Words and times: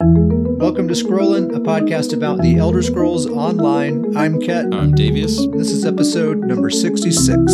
Welcome 0.00 0.86
to 0.86 0.94
Scrollin', 0.94 1.56
a 1.56 1.58
podcast 1.58 2.14
about 2.14 2.40
the 2.40 2.54
Elder 2.56 2.82
Scrolls 2.82 3.26
Online. 3.26 4.16
I'm 4.16 4.38
Ket. 4.38 4.66
I'm 4.72 4.94
Davius. 4.94 5.52
This 5.58 5.72
is 5.72 5.84
episode 5.84 6.38
number 6.38 6.70
66. 6.70 7.52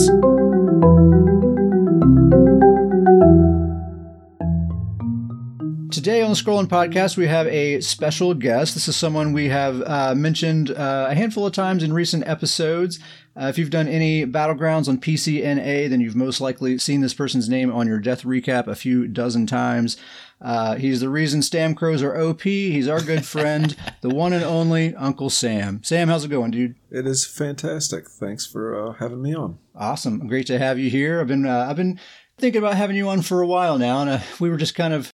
Today 5.91 6.21
on 6.21 6.29
the 6.29 6.37
Scrollin' 6.37 6.67
Podcast, 6.67 7.17
we 7.17 7.29
have 7.29 7.47
a 7.47 7.81
special 7.81 8.35
guest. 8.35 8.75
This 8.75 8.89
is 8.89 8.97
someone 8.97 9.33
we 9.33 9.49
have 9.49 9.81
uh, 9.81 10.15
mentioned 10.15 10.71
uh, 10.71 11.07
a 11.09 11.15
handful 11.15 11.47
of 11.47 11.55
times 11.55 11.83
in 11.83 11.95
recent 11.95 12.29
episodes. 12.29 13.01
Uh, 13.37 13.47
if 13.47 13.59
you've 13.59 13.71
done 13.71 13.89
any 13.89 14.25
Battlegrounds 14.25 14.89
on 14.89 14.99
PCNA, 14.99 15.89
then 15.89 16.01
you've 16.01 16.15
most 16.15 16.41
likely 16.41 16.79
seen 16.79 17.01
this 17.01 17.15
person's 17.15 17.49
name 17.49 17.73
on 17.73 17.87
your 17.87 17.99
death 17.99 18.23
recap 18.23 18.69
a 18.69 18.77
few 18.77 19.09
dozen 19.09 19.47
times. 19.47 19.97
Uh, 20.41 20.77
he's 20.77 21.01
the 21.01 21.09
reason 21.09 21.43
Stam 21.43 21.75
Crows 21.75 22.03
are 22.03 22.17
OP. 22.21 22.43
He's 22.43 22.87
our 22.87 23.01
good 23.01 23.25
friend, 23.25 23.75
the 24.03 24.09
one 24.15 24.33
and 24.33 24.45
only 24.45 24.95
Uncle 24.95 25.31
Sam. 25.31 25.83
Sam, 25.83 26.09
how's 26.09 26.25
it 26.25 26.29
going, 26.29 26.53
dude? 26.53 26.77
It 26.91 27.07
is 27.07 27.27
fantastic. 27.27 28.09
Thanks 28.09 28.47
for 28.47 28.91
uh, 28.91 28.93
having 28.95 29.23
me 29.23 29.35
on. 29.35 29.59
Awesome. 29.75 30.29
Great 30.29 30.47
to 30.49 30.59
have 30.59 30.79
you 30.79 30.91
here. 30.91 31.21
I've 31.21 31.27
been 31.27 31.47
uh, 31.47 31.67
I've 31.69 31.77
been 31.77 31.99
thinking 32.39 32.61
about 32.61 32.77
having 32.77 32.97
you 32.97 33.09
on 33.09 33.23
for 33.23 33.41
a 33.41 33.47
while 33.47 33.79
now, 33.79 34.01
and 34.01 34.11
uh, 34.11 34.19
we 34.39 34.51
were 34.51 34.57
just 34.57 34.75
kind 34.75 34.95
of 34.95 35.11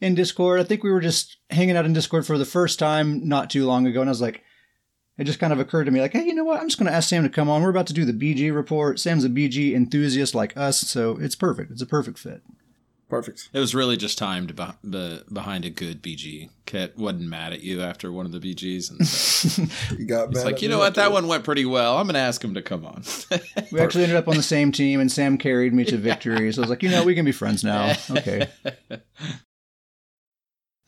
in 0.00 0.16
Discord. 0.16 0.60
I 0.60 0.64
think 0.64 0.82
we 0.82 0.90
were 0.90 1.00
just 1.00 1.36
hanging 1.50 1.76
out 1.76 1.84
in 1.84 1.92
Discord 1.92 2.26
for 2.26 2.38
the 2.38 2.44
first 2.44 2.78
time 2.78 3.28
not 3.28 3.50
too 3.50 3.66
long 3.66 3.86
ago, 3.86 4.00
and 4.00 4.08
I 4.08 4.12
was 4.12 4.20
like, 4.20 4.42
it 5.18 5.24
just 5.24 5.38
kind 5.38 5.52
of 5.52 5.60
occurred 5.60 5.84
to 5.84 5.90
me, 5.90 6.00
like, 6.00 6.12
hey, 6.12 6.24
you 6.24 6.34
know 6.34 6.44
what? 6.44 6.60
I'm 6.60 6.68
just 6.68 6.78
going 6.78 6.90
to 6.90 6.96
ask 6.96 7.08
Sam 7.08 7.22
to 7.22 7.28
come 7.28 7.48
on. 7.50 7.62
We're 7.62 7.70
about 7.70 7.86
to 7.88 7.92
do 7.92 8.04
the 8.04 8.12
BG 8.12 8.54
report. 8.54 8.98
Sam's 8.98 9.24
a 9.24 9.28
BG 9.28 9.74
enthusiast 9.74 10.34
like 10.34 10.56
us, 10.56 10.80
so 10.80 11.18
it's 11.20 11.34
perfect. 11.34 11.70
It's 11.70 11.82
a 11.82 11.86
perfect 11.86 12.18
fit. 12.18 12.42
Perfect. 13.10 13.50
It 13.52 13.58
was 13.58 13.74
really 13.74 13.98
just 13.98 14.16
timed 14.16 14.56
be- 14.56 14.88
be- 14.88 15.20
behind 15.30 15.66
a 15.66 15.70
good 15.70 16.02
BG. 16.02 16.48
Ket 16.64 16.96
wasn't 16.96 17.28
mad 17.28 17.52
at 17.52 17.60
you 17.62 17.82
after 17.82 18.10
one 18.10 18.24
of 18.24 18.32
the 18.32 18.38
BGs, 18.40 18.90
and 18.90 19.06
so 19.06 19.64
You 19.98 20.06
got 20.06 20.28
he's 20.28 20.38
mad 20.38 20.44
like, 20.46 20.62
you 20.62 20.70
know 20.70 20.78
what, 20.78 20.86
after 20.88 21.02
that 21.02 21.12
one 21.12 21.26
went 21.28 21.44
pretty 21.44 21.66
well. 21.66 21.98
I'm 21.98 22.06
gonna 22.06 22.20
ask 22.20 22.42
him 22.42 22.54
to 22.54 22.62
come 22.62 22.86
on. 22.86 23.04
We 23.70 23.80
actually 23.80 24.04
ended 24.04 24.16
up 24.16 24.28
on 24.28 24.36
the 24.38 24.42
same 24.42 24.72
team, 24.72 24.98
and 24.98 25.12
Sam 25.12 25.36
carried 25.36 25.74
me 25.74 25.84
to 25.84 25.96
victory. 25.98 26.50
So 26.54 26.62
I 26.62 26.64
was 26.64 26.70
like, 26.70 26.82
you 26.82 26.88
know, 26.88 27.04
we 27.04 27.14
can 27.14 27.26
be 27.26 27.32
friends 27.32 27.62
now. 27.62 27.92
Okay. 28.10 28.48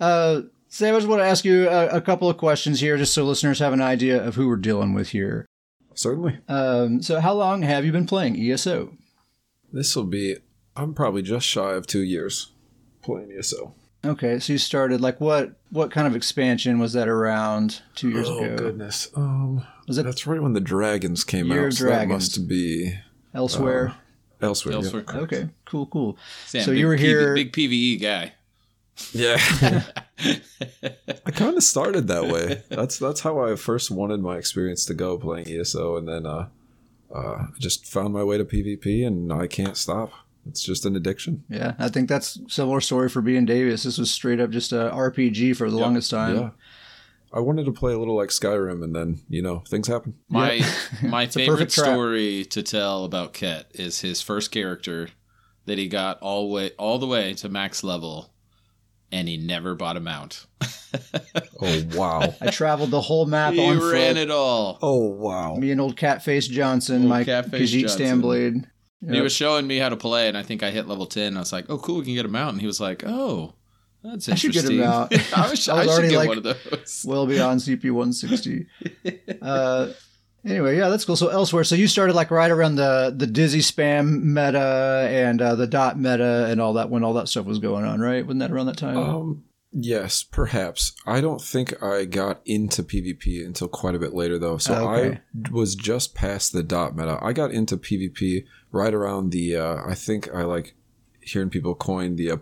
Uh, 0.00 0.42
Sam, 0.74 0.92
I 0.92 0.98
just 0.98 1.08
want 1.08 1.20
to 1.20 1.26
ask 1.26 1.44
you 1.44 1.68
a, 1.68 1.86
a 1.86 2.00
couple 2.00 2.28
of 2.28 2.36
questions 2.36 2.80
here, 2.80 2.96
just 2.96 3.14
so 3.14 3.22
listeners 3.22 3.60
have 3.60 3.72
an 3.72 3.80
idea 3.80 4.20
of 4.20 4.34
who 4.34 4.48
we're 4.48 4.56
dealing 4.56 4.92
with 4.92 5.10
here. 5.10 5.46
Certainly. 5.94 6.40
Um, 6.48 7.00
so, 7.00 7.20
how 7.20 7.32
long 7.32 7.62
have 7.62 7.84
you 7.84 7.92
been 7.92 8.08
playing 8.08 8.36
ESO? 8.36 8.92
This 9.72 9.94
will 9.94 10.02
be, 10.02 10.38
I'm 10.74 10.92
probably 10.92 11.22
just 11.22 11.46
shy 11.46 11.74
of 11.74 11.86
two 11.86 12.02
years 12.02 12.50
playing 13.02 13.30
ESO. 13.38 13.72
Okay, 14.04 14.40
so 14.40 14.52
you 14.52 14.58
started 14.58 15.00
like 15.00 15.20
what? 15.20 15.52
What 15.70 15.92
kind 15.92 16.08
of 16.08 16.16
expansion 16.16 16.80
was 16.80 16.92
that 16.94 17.06
around 17.06 17.80
two 17.94 18.10
years 18.10 18.28
oh, 18.28 18.38
ago? 18.42 18.54
Oh 18.54 18.56
goodness. 18.56 19.10
Um, 19.14 19.64
Was 19.86 19.98
it 19.98 20.02
that's 20.06 20.26
right 20.26 20.42
when 20.42 20.54
the 20.54 20.60
dragons 20.60 21.22
came 21.22 21.52
Year 21.52 21.60
out. 21.60 21.66
of 21.68 21.74
so 21.74 21.84
that 21.84 21.90
Dragons. 21.90 22.10
must 22.10 22.48
be 22.48 22.98
elsewhere? 23.32 23.94
elsewhere. 24.42 24.72
yeah. 24.72 24.78
Elsewhere. 24.78 25.04
okay, 25.08 25.50
cool, 25.66 25.86
cool. 25.86 26.18
Sam, 26.46 26.64
So 26.64 26.72
you 26.72 26.88
were 26.88 26.96
PV 26.96 26.98
here- 26.98 27.34
big 27.36 27.52
PVE 27.52 28.02
guy. 28.02 28.32
Yeah. 29.12 29.38
I 31.26 31.30
kind 31.30 31.56
of 31.56 31.62
started 31.62 32.08
that 32.08 32.28
way. 32.28 32.62
That's 32.68 32.98
that's 32.98 33.20
how 33.20 33.44
I 33.44 33.56
first 33.56 33.90
wanted 33.90 34.20
my 34.20 34.36
experience 34.36 34.84
to 34.86 34.94
go 34.94 35.18
playing 35.18 35.48
ESO, 35.48 35.96
and 35.96 36.08
then 36.08 36.26
uh, 36.26 36.48
uh, 37.14 37.18
I 37.18 37.46
just 37.58 37.86
found 37.86 38.14
my 38.14 38.24
way 38.24 38.38
to 38.38 38.44
PvP, 38.44 39.06
and 39.06 39.32
I 39.32 39.46
can't 39.46 39.76
stop. 39.76 40.12
It's 40.46 40.62
just 40.62 40.84
an 40.84 40.94
addiction. 40.94 41.44
Yeah, 41.48 41.74
I 41.78 41.88
think 41.88 42.08
that's 42.08 42.38
similar 42.48 42.80
story 42.80 43.08
for 43.08 43.22
B 43.22 43.36
and 43.36 43.46
Davis. 43.46 43.84
This 43.84 43.98
was 43.98 44.10
straight 44.10 44.40
up 44.40 44.50
just 44.50 44.72
a 44.72 44.90
RPG 44.92 45.56
for 45.56 45.70
the 45.70 45.76
longest 45.76 46.10
time. 46.10 46.36
Yeah. 46.36 46.50
I 47.32 47.40
wanted 47.40 47.64
to 47.64 47.72
play 47.72 47.92
a 47.92 47.98
little 47.98 48.16
like 48.16 48.28
Skyrim, 48.28 48.84
and 48.84 48.94
then 48.94 49.20
you 49.28 49.42
know 49.42 49.64
things 49.68 49.88
happen. 49.88 50.14
My 50.28 50.60
my 51.02 51.26
favorite 51.28 51.72
story 51.72 52.44
to 52.46 52.62
tell 52.62 53.04
about 53.04 53.32
Ket 53.32 53.66
is 53.74 54.02
his 54.02 54.20
first 54.22 54.52
character 54.52 55.08
that 55.66 55.78
he 55.78 55.88
got 55.88 56.20
all 56.20 56.50
way 56.50 56.70
all 56.78 56.98
the 56.98 57.06
way 57.06 57.34
to 57.34 57.48
max 57.48 57.82
level, 57.82 58.33
and 59.12 59.28
he 59.28 59.36
never 59.36 59.74
bought 59.74 59.96
a 59.96 60.00
mount. 60.00 60.46
Oh 61.60 61.82
wow! 61.94 62.34
I 62.40 62.50
traveled 62.50 62.90
the 62.92 63.00
whole 63.00 63.26
map 63.26 63.54
he 63.54 63.60
on 63.64 63.78
ran 63.80 64.14
foot. 64.14 64.22
it 64.22 64.30
all. 64.30 64.78
oh 64.82 64.98
wow! 64.98 65.56
Me 65.56 65.70
and 65.72 65.80
old 65.80 65.96
Catface 65.96 66.48
Johnson, 66.48 67.02
Old 67.02 67.08
my 67.08 67.24
Catface 67.24 67.62
Khajiit 67.62 67.80
Johnson. 67.82 68.22
Stamblade. 68.22 68.64
He 69.12 69.20
was 69.20 69.32
showing 69.34 69.66
me 69.66 69.78
how 69.78 69.88
to 69.88 69.96
play, 69.96 70.28
and 70.28 70.36
I 70.38 70.42
think 70.42 70.62
I 70.62 70.70
hit 70.70 70.86
level 70.86 71.06
ten. 71.06 71.36
I 71.36 71.40
was 71.40 71.52
like, 71.52 71.66
"Oh, 71.68 71.78
cool, 71.78 71.98
we 71.98 72.04
can 72.04 72.14
get 72.14 72.24
a 72.24 72.28
mount." 72.28 72.52
And 72.52 72.60
he 72.60 72.66
was 72.66 72.80
like, 72.80 73.02
"Oh, 73.04 73.54
that's 74.04 74.28
interesting." 74.28 74.50
I 74.50 74.54
should 74.54 74.70
get 74.70 74.72
a 74.72 74.88
mount. 74.88 75.12
I, 75.38 75.50
wish, 75.50 75.68
I 75.68 75.74
I, 75.74 75.76
was 75.78 75.86
should 75.86 75.90
already 75.92 76.08
get 76.10 76.18
like- 76.18 76.28
one 76.28 76.38
of 76.38 76.44
those. 76.44 77.04
well 77.06 77.26
beyond 77.26 77.60
CP 77.60 77.90
160. 77.90 78.66
uh, 79.42 79.88
anyway, 80.44 80.76
yeah, 80.76 80.88
that's 80.88 81.04
cool. 81.04 81.16
So 81.16 81.28
elsewhere, 81.28 81.64
so 81.64 81.74
you 81.74 81.86
started 81.86 82.14
like 82.14 82.30
right 82.30 82.50
around 82.50 82.76
the 82.76 83.14
the 83.16 83.26
dizzy 83.26 83.60
spam 83.60 84.22
meta 84.22 85.08
and 85.10 85.40
uh, 85.40 85.54
the 85.54 85.66
dot 85.66 85.98
meta 85.98 86.46
and 86.48 86.60
all 86.60 86.74
that 86.74 86.90
when 86.90 87.04
all 87.04 87.14
that 87.14 87.28
stuff 87.28 87.46
was 87.46 87.58
going 87.58 87.84
on, 87.84 88.00
right? 88.00 88.24
Wasn't 88.24 88.40
that 88.40 88.50
around 88.50 88.66
that 88.66 88.76
time? 88.76 88.96
Um, 88.96 89.44
yes, 89.72 90.22
perhaps. 90.22 90.92
I 91.06 91.20
don't 91.20 91.40
think 91.40 91.82
I 91.82 92.04
got 92.04 92.40
into 92.44 92.82
PvP 92.82 93.44
until 93.44 93.68
quite 93.68 93.94
a 93.94 93.98
bit 93.98 94.14
later, 94.14 94.38
though. 94.38 94.58
So 94.58 94.74
Oh, 94.74 94.88
okay. 94.90 95.20
I 95.46 95.50
was 95.50 95.74
just 95.74 96.14
past 96.14 96.52
the 96.52 96.62
dot 96.62 96.96
meta. 96.96 97.18
I 97.22 97.32
got 97.32 97.50
into 97.50 97.76
PvP 97.76 98.44
right 98.70 98.94
around 98.94 99.30
the. 99.30 99.56
Uh, 99.56 99.76
I 99.86 99.94
think 99.94 100.32
I 100.34 100.42
like 100.42 100.74
hearing 101.20 101.50
people 101.50 101.74
coin 101.74 102.16
the 102.16 102.30
uh, 102.30 102.36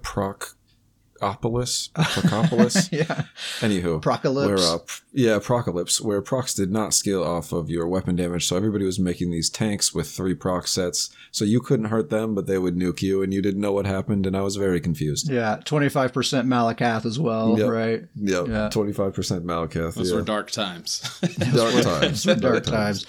Procopolis. 1.22 1.90
Procopolis. 1.94 2.88
yeah, 2.92 3.24
Anywho, 3.60 4.00
Procalypse. 4.02 4.46
Where, 4.46 4.58
uh, 4.58 4.78
yeah, 5.12 5.38
Procalypse, 5.38 6.00
where 6.00 6.20
procs 6.20 6.54
did 6.54 6.70
not 6.70 6.94
scale 6.94 7.22
off 7.22 7.52
of 7.52 7.70
your 7.70 7.86
weapon 7.86 8.16
damage, 8.16 8.46
so 8.46 8.56
everybody 8.56 8.84
was 8.84 8.98
making 8.98 9.30
these 9.30 9.48
tanks 9.48 9.94
with 9.94 10.08
three 10.10 10.34
proc 10.34 10.66
sets, 10.66 11.14
so 11.30 11.44
you 11.44 11.60
couldn't 11.60 11.86
hurt 11.86 12.10
them, 12.10 12.34
but 12.34 12.46
they 12.46 12.58
would 12.58 12.76
nuke 12.76 13.02
you, 13.02 13.22
and 13.22 13.32
you 13.32 13.40
didn't 13.40 13.60
know 13.60 13.72
what 13.72 13.86
happened, 13.86 14.26
and 14.26 14.36
I 14.36 14.42
was 14.42 14.56
very 14.56 14.80
confused. 14.80 15.30
yeah, 15.30 15.58
25% 15.64 16.46
Malacath 16.46 17.06
as 17.06 17.18
well, 17.18 17.58
Yep. 17.58 17.68
right? 17.70 18.02
Yep, 18.16 18.48
Yeah. 18.48 18.68
twenty 18.70 18.92
five 18.92 19.14
percent 19.14 19.44
Malacath. 19.44 19.94
Those 19.94 20.10
yeah. 20.10 20.16
were 20.16 20.22
dark 20.22 20.50
times. 20.50 21.00
dark 21.54 21.74
times. 21.82 22.24
Dark 22.24 22.64
times. 22.64 23.06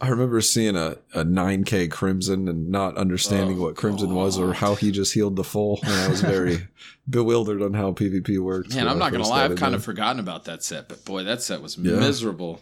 I 0.00 0.08
remember 0.10 0.40
seeing 0.40 0.76
a, 0.76 0.96
a 1.12 1.24
9k 1.24 1.90
Crimson 1.90 2.46
and 2.48 2.68
not 2.68 2.96
understanding 2.96 3.58
Oh, 3.58 3.62
what 3.62 3.76
Crimson 3.76 4.14
was 4.14 4.38
or 4.38 4.52
how 4.52 4.76
he 4.76 4.92
just 4.92 5.12
healed 5.12 5.34
the 5.34 5.42
full, 5.44 5.80
and 5.82 5.92
I 5.92 6.08
was 6.08 6.20
very 6.20 6.68
bewildered 7.10 7.62
on 7.62 7.74
how 7.74 7.92
PvP 7.92 8.38
worked. 8.38 8.74
Man, 8.76 8.86
I'm 8.86 8.98
not 8.98 9.10
gonna 9.12 9.26
lie, 9.26 9.44
I've 9.44 9.56
kind 9.56 9.72
there. 9.72 9.78
of 9.78 9.84
forgotten 9.84 10.20
about 10.20 10.44
that 10.44 10.62
set, 10.62 10.88
but 10.88 11.04
boy, 11.04 11.24
that 11.24 11.42
set 11.42 11.60
was 11.62 11.76
Yeah. 11.76 11.96
miserable. 11.98 12.60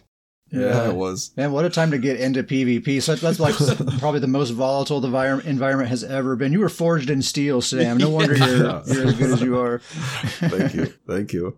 yeah, 0.49 0.89
it 0.89 0.95
was. 0.95 1.31
Man, 1.37 1.51
what 1.51 1.65
a 1.65 1.69
time 1.69 1.91
to 1.91 1.97
get 1.99 2.19
into 2.19 2.41
PvP. 2.41 3.01
So 3.03 3.13
that's 3.15 3.39
like 3.39 3.53
probably 3.99 4.19
the 4.21 4.27
most 4.27 4.51
volatile 4.51 4.99
the 5.01 5.09
envir- 5.09 5.45
environment 5.45 5.89
has 5.89 6.03
ever 6.05 6.35
been. 6.37 6.53
You 6.53 6.61
were 6.61 6.69
forged 6.69 7.09
in 7.11 7.21
steel, 7.21 7.61
Sam. 7.61 7.97
No 7.97 8.09
wonder 8.09 8.35
you're, 8.35 8.47
Yeah. 8.65 8.81
you're 8.87 9.07
as 9.07 9.13
good 9.15 9.29
as 9.31 9.41
you 9.41 9.59
are. 9.59 9.79
Thank 9.79 10.73
you, 10.73 10.85
thank 11.07 11.33
you. 11.33 11.57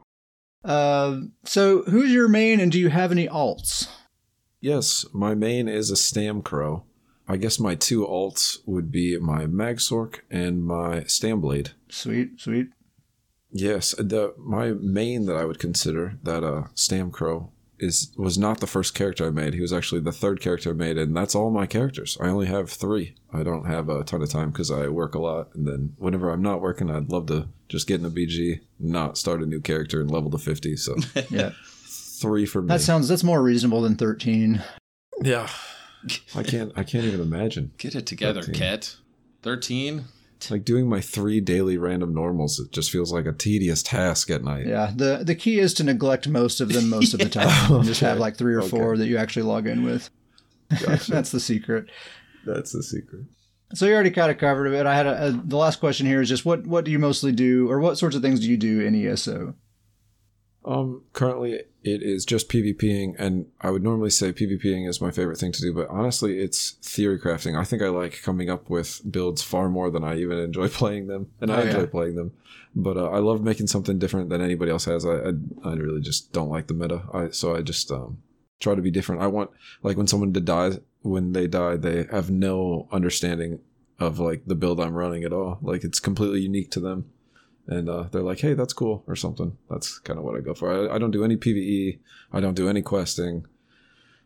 Uh, 0.65 1.21
so, 1.45 1.83
who's 1.83 2.11
your 2.11 2.27
main, 2.27 2.59
and 2.59 2.69
do 2.71 2.79
you 2.79 2.89
have 2.89 3.11
any 3.13 3.27
alts? 3.29 3.87
Yes, 4.61 5.05
my 5.13 5.35
main 5.35 5.67
is 5.67 5.89
a 5.89 5.95
Stam 5.95 6.41
Crow. 6.41 6.83
I 7.27 7.37
guess 7.37 7.59
my 7.59 7.75
two 7.75 8.05
alts 8.05 8.57
would 8.65 8.91
be 8.91 9.17
my 9.19 9.45
Magsork 9.45 10.21
and 10.31 10.65
my 10.65 11.01
Stamblade. 11.01 11.71
Sweet, 11.89 12.39
sweet. 12.39 12.69
Yes, 13.51 13.91
the 13.97 14.33
my 14.37 14.71
main 14.71 15.25
that 15.25 15.35
I 15.35 15.45
would 15.45 15.59
consider 15.59 16.19
that 16.23 16.43
uh 16.43 16.63
Stam 16.73 17.11
Crow 17.11 17.51
is 17.79 18.11
was 18.17 18.37
not 18.37 18.59
the 18.59 18.67
first 18.67 18.93
character 18.93 19.25
I 19.25 19.31
made. 19.31 19.53
He 19.53 19.61
was 19.61 19.73
actually 19.73 20.01
the 20.01 20.11
third 20.11 20.41
character 20.41 20.71
I 20.71 20.73
made, 20.73 20.97
and 20.97 21.15
that's 21.15 21.35
all 21.35 21.49
my 21.49 21.65
characters. 21.65 22.17
I 22.19 22.27
only 22.27 22.47
have 22.47 22.69
three. 22.69 23.15
I 23.31 23.43
don't 23.43 23.65
have 23.65 23.89
a 23.89 24.03
ton 24.03 24.21
of 24.21 24.29
time 24.29 24.51
because 24.51 24.69
I 24.69 24.87
work 24.87 25.15
a 25.15 25.19
lot, 25.19 25.49
and 25.55 25.67
then 25.67 25.93
whenever 25.97 26.29
I'm 26.29 26.41
not 26.41 26.61
working, 26.61 26.89
I'd 26.91 27.09
love 27.09 27.27
to 27.27 27.47
just 27.69 27.87
get 27.87 27.99
in 27.99 28.05
a 28.05 28.11
BG, 28.11 28.61
not 28.79 29.17
start 29.17 29.41
a 29.41 29.45
new 29.45 29.61
character 29.61 30.01
and 30.01 30.11
level 30.11 30.31
to 30.31 30.37
fifty. 30.37 30.75
So 30.75 30.95
Yeah, 31.29 31.51
three 32.21 32.45
for 32.45 32.61
me. 32.61 32.67
that 32.69 32.81
sounds 32.81 33.07
that's 33.07 33.23
more 33.23 33.41
reasonable 33.41 33.81
than 33.81 33.95
thirteen. 33.95 34.63
yeah. 35.21 35.47
I 36.35 36.43
can't. 36.43 36.71
I 36.77 36.83
can't 36.83 37.03
even 37.03 37.19
imagine. 37.19 37.73
Get 37.77 37.93
it 37.93 38.05
together, 38.05 38.41
13. 38.41 38.55
Ket. 38.55 38.95
Thirteen. 39.41 40.05
Like 40.49 40.63
doing 40.63 40.87
my 40.87 41.01
three 41.01 41.41
daily 41.41 41.77
random 41.77 42.13
normals, 42.13 42.57
it 42.61 42.71
just 42.71 42.89
feels 42.89 43.11
like 43.11 43.25
a 43.25 43.33
tedious 43.33 43.83
task 43.83 44.29
at 44.29 44.41
night. 44.41 44.65
Yeah, 44.65 44.93
the 44.95 45.21
the 45.25 45.35
key 45.35 45.59
is 45.59 45.73
to 45.73 45.83
neglect 45.83 46.29
most 46.29 46.61
of 46.61 46.71
them 46.71 46.89
most 46.89 47.13
of 47.13 47.19
the 47.19 47.27
time. 47.29 47.73
And 47.73 47.83
Just 47.83 47.99
have 47.99 48.17
like 48.19 48.37
three 48.37 48.55
or 48.55 48.61
four 48.61 48.95
that 48.95 49.07
you 49.07 49.17
actually 49.17 49.41
log 49.43 49.67
in 49.67 49.83
with. 49.83 50.09
Gotcha. 50.81 51.11
That's 51.11 51.31
the 51.31 51.41
secret. 51.41 51.87
That's 52.45 52.71
the 52.71 52.81
secret. 52.81 53.25
So 53.73 53.85
you 53.85 53.93
already 53.93 54.11
kind 54.11 54.31
of 54.31 54.37
covered 54.37 54.67
it. 54.67 54.85
I 54.85 54.95
had 54.95 55.05
a, 55.07 55.27
a, 55.27 55.31
the 55.31 55.57
last 55.57 55.81
question 55.81 56.07
here 56.07 56.21
is 56.21 56.29
just 56.29 56.45
what 56.45 56.65
what 56.65 56.85
do 56.85 56.91
you 56.91 56.99
mostly 56.99 57.33
do, 57.33 57.69
or 57.69 57.81
what 57.81 57.97
sorts 57.97 58.15
of 58.15 58.21
things 58.21 58.39
do 58.39 58.49
you 58.49 58.55
do 58.55 58.79
in 58.79 58.95
ESO? 58.95 59.55
Um, 60.63 61.03
currently 61.11 61.63
it 61.83 62.03
is 62.03 62.25
just 62.25 62.49
PvPing, 62.49 63.15
and 63.17 63.45
I 63.61 63.69
would 63.71 63.83
normally 63.83 64.09
say 64.09 64.33
PvPing 64.33 64.87
is 64.87 64.99
my 65.01 65.11
favorite 65.11 65.37
thing 65.37 65.51
to 65.53 65.61
do, 65.61 65.73
but 65.73 65.87
honestly, 65.89 66.37
it's 66.39 66.71
theory 66.83 67.19
crafting. 67.19 67.57
I 67.57 67.63
think 67.63 67.81
I 67.81 67.87
like 67.89 68.21
coming 68.21 68.49
up 68.49 68.69
with 68.69 69.01
builds 69.09 69.41
far 69.41 69.69
more 69.69 69.89
than 69.89 70.03
I 70.03 70.17
even 70.17 70.37
enjoy 70.39 70.67
playing 70.81 71.07
them, 71.07 71.31
and 71.39 71.51
I 71.51 71.61
Oh, 71.61 71.65
enjoy 71.65 71.79
yeah. 71.81 71.85
playing 71.87 72.15
them. 72.15 72.33
But 72.75 72.97
uh, 72.97 73.09
I 73.09 73.19
love 73.19 73.41
making 73.43 73.67
something 73.67 73.97
different 73.97 74.29
than 74.29 74.41
anybody 74.41 74.71
else 74.71 74.85
has. 74.85 75.05
I 75.05 75.13
I, 75.15 75.31
I 75.63 75.73
really 75.73 76.01
just 76.01 76.31
don't 76.33 76.49
like 76.49 76.67
the 76.67 76.73
meta. 76.73 77.03
I 77.13 77.29
so 77.29 77.55
I 77.55 77.61
just 77.61 77.91
um 77.91 78.19
try 78.59 78.75
to 78.75 78.81
be 78.81 78.91
different. 78.91 79.21
I 79.21 79.27
want 79.27 79.49
like 79.81 79.97
when 79.97 80.07
someone 80.07 80.33
to 80.33 80.39
die 80.41 80.79
when 81.01 81.31
they 81.31 81.47
die, 81.47 81.77
they 81.77 82.05
have 82.11 82.29
no 82.29 82.87
understanding 82.91 83.59
of 83.99 84.19
like 84.19 84.43
the 84.45 84.55
build 84.55 84.79
I'm 84.81 84.93
running 84.93 85.23
at 85.23 85.33
all. 85.33 85.57
Like 85.61 85.83
it's 85.83 85.99
completely 85.99 86.41
unique 86.41 86.71
to 86.71 86.79
them 86.79 87.09
and 87.69 87.87
uh, 87.87 88.03
they're 88.11 88.21
like, 88.21 88.39
"Hey, 88.39 88.53
that's 88.53 88.73
cool" 88.73 89.03
or 89.07 89.15
something. 89.15 89.57
That's 89.69 89.99
kind 89.99 90.19
of 90.19 90.25
what 90.25 90.35
I 90.35 90.41
go 90.41 90.53
for. 90.53 90.89
I, 90.89 90.95
I 90.95 90.97
don't 90.97 91.11
do 91.11 91.23
any 91.23 91.37
PVE. 91.37 91.99
I 92.33 92.39
don't 92.41 92.55
do 92.55 92.67
any 92.67 92.81
questing. 92.81 93.45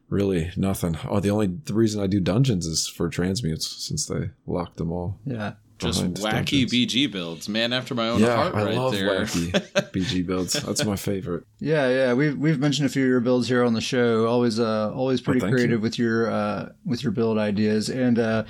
Really, 0.09 0.51
nothing. 0.57 0.97
Oh, 1.07 1.19
the 1.19 1.29
only 1.31 1.47
the 1.47 1.73
reason 1.73 2.01
I 2.01 2.07
do 2.07 2.19
dungeons 2.19 2.65
is 2.65 2.87
for 2.87 3.09
transmutes 3.09 3.67
since 3.67 4.05
they 4.05 4.31
locked 4.45 4.77
them 4.77 4.91
all. 4.91 5.19
Yeah. 5.25 5.53
Just 5.79 6.03
wacky 6.03 6.21
dungeons. 6.21 6.71
BG 6.73 7.11
builds, 7.11 7.49
man 7.49 7.73
after 7.73 7.93
my 7.95 8.07
own 8.09 8.21
Yeah, 8.21 8.35
heart 8.35 8.55
I 8.55 8.63
right 8.65 8.75
love 8.75 8.93
there. 8.93 9.21
wacky 9.21 9.51
BG 9.91 10.25
builds. 10.25 10.53
That's 10.53 10.85
my 10.85 10.95
favorite. 10.95 11.45
Yeah, 11.59 11.89
yeah, 11.89 12.13
we've 12.13 12.37
we've 12.37 12.59
mentioned 12.59 12.85
a 12.85 12.89
few 12.89 13.03
of 13.03 13.09
your 13.09 13.19
builds 13.21 13.47
here 13.49 13.63
on 13.63 13.73
the 13.73 13.81
show. 13.81 14.27
Always, 14.27 14.59
uh, 14.59 14.93
always 14.93 15.19
pretty 15.19 15.39
thank 15.41 15.51
creative 15.53 15.79
you. 15.79 15.81
with 15.81 15.97
your 15.99 16.29
uh, 16.29 16.69
with 16.85 17.01
your 17.03 17.11
build 17.11 17.37
ideas, 17.39 17.89
and 17.89 18.19
uh, 18.19 18.43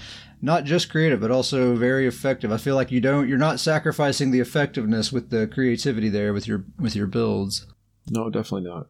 not 0.43 0.65
just 0.65 0.89
creative, 0.89 1.21
but 1.21 1.31
also 1.31 1.73
very 1.77 2.05
effective. 2.05 2.51
I 2.51 2.57
feel 2.57 2.75
like 2.75 2.91
you 2.91 2.99
don't, 2.99 3.29
you're 3.29 3.37
not 3.37 3.61
sacrificing 3.61 4.31
the 4.31 4.41
effectiveness 4.41 5.09
with 5.09 5.29
the 5.29 5.47
creativity 5.47 6.09
there 6.09 6.33
with 6.33 6.47
your 6.47 6.65
with 6.77 6.97
your 6.97 7.07
builds. 7.07 7.65
No, 8.09 8.29
definitely 8.29 8.69
not. 8.69 8.87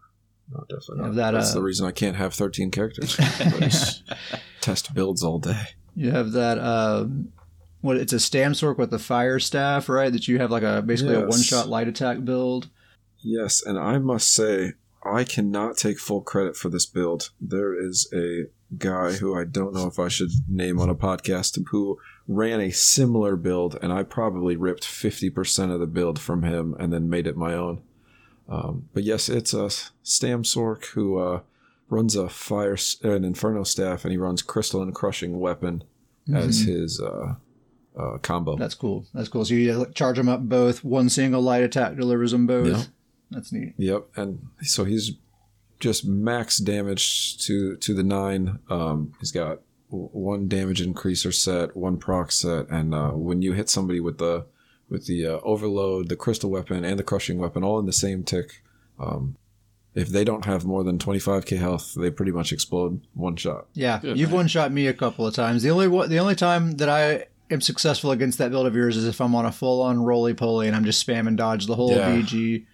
No, 0.51 0.65
definitely 0.67 1.03
not. 1.03 1.15
that, 1.15 1.31
That's 1.31 1.51
uh, 1.51 1.53
the 1.53 1.61
reason 1.61 1.85
I 1.85 1.91
can't 1.91 2.15
have 2.15 2.33
thirteen 2.33 2.71
characters. 2.71 3.15
Test 4.61 4.95
builds 4.95 5.23
all 5.23 5.38
day. 5.38 5.67
You 5.95 6.09
have 6.09 6.31
that. 6.31 6.57
Um, 6.57 7.31
what 7.81 7.97
it's 7.97 8.13
a 8.13 8.17
Stamsork 8.17 8.79
with 8.79 8.89
the 8.89 8.97
fire 8.97 9.38
staff, 9.38 9.89
right? 9.89 10.11
That 10.11 10.27
you 10.27 10.39
have 10.39 10.49
like 10.49 10.63
a 10.63 10.81
basically 10.81 11.15
a 11.15 11.27
one 11.27 11.41
shot 11.41 11.69
light 11.69 11.88
attack 11.88 12.25
build. 12.25 12.69
Yes, 13.19 13.63
and 13.63 13.77
I 13.77 13.99
must 13.99 14.33
say, 14.33 14.73
I 15.06 15.23
cannot 15.23 15.77
take 15.77 15.99
full 15.99 16.21
credit 16.21 16.57
for 16.57 16.69
this 16.69 16.88
build. 16.88 17.29
There 17.39 17.79
is 17.79 18.11
a 18.11 18.45
guy 18.77 19.13
who 19.13 19.37
I 19.37 19.43
don't 19.43 19.73
know 19.73 19.87
if 19.87 19.99
I 19.99 20.07
should 20.07 20.29
name 20.47 20.79
on 20.79 20.89
a 20.89 20.95
podcast 20.95 21.57
who 21.69 21.99
ran 22.27 22.59
a 22.61 22.71
similar 22.71 23.35
build, 23.35 23.77
and 23.81 23.91
I 23.91 24.03
probably 24.03 24.55
ripped 24.55 24.83
50% 24.83 25.73
of 25.73 25.79
the 25.79 25.87
build 25.87 26.19
from 26.19 26.43
him 26.43 26.75
and 26.79 26.91
then 26.93 27.09
made 27.09 27.27
it 27.27 27.35
my 27.37 27.53
own. 27.53 27.81
Um, 28.49 28.89
but 28.93 29.03
yes, 29.03 29.29
it's 29.29 29.53
a 29.53 29.69
Stam 30.03 30.43
Sork 30.43 30.85
who 30.87 31.17
uh, 31.17 31.41
runs 31.89 32.15
a 32.15 32.29
fire, 32.29 32.73
s- 32.73 32.97
an 33.03 33.23
Inferno 33.23 33.63
staff, 33.63 34.03
and 34.05 34.11
he 34.11 34.17
runs 34.17 34.41
Crystal 34.41 34.81
and 34.81 34.93
Crushing 34.93 35.39
Weapon 35.39 35.83
as 36.33 36.61
his 36.61 37.01
uh, 37.01 37.35
uh, 37.97 38.17
combo. 38.19 38.55
That's 38.55 38.75
cool. 38.75 39.05
That's 39.13 39.27
cool. 39.29 39.43
So 39.45 39.53
you 39.53 39.85
charge 39.93 40.17
them 40.17 40.29
up 40.29 40.41
both. 40.41 40.83
One 40.83 41.09
single 41.09 41.41
light 41.41 41.63
attack 41.63 41.95
delivers 41.97 42.31
them 42.31 42.47
both. 42.47 42.67
Yeah. 42.67 42.83
That's 43.31 43.51
neat. 43.51 43.73
Yep, 43.77 44.07
and 44.15 44.45
so 44.61 44.83
he's 44.85 45.11
just 45.83 46.06
max 46.06 46.57
damage 46.57 47.38
to 47.45 47.75
to 47.77 47.94
the 47.94 48.03
nine. 48.03 48.59
Um, 48.69 49.13
he's 49.19 49.31
got 49.31 49.59
one 49.89 50.47
damage 50.47 50.81
increaser 50.81 51.33
set, 51.33 51.75
one 51.75 51.97
proc 51.97 52.31
set, 52.31 52.69
and 52.69 52.95
uh, 52.95 53.09
when 53.12 53.41
you 53.41 53.51
hit 53.53 53.69
somebody 53.69 54.00
with 54.00 54.18
the 54.18 54.45
with 54.89 55.06
the 55.07 55.27
uh, 55.27 55.39
overload, 55.44 56.07
the 56.09 56.15
crystal 56.15 56.50
weapon, 56.50 56.83
and 56.85 56.97
the 56.97 57.03
crushing 57.03 57.38
weapon, 57.38 57.63
all 57.63 57.80
in 57.80 57.85
the 57.85 57.91
same 57.94 58.24
tick, 58.24 58.63
um, 59.00 59.35
if 59.94 60.07
they 60.07 60.24
don't 60.24 60.45
have 60.45 60.65
more 60.65 60.83
than 60.85 60.97
twenty 60.97 61.19
five 61.19 61.45
k 61.45 61.57
health, 61.57 61.94
they 61.97 62.09
pretty 62.09 62.31
much 62.31 62.53
explode 62.53 63.01
one 63.13 63.35
shot. 63.35 63.68
Yeah, 63.74 64.00
Good, 64.00 64.18
you've 64.18 64.31
one 64.31 64.47
shot 64.47 64.71
me 64.71 64.88
a 64.88 64.94
couple 64.94 65.27
of 65.27 65.35
times. 65.35 65.63
The 65.63 65.69
only 65.69 65.89
one, 65.89 66.09
the 66.09 66.19
only 66.19 66.35
time 66.35 66.71
that 66.77 66.88
I 66.89 67.25
am 67.51 67.59
successful 67.59 68.12
against 68.12 68.38
that 68.38 68.51
build 68.51 68.65
of 68.68 68.74
yours 68.75 68.95
is 68.95 69.06
if 69.06 69.19
I'm 69.19 69.35
on 69.35 69.45
a 69.45 69.51
full 69.51 69.81
on 69.81 70.01
roly 70.01 70.33
poly 70.33 70.68
and 70.68 70.75
I'm 70.75 70.85
just 70.85 71.06
spamming 71.06 71.35
dodge 71.35 71.68
the 71.68 71.75
whole 71.75 71.91
Yeah. 71.91 72.09
BG. 72.15 72.65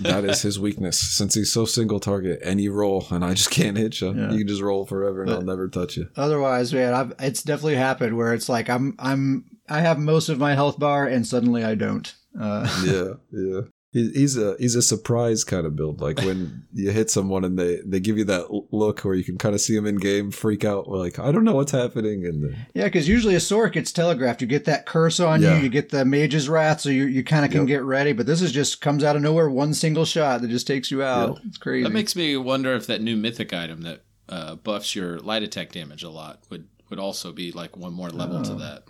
That 0.00 0.24
is 0.24 0.42
his 0.42 0.58
weakness, 0.60 0.98
since 0.98 1.34
he's 1.34 1.52
so 1.52 1.64
single 1.64 2.00
target. 2.00 2.38
Any 2.42 2.68
roll, 2.68 3.06
and 3.10 3.24
I 3.24 3.34
just 3.34 3.50
can't 3.50 3.76
hit 3.76 4.00
you. 4.00 4.12
Yeah. 4.14 4.30
You 4.30 4.38
can 4.38 4.48
just 4.48 4.62
roll 4.62 4.86
forever, 4.86 5.22
and 5.22 5.28
But- 5.30 5.36
I'll 5.36 5.42
never 5.42 5.68
touch 5.68 5.96
you. 5.96 6.08
Otherwise, 6.16 6.72
man, 6.72 6.94
I've, 6.94 7.12
it's 7.18 7.42
definitely 7.42 7.76
happened 7.76 8.16
where 8.16 8.32
it's 8.34 8.48
like 8.48 8.70
I'm 8.70 8.94
I'm 8.98 9.44
I 9.68 9.80
have 9.80 9.98
most 9.98 10.28
of 10.28 10.38
my 10.38 10.54
health 10.54 10.78
bar 10.78 11.06
and 11.06 11.26
suddenly 11.26 11.64
I 11.64 11.74
don't. 11.74 12.14
Uh, 12.38 12.66
yeah, 12.84 13.14
yeah. 13.32 13.60
He, 13.92 14.10
he's 14.12 14.38
a 14.38 14.56
he's 14.58 14.74
a 14.74 14.80
surprise 14.80 15.44
kind 15.44 15.66
of 15.66 15.76
build. 15.76 16.00
Like 16.00 16.16
when 16.18 16.64
you 16.72 16.90
hit 16.90 17.10
someone 17.10 17.44
and 17.44 17.58
they 17.58 17.80
they 17.84 18.00
give 18.00 18.16
you 18.16 18.24
that 18.24 18.46
look 18.72 19.00
where 19.00 19.14
you 19.14 19.22
can 19.22 19.36
kind 19.36 19.54
of 19.54 19.60
see 19.60 19.74
them 19.74 19.86
in 19.86 19.96
game 19.96 20.30
freak 20.30 20.64
out. 20.64 20.88
Like 20.88 21.18
I 21.18 21.30
don't 21.30 21.44
know 21.44 21.54
what's 21.54 21.72
happening, 21.72 22.24
and 22.24 22.42
then 22.42 22.66
yeah, 22.74 22.84
because 22.84 23.06
usually 23.06 23.34
a 23.34 23.38
Sork 23.38 23.72
gets 23.72 23.92
telegraphed. 23.92 24.40
You 24.40 24.46
get 24.46 24.64
that 24.64 24.86
curse 24.86 25.20
on 25.20 25.42
Yeah. 25.42 25.56
you. 25.58 25.64
You 25.64 25.68
get 25.68 25.90
the 25.90 26.04
Mage's 26.06 26.48
Wrath, 26.48 26.80
so 26.80 26.88
you 26.88 27.04
you 27.04 27.22
kind 27.22 27.44
of 27.44 27.50
can 27.50 27.60
Yep. 27.60 27.68
get 27.68 27.82
ready. 27.82 28.12
But 28.14 28.24
this 28.26 28.40
is 28.40 28.50
just 28.50 28.80
comes 28.80 29.04
out 29.04 29.14
of 29.14 29.20
nowhere, 29.20 29.50
one 29.50 29.74
single 29.74 30.06
shot 30.06 30.40
that 30.40 30.48
just 30.48 30.66
takes 30.66 30.90
you 30.90 31.02
out. 31.02 31.40
It's 31.46 31.58
crazy. 31.58 31.82
That 31.84 31.92
makes 31.92 32.16
me 32.16 32.36
wonder 32.38 32.74
if 32.74 32.86
that 32.86 33.02
new 33.02 33.16
mythic 33.16 33.52
item 33.52 33.82
that 33.82 34.04
uh, 34.28 34.54
buffs 34.54 34.96
your 34.96 35.18
light 35.18 35.42
attack 35.42 35.70
damage 35.72 36.02
a 36.02 36.08
lot 36.08 36.40
would 36.48 36.66
would 36.88 36.98
also 36.98 37.30
be 37.32 37.52
like 37.52 37.76
one 37.76 37.92
more 37.92 38.08
level 38.08 38.40
to 38.42 38.52
Oh. 38.52 38.58
that. 38.58 38.84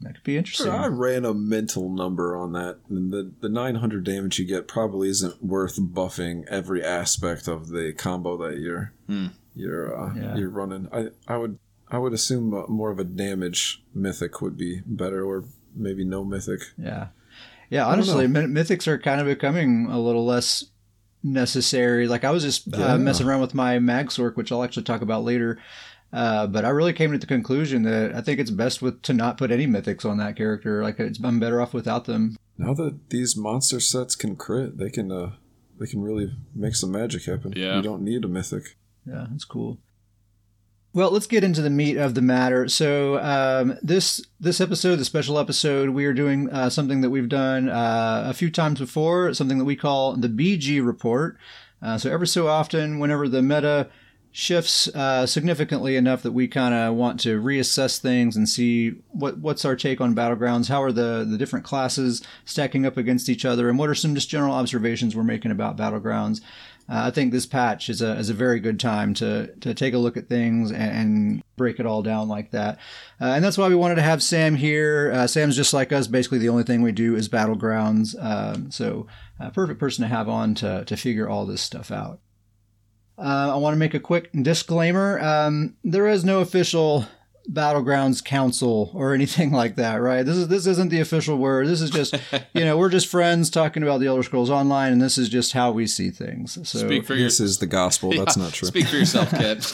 That 0.00 0.14
could 0.14 0.22
be 0.24 0.36
interesting. 0.36 0.70
I 0.70 0.86
ran 0.86 1.24
a 1.24 1.34
mental 1.34 1.90
number 1.90 2.36
on 2.36 2.52
that. 2.52 2.78
And 2.88 3.12
the 3.12 3.32
the 3.40 3.48
900 3.48 4.04
damage 4.04 4.38
you 4.38 4.46
get 4.46 4.68
probably 4.68 5.08
isn't 5.08 5.42
worth 5.44 5.78
buffing 5.80 6.44
every 6.48 6.82
aspect 6.84 7.48
of 7.48 7.68
the 7.68 7.92
combo 7.96 8.36
that 8.48 8.58
you're 8.58 8.92
Hmm. 9.06 9.26
you're 9.54 9.98
uh, 9.98 10.14
Yeah. 10.14 10.36
you're 10.36 10.50
running. 10.50 10.88
I 10.92 11.08
I 11.26 11.36
would 11.36 11.58
I 11.90 11.98
would 11.98 12.12
assume 12.12 12.52
uh, 12.54 12.66
more 12.68 12.90
of 12.90 12.98
a 12.98 13.04
damage 13.04 13.82
mythic 13.94 14.40
would 14.42 14.56
be 14.56 14.82
better, 14.86 15.24
or 15.24 15.44
maybe 15.74 16.04
no 16.04 16.22
mythic. 16.24 16.60
Yeah. 16.76 17.08
Yeah, 17.70 17.86
honestly, 17.86 18.26
mythics 18.26 18.86
are 18.86 18.98
kind 18.98 19.20
of 19.20 19.26
becoming 19.26 19.88
a 19.90 19.98
little 20.00 20.24
less 20.24 20.64
necessary. 21.22 22.06
Like 22.08 22.24
I 22.24 22.30
was 22.30 22.42
just 22.42 22.66
Yeah. 22.68 22.94
uh, 22.94 22.98
messing 22.98 23.26
around 23.26 23.40
with 23.40 23.54
my 23.54 23.78
Magsork, 23.78 24.36
which 24.36 24.52
I'll 24.52 24.62
actually 24.62 24.84
talk 24.84 25.02
about 25.02 25.24
later. 25.24 25.58
Uh, 26.12 26.46
but 26.46 26.64
I 26.64 26.70
really 26.70 26.92
came 26.92 27.12
to 27.12 27.18
the 27.18 27.26
conclusion 27.26 27.82
that 27.82 28.14
I 28.14 28.22
think 28.22 28.40
it's 28.40 28.50
best 28.50 28.80
with 28.80 29.02
to 29.02 29.12
not 29.12 29.36
put 29.36 29.50
any 29.50 29.66
mythics 29.66 30.04
on 30.04 30.16
that 30.18 30.36
character. 30.36 30.82
Like 30.82 30.98
it's, 30.98 31.22
I'm 31.22 31.38
better 31.38 31.60
off 31.60 31.74
without 31.74 32.06
them. 32.06 32.36
Now 32.56 32.74
that 32.74 33.10
these 33.10 33.36
monster 33.36 33.78
sets 33.78 34.16
can 34.16 34.36
crit, 34.36 34.78
they 34.78 34.90
can 34.90 35.12
uh 35.12 35.32
they 35.78 35.86
can 35.86 36.02
really 36.02 36.32
make 36.54 36.74
some 36.74 36.90
magic 36.90 37.24
happen. 37.24 37.52
Yeah. 37.54 37.76
You 37.76 37.82
don't 37.82 38.02
need 38.02 38.24
a 38.24 38.28
mythic. 38.28 38.76
Yeah, 39.06 39.26
that's 39.30 39.44
cool. 39.44 39.78
Well, 40.94 41.10
let's 41.10 41.26
get 41.26 41.44
into 41.44 41.60
the 41.60 41.70
meat 41.70 41.96
of 41.96 42.14
the 42.14 42.22
matter. 42.22 42.66
So, 42.68 43.18
um, 43.18 43.78
this 43.82 44.24
this 44.40 44.60
episode, 44.60 44.96
the 44.96 45.04
special 45.04 45.38
episode, 45.38 45.90
we 45.90 46.06
are 46.06 46.14
doing 46.14 46.50
uh, 46.50 46.70
something 46.70 47.02
that 47.02 47.10
we've 47.10 47.28
done 47.28 47.68
uh, 47.68 48.24
a 48.26 48.34
few 48.34 48.50
times 48.50 48.80
before, 48.80 49.34
something 49.34 49.58
that 49.58 49.64
we 49.64 49.76
call 49.76 50.16
the 50.16 50.28
BG 50.28 50.84
report. 50.84 51.36
Uh, 51.82 51.98
so, 51.98 52.10
every 52.10 52.26
so 52.26 52.48
often, 52.48 52.98
whenever 52.98 53.28
the 53.28 53.42
meta 53.42 53.90
shifts 54.38 54.86
uh, 54.94 55.26
significantly 55.26 55.96
enough 55.96 56.22
that 56.22 56.30
we 56.30 56.46
kind 56.46 56.72
of 56.72 56.94
want 56.94 57.18
to 57.18 57.42
reassess 57.42 57.98
things 57.98 58.36
and 58.36 58.48
see 58.48 58.90
what 59.08 59.36
what's 59.38 59.64
our 59.64 59.74
take 59.74 60.00
on 60.00 60.14
battlegrounds, 60.14 60.68
how 60.68 60.80
are 60.80 60.92
the 60.92 61.26
the 61.28 61.36
different 61.36 61.64
classes 61.64 62.22
stacking 62.44 62.86
up 62.86 62.96
against 62.96 63.28
each 63.28 63.44
other, 63.44 63.68
and 63.68 63.80
what 63.80 63.90
are 63.90 63.96
some 63.96 64.14
just 64.14 64.28
general 64.28 64.54
observations 64.54 65.16
we're 65.16 65.24
making 65.24 65.50
about 65.50 65.76
battlegrounds. 65.76 66.40
Uh, 66.88 67.06
I 67.06 67.10
think 67.10 67.32
this 67.32 67.46
patch 67.46 67.90
is 67.90 68.00
a 68.00 68.12
is 68.12 68.30
a 68.30 68.34
very 68.34 68.60
good 68.60 68.78
time 68.78 69.12
to 69.14 69.48
to 69.56 69.74
take 69.74 69.92
a 69.92 69.98
look 69.98 70.16
at 70.16 70.28
things 70.28 70.70
and, 70.70 70.92
and 70.92 71.42
break 71.56 71.80
it 71.80 71.86
all 71.86 72.02
down 72.02 72.28
like 72.28 72.52
that, 72.52 72.78
uh, 73.20 73.32
and 73.34 73.44
that's 73.44 73.58
why 73.58 73.68
we 73.68 73.74
wanted 73.74 73.96
to 73.96 74.02
have 74.02 74.22
Sam 74.22 74.54
here. 74.54 75.10
Uh, 75.12 75.26
Sam's 75.26 75.56
just 75.56 75.74
like 75.74 75.92
us. 75.92 76.06
Basically, 76.06 76.38
the 76.38 76.48
only 76.48 76.62
thing 76.62 76.80
we 76.82 76.92
do 76.92 77.16
is 77.16 77.28
battlegrounds. 77.28 78.14
Um, 78.24 78.70
so, 78.70 79.08
uh, 79.40 79.50
perfect 79.50 79.80
person 79.80 80.02
to 80.02 80.08
have 80.08 80.28
on 80.28 80.54
to 80.54 80.84
to 80.84 80.96
figure 80.96 81.28
all 81.28 81.44
this 81.44 81.60
stuff 81.60 81.90
out. 81.90 82.20
Uh, 83.18 83.52
I 83.54 83.56
want 83.56 83.74
to 83.74 83.78
make 83.78 83.94
a 83.94 84.00
quick 84.00 84.30
disclaimer. 84.32 85.18
Um, 85.20 85.76
there 85.82 86.06
is 86.06 86.24
no 86.24 86.40
official 86.40 87.06
battlegrounds 87.50 88.22
council 88.22 88.90
or 88.94 89.14
anything 89.14 89.50
like 89.62 89.76
that, 89.76 89.96
right? 89.96 90.24
This 90.24 90.36
is 90.36 90.48
this 90.48 90.66
isn't 90.66 90.90
the 90.90 91.00
official 91.00 91.36
word. 91.36 91.66
This 91.66 91.80
is 91.80 91.90
just 91.90 92.14
you 92.52 92.64
know 92.64 92.76
we're 92.76 92.90
just 92.90 93.08
friends 93.08 93.50
talking 93.50 93.82
about 93.82 94.00
the 94.00 94.06
Elder 94.06 94.22
Scrolls 94.22 94.50
Online, 94.50 94.92
and 94.92 95.02
this 95.02 95.18
is 95.18 95.28
just 95.28 95.52
how 95.52 95.72
we 95.72 95.86
see 95.86 96.10
things. 96.10 96.54
So 96.68 96.78
Speak 96.78 97.04
for 97.04 97.14
your 97.14 97.26
This 97.26 97.40
is 97.40 97.58
the 97.58 97.66
gospel. 97.66 98.12
That's 98.16 98.36
not 98.36 98.52
true. 98.52 98.68
Speak 98.68 98.86
for 98.86 98.96
yourself, 98.96 99.30
kid. 99.30 99.64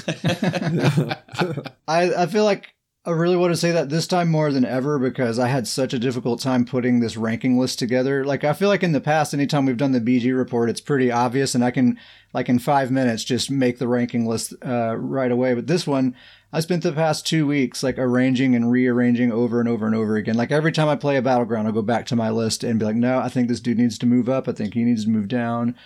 I, 1.87 2.23
I 2.23 2.27
feel 2.27 2.45
like 2.45 2.74
I 3.07 3.11
really 3.11 3.37
want 3.37 3.53
to 3.53 3.57
say 3.59 3.71
that 3.71 3.91
this 3.91 4.07
time 4.07 4.31
more 4.31 4.51
than 4.51 4.65
ever 4.65 4.99
because 4.99 5.39
I 5.39 5.49
had 5.49 5.69
such 5.69 5.93
a 5.93 5.99
difficult 5.99 6.41
time 6.41 6.65
putting 6.65 7.01
this 7.01 7.19
ranking 7.19 7.59
list 7.59 7.79
together. 7.79 8.25
Like 8.25 8.45
I 8.45 8.55
feel 8.55 8.71
like 8.71 8.83
in 8.83 8.93
the 8.93 9.01
past, 9.01 9.35
anytime 9.35 9.67
we've 9.67 9.77
done 9.77 9.93
the 9.93 10.01
BG 10.01 10.35
report, 10.35 10.71
it's 10.71 10.81
pretty 10.81 11.13
obvious, 11.13 11.55
and 11.55 11.63
I 11.63 11.71
can 11.71 11.99
like 12.33 12.49
in 12.49 12.59
five 12.59 12.91
minutes 12.91 13.23
just 13.23 13.51
make 13.51 13.79
the 13.79 13.89
ranking 13.89 14.25
list 14.25 14.55
uh, 14.65 14.97
right 14.97 15.31
away. 15.31 15.53
But 15.53 15.67
this 15.67 15.87
one, 15.87 16.17
I 16.51 16.61
spent 16.61 16.83
the 16.83 16.93
past 16.93 17.27
two 17.27 17.47
weeks 17.47 17.83
like 17.83 17.99
arranging 17.99 18.55
and 18.55 18.73
rearranging 18.73 19.31
over 19.31 19.61
and 19.61 19.69
over 19.69 19.85
and 19.85 19.95
over 19.95 20.17
again. 20.17 20.37
Like 20.37 20.51
every 20.51 20.73
time 20.73 20.89
I 20.89 20.97
play 20.97 21.19
a 21.19 21.23
battleground, 21.23 21.69
I'll 21.69 21.75
go 21.75 21.83
back 21.83 22.07
to 22.07 22.17
my 22.17 22.31
list 22.31 22.65
and 22.65 22.79
be 22.79 22.87
like, 22.87 22.97
no, 22.97 23.19
I 23.19 23.29
think 23.29 23.49
this 23.49 23.61
dude 23.61 23.77
needs 23.77 23.99
to 23.99 24.07
move 24.07 24.31
up. 24.31 24.49
I 24.49 24.53
think 24.53 24.73
he 24.73 24.83
needs 24.83 25.05
to 25.05 25.11
move 25.11 25.29
down. 25.29 25.77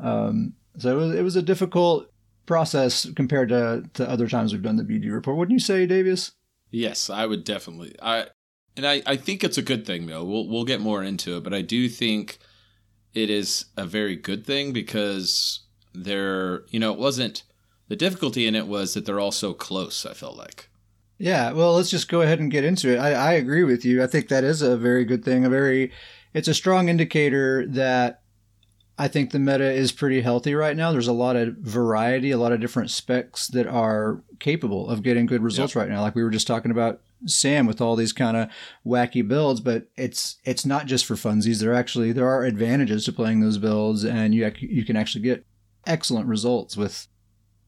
Um, 0.00 0.54
so 0.78 0.98
it 0.98 1.00
was, 1.00 1.14
it 1.14 1.22
was 1.22 1.36
a 1.36 1.42
difficult 1.42 2.10
process 2.46 3.08
compared 3.14 3.50
to, 3.50 3.84
to 3.94 4.10
other 4.10 4.26
times 4.26 4.52
we've 4.52 4.62
done 4.62 4.74
the 4.74 4.82
BG 4.82 5.12
report. 5.12 5.36
Wouldn't 5.36 5.54
you 5.54 5.64
say, 5.64 5.86
Davius? 5.86 6.32
Yes, 6.70 7.10
I 7.10 7.26
would 7.26 7.44
definitely. 7.44 7.94
I 8.00 8.26
and 8.76 8.86
I, 8.86 9.02
I 9.06 9.16
think 9.16 9.42
it's 9.42 9.58
a 9.58 9.62
good 9.62 9.86
thing 9.86 10.06
though. 10.06 10.24
We'll 10.24 10.48
we'll 10.48 10.64
get 10.64 10.80
more 10.80 11.02
into 11.02 11.36
it, 11.36 11.44
but 11.44 11.54
I 11.54 11.62
do 11.62 11.88
think 11.88 12.38
it 13.12 13.28
is 13.30 13.66
a 13.76 13.84
very 13.84 14.16
good 14.16 14.46
thing 14.46 14.72
because 14.72 15.60
they're 15.92 16.62
you 16.68 16.78
know 16.78 16.92
it 16.92 16.98
wasn't 16.98 17.42
the 17.88 17.96
difficulty 17.96 18.46
in 18.46 18.54
it 18.54 18.68
was 18.68 18.94
that 18.94 19.04
they're 19.04 19.20
all 19.20 19.32
so 19.32 19.52
close. 19.52 20.06
I 20.06 20.14
felt 20.14 20.36
like. 20.36 20.68
Yeah, 21.18 21.52
well, 21.52 21.74
let's 21.74 21.90
just 21.90 22.08
go 22.08 22.22
ahead 22.22 22.40
and 22.40 22.50
get 22.50 22.64
into 22.64 22.90
it. 22.94 22.98
I, 22.98 23.12
I 23.12 23.32
agree 23.32 23.62
with 23.62 23.84
you. 23.84 24.02
I 24.02 24.06
think 24.06 24.28
that 24.28 24.42
is 24.42 24.62
a 24.62 24.74
very 24.74 25.04
good 25.04 25.22
thing. 25.22 25.44
A 25.44 25.50
very, 25.50 25.92
it's 26.32 26.48
a 26.48 26.54
strong 26.54 26.88
indicator 26.88 27.66
that 27.66 28.19
I 29.00 29.08
think 29.08 29.30
the 29.30 29.38
meta 29.38 29.72
is 29.72 29.92
pretty 29.92 30.20
healthy 30.20 30.54
right 30.54 30.76
now. 30.76 30.92
There's 30.92 31.08
a 31.08 31.14
lot 31.14 31.34
of 31.34 31.56
variety, 31.56 32.32
a 32.32 32.36
lot 32.36 32.52
of 32.52 32.60
different 32.60 32.90
specs 32.90 33.46
that 33.48 33.66
are 33.66 34.22
capable 34.40 34.90
of 34.90 35.02
getting 35.02 35.24
good 35.24 35.42
results 35.42 35.74
yep. 35.74 35.80
right 35.80 35.90
now. 35.90 36.02
Like 36.02 36.14
we 36.14 36.22
were 36.22 36.28
just 36.28 36.46
talking 36.46 36.70
about 36.70 37.00
Sam 37.24 37.64
with 37.64 37.80
all 37.80 37.96
these 37.96 38.12
kind 38.12 38.36
of 38.36 38.50
wacky 38.84 39.26
builds, 39.26 39.60
but 39.60 39.86
it's 39.96 40.36
it's 40.44 40.66
not 40.66 40.84
just 40.84 41.06
for 41.06 41.14
funsies. 41.14 41.60
There 41.60 41.72
actually 41.72 42.12
there 42.12 42.28
are 42.28 42.44
advantages 42.44 43.06
to 43.06 43.12
playing 43.14 43.40
those 43.40 43.56
builds, 43.56 44.04
and 44.04 44.34
you 44.34 44.52
you 44.58 44.84
can 44.84 44.96
actually 44.96 45.22
get 45.22 45.46
excellent 45.86 46.26
results 46.26 46.76
with 46.76 47.08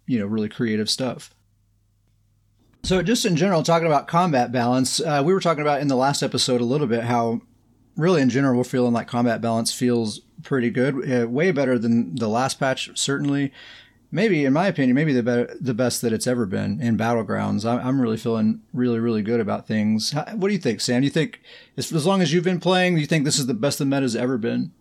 you 0.07 0.19
know 0.19 0.27
really 0.27 0.51
creative 0.51 0.91
stuff. 0.91 1.35
So, 2.83 3.01
just 3.01 3.25
in 3.25 3.37
general, 3.37 3.62
talking 3.62 3.87
about 3.87 4.07
combat 4.07 4.53
balance, 4.53 5.01
uh, 5.01 5.23
we 5.25 5.33
were 5.33 5.41
talking 5.41 5.62
about 5.62 5.81
in 5.81 5.89
the 5.89 5.97
last 5.97 6.23
episode 6.23 6.61
a 6.61 6.65
little 6.65 6.87
bit 6.87 7.05
how, 7.05 7.41
really, 7.97 8.21
in 8.21 8.29
general, 8.29 8.59
we're 8.59 8.65
feeling 8.65 8.93
like 8.93 9.09
combat 9.09 9.41
balance 9.41 9.73
feels 9.73 10.21
pretty 10.43 10.71
good, 10.71 11.11
uh, 11.11 11.29
way 11.29 11.53
better 11.53 11.79
than 11.79 12.15
the 12.15 12.29
last 12.29 12.59
patch, 12.59 12.91
certainly. 12.99 13.53
Maybe, 14.15 14.45
in 14.45 14.53
my 14.53 14.67
opinion, 14.67 14.95
maybe 14.95 15.15
the 15.15 15.23
better, 15.23 15.57
the 15.59 15.73
best 15.73 16.03
that 16.03 16.13
it's 16.13 16.27
ever 16.27 16.45
been 16.45 16.81
in 16.83 16.99
battlegrounds. 16.99 17.65
I'm, 17.65 17.87
I'm 17.87 18.01
really 18.01 18.19
feeling 18.19 18.61
really, 18.75 18.99
really 18.99 19.23
good 19.23 19.41
about 19.41 19.67
things. 19.67 20.13
How, 20.13 20.25
what 20.35 20.49
do 20.49 20.55
you 20.55 20.61
think, 20.61 20.83
Sam? 20.83 21.01
Do 21.01 21.07
you 21.07 21.11
think, 21.11 21.41
as, 21.79 21.91
as 21.91 22.05
long 22.05 22.21
as 22.21 22.33
you've 22.33 22.45
been 22.45 22.61
playing, 22.61 22.97
do 22.97 23.01
you 23.01 23.07
think 23.07 23.25
this 23.25 23.39
is 23.39 23.47
the 23.47 23.55
best 23.55 23.79
the 23.79 23.87
meta's 23.87 24.15
ever 24.15 24.37
been? 24.37 24.73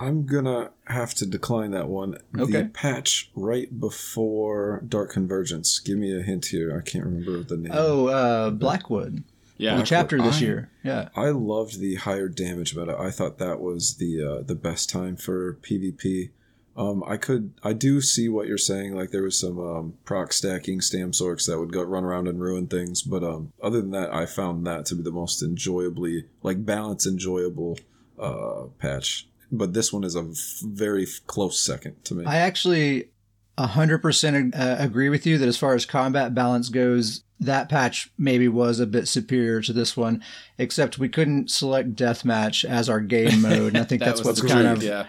I'm 0.00 0.26
gonna 0.26 0.70
have 0.86 1.14
to 1.14 1.26
decline 1.26 1.72
that 1.72 1.88
one. 1.88 2.18
Okay. 2.38 2.62
The 2.62 2.68
patch 2.68 3.30
right 3.34 3.80
before 3.80 4.84
Dark 4.86 5.10
Convergence. 5.10 5.78
Give 5.80 5.98
me 5.98 6.16
a 6.16 6.22
hint 6.22 6.46
here. 6.46 6.76
I 6.76 6.88
can't 6.88 7.04
remember 7.04 7.42
the 7.42 7.56
name. 7.56 7.72
Oh, 7.74 8.06
uh, 8.06 8.50
Blackwood. 8.50 9.24
Yeah, 9.58 9.82
chapter 9.82 10.18
this 10.22 10.36
I, 10.36 10.40
year. 10.40 10.70
Yeah, 10.82 11.08
I 11.14 11.30
loved 11.30 11.80
the 11.80 11.96
higher 11.96 12.28
damage 12.28 12.74
meta. 12.76 12.96
I 12.98 13.10
thought 13.10 13.38
that 13.38 13.60
was 13.60 13.96
the 13.96 14.22
uh, 14.22 14.42
the 14.42 14.54
best 14.54 14.88
time 14.88 15.16
for 15.16 15.54
PvP. 15.62 16.30
Um, 16.76 17.02
I 17.06 17.16
could 17.16 17.52
I 17.62 17.72
do 17.72 18.00
see 18.00 18.28
what 18.28 18.46
you're 18.46 18.56
saying. 18.56 18.94
Like 18.94 19.10
there 19.10 19.24
was 19.24 19.38
some 19.38 19.58
um, 19.58 19.94
proc 20.04 20.32
stacking 20.32 20.80
stam 20.80 21.10
sorks 21.10 21.46
that 21.46 21.58
would 21.58 21.72
go 21.72 21.82
run 21.82 22.04
around 22.04 22.28
and 22.28 22.40
ruin 22.40 22.68
things. 22.68 23.02
But 23.02 23.24
um, 23.24 23.52
other 23.62 23.80
than 23.80 23.90
that, 23.90 24.14
I 24.14 24.26
found 24.26 24.66
that 24.66 24.86
to 24.86 24.94
be 24.94 25.02
the 25.02 25.10
most 25.10 25.42
enjoyably 25.42 26.26
like 26.42 26.64
balance 26.64 27.06
enjoyable 27.06 27.78
uh, 28.18 28.66
patch 28.78 29.28
but 29.50 29.72
this 29.72 29.92
one 29.92 30.04
is 30.04 30.14
a 30.14 30.30
very 30.62 31.06
close 31.26 31.58
second 31.58 32.04
to 32.04 32.14
me. 32.14 32.24
I 32.24 32.36
actually 32.36 33.10
100% 33.58 34.58
uh, 34.58 34.76
agree 34.78 35.08
with 35.08 35.26
you 35.26 35.38
that 35.38 35.48
as 35.48 35.56
far 35.56 35.74
as 35.74 35.84
combat 35.84 36.34
balance 36.34 36.68
goes, 36.68 37.22
that 37.40 37.68
patch 37.68 38.10
maybe 38.16 38.48
was 38.48 38.80
a 38.80 38.86
bit 38.86 39.08
superior 39.08 39.60
to 39.62 39.72
this 39.72 39.96
one, 39.96 40.22
except 40.58 40.98
we 40.98 41.08
couldn't 41.08 41.50
select 41.50 41.94
deathmatch 41.94 42.64
as 42.64 42.88
our 42.88 43.00
game 43.00 43.42
mode. 43.42 43.74
And 43.74 43.78
I 43.78 43.84
think 43.84 44.00
that 44.00 44.06
that's 44.06 44.24
what's 44.24 44.42
kind 44.42 44.66
of 44.66 44.82
yeah. 44.82 45.06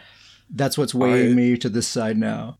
that's 0.49 0.77
what's 0.77 0.93
weighing 0.93 1.31
I, 1.31 1.35
me 1.35 1.57
to 1.57 1.69
this 1.69 1.87
side 1.87 2.17
now. 2.17 2.57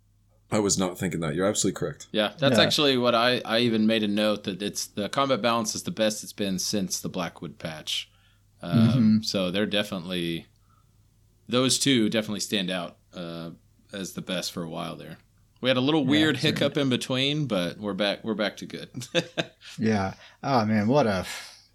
I 0.51 0.59
was 0.59 0.79
not 0.79 0.97
thinking 0.97 1.19
that. 1.19 1.35
You're 1.35 1.45
absolutely 1.45 1.79
correct. 1.79 2.07
Yeah, 2.11 2.31
that's 2.39 2.57
yeah. 2.57 2.63
actually 2.63 2.97
what 2.97 3.13
I 3.13 3.41
I 3.45 3.59
even 3.59 3.85
made 3.85 4.03
a 4.03 4.07
note 4.07 4.45
that 4.45 4.61
it's 4.61 4.87
the 4.87 5.09
combat 5.09 5.41
balance 5.41 5.75
is 5.75 5.83
the 5.83 5.91
best 5.91 6.23
it's 6.23 6.33
been 6.33 6.57
since 6.57 6.99
the 6.99 7.09
Blackwood 7.09 7.59
patch. 7.59 8.09
Um, 8.61 8.89
mm-hmm. 8.89 9.21
So 9.21 9.51
they're 9.51 9.67
definitely 9.67 10.47
those 11.47 11.77
two 11.77 12.09
definitely 12.09 12.39
stand 12.39 12.69
out 12.69 12.97
uh, 13.13 13.51
as 13.93 14.13
the 14.13 14.21
best 14.21 14.51
for 14.51 14.63
a 14.63 14.69
while 14.69 14.95
there. 14.95 15.17
We 15.61 15.69
had 15.69 15.77
a 15.77 15.81
little 15.81 16.05
weird 16.05 16.35
yeah, 16.35 16.41
hiccup 16.41 16.77
in 16.77 16.89
between, 16.89 17.45
but 17.45 17.77
we're 17.77 17.93
back. 17.93 18.23
We're 18.23 18.33
back 18.33 18.57
to 18.57 18.65
good. 18.65 18.89
yeah. 19.77 20.13
Oh 20.41 20.63
man, 20.65 20.87
what 20.87 21.05
a 21.05 21.25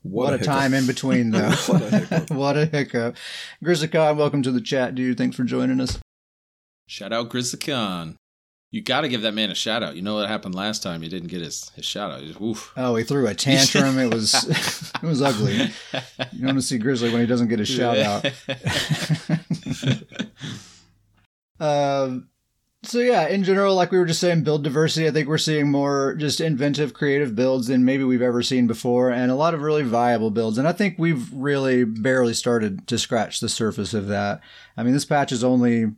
what, 0.03 0.31
what 0.31 0.33
a, 0.33 0.37
a 0.37 0.45
time 0.45 0.73
in 0.73 0.87
between 0.87 1.31
though. 1.31 1.51
what 1.67 1.83
a 1.83 1.91
hiccup. 1.91 2.31
what 2.31 2.57
a 2.57 2.65
hiccup. 2.65 3.17
Grizzly 3.63 3.89
Khan, 3.89 4.17
welcome 4.17 4.43
to 4.43 4.51
the 4.51 4.63
chat, 4.63 4.95
dude. 4.95 5.19
Thanks 5.19 5.37
for 5.37 5.45
joining 5.45 5.81
us. 5.81 5.99
Shout 6.87 7.13
out 7.13 7.29
Grizzly 7.29 7.59
Khan. 7.59 8.17
You 8.71 8.83
got 8.83 9.03
to 9.03 9.09
give 9.09 9.23
that 9.23 9.35
man 9.35 9.51
a 9.51 9.55
shout 9.55 9.83
out. 9.83 9.97
You 9.97 10.03
know 10.03 10.15
what 10.15 10.29
happened 10.29 10.55
last 10.55 10.83
time? 10.83 11.03
He 11.03 11.09
didn't 11.09 11.29
get 11.29 11.43
his, 11.43 11.69
his 11.77 11.85
shout 11.85 12.11
out. 12.11 12.23
He 12.23 12.29
just, 12.29 12.41
oof. 12.41 12.73
Oh, 12.77 12.97
he 12.97 13.05
threw 13.05 13.27
a 13.29 13.35
tantrum. 13.35 13.99
it 13.99 14.13
was 14.13 14.35
it 14.49 15.07
was 15.07 15.23
ugly. 15.23 15.71
You 16.33 16.47
want 16.47 16.57
to 16.57 16.63
see 16.63 16.79
Grizzly 16.79 17.11
when 17.13 17.21
he 17.21 17.27
doesn't 17.27 17.49
get 17.49 17.59
his 17.59 17.69
shout 17.69 17.99
out. 17.99 18.25
um, 21.61 22.29
so 22.85 23.01
yeah, 23.01 23.29
in 23.29 23.45
general, 23.45 23.75
like 23.75 23.91
we 23.91 23.99
were 23.99 24.07
just 24.07 24.21
saying, 24.21 24.43
build 24.43 24.65
diversity. 24.65 25.07
I 25.07 25.11
think 25.11 25.29
we're 25.29 25.39
seeing 25.39 25.71
more 25.71 26.15
just 26.15 26.41
inventive, 26.41 26.95
creative 26.95 27.35
builds 27.35 27.67
than 27.67 27.85
maybe 27.85 28.05
we've 28.05 28.23
ever 28.23 28.43
seen 28.43 28.67
before, 28.67 29.11
and 29.11 29.31
a 29.31 29.35
lot 29.35 29.55
of 29.55 29.63
really 29.63 29.83
viable 29.83 30.31
builds. 30.31 30.59
And 30.59 30.69
I 30.69 30.73
think 30.73 30.97
we've 30.99 31.33
really 31.33 31.85
barely 31.85 32.35
started 32.35 32.87
to 32.89 32.99
scratch 32.99 33.41
the 33.41 33.49
surface 33.49 33.95
of 33.95 34.07
that. 34.09 34.41
I 34.77 34.83
mean, 34.83 34.93
this 34.93 35.05
patch 35.05 35.33
is 35.33 35.45
only 35.45 35.93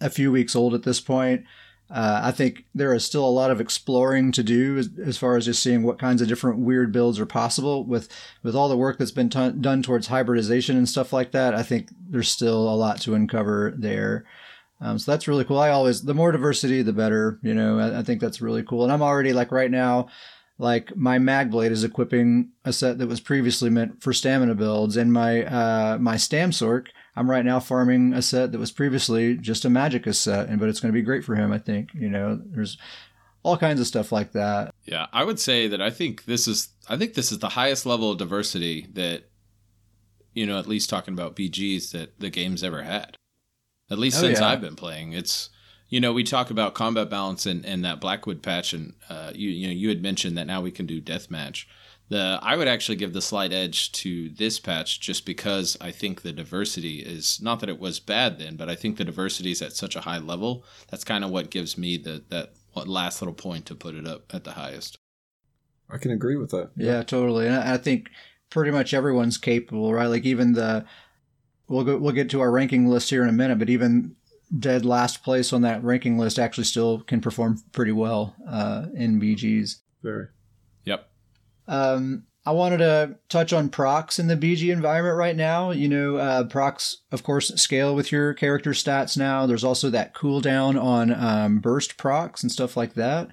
a 0.00 0.10
few 0.10 0.30
weeks 0.30 0.54
old 0.54 0.74
at 0.74 0.82
this 0.82 1.00
point. 1.00 1.44
Uh, 1.90 2.20
I 2.24 2.32
think 2.32 2.66
there 2.74 2.92
is 2.92 3.04
still 3.04 3.26
a 3.26 3.30
lot 3.30 3.50
of 3.50 3.62
exploring 3.62 4.30
to 4.32 4.42
do 4.42 4.76
as, 4.76 4.90
as, 5.02 5.16
far 5.16 5.36
as 5.36 5.46
just 5.46 5.62
seeing 5.62 5.82
what 5.82 5.98
kinds 5.98 6.20
of 6.20 6.28
different 6.28 6.58
weird 6.58 6.92
builds 6.92 7.18
are 7.18 7.24
possible 7.24 7.82
with 7.82 8.10
with 8.42 8.54
all 8.54 8.68
the 8.68 8.76
work 8.76 8.98
that's 8.98 9.10
been 9.10 9.30
done 9.30 9.82
towards 9.82 10.08
hybridization 10.08 10.76
and 10.76 10.86
stuff 10.86 11.14
like 11.14 11.32
that. 11.32 11.54
I 11.54 11.62
think 11.62 11.88
there's 12.10 12.28
still 12.28 12.68
a 12.68 12.76
lot 12.76 13.00
to 13.02 13.14
uncover 13.14 13.72
there. 13.74 14.26
Um, 14.80 14.98
so 14.98 15.10
that's 15.10 15.28
really 15.28 15.44
cool. 15.44 15.58
I 15.58 15.70
always 15.70 16.02
the 16.02 16.14
more 16.14 16.32
diversity, 16.32 16.82
the 16.82 16.92
better. 16.92 17.38
You 17.42 17.54
know, 17.54 17.78
I, 17.78 18.00
I 18.00 18.02
think 18.02 18.20
that's 18.20 18.40
really 18.40 18.62
cool. 18.62 18.84
And 18.84 18.92
I'm 18.92 19.02
already 19.02 19.32
like 19.32 19.50
right 19.50 19.70
now, 19.70 20.08
like 20.58 20.96
my 20.96 21.18
mag 21.18 21.50
blade 21.50 21.72
is 21.72 21.84
equipping 21.84 22.50
a 22.64 22.72
set 22.72 22.98
that 22.98 23.08
was 23.08 23.20
previously 23.20 23.70
meant 23.70 24.02
for 24.02 24.12
stamina 24.12 24.54
builds, 24.54 24.96
and 24.96 25.12
my 25.12 25.44
uh, 25.44 25.98
my 25.98 26.16
stam 26.16 26.50
sork 26.50 26.88
I'm 27.18 27.28
right 27.28 27.44
now 27.44 27.58
farming 27.58 28.14
a 28.14 28.22
set 28.22 28.52
that 28.52 28.60
was 28.60 28.70
previously 28.70 29.36
just 29.36 29.64
a 29.64 29.68
Magicka 29.68 30.14
set, 30.14 30.48
and 30.48 30.60
but 30.60 30.68
it's 30.68 30.78
going 30.78 30.92
to 30.92 30.98
be 30.98 31.02
great 31.02 31.24
for 31.24 31.34
him. 31.34 31.52
I 31.52 31.58
think 31.58 31.90
you 31.92 32.08
know 32.08 32.40
there's 32.40 32.78
all 33.42 33.56
kinds 33.56 33.80
of 33.80 33.88
stuff 33.88 34.12
like 34.12 34.32
that. 34.32 34.72
Yeah, 34.84 35.06
I 35.12 35.24
would 35.24 35.40
say 35.40 35.66
that 35.66 35.82
I 35.82 35.90
think 35.90 36.26
this 36.26 36.46
is 36.46 36.68
I 36.88 36.96
think 36.96 37.14
this 37.14 37.32
is 37.32 37.40
the 37.40 37.48
highest 37.50 37.86
level 37.86 38.12
of 38.12 38.18
diversity 38.18 38.86
that 38.92 39.24
you 40.32 40.46
know 40.46 40.60
at 40.60 40.68
least 40.68 40.90
talking 40.90 41.12
about 41.12 41.34
BGs 41.34 41.90
that 41.90 42.20
the 42.20 42.30
game's 42.30 42.62
ever 42.62 42.82
had. 42.82 43.16
At 43.90 43.98
least 43.98 44.18
oh, 44.18 44.22
since 44.22 44.40
yeah. 44.40 44.48
I've 44.48 44.60
been 44.60 44.76
playing, 44.76 45.12
it's 45.12 45.50
you 45.88 46.00
know 46.00 46.12
we 46.12 46.24
talk 46.24 46.50
about 46.50 46.74
combat 46.74 47.08
balance 47.08 47.46
and, 47.46 47.64
and 47.64 47.84
that 47.84 48.00
Blackwood 48.00 48.42
patch, 48.42 48.72
and 48.72 48.94
uh, 49.08 49.32
you 49.34 49.50
you 49.50 49.66
know 49.66 49.72
you 49.72 49.88
had 49.88 50.02
mentioned 50.02 50.36
that 50.36 50.46
now 50.46 50.60
we 50.60 50.70
can 50.70 50.86
do 50.86 51.00
deathmatch. 51.00 51.64
The 52.10 52.38
I 52.42 52.56
would 52.56 52.68
actually 52.68 52.96
give 52.96 53.12
the 53.12 53.22
slight 53.22 53.52
edge 53.52 53.92
to 53.92 54.30
this 54.30 54.58
patch 54.58 55.00
just 55.00 55.26
because 55.26 55.76
I 55.80 55.90
think 55.90 56.22
the 56.22 56.32
diversity 56.32 57.00
is 57.00 57.40
not 57.42 57.60
that 57.60 57.68
it 57.68 57.78
was 57.78 58.00
bad 58.00 58.38
then, 58.38 58.56
but 58.56 58.68
I 58.70 58.74
think 58.74 58.96
the 58.96 59.04
diversity 59.04 59.50
is 59.50 59.60
at 59.62 59.74
such 59.74 59.94
a 59.94 60.00
high 60.00 60.18
level. 60.18 60.64
That's 60.90 61.04
kind 61.04 61.24
of 61.24 61.30
what 61.30 61.50
gives 61.50 61.76
me 61.76 61.96
the 61.96 62.24
that 62.28 62.52
last 62.74 63.20
little 63.20 63.34
point 63.34 63.66
to 63.66 63.74
put 63.74 63.94
it 63.94 64.06
up 64.06 64.34
at 64.34 64.44
the 64.44 64.52
highest. 64.52 64.98
I 65.90 65.98
can 65.98 66.10
agree 66.10 66.36
with 66.36 66.50
that. 66.50 66.70
Yeah, 66.76 67.02
totally. 67.02 67.46
And 67.46 67.56
I 67.56 67.76
think 67.78 68.10
pretty 68.50 68.70
much 68.70 68.94
everyone's 68.94 69.38
capable, 69.38 69.92
right? 69.92 70.06
Like 70.06 70.24
even 70.24 70.52
the 70.52 70.84
we'll 71.68 71.84
go 71.84 71.96
we'll 71.96 72.12
get 72.12 72.30
to 72.30 72.40
our 72.40 72.50
ranking 72.50 72.88
list 72.88 73.10
here 73.10 73.22
in 73.22 73.28
a 73.28 73.32
minute, 73.32 73.58
but 73.58 73.70
even 73.70 74.16
dead 74.58 74.84
last 74.84 75.22
place 75.22 75.52
on 75.52 75.62
that 75.62 75.84
ranking 75.84 76.18
list 76.18 76.38
actually 76.38 76.64
still 76.64 77.00
can 77.00 77.20
perform 77.20 77.62
pretty 77.72 77.92
well 77.92 78.34
uh, 78.48 78.86
in 78.94 79.20
BGs. 79.20 79.76
Very. 80.02 80.28
Yep. 80.84 81.08
Um, 81.66 82.24
I 82.46 82.52
wanted 82.52 82.78
to 82.78 83.16
touch 83.28 83.52
on 83.52 83.68
procs 83.68 84.18
in 84.18 84.26
the 84.26 84.36
BG 84.36 84.72
environment 84.72 85.18
right 85.18 85.36
now. 85.36 85.70
You 85.70 85.88
know, 85.88 86.16
uh, 86.16 86.44
procs, 86.44 87.02
of 87.12 87.22
course, 87.22 87.48
scale 87.60 87.94
with 87.94 88.10
your 88.10 88.32
character 88.32 88.70
stats 88.70 89.18
now. 89.18 89.44
There's 89.44 89.64
also 89.64 89.90
that 89.90 90.14
cooldown 90.14 90.82
on 90.82 91.12
um, 91.12 91.58
burst 91.58 91.98
procs 91.98 92.42
and 92.42 92.50
stuff 92.50 92.74
like 92.74 92.94
that. 92.94 93.28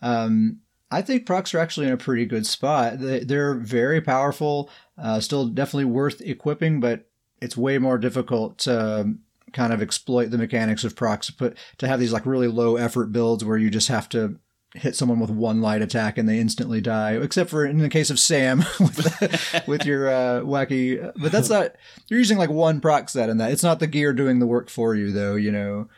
Um, 0.00 0.60
I 0.90 1.02
think 1.02 1.26
procs 1.26 1.52
are 1.52 1.58
actually 1.58 1.88
in 1.88 1.92
a 1.92 1.98
pretty 1.98 2.24
good 2.24 2.46
spot. 2.46 2.94
They're 2.98 3.54
very 3.54 4.00
powerful, 4.00 4.70
uh, 4.96 5.20
still 5.20 5.46
definitely 5.46 5.86
worth 5.86 6.22
equipping, 6.22 6.80
but 6.80 7.10
it's 7.44 7.56
way 7.56 7.78
more 7.78 7.98
difficult 7.98 8.58
to 8.58 9.14
kind 9.52 9.72
of 9.72 9.82
exploit 9.82 10.30
the 10.30 10.38
mechanics 10.38 10.82
of 10.82 10.96
procs. 10.96 11.30
Put 11.30 11.56
to 11.78 11.86
have 11.86 12.00
these 12.00 12.12
like 12.12 12.26
really 12.26 12.48
low 12.48 12.76
effort 12.76 13.12
builds 13.12 13.44
where 13.44 13.58
you 13.58 13.70
just 13.70 13.88
have 13.88 14.08
to 14.10 14.38
hit 14.74 14.96
someone 14.96 15.20
with 15.20 15.30
one 15.30 15.60
light 15.60 15.82
attack 15.82 16.18
and 16.18 16.28
they 16.28 16.40
instantly 16.40 16.80
die, 16.80 17.12
except 17.12 17.48
for 17.50 17.64
in 17.64 17.78
the 17.78 17.88
case 17.88 18.10
of 18.10 18.18
Sam 18.18 18.58
with, 18.80 19.64
with 19.68 19.86
your 19.86 20.08
uh, 20.08 20.40
wacky. 20.40 21.12
But 21.16 21.30
that's 21.30 21.50
not 21.50 21.76
you're 22.08 22.18
using 22.18 22.38
like 22.38 22.50
one 22.50 22.80
proc 22.80 23.08
set 23.08 23.28
in 23.28 23.36
that. 23.38 23.52
It's 23.52 23.62
not 23.62 23.78
the 23.78 23.86
gear 23.86 24.12
doing 24.12 24.38
the 24.38 24.46
work 24.46 24.70
for 24.70 24.94
you 24.94 25.12
though. 25.12 25.36
You 25.36 25.52
know. 25.52 25.88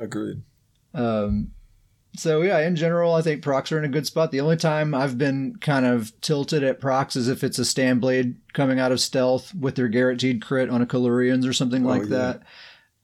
Agreed. 0.00 0.42
Um, 0.92 1.52
so 2.16 2.42
yeah, 2.42 2.60
in 2.60 2.76
general, 2.76 3.14
I 3.14 3.22
think 3.22 3.42
procs 3.42 3.72
are 3.72 3.78
in 3.78 3.84
a 3.84 3.88
good 3.88 4.06
spot. 4.06 4.30
The 4.30 4.40
only 4.40 4.56
time 4.56 4.94
I've 4.94 5.18
been 5.18 5.56
kind 5.60 5.84
of 5.84 6.12
tilted 6.20 6.62
at 6.62 6.80
procs 6.80 7.16
is 7.16 7.28
if 7.28 7.42
it's 7.42 7.58
a 7.58 7.64
stam 7.64 8.00
blade 8.00 8.36
coming 8.52 8.78
out 8.78 8.92
of 8.92 9.00
stealth 9.00 9.54
with 9.54 9.74
their 9.74 9.88
guaranteed 9.88 10.42
crit 10.42 10.70
on 10.70 10.80
a 10.80 10.86
Caluurion's 10.86 11.46
or 11.46 11.52
something 11.52 11.84
oh, 11.84 11.88
like 11.88 12.02
yeah. 12.02 12.08
that. 12.08 12.42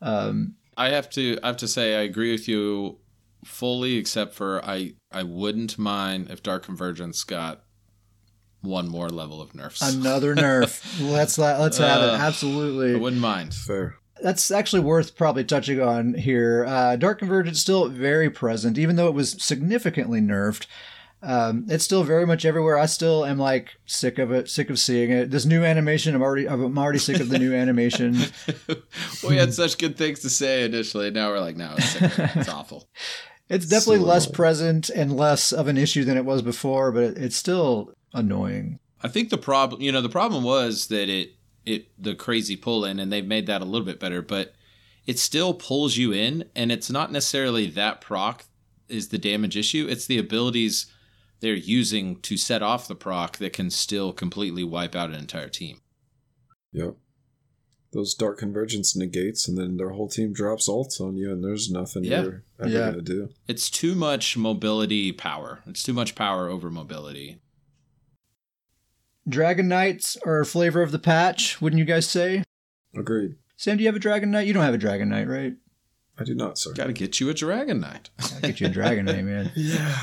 Um, 0.01 0.55
I 0.77 0.91
have 0.91 1.11
to 1.11 1.39
I 1.43 1.49
have 1.49 1.57
to 1.59 1.69
say 1.69 1.97
I 1.97 2.03
agree 2.03 2.33
with 2.33 2.49
you 2.49 2.99
fully, 3.45 3.97
except 3.97 4.35
for 4.35 4.65
I 4.65 4.95
I 5.11 5.25
wouldn't 5.25 5.79
mind 5.79 6.31
if 6.31 6.43
Dark 6.43 6.65
Convergence 6.65 7.25
got 7.25 7.65
one 8.63 8.89
more 8.89 9.09
level 9.09 9.43
of 9.43 9.55
nerfs. 9.55 9.83
Another 9.83 10.37
nerf. 10.37 11.01
let's 11.13 11.37
let's 11.37 11.79
have 11.79 12.03
uh, 12.03 12.15
it. 12.15 12.21
Absolutely. 12.21 12.95
I 12.95 12.99
wouldn't 12.99 13.23
mind. 13.23 13.55
Fair 13.55 13.97
that's 14.23 14.51
actually 14.51 14.81
worth 14.81 15.17
probably 15.17 15.45
touching 15.45 15.81
on 15.81 16.15
here. 16.15 16.65
Uh, 16.67 16.97
Dark 16.97 17.19
Convergence 17.19 17.61
still 17.61 17.89
very 17.89 18.31
present, 18.31 18.79
even 18.79 18.97
though 18.97 19.09
it 19.09 19.15
was 19.15 19.43
significantly 19.43 20.21
nerfed. 20.21 20.67
Um, 21.23 21.67
it's 21.69 21.85
still 21.85 22.03
very 22.03 22.27
much 22.27 22.45
everywhere. 22.47 22.79
I 22.79 22.87
still 22.87 23.27
am 23.27 23.39
like 23.39 23.77
sick 23.85 24.19
of 24.19 24.33
it, 24.33 24.49
sick 24.49 24.71
of 24.71 24.79
seeing 24.79 25.11
it. 25.11 25.31
This 25.31 25.45
new 25.45 25.65
animation, 25.65 26.15
I'm 26.15 26.23
already, 26.23 26.49
I'm 26.49 26.79
already 26.79 26.99
sick 26.99 27.21
of 27.21 27.29
the 27.29 27.39
new 27.39 27.55
animation. 27.55 28.17
we 29.29 29.37
had 29.37 29.53
such 29.53 29.77
good 29.77 29.99
things 29.99 30.21
to 30.21 30.31
say 30.31 30.65
initially. 30.65 31.11
Now 31.11 31.29
we're 31.29 31.41
like, 31.41 31.57
no, 31.57 31.75
it's, 31.77 31.97
it's 32.37 32.49
awful. 32.49 32.89
It's 33.51 33.67
definitely 33.67 33.99
so 33.99 34.05
less 34.05 34.27
present 34.29 34.91
and 34.91 35.17
less 35.17 35.51
of 35.51 35.67
an 35.67 35.77
issue 35.77 36.05
than 36.05 36.17
it 36.17 36.25
was 36.25 36.41
before, 36.41 36.93
but 36.93 37.03
it's 37.19 37.35
still 37.35 37.93
annoying. 38.15 38.79
I 39.03 39.09
think 39.09 39.31
the 39.31 39.39
problem, 39.39 39.83
you 39.83 39.91
know, 39.91 40.01
the 40.01 40.09
problem 40.09 40.45
was 40.45 40.87
that 40.87 41.09
it 41.09 41.33
it 41.67 41.89
the 42.03 42.15
crazy 42.15 42.57
pull 42.57 42.85
in, 42.85 42.99
and 42.99 43.13
they've 43.13 43.27
made 43.27 43.47
that 43.47 43.63
a 43.63 43.67
little 43.67 43.87
bit 43.87 44.01
better, 44.01 44.23
but 44.23 44.55
it 45.07 45.19
still 45.19 45.55
pulls 45.55 45.97
you 45.97 46.13
in, 46.13 46.45
and 46.55 46.71
it's 46.71 46.91
not 46.91 47.13
necessarily 47.13 47.67
that 47.67 48.01
proc 48.01 48.45
is 48.89 49.09
the 49.09 49.19
damage 49.19 49.57
issue. 49.57 49.87
It's 49.89 50.07
the 50.07 50.19
abilities 50.19 50.87
they're 51.41 51.55
using 51.55 52.21
to 52.21 52.37
set 52.37 52.63
off 52.63 52.89
the 52.89 52.95
proc 52.95 53.39
that 53.39 53.53
can 53.53 53.71
still 53.71 54.13
completely 54.13 54.65
wipe 54.65 54.95
out 54.95 55.11
an 55.11 55.17
entire 55.17 55.49
team. 55.49 55.81
Yep. 56.73 56.97
Those 57.93 58.15
dark 58.15 58.39
convergence 58.39 58.95
negates, 58.95 59.49
and 59.49 59.59
then 59.59 59.77
their 59.77 59.91
whole 59.91 60.09
team 60.09 60.33
drops 60.33 60.69
ults 60.69 61.01
on 61.01 61.17
you, 61.17 61.33
and 61.33 61.43
there's 61.43 61.71
nothing 61.71 62.05
yeah. 62.05 62.23
you're 62.23 62.45
ever 62.61 62.69
yeah. 62.69 62.91
gonna 62.91 63.03
do. 63.03 63.31
It's 63.49 63.69
too 63.69 63.97
much 63.97 64.37
mobility 64.37 65.11
power. 65.11 65.61
It's 65.67 65.83
too 65.83 65.93
much 65.93 66.15
power 66.15 66.49
over 66.49 66.71
mobility. 66.71 67.41
Dragon 69.31 69.69
Knights 69.69 70.17
are 70.27 70.41
a 70.41 70.47
flavor 70.47 70.83
of 70.83 70.93
the 70.93 70.99
patch, 70.99 71.61
wouldn't 71.61 71.79
you 71.79 71.85
guys 71.85 72.09
say? 72.09 72.45
Agreed. 72.95 73.37
Sam, 73.57 73.77
do 73.77 73.83
you 73.83 73.89
have 73.89 73.97
a 73.97 74.01
Dragon 74.01 74.31
Knight? 74.31 74.47
You 74.47 74.53
don't 74.53 74.65
have 74.65 74.75
a 74.75 74.79
Dragon 74.79 75.09
Knight, 75.09 75.29
right? 75.29 75.55
I 76.19 76.25
do 76.25 76.35
not, 76.35 76.59
sir. 76.59 76.73
Got 76.75 76.89
to 76.89 76.93
get 76.93 77.21
you 77.21 77.31
a 77.31 77.35
Dragon 77.35 77.81
Knight. 77.81 78.11
I'll 78.19 78.41
get 78.41 78.61
you 78.61 78.67
a 78.67 78.71
Dragon 78.71 79.07
Knight, 79.07 79.25
man. 79.25 79.53
Yeah. 79.57 80.03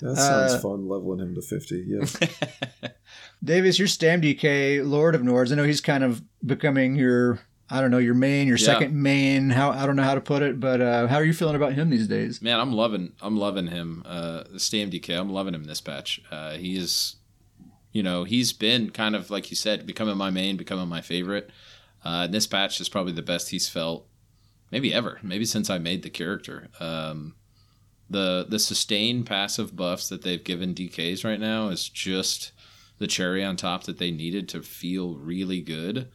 that 0.00 0.16
sounds 0.16 0.54
uh, 0.54 0.60
fun, 0.60 0.88
leveling 0.88 1.20
him 1.20 1.34
to 1.36 1.42
50. 1.42 1.84
Yeah. 1.86 2.90
Davius, 3.44 3.78
your 3.78 3.86
Stam 3.86 4.20
DK, 4.20 4.84
Lord 4.84 5.14
of 5.14 5.20
Nords. 5.20 5.52
I 5.52 5.54
know 5.54 5.64
he's 5.64 5.80
kind 5.80 6.02
of 6.02 6.22
becoming 6.44 6.96
your 6.96 7.40
I 7.72 7.80
don't 7.80 7.90
know 7.90 7.96
your 7.96 8.12
main, 8.12 8.48
your 8.48 8.58
yeah. 8.58 8.66
second 8.66 8.94
main. 8.94 9.48
How 9.48 9.70
I 9.70 9.86
don't 9.86 9.96
know 9.96 10.02
how 10.02 10.14
to 10.14 10.20
put 10.20 10.42
it, 10.42 10.60
but 10.60 10.82
uh, 10.82 11.06
how 11.06 11.16
are 11.16 11.24
you 11.24 11.32
feeling 11.32 11.56
about 11.56 11.72
him 11.72 11.88
these 11.88 12.06
days? 12.06 12.42
Man, 12.42 12.60
I'm 12.60 12.70
loving 12.74 13.14
I'm 13.22 13.38
loving 13.38 13.68
him. 13.68 14.02
Uh, 14.04 14.44
Stam 14.58 14.90
DK, 14.90 15.18
I'm 15.18 15.30
loving 15.30 15.54
him 15.54 15.64
this 15.64 15.80
patch. 15.80 16.20
Uh, 16.30 16.52
he 16.52 16.76
is, 16.76 17.16
you 17.90 18.02
know, 18.02 18.24
he's 18.24 18.52
been 18.52 18.90
kind 18.90 19.16
of 19.16 19.30
like 19.30 19.50
you 19.50 19.56
said, 19.56 19.86
becoming 19.86 20.18
my 20.18 20.28
main, 20.28 20.58
becoming 20.58 20.86
my 20.86 21.00
favorite. 21.00 21.48
Uh, 22.04 22.26
this 22.26 22.46
patch 22.46 22.78
is 22.78 22.90
probably 22.90 23.14
the 23.14 23.22
best 23.22 23.48
he's 23.48 23.70
felt, 23.70 24.06
maybe 24.70 24.92
ever, 24.92 25.18
maybe 25.22 25.46
since 25.46 25.70
I 25.70 25.78
made 25.78 26.02
the 26.02 26.10
character. 26.10 26.68
Um, 26.78 27.36
the 28.10 28.44
the 28.46 28.58
sustained 28.58 29.24
passive 29.24 29.74
buffs 29.74 30.10
that 30.10 30.20
they've 30.20 30.44
given 30.44 30.74
DKs 30.74 31.24
right 31.24 31.40
now 31.40 31.68
is 31.68 31.88
just 31.88 32.52
the 32.98 33.06
cherry 33.06 33.42
on 33.42 33.56
top 33.56 33.84
that 33.84 33.96
they 33.96 34.10
needed 34.10 34.46
to 34.50 34.62
feel 34.62 35.14
really 35.14 35.62
good. 35.62 36.10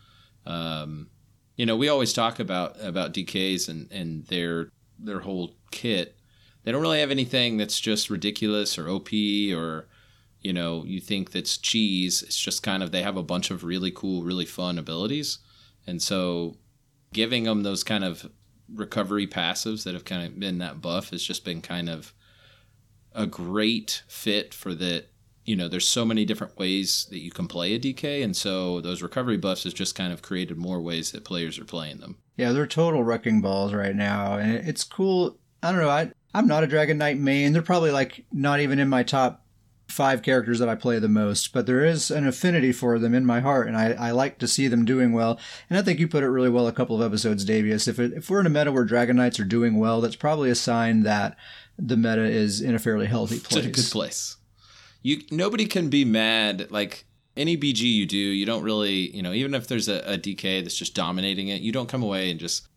Um, 0.46 1.10
you 1.58 1.66
know, 1.66 1.76
we 1.76 1.90
always 1.90 2.14
talk 2.14 2.40
about 2.40 2.78
about 2.82 3.14
DKs 3.14 3.68
and 3.68 3.92
and 3.92 4.26
their 4.28 4.70
their 4.98 5.20
whole 5.20 5.56
kit. 5.72 6.16
They 6.64 6.72
don't 6.72 6.82
really 6.82 7.00
have 7.00 7.12
anything 7.12 7.58
that's 7.58 7.80
just 7.80 8.10
ridiculous 8.10 8.78
or 8.78 8.88
OP 8.88 9.12
or 9.12 9.88
you 10.42 10.54
know 10.54 10.84
you 10.86 11.02
think 11.02 11.32
that's 11.32 11.58
cheese. 11.58 12.24
It's 12.24 12.40
just 12.40 12.64
kind 12.64 12.84
of 12.84 12.92
they 12.92 13.02
have 13.02 13.18
a 13.18 13.24
bunch 13.24 13.52
of 13.52 13.64
really 13.64 13.92
cool, 13.92 14.24
really 14.24 14.46
fun 14.46 14.78
abilities, 14.78 15.40
and 15.86 16.02
so 16.02 16.58
giving 17.12 17.44
them 17.44 17.64
those 17.64 17.84
kind 17.84 18.04
of 18.04 18.30
recovery 18.74 19.26
passives 19.26 19.84
that 19.84 19.94
have 19.94 20.06
kind 20.06 20.28
of 20.28 20.40
been 20.40 20.60
that 20.60 20.82
buff 20.82 21.10
has 21.10 21.24
just 21.24 21.44
been 21.44 21.62
kind 21.62 21.90
of 21.90 22.14
a 23.14 23.26
great 23.26 24.04
fit 24.08 24.54
for 24.54 24.76
that 24.76 25.08
you 25.48 25.56
know, 25.56 25.70
there's 25.70 25.88
so 25.88 26.04
many 26.04 26.26
different 26.26 26.60
ways 26.60 27.08
that 27.10 27.20
you 27.20 27.32
can 27.32 27.48
play 27.48 27.74
a 27.74 27.80
DK, 27.80 28.22
and 28.22 28.36
so 28.36 28.82
those 28.82 29.02
recovery 29.02 29.38
buffs 29.38 29.64
has 29.64 29.74
just 29.74 29.96
kind 29.96 30.12
of 30.12 30.22
created 30.22 30.58
more 30.58 30.82
ways 30.82 31.12
that 31.14 31.24
players 31.24 31.58
are 31.58 31.66
playing 31.66 32.00
them. 32.00 32.18
Yeah, 32.36 32.52
they're 32.52 32.68
total 32.68 33.04
wrecking 33.04 33.40
balls 33.40 33.74
right 33.74 33.96
now, 33.96 34.38
and 34.38 34.56
it's 34.68 34.84
cool. 34.84 35.38
I 35.64 35.72
don't 35.72 35.80
know. 35.80 35.90
I 35.90 36.12
I'm 36.34 36.48
not 36.48 36.66
a 36.66 36.68
Dragon 36.68 36.98
Knight 36.98 37.18
main. 37.18 37.54
They're 37.54 37.62
probably 37.62 37.92
like 37.92 38.26
not 38.32 38.60
even 38.60 38.78
in 38.78 38.90
my 38.90 39.04
top 39.04 39.46
five 39.88 40.22
characters 40.22 40.60
that 40.60 40.68
I 40.68 40.76
play 40.76 41.00
the 41.00 41.08
most, 41.08 41.54
but 41.54 41.66
there 41.66 41.86
is 41.86 42.12
an 42.12 42.28
affinity 42.28 42.74
for 42.74 43.00
them 43.00 43.16
in 43.16 43.26
my 43.26 43.40
heart, 43.40 43.70
and 43.70 43.78
I, 43.78 43.94
I 43.94 44.12
like 44.12 44.40
to 44.40 44.50
see 44.50 44.68
them 44.68 44.84
doing 44.84 45.14
well. 45.14 45.40
And 45.70 45.80
I 45.80 45.82
think 45.82 45.98
you 45.98 46.10
put 46.10 46.24
it 46.24 46.30
really 46.30 46.50
well 46.50 46.68
a 46.68 46.74
couple 46.74 47.02
of 47.02 47.10
episodes, 47.10 47.46
Davius. 47.46 47.88
If 47.88 48.00
it, 48.00 48.12
if 48.12 48.30
we're 48.30 48.42
in 48.42 48.46
a 48.48 48.50
meta 48.50 48.74
where 48.74 48.84
Dragon 48.84 49.16
Knights 49.16 49.40
are 49.40 49.46
doing 49.46 49.80
well, 49.80 50.02
that's 50.02 50.18
probably 50.18 50.50
a 50.50 50.56
sign 50.56 51.04
that 51.04 51.38
the 51.80 51.96
meta 51.96 52.26
is 52.26 52.60
in 52.60 52.76
a 52.76 52.80
fairly 52.80 53.06
healthy 53.06 53.40
place. 53.40 53.66
It's 53.66 53.80
a 53.80 53.82
good 53.82 53.92
place 53.92 54.37
you 55.02 55.22
nobody 55.32 55.66
can 55.66 55.90
be 55.90 56.06
mad 56.06 56.72
like 56.72 57.06
any 57.38 57.56
BG 57.56 57.82
you 57.82 58.06
do, 58.06 58.18
you 58.18 58.46
don't 58.46 58.64
really, 58.64 59.16
you 59.16 59.22
know, 59.22 59.32
even 59.32 59.54
if 59.54 59.68
there's 59.68 59.88
a, 59.88 60.00
a 60.00 60.18
DK 60.18 60.64
that's 60.64 60.76
just 60.76 60.96
dominating 60.96 61.48
it, 61.50 61.62
you 61.62 61.72
don't 61.72 61.88
come 61.88 62.04
away 62.04 62.32
and 62.32 62.40
just 62.40 62.68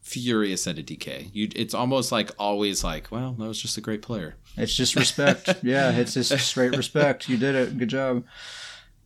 furious 0.00 0.66
at 0.66 0.78
a 0.78 0.82
DK. 0.82 1.28
You, 1.32 1.48
it's 1.54 1.74
almost 1.74 2.10
like 2.12 2.30
always 2.38 2.82
like, 2.82 3.12
well, 3.12 3.32
that 3.32 3.46
was 3.46 3.60
just 3.60 3.76
a 3.76 3.80
great 3.80 4.02
player. 4.02 4.36
It's 4.56 4.74
just 4.74 4.96
respect. 4.96 5.56
yeah, 5.62 5.90
it's 5.90 6.14
just 6.14 6.36
straight 6.38 6.76
respect. 6.76 7.28
You 7.28 7.36
did 7.36 7.54
it. 7.54 7.76
Good 7.76 7.88
job. 7.88 8.24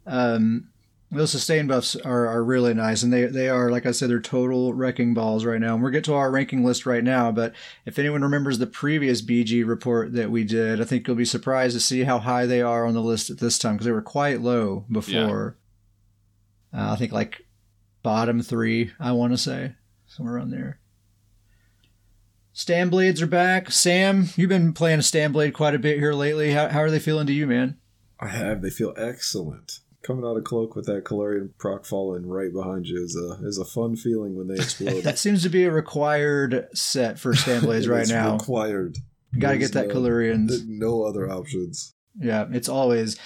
Um, 0.07 0.69
those 1.13 1.33
sustain 1.33 1.67
buffs 1.67 1.97
are, 1.97 2.29
are 2.29 2.45
really 2.45 2.73
nice, 2.73 3.03
and 3.03 3.13
they, 3.13 3.27
they 3.27 3.49
are, 3.49 3.71
like 3.71 3.85
I 3.85 3.91
said, 3.91 4.09
they're 4.09 4.21
total 4.21 4.73
wrecking 4.73 5.13
balls 5.13 5.45
right 5.45 5.61
now. 5.61 5.75
And 5.75 5.83
we'll 5.83 5.93
get 5.93 6.05
to 6.05 6.15
our 6.15 6.31
ranking 6.31 6.65
list 6.65 6.87
right 6.87 7.03
now, 7.03 7.33
but 7.33 7.53
if 7.85 7.99
anyone 7.99 8.23
remembers 8.23 8.59
the 8.59 8.67
previous 8.67 9.21
BG 9.21 9.67
report 9.67 10.13
that 10.13 10.31
we 10.31 10.45
did, 10.45 10.81
I 10.81 10.85
think 10.85 11.07
you'll 11.07 11.17
be 11.17 11.25
surprised 11.25 11.75
to 11.75 11.81
see 11.81 12.05
how 12.05 12.21
high 12.21 12.47
they 12.47 12.63
are 12.63 12.87
on 12.87 12.95
the 12.95 13.03
list 13.03 13.29
at 13.29 13.39
this 13.39 13.59
time 13.59 13.75
because 13.75 13.87
they 13.87 13.93
were 13.93 14.03
quite 14.03 14.41
low 14.41 14.85
before. 14.91 15.57
Yeah. 16.73 16.91
Uh, 16.91 16.93
I 16.93 16.97
think 16.97 17.11
like 17.11 17.45
bottom 18.05 18.41
three, 18.41 18.93
I 19.01 19.11
want 19.11 19.33
to 19.33 19.39
say, 19.39 19.75
somewhere 20.07 20.37
around 20.37 20.51
there. 20.51 20.79
Stam 22.53 22.89
Blades 22.89 23.21
are 23.21 23.27
back. 23.27 23.73
Sam, 23.73 24.29
you've 24.37 24.49
been 24.49 24.73
playing 24.73 25.01
a 25.01 25.03
Stam 25.03 25.33
Blade 25.33 25.55
quite 25.55 25.75
a 25.75 25.79
bit 25.79 25.99
here 25.99 26.13
lately. 26.13 26.53
How, 26.53 26.69
how 26.69 26.81
are 26.81 26.91
they 26.91 26.99
feeling 27.01 27.27
to 27.27 27.33
you, 27.33 27.49
man? 27.49 27.79
I 28.21 28.29
have. 28.29 28.63
They 28.63 28.71
feel 28.71 28.95
excellent 28.97 29.80
coming 30.03 30.25
out 30.25 30.37
of 30.37 30.45
cloak 30.45 30.75
with 30.75 30.87
that 30.87 31.05
Caluurion 31.05 31.51
proc 31.59 31.85
falling 31.85 32.27
right 32.27 32.53
behind 32.53 32.87
you 32.87 33.03
is 33.03 33.17
a 33.17 33.45
is 33.47 33.59
a 33.59 33.65
fun 33.65 33.97
feeling 33.97 34.37
when 34.37 34.49
they 34.49 34.55
explode. 34.63 35.03
that 35.05 35.19
seems 35.19 35.43
to 35.43 35.49
be 35.49 35.65
a 35.65 35.71
required 35.71 36.69
set 36.75 37.19
for 37.19 37.35
Stam 37.35 37.63
Blades 37.63 37.89
right 37.89 38.09
now. 38.09 38.35
Required. 38.35 38.97
Got 39.39 39.53
to 39.53 39.59
get 39.59 39.73
that 39.73 39.87
no, 39.89 39.93
No 40.67 41.05
other 41.05 41.31
options. 41.31 41.95
Yeah, 42.19 42.47
it's 42.51 42.69
always 42.69 43.17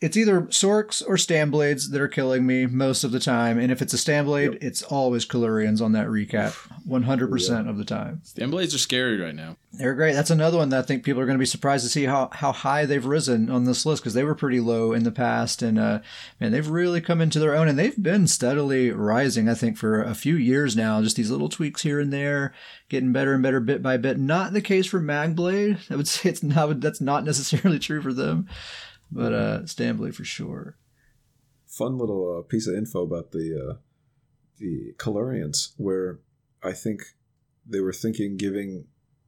it's 0.00 0.16
either 0.16 0.42
Sorks 0.42 1.02
or 1.06 1.18
Stam 1.18 1.50
Blades 1.50 1.90
that 1.90 2.00
are 2.00 2.08
killing 2.08 2.46
me 2.46 2.64
most 2.64 3.04
of 3.04 3.12
the 3.12 3.20
time. 3.20 3.58
And 3.58 3.70
if 3.70 3.82
it's 3.82 3.92
a 3.92 3.98
Stam 3.98 4.24
Blade, 4.24 4.52
yep. 4.52 4.62
it's 4.62 4.82
always 4.82 5.26
Caluurion's 5.26 5.82
on 5.82 5.92
that 5.92 6.06
recap 6.06 6.52
100% 6.88 7.68
of 7.68 7.76
the 7.76 7.84
time. 7.84 8.22
Stam 8.24 8.50
Blades 8.50 8.74
are 8.74 8.78
scary 8.78 9.20
right 9.20 9.34
now. 9.34 9.58
They're 9.72 9.94
great. 9.94 10.14
That's 10.14 10.30
another 10.30 10.56
one 10.56 10.70
that 10.70 10.78
I 10.78 10.82
think 10.86 11.04
people 11.04 11.20
are 11.20 11.26
going 11.26 11.36
to 11.36 11.42
be 11.42 11.46
surprised 11.46 11.84
to 11.84 11.90
see 11.90 12.04
how, 12.04 12.30
how 12.32 12.50
high 12.50 12.86
they've 12.86 13.04
risen 13.04 13.50
on 13.50 13.66
this 13.66 13.84
list 13.84 14.02
because 14.02 14.14
they 14.14 14.24
were 14.24 14.34
pretty 14.34 14.58
low 14.58 14.94
in 14.94 15.04
the 15.04 15.12
past. 15.12 15.60
And, 15.60 15.78
uh, 15.78 16.00
man, 16.40 16.52
they've 16.52 16.66
really 16.66 17.02
come 17.02 17.20
into 17.20 17.38
their 17.38 17.54
own 17.54 17.68
and 17.68 17.78
they've 17.78 18.02
been 18.02 18.26
steadily 18.26 18.90
rising, 18.90 19.50
I 19.50 19.54
think, 19.54 19.76
for 19.76 20.02
a 20.02 20.14
few 20.14 20.34
years 20.34 20.76
now. 20.76 21.02
Just 21.02 21.16
these 21.16 21.30
little 21.30 21.50
tweaks 21.50 21.82
here 21.82 22.00
and 22.00 22.10
there, 22.10 22.54
getting 22.88 23.12
better 23.12 23.34
and 23.34 23.42
better 23.42 23.60
bit 23.60 23.82
by 23.82 23.98
bit. 23.98 24.18
Not 24.18 24.54
the 24.54 24.62
case 24.62 24.86
for 24.86 25.00
Magblade. 25.00 25.90
I 25.90 25.96
would 25.96 26.08
say 26.08 26.30
it's 26.30 26.42
not, 26.42 26.80
that's 26.80 27.02
not 27.02 27.24
necessarily 27.24 27.78
true 27.78 28.00
for 28.00 28.14
them 28.14 28.48
but 29.10 29.32
uh, 29.32 29.66
Stanley 29.66 30.12
for 30.12 30.24
sure. 30.24 30.76
Fun 31.66 31.98
little 31.98 32.38
uh, 32.38 32.42
piece 32.42 32.66
of 32.66 32.74
info 32.74 33.02
about 33.02 33.32
the 33.32 33.70
uh, 33.70 33.74
the 34.58 34.94
Caluurion's, 34.98 35.74
where 35.76 36.20
I 36.62 36.72
think 36.72 37.02
they 37.66 37.80
were 37.80 37.92
thinking 37.92 38.36
giving 38.36 38.86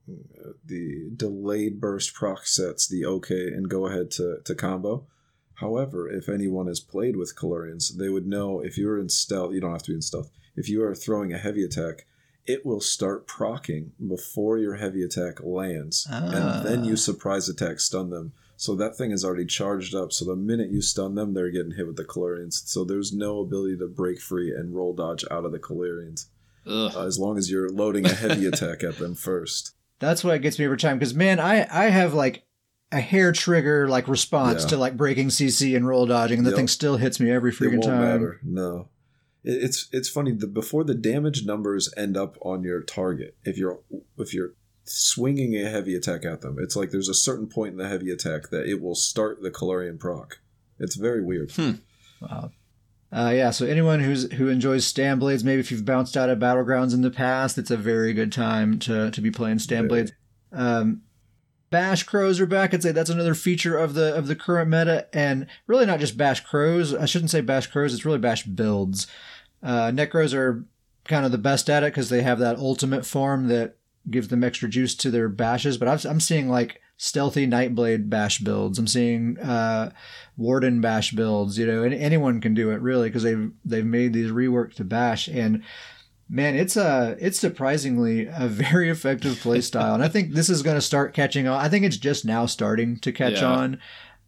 uh, 0.09 0.51
the 0.65 1.11
delayed 1.15 1.81
burst 1.81 2.15
proc 2.15 2.47
sets 2.47 2.89
the 2.89 3.07
okay 3.07 3.47
and 3.47 3.69
go 3.69 3.87
ahead 3.87 4.11
to, 4.13 4.39
to 4.45 4.55
combo. 4.55 5.07
However, 5.55 6.11
if 6.11 6.29
anyone 6.29 6.67
has 6.67 6.81
played 6.81 7.17
with 7.17 7.37
Caluurion's, 7.37 7.97
they 7.97 8.09
would 8.09 8.27
know 8.27 8.61
if 8.61 8.77
you're 8.77 8.99
in 8.99 9.09
stealth, 9.09 9.53
you 9.55 9.61
don't 9.61 9.73
have 9.73 9.85
to 9.85 9.93
be 9.93 9.97
in 9.97 10.03
stealth. 10.03 10.31
If 10.57 10.69
you 10.69 10.83
are 10.83 10.95
throwing 10.95 11.33
a 11.33 11.39
heavy 11.39 11.63
attack 11.63 12.07
it 12.47 12.67
will 12.67 12.81
start 12.81 13.27
procking 13.27 13.93
before 14.05 14.59
your 14.59 14.77
heavy 14.77 15.03
attack 15.03 15.43
lands, 15.43 16.07
and 16.11 16.67
then 16.67 16.85
you 16.85 16.97
surprise 16.97 17.49
attack 17.49 17.79
stun 17.81 18.11
them. 18.11 18.33
So 18.63 18.77
that 18.77 18.97
thing 18.97 19.11
is 19.11 19.25
already 19.25 19.45
charged 19.45 19.93
up. 19.93 20.13
So 20.13 20.25
the 20.25 20.37
minute 20.37 20.71
you 20.71 20.83
stun 20.83 21.17
them, 21.17 21.35
they're 21.35 21.51
getting 21.51 21.73
hit 21.73 21.85
with 21.85 21.97
the 21.97 22.05
Caluurion's. 22.05 22.63
So 22.65 22.85
there's 22.85 23.13
no 23.13 23.41
ability 23.41 23.77
to 23.79 23.89
break 23.89 24.21
free 24.21 24.55
and 24.55 24.73
roll 24.73 24.95
dodge 24.95 25.25
out 25.33 25.45
of 25.45 25.51
the 25.51 25.59
Caluurion's. 25.59 26.29
Uh, 26.65 27.05
as 27.05 27.19
long 27.19 27.37
as 27.37 27.51
you're 27.51 27.69
loading 27.69 28.07
a 28.07 28.15
heavy 28.15 28.47
attack 28.47 28.85
at 28.85 28.99
them 28.99 29.17
first. 29.17 29.75
That's 29.99 30.23
what 30.23 30.37
it 30.37 30.43
gets 30.43 30.61
me 30.61 30.65
every 30.67 30.77
time. 30.77 30.97
Because 30.97 31.13
man, 31.13 31.41
I 31.41 31.67
I 31.73 31.87
have 31.87 32.15
like 32.15 32.45
a 32.93 33.01
hair 33.01 33.33
trigger 33.33 33.89
like 33.89 34.07
response 34.07 34.63
yeah. 34.63 34.69
to 34.69 34.77
like 34.77 34.97
breaking 34.97 35.31
CC 35.31 35.75
and 35.75 35.85
roll 35.85 36.07
dodging, 36.07 36.39
and 36.39 36.47
the 36.47 36.53
yep. 36.53 36.57
thing 36.57 36.69
still 36.69 36.99
hits 36.99 37.19
me 37.19 37.33
every 37.33 37.51
freaking 37.51 37.83
time. 37.83 38.01
Matter. 38.01 38.39
No, 38.45 38.91
it's 39.43 39.89
it's 39.91 40.09
funny. 40.09 40.31
The, 40.31 40.47
before 40.47 40.85
the 40.85 40.95
damage 40.95 41.45
numbers 41.45 41.93
end 41.97 42.17
up 42.17 42.39
on 42.43 42.63
your 42.63 42.81
target, 42.81 43.37
if 43.45 43.59
you're 43.59 43.81
if 44.19 44.33
you're 44.33 44.53
swinging 44.85 45.55
a 45.57 45.69
heavy 45.69 45.95
attack 45.95 46.25
at 46.25 46.41
them. 46.41 46.57
It's 46.59 46.77
like 46.77 46.91
there's 46.91 47.09
a 47.09 47.15
certain 47.15 47.47
point 47.47 47.73
in 47.73 47.79
the 47.79 47.89
heavy 47.89 48.11
attack 48.11 48.51
that 48.51 48.67
it 48.67 48.81
will 48.81 48.95
start 48.95 49.43
the 49.43 49.51
Caluurion 49.51 49.99
proc. 49.99 50.39
It's 50.79 50.97
very 50.97 51.23
weird. 51.23 51.53
Hmm. 51.53 51.73
Wow. 52.21 52.51
Uh, 53.13 53.31
yeah, 53.35 53.51
so 53.51 53.67
anyone 53.67 54.01
who's 54.01 54.33
who 54.33 54.49
enjoys 54.49 54.87
stam 54.87 55.19
Blades, 55.19 55.45
maybe 55.45 55.61
if 55.61 55.71
you've 55.71 55.85
bounced 55.85 56.17
out 56.17 56.31
of 56.31 56.39
Battlegrounds 56.39 56.95
in 56.95 57.03
the 57.03 57.11
past, 57.11 57.59
it's 57.59 57.71
a 57.71 57.77
very 57.77 58.15
good 58.15 58.33
time 58.33 58.79
to, 58.81 59.11
to 59.11 59.21
be 59.21 59.31
playing 59.31 59.59
Stam 59.59 59.87
Blades. 59.87 60.13
Um, 60.51 61.03
Bash 61.69 62.05
crows 62.05 62.41
are 62.41 62.47
back. 62.47 62.73
I'd 62.73 62.83
say 62.83 62.93
that's 62.93 63.11
another 63.11 63.35
feature 63.35 63.77
of 63.77 63.95
the 63.95 64.15
of 64.15 64.29
the 64.29 64.37
current 64.37 64.71
meta, 64.71 65.09
and 65.13 65.47
really 65.67 65.85
not 65.85 66.01
just 66.01 66.17
Bash 66.17 66.41
crows. 66.41 66.95
I 66.95 67.05
shouldn't 67.05 67.31
say 67.31 67.43
Bash 67.43 67.67
crows. 67.67 67.93
It's 67.93 68.05
really 68.05 68.19
Bash 68.19 68.45
builds. 68.45 69.07
Uh, 69.63 69.91
Necros 69.91 70.35
are 70.35 70.65
kind 71.05 71.27
of 71.27 71.33
the 71.33 71.39
best 71.39 71.69
at 71.69 71.83
it 71.83 71.93
because 71.93 72.09
they 72.09 72.23
have 72.23 72.39
that 72.39 72.57
ultimate 72.57 73.05
form 73.05 73.49
that 73.49 73.77
gives 74.11 74.29
them 74.29 74.45
extra 74.45 74.69
juice 74.69 74.95
to 74.97 75.11
their 75.11 75.29
bashes. 75.29 75.79
But 75.79 76.07
I'm 76.07 76.21
seeing 76.21 76.49
like 76.49 76.81
stealthy 76.97 77.47
Nightblade 77.47 78.09
bash 78.09 78.39
builds. 78.39 78.79
I'm 78.79 78.87
seeing 78.87 79.39
uh, 79.39 79.91
Warden 80.37 80.81
bash 80.81 81.13
builds. 81.13 81.59
You 81.59 81.67
know, 81.67 81.83
and 81.83 81.95
anyone 81.95 82.41
can 82.41 82.55
do 82.55 82.71
it 82.71 82.81
really 82.81 83.09
because 83.09 83.23
they've 83.23 83.51
they've 83.65 83.87
made 83.87 84.13
these 84.13 84.31
rework 84.31 84.75
to 84.75 84.85
bash 84.85 85.29
and. 85.29 85.63
Man, 86.29 86.55
it's 86.55 86.79
a 86.79 87.15
it's 87.21 87.39
surprisingly 87.39 88.27
a 88.27 88.49
very 88.49 88.89
effective 88.89 89.39
play 89.41 89.61
style, 89.61 89.93
and 89.93 90.03
I 90.03 90.09
think 90.09 90.33
this 90.33 90.49
is 90.49 90.63
going 90.63 90.79
to 90.79 90.81
start 90.81 91.13
catching 91.13 91.47
on. 91.47 91.61
I 91.61 91.69
think 91.69 91.85
it's 91.85 91.99
just 91.99 92.25
now 92.25 92.47
starting 92.47 92.99
to 93.01 93.13
catch 93.13 93.43
yeah. 93.43 93.51
on, 93.51 93.81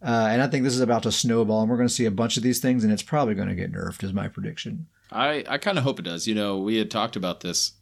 uh, 0.03 0.29
and 0.31 0.43
I 0.43 0.47
think 0.49 0.65
this 0.65 0.75
is 0.75 0.83
about 0.83 1.05
to 1.05 1.13
snowball, 1.13 1.63
and 1.63 1.71
we're 1.71 1.79
going 1.79 1.89
to 1.89 1.95
see 1.95 2.05
a 2.05 2.11
bunch 2.11 2.37
of 2.37 2.43
these 2.43 2.59
things, 2.59 2.85
and 2.85 2.93
it's 2.93 3.03
probably 3.03 3.35
going 3.35 3.49
to 3.49 3.55
get 3.55 3.73
nerfed, 3.73 4.05
is 4.05 4.13
my 4.13 4.29
prediction. 4.29 4.87
I 5.11 5.45
I 5.49 5.57
kind 5.57 5.79
of 5.79 5.85
hope 5.85 5.99
it 5.99 6.05
does. 6.05 6.27
You 6.27 6.35
know, 6.35 6.59
we 6.59 6.77
had 6.77 6.91
talked 6.91 7.17
about 7.17 7.41
this 7.41 7.73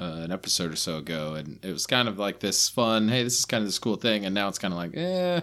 uh, 0.00 0.22
an 0.22 0.32
episode 0.32 0.72
or 0.72 0.76
so 0.76 0.96
ago, 0.96 1.34
and 1.34 1.58
it 1.62 1.72
was 1.72 1.86
kind 1.86 2.08
of 2.08 2.18
like 2.18 2.40
this 2.40 2.68
fun. 2.68 3.08
Hey, 3.08 3.22
this 3.22 3.38
is 3.38 3.44
kind 3.44 3.62
of 3.62 3.68
this 3.68 3.78
cool 3.78 3.96
thing, 3.96 4.24
and 4.24 4.34
now 4.34 4.48
it's 4.48 4.58
kind 4.58 4.72
of 4.72 4.78
like, 4.78 4.96
eh. 4.96 5.40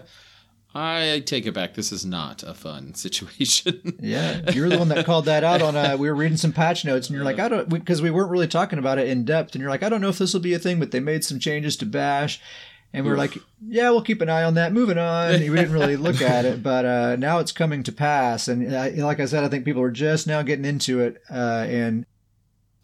I 0.74 1.22
take 1.24 1.46
it 1.46 1.54
back. 1.54 1.74
This 1.74 1.92
is 1.92 2.04
not 2.04 2.42
a 2.42 2.52
fun 2.54 2.94
situation. 2.94 3.98
yeah, 4.00 4.50
you're 4.52 4.68
the 4.68 4.78
one 4.78 4.88
that 4.88 5.06
called 5.06 5.24
that 5.24 5.42
out 5.42 5.62
on. 5.62 5.76
Uh, 5.76 5.96
we 5.98 6.08
were 6.08 6.14
reading 6.14 6.36
some 6.36 6.52
patch 6.52 6.84
notes, 6.84 7.08
and 7.08 7.16
you're 7.16 7.24
like, 7.24 7.38
I 7.38 7.48
don't, 7.48 7.68
because 7.68 8.02
we, 8.02 8.10
we 8.10 8.16
weren't 8.16 8.30
really 8.30 8.48
talking 8.48 8.78
about 8.78 8.98
it 8.98 9.08
in 9.08 9.24
depth, 9.24 9.54
and 9.54 9.62
you're 9.62 9.70
like, 9.70 9.82
I 9.82 9.88
don't 9.88 10.00
know 10.00 10.10
if 10.10 10.18
this 10.18 10.34
will 10.34 10.40
be 10.40 10.54
a 10.54 10.58
thing, 10.58 10.78
but 10.78 10.90
they 10.90 11.00
made 11.00 11.24
some 11.24 11.38
changes 11.38 11.76
to 11.78 11.86
Bash, 11.86 12.40
and 12.92 13.04
we 13.04 13.10
are 13.10 13.16
like, 13.16 13.36
yeah, 13.66 13.90
we'll 13.90 14.02
keep 14.02 14.22
an 14.22 14.30
eye 14.30 14.44
on 14.44 14.54
that. 14.54 14.72
Moving 14.72 14.98
on. 14.98 15.32
we 15.32 15.48
didn't 15.48 15.72
really 15.72 15.96
look 15.96 16.22
at 16.22 16.44
it, 16.44 16.62
but 16.62 16.84
uh, 16.84 17.16
now 17.16 17.38
it's 17.38 17.52
coming 17.52 17.82
to 17.82 17.92
pass, 17.92 18.48
and 18.48 18.72
uh, 18.72 18.90
like 18.96 19.20
I 19.20 19.26
said, 19.26 19.44
I 19.44 19.48
think 19.48 19.64
people 19.64 19.82
are 19.82 19.90
just 19.90 20.26
now 20.26 20.42
getting 20.42 20.64
into 20.64 21.00
it, 21.00 21.22
uh, 21.30 21.66
and 21.68 22.06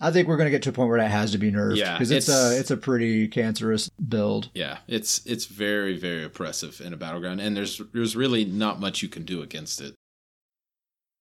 I 0.05 0.11
think 0.11 0.29
we're 0.29 0.37
going 0.37 0.47
to 0.47 0.51
get 0.51 0.63
to 0.65 0.69
a 0.69 0.73
point 0.73 0.91
where 0.91 0.99
that 0.99 1.11
has 1.11 1.33
to 1.33 1.39
be 1.39 1.51
nerfed. 1.51 1.77
Yeah, 1.77 1.95
because 1.95 2.11
it's, 2.11 2.29
it's, 2.29 2.37
a 2.37 2.61
it's 2.61 2.71
a 2.71 2.77
pretty 2.77 3.27
cancerous 3.27 3.89
build. 3.89 4.51
Yeah, 4.53 4.79
it's 4.87 5.25
it's 5.25 5.47
very 5.47 5.97
very 5.97 6.25
oppressive 6.25 6.83
in 6.85 6.93
a 6.93 6.97
battleground, 6.97 7.41
and 7.41 7.57
there's 7.57 7.81
there's 7.95 8.15
really 8.15 8.45
not 8.45 8.81
much 8.81 9.03
you 9.03 9.09
can 9.09 9.25
do 9.25 9.41
against 9.41 9.81
it. 9.81 9.95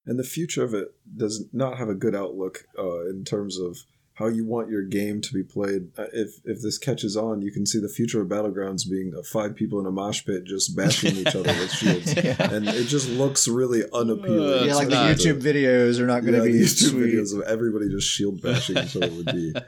And 0.05 0.19
the 0.19 0.23
future 0.23 0.65
of 0.65 0.73
it 0.73 0.89
does 1.15 1.45
not 1.53 1.77
have 1.77 1.87
a 1.87 1.95
good 1.95 2.13
outlook 2.13 2.65
uh, 2.77 3.05
in 3.09 3.23
terms 3.23 3.57
of 3.57 3.77
how 4.15 4.27
you 4.27 4.45
want 4.45 4.69
your 4.69 4.83
game 4.83 5.21
to 5.21 5.33
be 5.33 5.43
played. 5.43 5.89
Uh, 5.97 6.05
if 6.13 6.39
if 6.45 6.61
this 6.61 6.77
catches 6.77 7.17
on, 7.17 7.41
you 7.41 7.51
can 7.51 7.65
see 7.65 7.79
the 7.79 7.89
future 7.89 8.21
of 8.21 8.27
battlegrounds 8.27 8.89
being 8.89 9.13
uh, 9.17 9.23
five 9.23 9.55
people 9.55 9.79
in 9.79 9.85
a 9.85 9.91
mosh 9.91 10.25
pit 10.25 10.43
just 10.45 10.75
bashing 10.75 11.15
each 11.15 11.35
other 11.35 11.51
with 11.53 11.71
shields, 11.73 12.13
yeah. 12.15 12.35
and 12.53 12.67
it 12.67 12.85
just 12.85 13.09
looks 13.09 13.47
really 13.47 13.83
unappealing. 13.91 14.61
Uh, 14.61 14.63
yeah, 14.65 14.75
like 14.75 14.89
the 14.89 14.95
YouTube 14.95 15.41
videos 15.41 15.99
are 15.99 16.07
not 16.07 16.21
going 16.21 16.33
to 16.33 16.47
yeah, 16.47 16.59
be 16.59 16.59
YouTube 16.59 16.89
sweet. 16.91 17.13
videos 17.13 17.35
of 17.35 17.41
everybody 17.43 17.89
just 17.89 18.07
shield 18.07 18.41
bashing 18.41 18.77
each 18.77 18.95
other 18.95 19.11
would 19.11 19.25
be. 19.27 19.53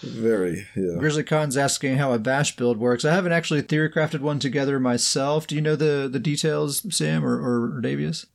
Very, 0.00 0.64
yeah. 0.76 0.94
Grizzly 0.96 1.24
Khan's 1.24 1.56
asking 1.56 1.96
how 1.96 2.12
a 2.12 2.20
bash 2.20 2.54
build 2.54 2.78
works. 2.78 3.04
I 3.04 3.12
haven't 3.12 3.32
actually 3.32 3.62
theory 3.62 3.90
crafted 3.90 4.20
one 4.20 4.38
together 4.38 4.78
myself. 4.78 5.48
Do 5.48 5.56
you 5.56 5.60
know 5.60 5.74
the 5.74 6.08
the 6.10 6.20
details, 6.20 6.86
Sam 6.94 7.24
or, 7.24 7.34
or 7.34 7.80
Davius? 7.82 8.26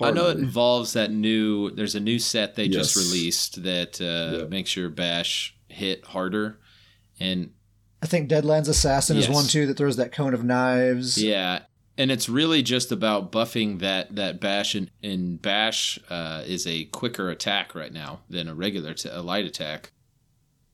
I 0.00 0.10
know 0.10 0.28
it 0.28 0.38
involves 0.38 0.92
that 0.94 1.10
new. 1.10 1.70
There's 1.70 1.94
a 1.94 2.00
new 2.00 2.18
set 2.18 2.54
they 2.54 2.64
yes. 2.64 2.94
just 2.94 2.96
released 2.96 3.62
that 3.62 4.00
uh, 4.00 4.48
makes 4.48 4.76
your 4.76 4.88
bash 4.90 5.56
hit 5.68 6.04
harder, 6.04 6.58
and 7.18 7.52
I 8.02 8.06
think 8.06 8.30
Deadlands 8.30 8.68
Assassin 8.68 9.16
yes. 9.16 9.28
is 9.28 9.34
one 9.34 9.46
too 9.46 9.66
that 9.66 9.76
throws 9.76 9.96
that 9.96 10.12
cone 10.12 10.34
of 10.34 10.44
knives. 10.44 11.22
Yeah, 11.22 11.60
and 11.98 12.10
it's 12.10 12.28
really 12.28 12.62
just 12.62 12.92
about 12.92 13.30
buffing 13.30 13.80
that 13.80 14.16
that 14.16 14.40
bash. 14.40 14.74
And, 14.74 14.90
and 15.02 15.40
bash 15.40 15.98
uh, 16.08 16.42
is 16.46 16.66
a 16.66 16.84
quicker 16.86 17.30
attack 17.30 17.74
right 17.74 17.92
now 17.92 18.20
than 18.30 18.48
a 18.48 18.54
regular 18.54 18.94
t- 18.94 19.10
a 19.10 19.20
light 19.22 19.44
attack. 19.44 19.92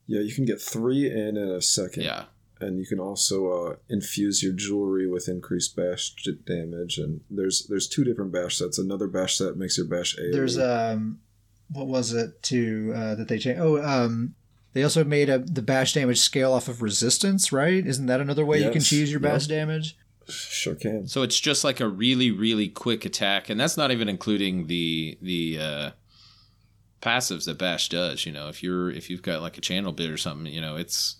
Yeah, 0.07 0.21
you 0.21 0.35
can 0.35 0.45
get 0.45 0.61
three 0.61 1.11
in 1.11 1.37
in 1.37 1.49
a 1.49 1.61
second. 1.61 2.05
Yeah, 2.05 2.25
and 2.61 2.79
you 2.79 2.87
can 2.87 2.99
also 2.99 3.49
uh, 3.49 3.77
infuse 3.89 4.43
your 4.43 4.53
jewelry 4.53 5.07
with 5.07 5.29
increased 5.29 5.77
bash 5.77 6.15
damage. 6.47 6.99
And 6.99 7.21
there's 7.31 7.67
there's 7.69 7.89
two 7.89 8.05
different 8.05 8.33
bash 8.33 8.57
sets. 8.57 8.79
Another 8.79 9.07
bash 9.07 9.37
set 9.37 9.57
makes 9.57 9.77
your 9.77 9.87
bash 9.87 10.17
A. 10.19 10.31
There's 10.31 10.59
um, 10.59 11.21
what 11.71 11.87
was 11.87 12.13
it 12.13 12.43
to 12.45 12.93
uh, 12.97 13.15
that 13.17 13.29
they 13.29 13.39
changed? 13.39 13.61
Oh, 13.61 13.83
um, 13.83 14.35
they 14.73 14.83
also 14.83 15.05
made 15.05 15.29
a 15.29 15.39
the 15.39 15.63
bash 15.63 15.93
damage 15.93 16.19
scale 16.19 16.53
off 16.53 16.69
of 16.69 16.83
resistance, 16.83 17.53
right? 17.53 17.87
Isn't 17.87 18.07
that 18.07 18.21
another 18.21 18.45
way 18.45 18.59
yes. 18.59 18.67
you 18.67 18.73
can 18.73 18.83
choose 18.83 19.11
your 19.11 19.21
bash 19.21 19.49
yep. 19.49 19.61
damage? 19.61 19.97
Sure 20.29 20.75
can. 20.75 21.07
So 21.07 21.23
it's 21.23 21.39
just 21.39 21.63
like 21.63 21.81
a 21.81 21.89
really 21.89 22.31
really 22.31 22.69
quick 22.69 23.05
attack, 23.05 23.51
and 23.51 23.61
that's 23.61 23.77
not 23.77 23.91
even 23.91 24.09
including 24.09 24.67
the 24.67 25.19
the. 25.21 25.59
Uh, 25.61 25.91
passives 27.03 27.45
that 27.45 27.59
bash 27.59 27.91
does 27.91 28.27
you 28.27 28.33
know 28.33 28.49
if 28.49 28.63
you're 28.63 28.91
if 28.91 29.11
you've 29.11 29.23
got 29.23 29.41
like 29.41 29.59
a 29.59 29.61
channel 29.61 29.93
bit 29.93 30.11
or 30.11 30.17
something 30.17 30.53
you 30.53 30.63
know 30.63 30.77
it's 30.77 31.17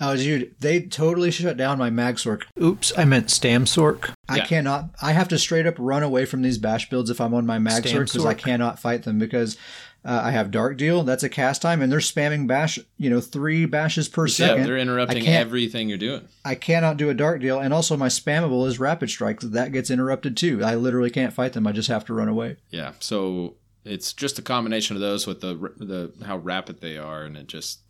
Oh, 0.00 0.16
dude, 0.16 0.54
they 0.60 0.80
totally 0.80 1.30
shut 1.30 1.56
down 1.56 1.78
my 1.78 1.90
mag 1.90 2.10
Magsork. 2.16 2.44
Oops, 2.60 2.92
I 2.96 3.04
meant 3.04 3.26
Stamsork. 3.26 4.06
Yeah. 4.06 4.14
I 4.28 4.40
cannot. 4.40 4.90
I 5.02 5.12
have 5.12 5.28
to 5.28 5.38
straight 5.38 5.66
up 5.66 5.74
run 5.78 6.02
away 6.02 6.24
from 6.24 6.42
these 6.42 6.58
bash 6.58 6.88
builds 6.88 7.10
if 7.10 7.20
I'm 7.20 7.34
on 7.34 7.46
my 7.46 7.58
mag 7.58 7.84
Magsork 7.84 8.06
because 8.06 8.24
I 8.24 8.34
cannot 8.34 8.78
fight 8.78 9.02
them 9.02 9.18
because 9.18 9.56
uh, 10.04 10.20
I 10.24 10.30
have 10.30 10.50
Dark 10.50 10.78
Deal. 10.78 11.02
That's 11.02 11.22
a 11.22 11.28
cast 11.28 11.60
time, 11.60 11.82
and 11.82 11.92
they're 11.92 11.98
spamming 11.98 12.46
bash. 12.46 12.78
You 12.96 13.10
know, 13.10 13.20
three 13.20 13.66
bashes 13.66 14.08
per 14.08 14.26
yeah, 14.26 14.34
second. 14.34 14.64
they're 14.64 14.78
interrupting 14.78 15.26
everything 15.26 15.88
you're 15.88 15.98
doing. 15.98 16.26
I 16.44 16.54
cannot 16.54 16.96
do 16.96 17.10
a 17.10 17.14
Dark 17.14 17.40
Deal, 17.40 17.58
and 17.58 17.74
also 17.74 17.96
my 17.96 18.08
spammable 18.08 18.66
is 18.66 18.80
Rapid 18.80 19.10
Strike. 19.10 19.40
That 19.40 19.72
gets 19.72 19.90
interrupted 19.90 20.36
too. 20.36 20.64
I 20.64 20.76
literally 20.76 21.10
can't 21.10 21.34
fight 21.34 21.52
them. 21.52 21.66
I 21.66 21.72
just 21.72 21.88
have 21.88 22.06
to 22.06 22.14
run 22.14 22.28
away. 22.28 22.56
Yeah. 22.70 22.92
So 23.00 23.56
it's 23.84 24.12
just 24.12 24.38
a 24.38 24.42
combination 24.42 24.96
of 24.96 25.02
those 25.02 25.26
with 25.26 25.42
the 25.42 25.54
the 25.76 26.24
how 26.24 26.38
rapid 26.38 26.80
they 26.80 26.96
are, 26.96 27.24
and 27.24 27.36
it 27.36 27.46
just 27.46 27.80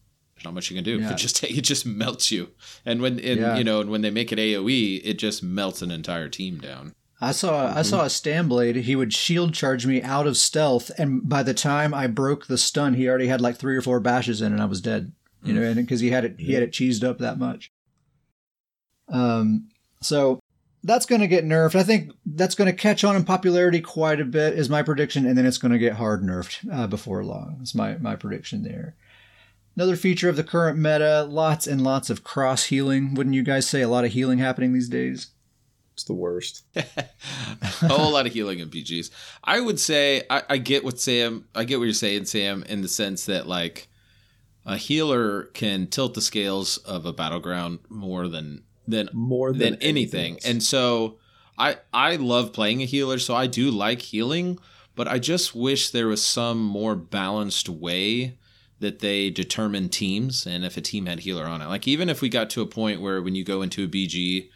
there's 0.40 0.46
not 0.46 0.55
much 0.55 0.70
you 0.70 0.76
can 0.76 0.85
do. 0.85 1.00
Yeah. 1.00 1.12
It 1.12 1.16
just 1.16 1.42
it 1.44 1.62
just 1.62 1.87
melts 1.87 2.31
you. 2.31 2.50
And 2.85 3.00
when 3.00 3.18
and, 3.20 3.40
yeah. 3.40 3.57
you 3.57 3.64
know 3.64 3.81
and 3.81 3.90
when 3.90 4.03
they 4.03 4.11
make 4.11 4.33
it 4.33 4.38
AOE, 4.38 5.00
it 5.05 5.14
just 5.14 5.42
melts 5.42 5.83
an 5.83 5.90
entire 5.90 6.29
team 6.29 6.59
down. 6.59 6.94
I 7.20 7.33
saw 7.33 7.66
mm-hmm. 7.66 7.79
I 7.79 7.83
saw 7.83 8.03
a 8.03 8.11
Stam 8.11 8.48
Blade. 8.48 8.76
He 8.76 8.96
would 8.96 9.12
shield 9.12 9.55
charge 9.55 9.87
me 9.87 10.03
out 10.03 10.26
of 10.26 10.37
stealth, 10.37 10.90
and 10.98 11.26
by 11.26 11.42
the 11.42 11.55
time 11.55 11.94
I 11.94 12.07
broke 12.07 12.46
the 12.46 12.59
stun, 12.59 12.94
he 12.94 13.09
already 13.09 13.29
had 13.29 13.40
like 13.40 13.57
three 13.57 13.76
or 13.76 13.83
four 13.83 14.00
bashes 14.00 14.42
in, 14.42 14.53
and 14.53 14.61
I 14.61 14.66
was 14.66 14.81
dead. 14.81 15.12
You 15.42 15.55
know, 15.55 15.62
mm. 15.62 15.68
and 15.68 15.76
because 15.76 16.00
he 16.00 16.11
had 16.11 16.24
it 16.24 16.38
he 16.38 16.53
had 16.53 16.62
it 16.62 16.72
cheesed 16.72 17.03
up 17.03 17.18
that 17.18 17.38
much. 17.38 17.72
Um, 19.09 19.68
so 20.03 20.40
that's 20.83 21.07
going 21.07 21.20
to 21.20 21.26
get 21.26 21.44
nerfed. 21.44 21.74
I 21.74 21.83
think 21.83 22.12
that's 22.26 22.55
going 22.55 22.70
to 22.70 22.76
catch 22.76 23.05
on 23.05 23.16
in 23.16 23.24
popularity 23.24 23.81
quite 23.81 24.20
a 24.20 24.24
bit, 24.24 24.55
is 24.55 24.68
my 24.68 24.83
prediction, 24.83 25.26
and 25.26 25.37
then 25.37 25.46
it's 25.46 25.59
going 25.59 25.72
to 25.72 25.79
get 25.79 25.94
hard 25.94 26.22
nerfed 26.22 26.66
uh, 26.72 26.87
before 26.87 27.24
long. 27.24 27.57
That's 27.59 27.74
my 27.74 27.96
my 27.98 28.16
prediction 28.16 28.62
there. 28.62 28.96
Another 29.80 29.96
feature 29.96 30.28
of 30.28 30.36
the 30.36 30.44
current 30.44 30.76
meta, 30.76 31.22
lots 31.22 31.66
and 31.66 31.82
lots 31.82 32.10
of 32.10 32.22
cross 32.22 32.64
healing. 32.64 33.14
Wouldn't 33.14 33.34
you 33.34 33.42
guys 33.42 33.66
say 33.66 33.80
a 33.80 33.88
lot 33.88 34.04
of 34.04 34.12
healing 34.12 34.38
happening 34.38 34.74
these 34.74 34.90
days? 34.90 35.28
It's 35.94 36.04
the 36.04 36.12
worst. 36.12 36.64
a 36.76 37.88
whole 37.88 38.12
lot 38.12 38.26
of 38.26 38.34
healing 38.34 38.58
in 38.58 38.68
BGs. 38.68 39.10
I 39.42 39.58
would 39.58 39.80
say 39.80 40.24
I, 40.28 40.42
I 40.50 40.58
get 40.58 40.84
what 40.84 41.00
Sam 41.00 41.48
I 41.54 41.64
get 41.64 41.78
what 41.78 41.86
you're 41.86 41.94
saying, 41.94 42.26
Sam, 42.26 42.62
in 42.64 42.82
the 42.82 42.88
sense 42.88 43.24
that 43.24 43.46
like 43.46 43.88
a 44.66 44.76
healer 44.76 45.44
can 45.44 45.86
tilt 45.86 46.12
the 46.12 46.20
scales 46.20 46.76
of 46.76 47.06
a 47.06 47.12
battleground 47.14 47.78
more 47.88 48.28
than 48.28 48.64
than 48.86 49.08
more 49.14 49.50
than, 49.52 49.60
than 49.60 49.74
anything. 49.76 50.32
anything. 50.32 50.50
And 50.50 50.62
so 50.62 51.16
I 51.56 51.78
I 51.90 52.16
love 52.16 52.52
playing 52.52 52.82
a 52.82 52.84
healer, 52.84 53.18
so 53.18 53.34
I 53.34 53.46
do 53.46 53.70
like 53.70 54.02
healing, 54.02 54.58
but 54.94 55.08
I 55.08 55.18
just 55.18 55.54
wish 55.54 55.88
there 55.88 56.08
was 56.08 56.22
some 56.22 56.62
more 56.62 56.94
balanced 56.94 57.70
way 57.70 58.36
that 58.80 59.00
they 59.00 59.30
determine 59.30 59.88
teams 59.88 60.46
and 60.46 60.64
if 60.64 60.76
a 60.76 60.80
team 60.80 61.06
had 61.06 61.20
healer 61.20 61.44
on 61.44 61.62
it. 61.62 61.68
Like 61.68 61.86
even 61.86 62.08
if 62.08 62.20
we 62.20 62.28
got 62.28 62.50
to 62.50 62.62
a 62.62 62.66
point 62.66 63.00
where 63.00 63.22
when 63.22 63.34
you 63.34 63.44
go 63.44 63.62
into 63.62 63.84
a 63.84 63.88
BG, 63.88 64.48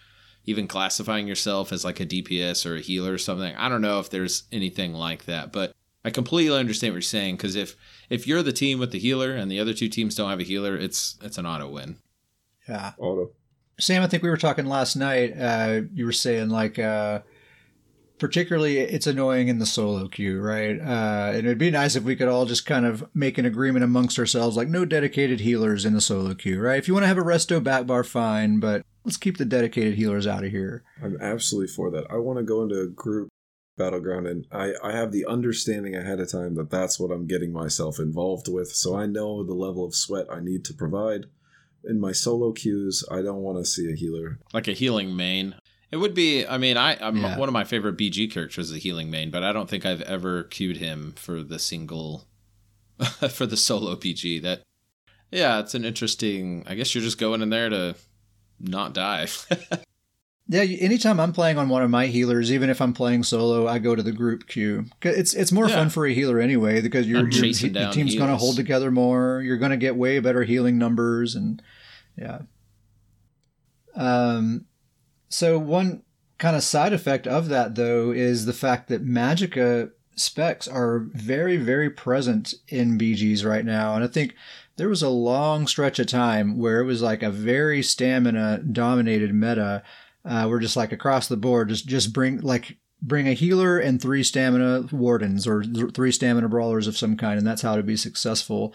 even 0.47 0.67
classifying 0.67 1.29
yourself 1.29 1.73
as 1.73 1.85
like 1.85 2.01
a 2.01 2.07
DPS 2.07 2.69
or 2.69 2.77
a 2.77 2.81
healer 2.81 3.13
or 3.13 3.19
something, 3.19 3.55
I 3.55 3.69
don't 3.69 3.83
know 3.83 4.01
if 4.01 4.11
there's 4.11 4.45
anything 4.51 4.95
like 4.95 5.27
that, 5.27 5.53
but 5.53 5.75
I 6.05 6.11
completely 6.11 6.59
understand 6.59 6.93
what 6.93 6.97
you're 6.97 7.03
saying 7.03 7.37
because 7.37 7.55
if 7.55 7.77
if 8.11 8.27
you're 8.27 8.43
the 8.43 8.53
team 8.53 8.79
with 8.79 8.93
the 8.93 8.99
healer 8.99 9.33
and 9.33 9.51
the 9.51 9.61
other 9.61 9.73
two 9.73 9.89
teams 9.89 10.15
don't 10.15 10.31
have 10.31 10.41
a 10.41 10.45
healer, 10.45 10.77
it's 10.77 11.17
it's 11.23 11.39
an 11.39 11.47
auto 11.47 11.69
win. 11.69 11.97
Yeah, 12.69 12.93
auto. 12.99 13.31
Sam, 13.79 14.03
I 14.03 14.07
think 14.07 14.23
we 14.23 14.31
were 14.31 14.37
talking 14.37 14.67
last 14.67 14.97
night. 14.97 15.35
Uh, 15.39 15.83
you 15.93 16.05
were 16.07 16.13
saying 16.13 16.49
like. 16.49 16.79
Uh, 16.79 17.21
particularly 18.19 18.79
it's 18.79 19.07
annoying 19.07 19.49
in 19.49 19.59
the 19.59 19.67
solo 19.67 20.09
queue, 20.09 20.41
right? 20.41 20.81
Uh, 20.81 21.33
and 21.35 21.39
it'd 21.39 21.59
be 21.59 21.71
nice 21.71 21.97
if 21.97 22.05
we 22.05 22.17
could 22.17 22.29
all 22.29 22.47
just 22.47 22.67
kind 22.67 22.87
of 22.87 23.05
make 23.15 23.39
an 23.39 23.47
agreement 23.47 23.85
amongst 23.85 24.19
ourselves, 24.19 24.57
like 24.57 24.69
no 24.69 24.85
dedicated 24.85 25.41
healers 25.41 25.85
in 25.85 25.95
the 25.95 26.01
solo 26.01 26.35
queue, 26.35 26.61
right? 26.61 26.79
If 26.79 26.89
you 26.89 26.95
want 26.95 27.05
to 27.05 27.09
have 27.09 27.19
a 27.19 27.23
resto 27.23 27.63
back 27.63 27.87
bar, 27.87 28.05
fine, 28.05 28.61
but 28.61 28.83
let's 29.05 29.17
keep 29.17 29.39
the 29.39 29.45
dedicated 29.45 29.95
healers 29.95 30.27
out 30.27 30.45
of 30.45 30.51
here. 30.51 30.85
I'm 31.03 31.21
absolutely 31.21 31.73
for 31.73 31.91
that. 31.91 32.07
I 32.11 32.17
want 32.17 32.39
to 32.39 32.45
go 32.45 32.63
into 32.63 32.81
a 32.81 32.87
group 32.87 33.29
battleground 33.77 34.27
and 34.27 34.47
I, 34.53 34.73
I 34.83 34.93
have 34.93 35.11
the 35.11 35.27
understanding 35.27 35.97
ahead 35.97 36.21
of 36.21 36.31
time 36.31 36.55
that 36.55 36.71
that's 36.71 37.01
what 37.01 37.11
I'm 37.11 37.27
getting 37.27 37.53
myself 37.53 37.99
involved 37.99 38.49
with. 38.49 38.69
So 38.69 38.97
I 38.97 39.07
know 39.07 39.43
the 39.43 39.55
level 39.55 39.85
of 39.85 39.95
sweat 39.95 40.27
I 40.31 40.41
need 40.41 40.65
to 40.67 40.75
provide. 40.75 41.27
In 41.87 42.01
my 42.01 42.13
solo 42.13 42.53
queues, 42.53 43.05
I 43.11 43.21
don't 43.21 43.43
want 43.43 43.59
to 43.59 43.71
see 43.71 43.91
a 43.93 43.97
healer. 43.97 44.39
Like 44.53 44.69
a 44.69 44.73
healing 44.73 45.15
main. 45.15 45.57
It 45.95 45.99
would 45.99 46.13
be. 46.13 46.45
I 46.45 46.59
mean, 46.59 46.77
I 46.77 46.97
I'm, 47.01 47.19
yeah. 47.19 47.39
one 47.39 47.49
of 47.49 47.53
my 47.53 47.63
favorite 47.63 47.97
BG 47.97 48.29
characters 48.33 48.71
is 48.71 48.77
a 48.77 48.81
healing 48.81 49.13
main, 49.13 49.31
but 49.31 49.45
I 49.45 49.53
don't 49.53 49.71
think 49.71 49.87
I've 49.87 50.01
ever 50.01 50.43
queued 50.43 50.79
him 50.79 51.13
for 51.17 51.45
the 51.45 51.61
single, 51.61 52.25
for 53.31 53.47
the 53.47 53.57
solo 53.57 53.95
BG. 53.95 54.43
That, 54.43 54.63
yeah, 55.31 55.61
it's 55.61 55.73
an 55.77 55.85
interesting. 55.85 56.65
I 56.67 56.75
guess 56.75 56.97
you're 56.97 57.05
just 57.05 57.17
going 57.17 57.43
in 57.43 57.51
there 57.51 57.69
to 57.69 57.95
not 58.59 58.93
die. 58.93 59.29
yeah, 60.49 60.63
anytime 60.63 61.21
I'm 61.21 61.33
playing 61.33 61.59
on 61.59 61.69
one 61.69 61.85
of 61.85 61.91
my 61.91 62.09
healers, 62.09 62.51
even 62.51 62.71
if 62.71 62.83
I'm 62.83 62.93
playing 62.93 63.23
solo, 63.23 63.69
I 63.69 63.79
go 63.79 63.95
to 63.95 64.03
the 64.03 64.11
group 64.11 64.49
queue. 64.49 64.87
It's 65.01 65.33
it's 65.33 65.53
more 65.53 65.69
yeah. 65.69 65.77
fun 65.77 65.91
for 65.91 66.07
a 66.07 66.13
healer 66.13 66.41
anyway 66.41 66.81
because 66.81 67.07
your 67.07 67.29
your 67.29 67.93
team's 67.93 68.17
going 68.17 68.31
to 68.31 68.37
hold 68.37 68.57
together 68.57 68.91
more. 68.91 69.43
You're 69.43 69.59
going 69.59 69.71
to 69.71 69.77
get 69.77 69.95
way 69.95 70.19
better 70.19 70.43
healing 70.43 70.77
numbers, 70.77 71.37
and 71.37 71.63
yeah. 72.19 72.41
Um, 73.95 74.67
so 75.35 75.59
one 75.59 76.05
kind 76.39 76.55
of 76.55 76.63
side 76.63 76.93
effect 76.93 77.27
of 77.27 77.49
that 77.49 77.75
though 77.75 78.13
is 78.13 78.47
the 78.47 78.53
fact 78.53 78.87
that 78.87 79.05
Magicka 79.05 79.91
specs 80.15 80.69
are 80.69 81.09
very 81.13 81.57
very 81.57 81.91
present 81.91 82.55
in 82.69 82.97
BGs 82.97 83.45
right 83.45 83.65
now. 83.65 83.97
And 83.97 84.05
I 84.05 84.07
think 84.07 84.37
there 84.77 84.89
was 84.89 85.03
a 85.03 85.09
long 85.09 85.67
stretch 85.67 85.99
of 85.99 86.07
time 86.07 86.57
where 86.57 86.79
it 86.79 86.85
was 86.85 87.03
like 87.03 87.25
a 87.25 87.33
very 87.33 87.83
stamina 87.83 88.59
dominated 88.59 89.35
meta 89.35 89.83
uh, 90.25 90.47
we're 90.49 90.61
just 90.61 90.77
like 90.77 90.93
across 90.93 91.27
the 91.27 91.37
board 91.37 91.69
just 91.69 91.89
just 91.89 92.13
bring 92.13 92.41
like 92.41 92.77
bring 93.03 93.27
a 93.27 93.33
healer 93.33 93.81
and 93.81 94.01
three 94.01 94.23
stamina 94.23 94.83
wardens 94.93 95.49
or 95.49 95.63
th- 95.63 95.95
three 95.95 96.13
stamina 96.13 96.49
brawlers 96.49 96.87
of 96.87 96.97
some 96.97 97.17
kind 97.17 97.39
and 97.39 97.47
that's 97.47 97.63
how 97.63 97.75
to 97.75 97.83
be 97.83 97.97
successful. 97.97 98.73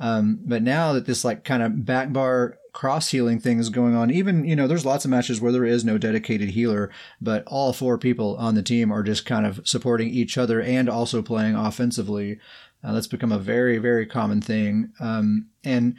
Um, 0.00 0.40
but 0.44 0.64
now 0.64 0.94
that 0.94 1.06
this 1.06 1.24
like 1.24 1.44
kind 1.44 1.62
of 1.62 1.86
back 1.86 2.12
bar 2.12 2.58
cross 2.72 3.10
healing 3.10 3.38
things 3.38 3.68
going 3.68 3.94
on. 3.94 4.10
Even, 4.10 4.44
you 4.44 4.56
know, 4.56 4.66
there's 4.66 4.86
lots 4.86 5.04
of 5.04 5.10
matches 5.10 5.40
where 5.40 5.52
there 5.52 5.64
is 5.64 5.84
no 5.84 5.98
dedicated 5.98 6.50
healer, 6.50 6.90
but 7.20 7.44
all 7.46 7.72
four 7.72 7.98
people 7.98 8.36
on 8.36 8.54
the 8.54 8.62
team 8.62 8.90
are 8.90 9.02
just 9.02 9.26
kind 9.26 9.46
of 9.46 9.60
supporting 9.66 10.08
each 10.08 10.38
other 10.38 10.60
and 10.60 10.88
also 10.88 11.22
playing 11.22 11.54
offensively. 11.54 12.38
Uh, 12.82 12.92
that's 12.92 13.06
become 13.06 13.30
a 13.30 13.38
very, 13.38 13.78
very 13.78 14.06
common 14.06 14.40
thing. 14.40 14.92
Um, 15.00 15.48
and 15.62 15.96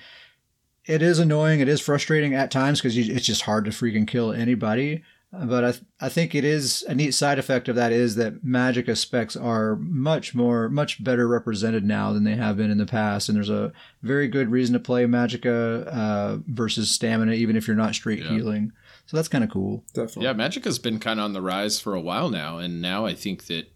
it 0.86 1.02
is 1.02 1.20
annoying. 1.20 1.60
It 1.60 1.70
is 1.70 1.80
frustrating 1.80 2.34
at 2.34 2.52
times 2.52 2.82
because 2.82 2.98
it's 2.98 3.26
just 3.26 3.44
hard 3.44 3.66
to 3.66 3.72
freaking 3.72 4.08
kill 4.08 4.34
anybody. 4.34 5.04
But 5.36 5.64
I, 5.64 5.72
th- 5.72 5.84
I 6.00 6.10
think 6.10 6.36
it 6.36 6.44
is 6.44 6.84
a 6.88 6.94
neat 6.94 7.16
side 7.16 7.40
effect 7.40 7.68
of 7.68 7.76
that 7.76 7.92
is 7.92 8.16
that 8.18 8.46
Magicka 8.46 8.96
specs 8.96 9.36
are 9.36 9.76
much 9.78 10.36
more, 10.36 10.70
much 10.70 11.04
better 11.04 11.28
represented 11.28 11.84
now 11.84 12.14
than 12.14 12.24
they 12.24 12.36
have 12.36 12.56
been 12.56 12.70
in 12.70 12.78
the 12.78 12.86
past. 12.86 13.30
And 13.30 13.36
there's 13.36 13.50
a 13.50 13.74
very 14.04 14.28
good 14.28 14.52
reason 14.52 14.74
to 14.74 14.80
play 14.80 15.06
magica 15.06 15.88
uh, 15.88 16.38
versus 16.46 16.92
Stamina, 16.92 17.32
even 17.32 17.56
if 17.56 17.68
you're 17.68 17.76
not 17.76 17.96
straight 17.96 18.20
yeah. 18.20 18.30
healing. 18.30 18.74
So 19.08 19.18
that's 19.18 19.28
kind 19.28 19.44
of 19.44 19.50
cool. 19.50 19.84
Definitely. 19.94 20.26
Yeah, 20.26 20.34
Magicka's 20.34 20.78
been 20.78 21.00
kind 21.00 21.20
of 21.20 21.24
on 21.24 21.34
the 21.34 21.42
rise 21.42 21.80
for 21.80 21.96
a 21.96 22.02
while 22.02 22.30
now. 22.30 22.60
And 22.60 22.80
now 22.80 23.08
I 23.08 23.16
think 23.16 23.48
that 23.48 23.72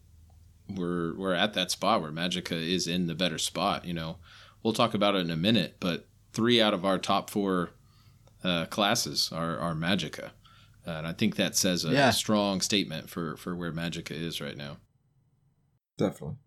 we're, 0.70 1.16
we're 1.16 1.34
at 1.34 1.56
that 1.56 1.72
spot 1.72 2.04
where 2.04 2.12
magica 2.12 2.52
is 2.52 2.88
in 2.88 3.08
the 3.08 3.16
better 3.16 3.40
spot. 3.40 3.84
You 3.84 3.96
know, 3.96 4.18
we'll 4.62 4.74
talk 4.74 4.94
about 4.94 5.16
it 5.16 5.20
in 5.20 5.32
a 5.32 5.38
minute, 5.38 5.78
but 5.80 6.06
three 6.34 6.62
out 6.62 6.76
of 6.76 6.86
our 6.86 7.00
top 7.00 7.32
four 7.32 7.72
uh, 8.44 8.66
classes 8.68 9.32
are, 9.34 9.58
are 9.58 9.74
Magicka 10.88 10.98
and 10.98 11.08
I 11.08 11.14
think 11.14 11.36
that 11.36 11.56
says 11.56 11.86
a 11.86 11.92
yeah. 11.92 12.12
strong 12.12 12.62
statement 12.62 13.10
for 13.10 13.38
for 13.38 13.56
where 13.56 13.72
Magicka 13.72 14.12
is 14.12 14.42
right 14.42 14.58
now. 14.58 14.78
Definitely. 15.98 16.38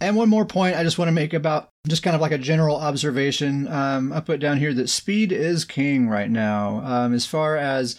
And 0.00 0.16
one 0.16 0.28
more 0.28 0.44
point 0.44 0.76
I 0.76 0.82
just 0.82 0.98
want 0.98 1.08
to 1.08 1.12
make 1.12 1.32
about 1.32 1.70
just 1.86 2.02
kind 2.02 2.16
of 2.16 2.20
like 2.20 2.32
a 2.32 2.38
general 2.38 2.76
observation. 2.76 3.68
Um, 3.68 4.12
I 4.12 4.20
put 4.20 4.40
down 4.40 4.58
here 4.58 4.74
that 4.74 4.88
speed 4.88 5.30
is 5.30 5.64
king 5.64 6.08
right 6.08 6.30
now. 6.30 6.82
Um, 6.84 7.14
as 7.14 7.24
far 7.24 7.56
as 7.56 7.98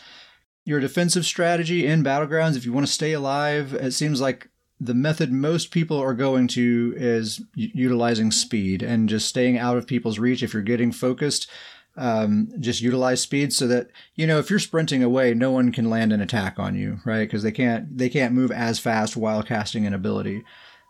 your 0.66 0.82
defensive 0.82 1.26
strategy 1.26 1.86
in 1.86 2.04
battlegrounds, 2.04 2.58
if 2.58 2.66
you 2.66 2.74
want 2.74 2.86
to 2.88 2.92
stay 2.92 3.14
alive, 3.14 3.74
it 3.74 3.92
seems 3.94 4.20
like 4.20 4.50
the 4.82 4.94
method 4.94 5.32
most 5.32 5.72
people 5.72 5.98
are 5.98 6.14
going 6.14 6.48
to 6.50 6.94
is 6.98 7.42
utilizing 7.56 8.32
speed 8.32 8.84
and 8.84 9.08
just 9.08 9.30
staying 9.30 9.58
out 9.58 9.78
of 9.78 9.88
people's 9.88 10.20
reach. 10.20 10.44
If 10.44 10.54
you're 10.54 10.62
getting 10.62 10.92
focused, 10.92 11.50
um, 11.96 12.50
just 12.60 12.82
utilize 12.82 13.22
speed 13.22 13.54
so 13.54 13.68
that 13.68 13.90
you 14.16 14.26
know 14.26 14.40
if 14.40 14.50
you're 14.50 14.60
sprinting 14.60 15.04
away, 15.04 15.34
no 15.34 15.52
one 15.52 15.72
can 15.72 15.90
land 15.90 16.12
an 16.12 16.22
attack 16.22 16.58
on 16.58 16.76
you, 16.76 17.00
right? 17.06 17.22
Because 17.22 17.44
they 17.44 17.52
can't 17.52 17.98
they 17.98 18.10
can't 18.10 18.34
move 18.34 18.52
as 18.52 18.80
fast 18.80 19.16
while 19.16 19.44
casting 19.44 19.86
an 19.86 19.94
ability. 19.94 20.44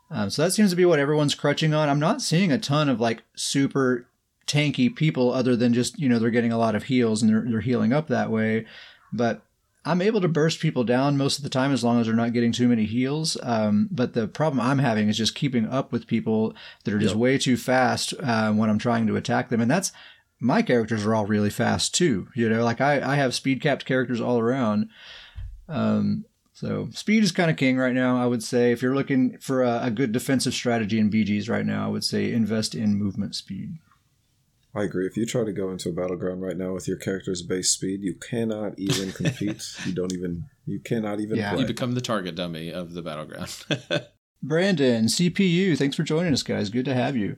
Um, 0.10 0.30
so 0.30 0.44
that 0.44 0.52
seems 0.52 0.70
to 0.70 0.76
be 0.76 0.86
what 0.86 1.00
everyone's 1.00 1.36
crutching 1.36 1.74
on. 1.74 1.90
I'm 1.90 2.00
not 2.00 2.22
seeing 2.22 2.52
a 2.52 2.58
ton 2.58 2.88
of 2.88 3.02
like 3.02 3.24
super 3.36 4.08
tanky 4.46 4.94
people 4.94 5.34
other 5.34 5.56
than 5.56 5.74
just 5.74 6.00
you 6.00 6.08
know 6.08 6.20
they're 6.20 6.30
getting 6.30 6.52
a 6.54 6.58
lot 6.58 6.76
of 6.76 6.84
heals 6.84 7.22
and 7.22 7.32
they're 7.32 7.46
they're 7.50 7.62
healing 7.62 7.94
up 7.94 8.08
that 8.08 8.32
way, 8.32 8.66
but. 9.12 9.42
I'm 9.86 10.02
able 10.02 10.22
to 10.22 10.30
burst 10.30 10.62
people 10.62 10.86
down 10.86 11.18
most 11.18 11.38
of 11.38 11.44
the 11.44 11.50
time 11.50 11.74
as 11.74 11.84
long 11.84 12.00
as 12.00 12.08
they're 12.08 12.16
not 12.16 12.32
getting 12.32 12.54
too 12.54 12.70
many 12.70 12.86
heals. 12.86 13.36
Um, 13.44 13.90
but 13.92 14.14
the 14.14 14.30
problem 14.30 14.62
I'm 14.62 14.80
having 14.80 15.10
is 15.10 15.18
just 15.18 15.36
keeping 15.36 15.68
up 15.68 15.92
with 15.92 16.08
people 16.08 16.54
that 16.86 16.94
are 16.94 17.00
just 17.00 17.16
yep. 17.16 17.20
way 17.20 17.38
too 17.38 17.58
fast 17.58 18.14
uh, 18.24 18.54
when 18.54 18.70
I'm 18.70 18.80
trying 18.80 19.08
to 19.08 19.18
attack 19.18 19.50
them. 19.50 19.60
And 19.60 19.70
that's 19.70 19.92
my 20.44 20.62
characters 20.62 21.06
are 21.06 21.16
all 21.16 21.26
really 21.26 21.50
fast 21.50 21.96
too. 21.96 22.28
You 22.36 22.50
know, 22.50 22.64
like 22.64 22.82
I, 22.82 23.14
I 23.14 23.16
have 23.16 23.34
speed 23.34 23.62
capped 23.62 23.86
characters 23.86 24.20
all 24.20 24.40
around. 24.40 24.90
Um, 25.70 26.26
so 26.52 26.90
speed 26.92 27.24
is 27.24 27.32
kind 27.32 27.50
of 27.50 27.58
king 27.58 27.78
right 27.78 27.94
now. 27.94 28.22
I 28.22 28.28
would 28.28 28.44
say 28.44 28.72
if 28.72 28.82
you're 28.82 28.94
looking 28.94 29.38
for 29.40 29.64
a, 29.64 29.86
a, 29.86 29.92
good 29.92 30.12
defensive 30.12 30.54
strategy 30.54 31.00
in 31.00 31.10
BGs 31.10 31.50
right 31.50 31.66
now, 31.66 31.86
I 31.86 31.90
would 31.90 32.04
say 32.04 32.32
invest 32.32 32.76
in 32.76 32.96
movement 32.96 33.36
speed. 33.36 33.78
I 34.76 34.84
agree. 34.84 35.06
If 35.06 35.16
you 35.16 35.26
try 35.26 35.46
to 35.46 35.54
go 35.54 35.72
into 35.72 35.90
a 35.90 35.94
battleground 35.94 36.42
right 36.42 36.58
now 36.58 36.74
with 36.74 36.88
your 36.88 36.98
character's 36.98 37.42
base 37.42 37.72
speed, 37.72 38.02
you 38.02 38.16
cannot 38.16 38.78
even 38.78 39.12
compete. 39.12 39.64
you 39.86 39.94
don't 39.94 40.14
even. 40.14 40.46
You 40.66 40.80
cannot 40.80 41.20
even. 41.20 41.38
Yeah. 41.38 41.52
Play. 41.52 41.62
You 41.62 41.68
become 41.68 41.94
the 41.94 42.02
target 42.02 42.36
dummy 42.36 42.72
of 42.72 42.94
the 42.94 43.02
battleground. 43.02 43.56
Brandon, 44.44 45.06
CPU, 45.06 45.78
thanks 45.78 45.96
for 45.96 46.04
joining 46.04 46.34
us, 46.34 46.44
guys. 46.44 46.70
Good 46.70 46.86
to 46.86 46.94
have 46.94 47.16
you. 47.16 47.38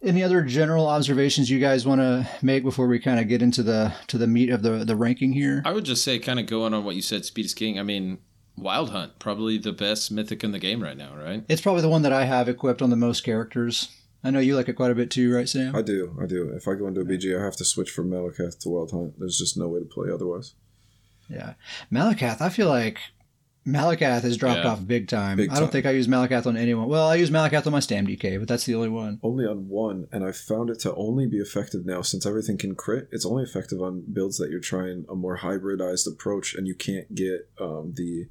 Any 0.00 0.22
other 0.22 0.42
general 0.42 0.86
observations 0.86 1.50
you 1.50 1.58
guys 1.58 1.84
want 1.84 2.00
to 2.00 2.28
make 2.40 2.62
before 2.62 2.86
we 2.86 3.00
kind 3.00 3.18
of 3.18 3.26
get 3.26 3.42
into 3.42 3.64
the 3.64 3.92
to 4.06 4.16
the 4.16 4.28
meat 4.28 4.48
of 4.50 4.62
the 4.62 4.84
the 4.84 4.94
ranking 4.94 5.32
here? 5.32 5.62
I 5.64 5.72
would 5.72 5.84
just 5.84 6.04
say, 6.04 6.18
kind 6.20 6.38
of 6.38 6.46
going 6.46 6.72
on 6.72 6.84
what 6.84 6.94
you 6.94 7.02
said, 7.02 7.24
Speed 7.24 7.46
is 7.46 7.54
King. 7.54 7.80
I 7.80 7.82
mean, 7.82 8.18
Wild 8.56 8.90
Hunt 8.90 9.18
probably 9.18 9.58
the 9.58 9.72
best 9.72 10.12
mythic 10.12 10.44
in 10.44 10.52
the 10.52 10.60
game 10.60 10.82
right 10.82 10.96
now, 10.96 11.16
right? 11.16 11.44
It's 11.48 11.60
probably 11.60 11.82
the 11.82 11.88
one 11.88 12.02
that 12.02 12.12
I 12.12 12.24
have 12.24 12.48
equipped 12.48 12.80
on 12.80 12.90
the 12.90 12.96
most 12.96 13.22
characters. 13.22 13.88
I 14.22 14.30
know 14.30 14.40
you 14.40 14.56
like 14.56 14.68
it 14.68 14.74
quite 14.74 14.90
a 14.90 14.96
bit 14.96 15.10
too, 15.10 15.34
right, 15.34 15.48
Sam? 15.48 15.74
I 15.74 15.82
do, 15.82 16.16
I 16.20 16.26
do. 16.26 16.50
If 16.50 16.66
I 16.66 16.74
go 16.74 16.88
into 16.88 17.00
a 17.00 17.04
BG, 17.04 17.38
I 17.38 17.44
have 17.44 17.56
to 17.56 17.64
switch 17.64 17.90
from 17.90 18.10
Malacath 18.10 18.58
to 18.60 18.68
Wild 18.68 18.90
Hunt. 18.90 19.18
There's 19.18 19.38
just 19.38 19.56
no 19.56 19.68
way 19.68 19.80
to 19.80 19.86
play 19.86 20.10
otherwise. 20.12 20.54
Yeah, 21.28 21.54
Malacath. 21.92 22.40
I 22.40 22.48
feel 22.48 22.68
like 22.68 22.98
Malacath 23.66 24.22
has 24.22 24.36
dropped 24.36 24.64
yeah. 24.64 24.70
off 24.70 24.86
big 24.86 25.08
time. 25.08 25.36
big 25.36 25.48
time. 25.50 25.56
I 25.56 25.60
don't 25.60 25.70
think 25.70 25.84
I 25.84 25.90
use 25.90 26.08
Malacath 26.08 26.46
on 26.46 26.56
anyone. 26.56 26.88
Well, 26.88 27.06
I 27.06 27.16
use 27.16 27.30
Malacath 27.30 27.66
on 27.66 27.72
my 27.72 27.80
Stam 27.80 28.06
DK, 28.06 28.38
but 28.38 28.48
that's 28.48 28.64
the 28.64 28.74
only 28.74 28.88
one. 28.88 29.20
Only 29.22 29.46
on 29.46 29.68
one, 29.68 30.08
and 30.10 30.24
I 30.24 30.32
found 30.32 30.70
it 30.70 30.80
to 30.80 30.94
only 30.94 31.26
be 31.26 31.38
effective 31.38 31.84
now 31.84 32.02
since 32.02 32.24
everything 32.24 32.56
can 32.56 32.74
crit. 32.74 33.08
It's 33.12 33.26
only 33.26 33.42
effective 33.42 33.82
on 33.82 34.04
builds 34.10 34.38
that 34.38 34.50
you're 34.50 34.60
trying 34.60 35.04
a 35.08 35.14
more 35.14 35.38
hybridized 35.38 36.10
approach, 36.10 36.54
and 36.54 36.66
you 36.66 36.74
can't 36.74 37.14
get 37.14 37.50
um, 37.60 37.92
the 37.96 38.28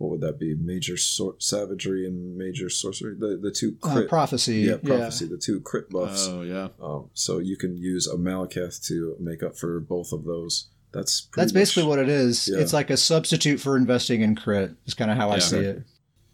what 0.00 0.12
would 0.12 0.20
that 0.22 0.38
be? 0.38 0.54
Major 0.54 0.96
sor- 0.96 1.36
savagery 1.38 2.06
and 2.06 2.36
major 2.36 2.70
sorcery. 2.70 3.14
The 3.18 3.38
the 3.40 3.50
two 3.50 3.76
uh, 3.82 3.92
crit, 3.92 4.06
uh, 4.06 4.08
prophecy. 4.08 4.60
Yeah, 4.60 4.78
prophecy. 4.82 5.26
Yeah. 5.26 5.32
The 5.32 5.38
two 5.38 5.60
crit 5.60 5.90
buffs. 5.90 6.26
Oh 6.26 6.40
yeah. 6.40 6.68
Um, 6.82 7.10
so 7.12 7.38
you 7.38 7.56
can 7.56 7.76
use 7.76 8.06
a 8.06 8.16
Malacath 8.16 8.84
to 8.86 9.16
make 9.20 9.42
up 9.42 9.56
for 9.56 9.78
both 9.78 10.12
of 10.12 10.24
those. 10.24 10.68
That's 10.92 11.28
that's 11.36 11.52
basically 11.52 11.84
what 11.84 11.98
it 11.98 12.08
is. 12.08 12.48
Yeah. 12.48 12.60
It's 12.60 12.72
like 12.72 12.90
a 12.90 12.96
substitute 12.96 13.60
for 13.60 13.76
investing 13.76 14.22
in 14.22 14.34
crit. 14.34 14.72
Is 14.86 14.94
kind 14.94 15.10
of 15.10 15.16
how 15.16 15.28
yeah. 15.28 15.34
I 15.34 15.38
see 15.38 15.58
it. 15.58 15.82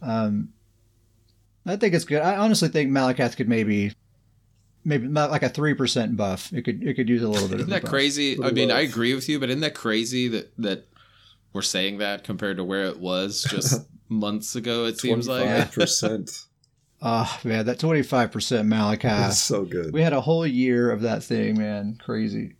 Um, 0.01 0.53
I 1.67 1.77
think 1.77 1.95
it's 1.95 2.05
good. 2.05 2.23
I 2.23 2.37
honestly 2.37 2.69
think 2.69 2.91
Malacath 2.91 3.37
could 3.37 3.49
maybe 3.49 3.93
maybe 4.85 5.09
not 5.09 5.31
like 5.31 5.43
a 5.43 5.49
three 5.49 5.75
percent 5.75 6.17
buff. 6.17 6.53
It 6.53 6.63
could 6.63 6.83
it 6.83 6.95
could 6.95 7.09
use 7.09 7.23
a 7.23 7.29
little 7.29 7.49
bit. 7.49 7.61
Isn't 7.61 7.73
of 7.73 7.83
that 7.83 7.89
crazy? 7.89 8.43
I 8.43 8.53
mean, 8.53 8.71
I 8.71 8.81
agree 8.81 9.15
with 9.15 9.29
you, 9.29 9.39
but 9.39 9.51
isn't 9.51 9.61
that 9.61 9.75
crazy 9.75 10.29
that 10.29 10.53
that 10.59 10.87
we're 11.53 11.63
saying 11.63 11.99
that 11.99 12.25
compared 12.25 12.57
to 12.57 12.65
where 12.65 12.85
it 12.85 12.99
was 12.99 13.45
just 13.51 13.87
months 14.09 14.57
ago? 14.57 14.87
It 14.87 14.99
seems 14.99 15.29
like 15.29 15.73
percent. 15.73 16.47
Oh 17.03 17.39
man, 17.45 17.67
that 17.67 17.79
twenty 17.79 18.03
five 18.03 18.33
percent 18.33 18.69
Malacath. 18.69 19.33
so 19.33 19.65
good. 19.65 19.93
We 19.93 20.01
had 20.01 20.15
a 20.15 20.21
whole 20.21 20.47
year 20.47 20.91
of 20.91 21.03
that 21.03 21.23
thing, 21.23 21.59
man. 21.59 21.99
Crazy. 22.03 22.55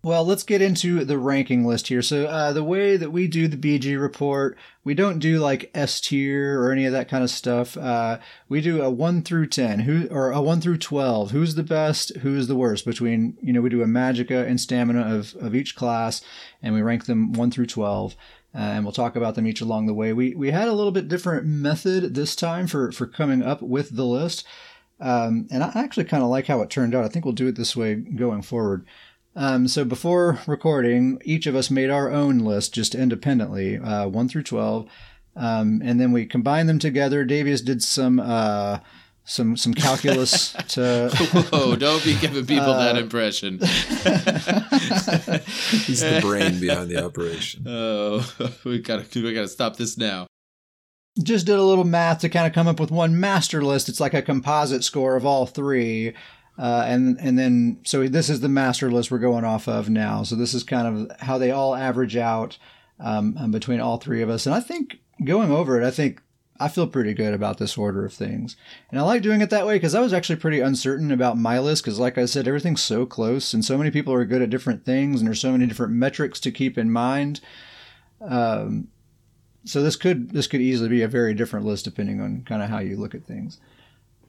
Well, 0.00 0.24
let's 0.24 0.44
get 0.44 0.62
into 0.62 1.04
the 1.04 1.18
ranking 1.18 1.66
list 1.66 1.88
here. 1.88 2.02
So, 2.02 2.26
uh, 2.26 2.52
the 2.52 2.62
way 2.62 2.96
that 2.96 3.10
we 3.10 3.26
do 3.26 3.48
the 3.48 3.56
BG 3.56 4.00
report, 4.00 4.56
we 4.84 4.94
don't 4.94 5.18
do 5.18 5.38
like 5.40 5.72
S 5.74 6.00
tier 6.00 6.60
or 6.62 6.70
any 6.70 6.86
of 6.86 6.92
that 6.92 7.08
kind 7.08 7.24
of 7.24 7.30
stuff. 7.30 7.76
Uh, 7.76 8.18
we 8.48 8.60
do 8.60 8.80
a 8.80 8.90
one 8.90 9.22
through 9.22 9.48
ten, 9.48 9.80
who 9.80 10.06
or 10.08 10.30
a 10.30 10.40
one 10.40 10.60
through 10.60 10.78
twelve. 10.78 11.32
Who's 11.32 11.56
the 11.56 11.64
best? 11.64 12.16
Who's 12.18 12.46
the 12.46 12.54
worst? 12.54 12.84
Between 12.84 13.36
you 13.42 13.52
know, 13.52 13.60
we 13.60 13.70
do 13.70 13.82
a 13.82 13.86
magica 13.86 14.46
and 14.46 14.60
stamina 14.60 15.14
of 15.16 15.34
of 15.40 15.56
each 15.56 15.74
class, 15.74 16.22
and 16.62 16.74
we 16.74 16.80
rank 16.80 17.06
them 17.06 17.32
one 17.32 17.50
through 17.50 17.66
twelve. 17.66 18.14
Uh, 18.54 18.58
and 18.58 18.84
we'll 18.84 18.92
talk 18.92 19.14
about 19.14 19.34
them 19.34 19.46
each 19.46 19.60
along 19.60 19.86
the 19.86 19.94
way. 19.94 20.12
We 20.12 20.32
we 20.34 20.52
had 20.52 20.68
a 20.68 20.72
little 20.72 20.92
bit 20.92 21.08
different 21.08 21.44
method 21.44 22.14
this 22.14 22.36
time 22.36 22.68
for 22.68 22.92
for 22.92 23.06
coming 23.06 23.42
up 23.42 23.62
with 23.62 23.96
the 23.96 24.06
list, 24.06 24.46
um, 25.00 25.48
and 25.50 25.64
I 25.64 25.72
actually 25.74 26.04
kind 26.04 26.22
of 26.22 26.28
like 26.28 26.46
how 26.46 26.62
it 26.62 26.70
turned 26.70 26.94
out. 26.94 27.04
I 27.04 27.08
think 27.08 27.24
we'll 27.24 27.34
do 27.34 27.48
it 27.48 27.56
this 27.56 27.76
way 27.76 27.96
going 27.96 28.42
forward. 28.42 28.86
Um, 29.38 29.68
so 29.68 29.84
before 29.84 30.40
recording, 30.48 31.22
each 31.24 31.46
of 31.46 31.54
us 31.54 31.70
made 31.70 31.90
our 31.90 32.10
own 32.10 32.40
list 32.40 32.74
just 32.74 32.96
independently, 32.96 33.78
uh, 33.78 34.08
one 34.08 34.28
through 34.28 34.42
twelve, 34.42 34.90
um, 35.36 35.80
and 35.84 36.00
then 36.00 36.10
we 36.10 36.26
combined 36.26 36.68
them 36.68 36.80
together. 36.80 37.24
Davius 37.24 37.64
did 37.64 37.80
some 37.80 38.18
uh, 38.18 38.80
some 39.22 39.56
some 39.56 39.74
calculus 39.74 40.52
to. 40.70 41.10
Whoa! 41.52 41.76
Don't 41.76 42.04
be 42.04 42.18
giving 42.18 42.46
people 42.46 42.72
uh, 42.72 42.92
that 42.92 42.98
impression. 42.98 43.58
He's 45.86 46.00
the 46.00 46.18
brain 46.20 46.58
behind 46.58 46.90
the 46.90 47.04
operation. 47.04 47.62
Oh, 47.68 48.28
we 48.64 48.80
gotta 48.80 49.06
we 49.22 49.32
gotta 49.32 49.46
stop 49.46 49.76
this 49.76 49.96
now. 49.96 50.26
Just 51.22 51.46
did 51.46 51.60
a 51.60 51.62
little 51.62 51.84
math 51.84 52.18
to 52.20 52.28
kind 52.28 52.48
of 52.48 52.52
come 52.52 52.66
up 52.66 52.80
with 52.80 52.90
one 52.90 53.20
master 53.20 53.62
list. 53.62 53.88
It's 53.88 54.00
like 54.00 54.14
a 54.14 54.22
composite 54.22 54.82
score 54.82 55.14
of 55.14 55.24
all 55.24 55.46
three. 55.46 56.14
Uh, 56.58 56.84
and 56.86 57.18
and 57.20 57.38
then 57.38 57.78
so 57.84 58.08
this 58.08 58.28
is 58.28 58.40
the 58.40 58.48
master 58.48 58.90
list 58.90 59.10
we're 59.10 59.18
going 59.18 59.44
off 59.44 59.68
of 59.68 59.88
now. 59.88 60.24
So 60.24 60.34
this 60.34 60.54
is 60.54 60.64
kind 60.64 61.08
of 61.10 61.20
how 61.20 61.38
they 61.38 61.52
all 61.52 61.74
average 61.74 62.16
out 62.16 62.58
um, 62.98 63.36
um, 63.38 63.50
between 63.52 63.80
all 63.80 63.98
three 63.98 64.22
of 64.22 64.28
us. 64.28 64.44
And 64.44 64.54
I 64.54 64.60
think 64.60 64.98
going 65.24 65.52
over 65.52 65.80
it, 65.80 65.86
I 65.86 65.92
think 65.92 66.20
I 66.60 66.68
feel 66.68 66.88
pretty 66.88 67.14
good 67.14 67.34
about 67.34 67.58
this 67.58 67.78
order 67.78 68.04
of 68.04 68.12
things. 68.12 68.56
And 68.90 68.98
I 68.98 69.04
like 69.04 69.22
doing 69.22 69.40
it 69.40 69.50
that 69.50 69.66
way 69.66 69.76
because 69.76 69.94
I 69.94 70.00
was 70.00 70.12
actually 70.12 70.36
pretty 70.36 70.58
uncertain 70.58 71.12
about 71.12 71.38
my 71.38 71.60
list 71.60 71.84
because, 71.84 72.00
like 72.00 72.18
I 72.18 72.24
said, 72.24 72.48
everything's 72.48 72.82
so 72.82 73.06
close 73.06 73.54
and 73.54 73.64
so 73.64 73.78
many 73.78 73.92
people 73.92 74.12
are 74.12 74.24
good 74.24 74.42
at 74.42 74.50
different 74.50 74.84
things 74.84 75.20
and 75.20 75.28
there's 75.28 75.40
so 75.40 75.52
many 75.52 75.66
different 75.66 75.92
metrics 75.92 76.40
to 76.40 76.50
keep 76.50 76.76
in 76.76 76.90
mind. 76.90 77.40
Um, 78.20 78.88
so 79.64 79.82
this 79.82 79.96
could 79.96 80.30
this 80.30 80.46
could 80.46 80.60
easily 80.60 80.88
be 80.88 81.02
a 81.02 81.08
very 81.08 81.34
different 81.34 81.66
list 81.66 81.84
depending 81.84 82.20
on 82.20 82.42
kind 82.42 82.62
of 82.62 82.68
how 82.68 82.78
you 82.78 82.96
look 82.96 83.14
at 83.14 83.24
things. 83.24 83.60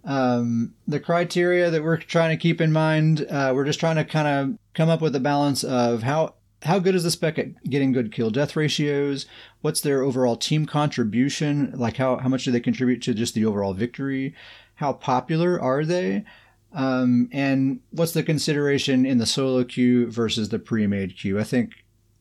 Um, 0.06 0.74
the 0.88 1.00
criteria 1.00 1.70
that 1.70 1.84
we're 1.84 1.98
trying 1.98 2.36
to 2.36 2.42
keep 2.42 2.62
in 2.62 2.72
mind, 2.72 3.26
uh, 3.30 3.52
we're 3.54 3.66
just 3.66 3.80
trying 3.80 3.98
to 3.98 4.06
kind 4.06 4.28
of 4.28 4.58
come 4.74 4.90
up 4.90 5.02
with 5.02 5.16
a 5.16 5.20
balance 5.20 5.64
of 5.64 6.04
how 6.04 6.36
how 6.64 6.78
good 6.78 6.96
is 6.96 7.04
the 7.04 7.12
spec 7.12 7.40
at 7.40 7.64
getting 7.64 7.92
good 7.92 8.12
kill 8.12 8.30
death 8.30 8.56
ratios? 8.56 9.26
What's 9.62 9.82
their 9.82 10.02
overall 10.02 10.36
team 10.36 10.66
contribution? 10.66 11.72
Like 11.76 11.98
how 11.98 12.18
how 12.18 12.30
much 12.30 12.44
do 12.44 12.52
they 12.52 12.60
contribute 12.60 13.02
to 13.04 13.14
just 13.14 13.34
the 13.34 13.46
overall 13.46 13.74
victory? 13.74 14.36
How 14.76 14.94
popular 14.94 15.60
are 15.60 15.86
they? 15.86 16.26
Um, 16.72 17.30
and 17.32 17.80
what's 17.92 18.12
the 18.12 18.24
consideration 18.24 19.06
in 19.06 19.18
the 19.18 19.26
solo 19.26 19.64
queue 19.64 20.10
versus 20.10 20.50
the 20.50 20.60
pre-made 20.60 21.18
queue? 21.18 21.40
I 21.40 21.44
think 21.44 21.72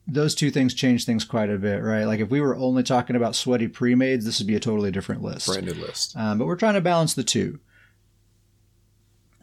those 0.07 0.35
two 0.35 0.51
things 0.51 0.73
change 0.73 1.05
things 1.05 1.25
quite 1.25 1.51
a 1.51 1.59
bit, 1.59 1.83
right? 1.83 2.05
Like 2.05 2.21
if 2.21 2.31
we 2.31 2.41
were 2.41 2.57
only 2.57 2.83
talking 2.83 3.15
about 3.15 3.37
sweaty 3.37 3.69
pre-mades, 3.69 4.25
this 4.25 4.39
would 4.39 4.47
be 4.47 4.57
a 4.57 4.61
totally 4.61 4.91
different 4.91 5.23
list. 5.23 5.47
Branded 5.47 5.77
list. 5.77 6.17
Um, 6.17 6.39
but 6.39 6.47
we're 6.47 6.57
trying 6.57 6.75
to 6.75 6.81
balance 6.81 7.13
the 7.15 7.25
two. 7.25 7.61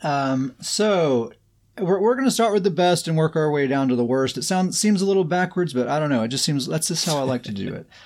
Um, 0.03 0.55
so 0.61 1.31
we're, 1.77 1.99
we're 1.99 2.15
going 2.15 2.25
to 2.25 2.31
start 2.31 2.53
with 2.53 2.63
the 2.63 2.71
best 2.71 3.07
and 3.07 3.17
work 3.17 3.35
our 3.35 3.51
way 3.51 3.67
down 3.67 3.87
to 3.89 3.95
the 3.95 4.05
worst. 4.05 4.37
It 4.37 4.43
sounds 4.43 4.79
seems 4.79 5.01
a 5.01 5.05
little 5.05 5.23
backwards, 5.23 5.73
but 5.73 5.87
I 5.87 5.99
don't 5.99 6.09
know. 6.09 6.23
It 6.23 6.29
just 6.29 6.45
seems 6.45 6.67
that's 6.67 6.87
just 6.87 7.05
how 7.05 7.17
I 7.17 7.23
like 7.23 7.43
to 7.43 7.51
do 7.51 7.73
it. 7.73 7.87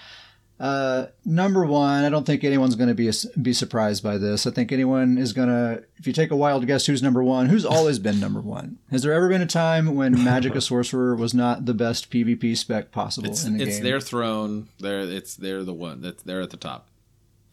Uh, 0.60 1.08
number 1.23 1.63
one, 1.65 2.04
I 2.04 2.10
don't 2.10 2.25
think 2.25 2.43
anyone's 2.43 2.75
going 2.75 2.89
to 2.89 2.93
be 2.93 3.10
be 3.41 3.54
surprised 3.54 4.04
by 4.04 4.17
this. 4.17 4.45
I 4.45 4.52
think 4.52 4.73
anyone 4.73 5.17
is 5.17 5.32
going 5.32 5.47
to, 5.47 5.86
if 5.95 6.06
you 6.06 6.12
take 6.12 6.32
a 6.32 6.36
wild 6.36 6.67
guess, 6.67 6.86
who's 6.86 7.02
number 7.02 7.23
one? 7.23 7.45
Who's 7.45 7.65
always 7.65 7.97
been 7.97 8.19
number 8.19 8.41
one? 8.41 8.78
Has 8.91 9.04
there 9.04 9.13
ever 9.13 9.30
been 9.30 9.41
a 9.41 9.45
time 9.45 9.95
when 9.95 10.15
Magicka 10.17 10.62
Sorcerer 10.62 11.15
was 11.15 11.34
not 11.34 11.65
the 11.65 11.73
best 11.73 12.12
PvP 12.12 12.58
spec 12.58 12.91
possible 12.91 13.30
it's, 13.30 13.45
in 13.45 13.58
the 13.58 13.63
it's 13.63 13.80
their 13.80 14.02
throne. 14.02 14.67
They're 14.80 14.99
it's 14.99 15.36
they're 15.36 15.63
the 15.63 15.73
one 15.73 16.02
that 16.02 16.25
they're 16.25 16.41
at 16.41 16.49
the 16.49 16.58
top. 16.58 16.89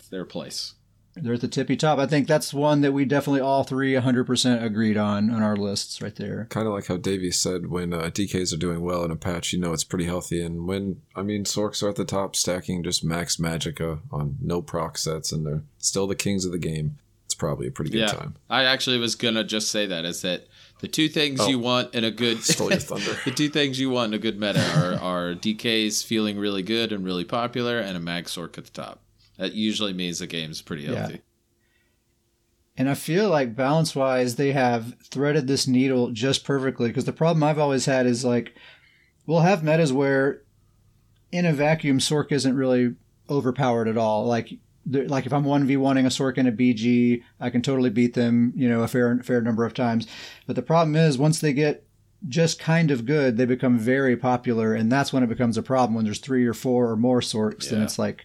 It's 0.01 0.09
their 0.09 0.25
place. 0.25 0.75
They're 1.16 1.35
at 1.35 1.40
the 1.40 1.48
tippy 1.48 1.76
top. 1.76 1.98
I 1.98 2.07
think 2.07 2.29
that's 2.29 2.52
one 2.52 2.83
that 2.83 2.92
we 2.92 3.05
definitely 3.07 3.40
all 3.40 3.64
three 3.64 3.92
100% 3.94 4.62
agreed 4.62 4.96
on 4.96 5.31
on 5.31 5.42
our 5.42 5.57
lists 5.57 6.02
right 6.02 6.14
there. 6.14 6.46
Kind 6.50 6.66
of 6.66 6.74
like 6.74 6.87
how 6.87 6.98
Davey 6.98 7.31
said 7.31 7.66
when 7.68 7.92
uh, 7.94 8.11
DKs 8.12 8.52
are 8.52 8.59
doing 8.59 8.83
well 8.83 9.02
in 9.05 9.11
a 9.11 9.16
patch, 9.16 9.52
you 9.52 9.59
know 9.59 9.72
it's 9.72 9.85
pretty 9.85 10.05
healthy. 10.05 10.42
And 10.44 10.66
when, 10.66 11.00
I 11.14 11.22
mean, 11.22 11.44
Sorks 11.44 11.83
are 11.83 11.88
at 11.88 11.96
the 11.96 12.05
top, 12.05 12.37
stacking 12.37 12.83
just 12.83 13.02
max 13.02 13.37
Magicka 13.38 14.00
on 14.12 14.37
no 14.42 14.61
proc 14.61 14.98
sets, 14.98 15.33
and 15.33 15.46
they're 15.46 15.62
still 15.79 16.07
the 16.07 16.14
kings 16.14 16.44
of 16.44 16.52
the 16.52 16.59
game. 16.59 16.98
It's 17.24 17.35
probably 17.35 17.66
a 17.66 17.70
pretty 17.72 17.90
good 17.90 18.00
yeah, 18.00 18.07
time. 18.09 18.37
I 18.50 18.64
actually 18.64 18.98
was 18.98 19.14
going 19.16 19.35
to 19.35 19.42
just 19.44 19.70
say 19.70 19.87
that 19.87 20.05
is 20.05 20.20
that 20.22 20.46
the 20.81 20.88
two 20.88 21.09
things 21.09 21.40
Oh. 21.40 21.48
you 21.48 21.59
want 21.59 21.94
in 21.94 22.05
a 22.05 22.11
good 22.11 22.38
Stole 22.44 22.70
your 22.70 22.79
thunder. 22.81 23.16
the 23.24 23.31
two 23.31 23.48
things 23.48 23.81
you 23.81 23.88
want 23.90 24.12
in 24.12 24.14
a 24.14 24.22
good 24.22 24.38
meta 24.38 24.61
are, 24.76 24.94
are 24.94 25.35
DKs 25.35 26.05
feeling 26.05 26.38
really 26.38 26.62
good 26.62 26.92
and 26.92 27.05
really 27.05 27.24
popular 27.24 27.79
and 27.81 27.96
a 27.96 28.00
mag 28.00 28.26
sork 28.26 28.59
at 28.59 28.64
the 28.66 28.70
top. 28.70 29.00
That 29.38 29.55
usually 29.55 29.92
means 29.92 30.18
the 30.18 30.27
game's 30.27 30.62
pretty 30.62 30.85
Yeah. 30.85 30.94
healthy. 31.01 31.20
And 32.79 32.88
I 32.90 32.94
feel 32.94 33.31
like 33.31 33.57
balance 33.57 33.94
wise, 33.96 34.37
they 34.37 34.53
have 34.53 34.94
threaded 35.03 35.46
this 35.46 35.66
needle 35.66 36.11
just 36.11 36.44
perfectly. 36.44 36.88
Because 36.88 37.07
the 37.07 37.12
problem 37.12 37.42
I've 37.42 37.59
always 37.59 37.87
had 37.87 38.07
is 38.07 38.25
like, 38.25 38.55
we'll 39.27 39.40
have 39.40 39.62
metas 39.64 39.92
where 39.92 40.42
in 41.33 41.46
a 41.46 41.53
vacuum, 41.53 41.99
Sork 41.99 42.33
isn't 42.33 42.55
really 42.57 42.94
overpowered 43.31 43.88
at 43.88 43.96
all. 43.96 44.27
Like, 44.27 44.59
like 44.88 45.27
if 45.27 45.33
I'm 45.33 45.44
one 45.44 45.66
v 45.66 45.75
oneing 45.77 46.05
a 46.07 46.11
Sork 46.11 46.37
and 46.38 46.46
a 46.49 46.53
BG, 46.53 47.22
I 47.40 47.51
can 47.51 47.62
totally 47.62 47.90
beat 47.90 48.14
them, 48.14 48.53
you 48.55 48.68
know, 48.68 48.83
a 48.83 48.88
fair 48.88 49.18
fair 49.25 49.40
number 49.40 49.64
of 49.64 49.75
times. 49.75 50.07
But 50.46 50.55
the 50.57 50.62
problem 50.62 50.94
is 50.96 51.18
once 51.18 51.40
they 51.40 51.53
get 51.53 51.83
just 52.29 52.59
kind 52.61 52.90
of 52.90 53.05
good, 53.07 53.37
they 53.37 53.44
become 53.46 53.79
very 53.79 54.16
popular, 54.16 54.75
and 54.75 54.90
that's 54.92 55.12
when 55.12 55.22
it 55.22 55.29
becomes 55.29 55.57
a 55.59 55.62
problem. 55.62 55.94
When 55.94 56.05
there's 56.05 56.18
three 56.20 56.46
or 56.46 56.55
four 56.55 56.90
or 56.90 56.96
more 56.96 57.20
Sorks, 57.20 57.68
then 57.70 57.81
Yeah. 57.81 57.85
it's 57.85 57.99
like, 57.99 58.25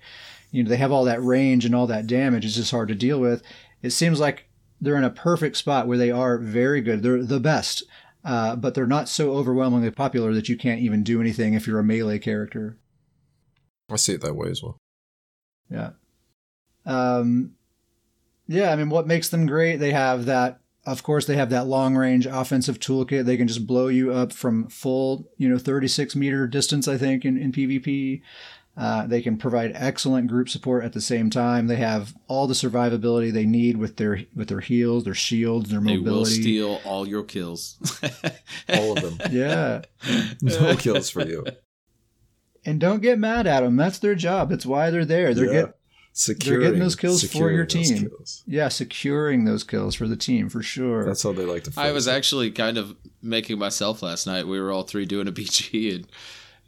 you 0.52 0.64
know, 0.64 0.70
they 0.70 0.78
have 0.78 0.92
all 0.92 1.06
that 1.06 1.24
range 1.24 1.66
and 1.66 1.74
all 1.74 1.88
that 1.88 2.08
damage. 2.08 2.46
It's 2.46 2.56
just 2.56 2.72
hard 2.72 2.90
to 2.90 2.96
deal 2.96 3.20
with. 3.20 3.42
It 3.82 3.92
seems 3.92 4.20
like 4.20 4.48
they're 4.80 4.98
in 4.98 5.04
a 5.04 5.10
perfect 5.10 5.58
spot 5.58 5.88
where 5.88 5.98
they 5.98 6.12
are 6.12 6.38
very 6.38 6.82
good. 6.82 7.04
They're 7.04 7.24
the 7.24 7.40
best, 7.40 7.84
uh, 8.26 8.56
but 8.56 8.74
they're 8.74 8.86
not 8.86 9.10
so 9.10 9.34
overwhelmingly 9.34 9.92
popular 9.92 10.34
that 10.34 10.50
you 10.50 10.58
can't 10.58 10.82
even 10.82 11.04
do 11.04 11.22
anything 11.22 11.54
if 11.54 11.68
you're 11.68 11.80
a 11.80 11.84
melee 11.84 12.20
character. 12.20 12.78
I 13.90 13.96
see 13.96 14.14
it 14.14 14.22
that 14.22 14.36
way 14.36 14.50
as 14.50 14.62
well. 14.62 14.78
Yeah. 15.70 15.92
Um, 16.86 17.56
yeah, 18.48 18.72
I 18.72 18.76
mean, 18.76 18.90
what 18.90 19.08
makes 19.08 19.30
them 19.30 19.46
great? 19.46 19.78
They 19.78 19.92
have 19.92 20.26
that, 20.26 20.60
of 20.86 21.04
course, 21.04 21.26
they 21.26 21.36
have 21.38 21.52
that 21.52 21.68
long 21.68 21.96
range 21.96 22.26
offensive 22.26 22.80
toolkit. 22.80 23.26
They 23.26 23.38
can 23.38 23.48
just 23.48 23.68
blow 23.68 23.88
you 23.88 24.12
up 24.12 24.34
from 24.34 24.68
full, 24.68 25.30
you 25.38 25.48
know, 25.48 25.58
36 25.58 26.16
meter 26.16 26.48
distance, 26.48 26.88
I 26.88 26.98
think, 26.98 27.24
in, 27.24 27.38
in 27.38 27.52
PvP. 27.52 28.22
Uh, 28.82 29.06
they 29.06 29.22
can 29.22 29.38
provide 29.38 29.72
excellent 29.76 30.28
group 30.28 30.50
support 30.50 30.84
at 30.84 30.92
the 30.94 31.02
same 31.02 31.30
time. 31.30 31.68
They 31.68 31.76
have 31.76 32.16
all 32.28 32.48
the 32.48 32.56
survivability 32.56 33.32
they 33.32 33.46
need 33.46 33.78
with 33.78 33.98
their 33.98 34.26
with 34.36 34.48
their 34.48 34.60
heals, 34.60 35.04
their 35.04 35.14
shields, 35.14 35.70
their 35.70 35.80
mobility. 35.82 36.02
They 36.04 36.10
will 36.10 36.16
mobility. 36.18 36.42
steal 36.42 36.82
all 36.84 37.08
your 37.08 37.24
kills. 37.24 37.78
All 38.74 38.98
of 38.98 39.18
them. 39.20 39.32
Yeah. 39.32 39.82
no 40.42 40.76
kills 40.78 41.10
for 41.12 41.22
you. 41.28 41.46
And 42.66 42.80
don't 42.80 43.02
get 43.02 43.20
mad 43.20 43.46
at 43.48 43.62
them. 43.62 43.76
That's 43.76 44.00
their 44.00 44.16
job. 44.16 44.50
That's 44.50 44.66
why 44.66 44.90
they're 44.90 45.06
there. 45.06 45.34
They're 45.34 45.46
Yeah. 45.46 45.62
get 45.62 45.78
Securing, 46.14 46.78
those 46.80 46.96
kills 46.98 47.24
for 47.24 47.52
your 47.52 47.66
team. 47.66 48.10
yeah, 48.46 48.68
securing 48.68 49.46
those 49.46 49.64
kills 49.64 49.96
for 49.96 50.08
the 50.10 50.18
team 50.18 50.50
for 50.50 50.62
sure. 50.62 51.06
That's 51.06 51.24
how 51.24 51.32
they 51.32 51.46
like 51.46 51.64
to. 51.66 51.74
I 51.78 51.94
was 51.94 52.06
actually 52.08 52.52
kind 52.52 52.78
of 52.78 52.96
making 53.22 53.58
myself 53.58 54.02
last 54.04 54.28
night. 54.28 54.46
We 54.46 54.60
were 54.60 54.72
all 54.72 54.84
three 54.84 55.06
doing 55.06 55.28
a 55.30 55.32
BG, 55.40 55.96
and 55.96 56.08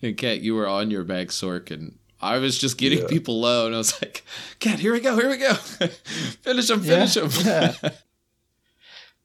and 0.02 0.18
Kat, 0.18 0.40
you 0.42 0.56
were 0.56 0.68
on 0.68 0.92
your 0.92 1.04
mag 1.04 1.28
sork, 1.30 1.72
and 1.72 1.98
I 2.24 2.40
was 2.40 2.58
just 2.58 2.78
getting 2.78 3.00
Yeah. 3.00 3.08
people 3.08 3.40
low, 3.40 3.66
and 3.66 3.76
I 3.76 3.78
was 3.78 4.02
like, 4.02 4.24
Kat, 4.60 4.80
here 4.80 4.94
we 4.94 5.00
go, 5.00 5.16
here 5.16 5.30
we 5.30 5.38
go, 5.38 5.54
finish 6.42 6.68
them, 6.68 6.82
finish 6.82 7.14
them." 7.16 7.30
yeah. 7.46 7.74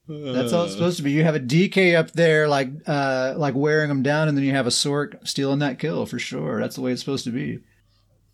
That's 0.09 0.53
all 0.53 0.63
it's 0.63 0.73
supposed 0.73 0.97
to 0.97 1.03
be. 1.03 1.11
You 1.11 1.23
have 1.23 1.35
a 1.35 1.39
DK 1.39 1.95
up 1.95 2.11
there, 2.13 2.47
like 2.47 2.69
uh, 2.87 3.35
like 3.37 3.53
wearing 3.53 3.89
them 3.89 4.01
down, 4.01 4.27
and 4.27 4.35
then 4.35 4.43
you 4.43 4.53
have 4.53 4.65
a 4.65 4.71
Sork 4.71 5.27
stealing 5.27 5.59
that 5.59 5.77
kill 5.77 6.07
for 6.07 6.17
sure. 6.17 6.59
That's 6.59 6.75
the 6.75 6.81
way 6.81 6.91
it's 6.91 7.01
supposed 7.01 7.25
to 7.25 7.31
be. 7.31 7.59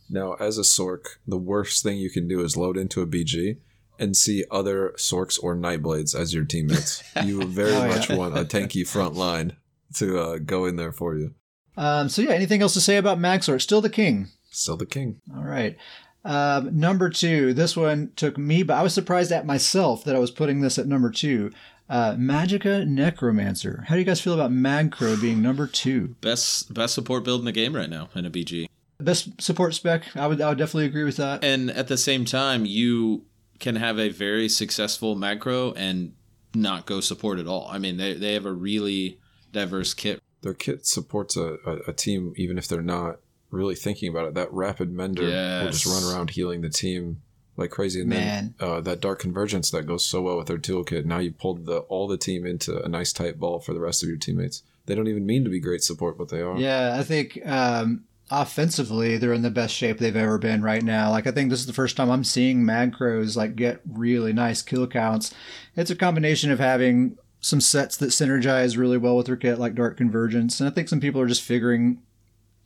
Now, 0.09 0.35
as 0.35 0.57
a 0.57 0.61
Sork, 0.61 1.17
the 1.27 1.37
worst 1.37 1.83
thing 1.83 1.97
you 1.97 2.09
can 2.09 2.29
do 2.29 2.41
is 2.41 2.55
load 2.55 2.77
into 2.77 3.01
a 3.01 3.07
BG 3.07 3.57
and 3.99 4.15
see 4.15 4.45
other 4.51 4.93
Sorks 4.97 5.41
or 5.41 5.55
Nightblades 5.55 6.17
as 6.17 6.33
your 6.33 6.45
teammates. 6.45 7.03
you 7.23 7.43
very 7.43 7.73
oh, 7.73 7.87
much 7.87 8.09
want 8.09 8.37
a 8.37 8.45
tanky 8.45 8.87
front 8.87 9.15
line 9.15 9.57
to 9.95 10.19
uh, 10.19 10.37
go 10.37 10.65
in 10.65 10.75
there 10.75 10.91
for 10.91 11.17
you. 11.17 11.33
Um, 11.77 12.07
so 12.07 12.21
yeah, 12.21 12.31
anything 12.31 12.61
else 12.61 12.73
to 12.73 12.81
say 12.81 12.97
about 12.97 13.19
Magsork? 13.19 13.61
Still 13.61 13.81
the 13.81 13.89
king. 13.89 14.29
Still 14.55 14.77
the 14.77 14.85
king. 14.85 15.21
All 15.35 15.43
right. 15.43 15.77
Um, 16.23 16.79
number 16.79 17.09
two, 17.09 17.53
this 17.53 17.77
one 17.77 18.11
took 18.15 18.37
me, 18.37 18.63
but 18.63 18.75
I 18.75 18.83
was 18.83 18.93
surprised 18.93 19.31
at 19.31 19.45
myself 19.45 20.03
that 20.05 20.15
I 20.15 20.19
was 20.19 20.31
putting 20.31 20.61
this 20.61 20.79
at 20.79 20.87
number 20.87 21.11
two. 21.11 21.51
Uh, 21.87 22.13
Magicka 22.13 22.87
Necromancer. 22.87 23.85
How 23.87 23.93
do 23.93 23.99
you 23.99 24.05
guys 24.05 24.19
feel 24.19 24.33
about 24.33 24.51
Magcro 24.51 25.21
being 25.21 25.41
number 25.43 25.67
two? 25.67 26.15
Best 26.21 26.73
best 26.73 26.95
support 26.95 27.23
build 27.23 27.41
in 27.41 27.45
the 27.45 27.51
game 27.51 27.75
right 27.75 27.89
now 27.89 28.09
in 28.15 28.25
a 28.25 28.31
BG. 28.31 28.67
Best 28.99 29.39
support 29.39 29.75
spec. 29.75 30.03
I 30.15 30.25
would 30.25 30.41
I 30.41 30.49
would 30.49 30.57
definitely 30.57 30.87
agree 30.87 31.03
with 31.03 31.17
that. 31.17 31.43
And 31.43 31.69
at 31.69 31.87
the 31.87 31.97
same 31.97 32.25
time, 32.25 32.65
you 32.65 33.25
can 33.59 33.75
have 33.75 33.99
a 33.99 34.09
very 34.09 34.49
successful 34.49 35.15
Magcro 35.15 35.73
and 35.73 36.13
not 36.55 36.87
go 36.87 37.01
support 37.01 37.37
at 37.37 37.45
all. 37.45 37.67
I 37.69 37.77
mean, 37.77 37.97
they 37.97 38.13
they 38.13 38.33
have 38.33 38.47
a 38.47 38.53
really 38.53 39.19
diverse 39.51 39.93
kit. 39.93 40.23
Their 40.41 40.55
kit 40.55 40.87
supports 40.87 41.37
a, 41.37 41.57
a, 41.67 41.75
a 41.89 41.93
team 41.93 42.33
even 42.35 42.57
if 42.57 42.67
they're 42.67 42.81
not 42.81 43.19
really 43.51 43.75
thinking 43.75 44.09
about 44.09 44.27
it. 44.27 44.33
That 44.33 44.51
rapid 44.51 44.91
mender 44.91 45.27
yes. 45.27 45.63
will 45.63 45.71
just 45.71 45.85
run 45.85 46.13
around 46.13 46.31
healing 46.31 46.61
the 46.61 46.69
team 46.69 47.21
like 47.57 47.71
crazy. 47.71 48.01
And 48.01 48.09
Man. 48.09 48.55
then 48.59 48.67
uh, 48.67 48.81
that 48.81 49.01
dark 49.01 49.19
convergence 49.19 49.71
that 49.71 49.83
goes 49.85 50.05
so 50.05 50.21
well 50.21 50.37
with 50.37 50.47
their 50.47 50.57
toolkit. 50.57 51.05
Now 51.05 51.19
you 51.19 51.31
pulled 51.31 51.65
the 51.65 51.79
all 51.79 52.07
the 52.07 52.17
team 52.17 52.45
into 52.45 52.81
a 52.81 52.87
nice 52.87 53.13
tight 53.13 53.39
ball 53.39 53.59
for 53.59 53.73
the 53.73 53.79
rest 53.79 54.03
of 54.03 54.09
your 54.09 54.17
teammates. 54.17 54.63
They 54.85 54.95
don't 54.95 55.07
even 55.07 55.25
mean 55.25 55.43
to 55.43 55.49
be 55.49 55.59
great 55.59 55.83
support, 55.83 56.17
but 56.17 56.29
they 56.29 56.41
are. 56.41 56.57
Yeah, 56.57 56.95
I 56.99 57.03
think 57.03 57.39
um, 57.45 58.03
offensively 58.29 59.17
they're 59.17 59.33
in 59.33 59.41
the 59.41 59.49
best 59.49 59.73
shape 59.73 59.97
they've 59.97 60.15
ever 60.15 60.37
been 60.37 60.61
right 60.61 60.83
now. 60.83 61.11
Like 61.11 61.27
I 61.27 61.31
think 61.31 61.49
this 61.49 61.59
is 61.59 61.65
the 61.65 61.73
first 61.73 61.97
time 61.97 62.09
I'm 62.09 62.23
seeing 62.23 62.63
Magcros 62.63 63.35
like 63.35 63.55
get 63.55 63.81
really 63.89 64.33
nice 64.33 64.61
kill 64.61 64.87
counts. 64.87 65.33
It's 65.75 65.91
a 65.91 65.95
combination 65.95 66.51
of 66.51 66.59
having 66.59 67.17
some 67.39 67.61
sets 67.61 67.97
that 67.97 68.09
synergize 68.09 68.77
really 68.77 68.97
well 68.97 69.15
with 69.15 69.27
their 69.27 69.35
kit, 69.35 69.59
like 69.59 69.75
Dark 69.75 69.97
Convergence, 69.97 70.59
and 70.59 70.69
I 70.69 70.73
think 70.73 70.89
some 70.89 70.99
people 70.99 71.21
are 71.21 71.27
just 71.27 71.43
figuring 71.43 72.01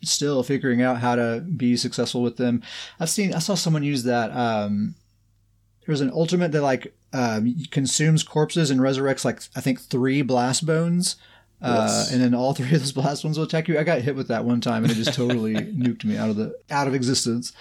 still 0.01 0.43
figuring 0.43 0.81
out 0.81 0.99
how 0.99 1.15
to 1.15 1.41
be 1.41 1.75
successful 1.77 2.21
with 2.21 2.37
them. 2.37 2.61
I've 2.99 3.09
seen 3.09 3.33
I 3.33 3.39
saw 3.39 3.55
someone 3.55 3.83
use 3.83 4.03
that. 4.03 4.31
Um, 4.31 4.95
there's 5.85 6.01
an 6.01 6.11
ultimate 6.13 6.51
that 6.51 6.61
like 6.61 6.93
um, 7.13 7.55
consumes 7.71 8.23
corpses 8.23 8.69
and 8.69 8.79
resurrects 8.79 9.25
like 9.25 9.41
I 9.55 9.61
think 9.61 9.81
three 9.81 10.21
blast 10.21 10.65
bones. 10.65 11.15
Uh, 11.61 12.05
and 12.11 12.21
then 12.21 12.33
all 12.33 12.53
three 12.53 12.67
of 12.67 12.79
those 12.79 12.91
blast 12.93 13.23
bones 13.23 13.37
will 13.37 13.45
attack 13.45 13.67
you. 13.67 13.77
I 13.77 13.83
got 13.83 14.01
hit 14.01 14.15
with 14.15 14.29
that 14.29 14.45
one 14.45 14.61
time, 14.61 14.83
and 14.83 14.91
it 14.91 14.95
just 14.95 15.13
totally 15.13 15.53
nuked 15.55 16.05
me 16.05 16.15
out 16.15 16.29
of 16.29 16.37
the 16.37 16.57
out 16.69 16.87
of 16.87 16.93
existence. 16.93 17.51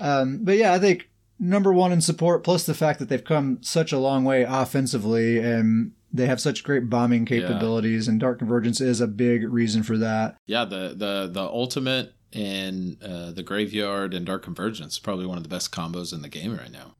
Um, 0.00 0.38
but 0.42 0.56
yeah, 0.56 0.72
I 0.72 0.78
think 0.78 1.10
number 1.38 1.72
one 1.72 1.92
in 1.92 2.00
support, 2.00 2.42
plus 2.42 2.64
the 2.64 2.74
fact 2.74 2.98
that 3.00 3.08
they've 3.08 3.22
come 3.22 3.58
such 3.60 3.92
a 3.92 3.98
long 3.98 4.24
way 4.24 4.44
offensively, 4.44 5.38
and 5.38 5.92
they 6.12 6.26
have 6.26 6.40
such 6.40 6.64
great 6.64 6.90
bombing 6.90 7.24
capabilities, 7.24 8.06
yeah. 8.06 8.12
and 8.12 8.20
Dark 8.20 8.38
Convergence 8.38 8.80
is 8.80 9.00
a 9.00 9.06
big 9.06 9.50
reason 9.50 9.82
for 9.82 9.96
that. 9.98 10.36
Yeah, 10.46 10.64
the 10.64 10.94
the 10.96 11.30
the 11.32 11.42
ultimate 11.42 12.14
and 12.32 13.02
uh, 13.02 13.30
the 13.32 13.42
graveyard 13.42 14.14
and 14.14 14.24
Dark 14.26 14.42
Convergence 14.42 14.98
probably 14.98 15.26
one 15.26 15.36
of 15.36 15.42
the 15.42 15.48
best 15.48 15.72
combos 15.72 16.12
in 16.12 16.22
the 16.22 16.28
game 16.28 16.56
right 16.56 16.70
now. 16.70 16.94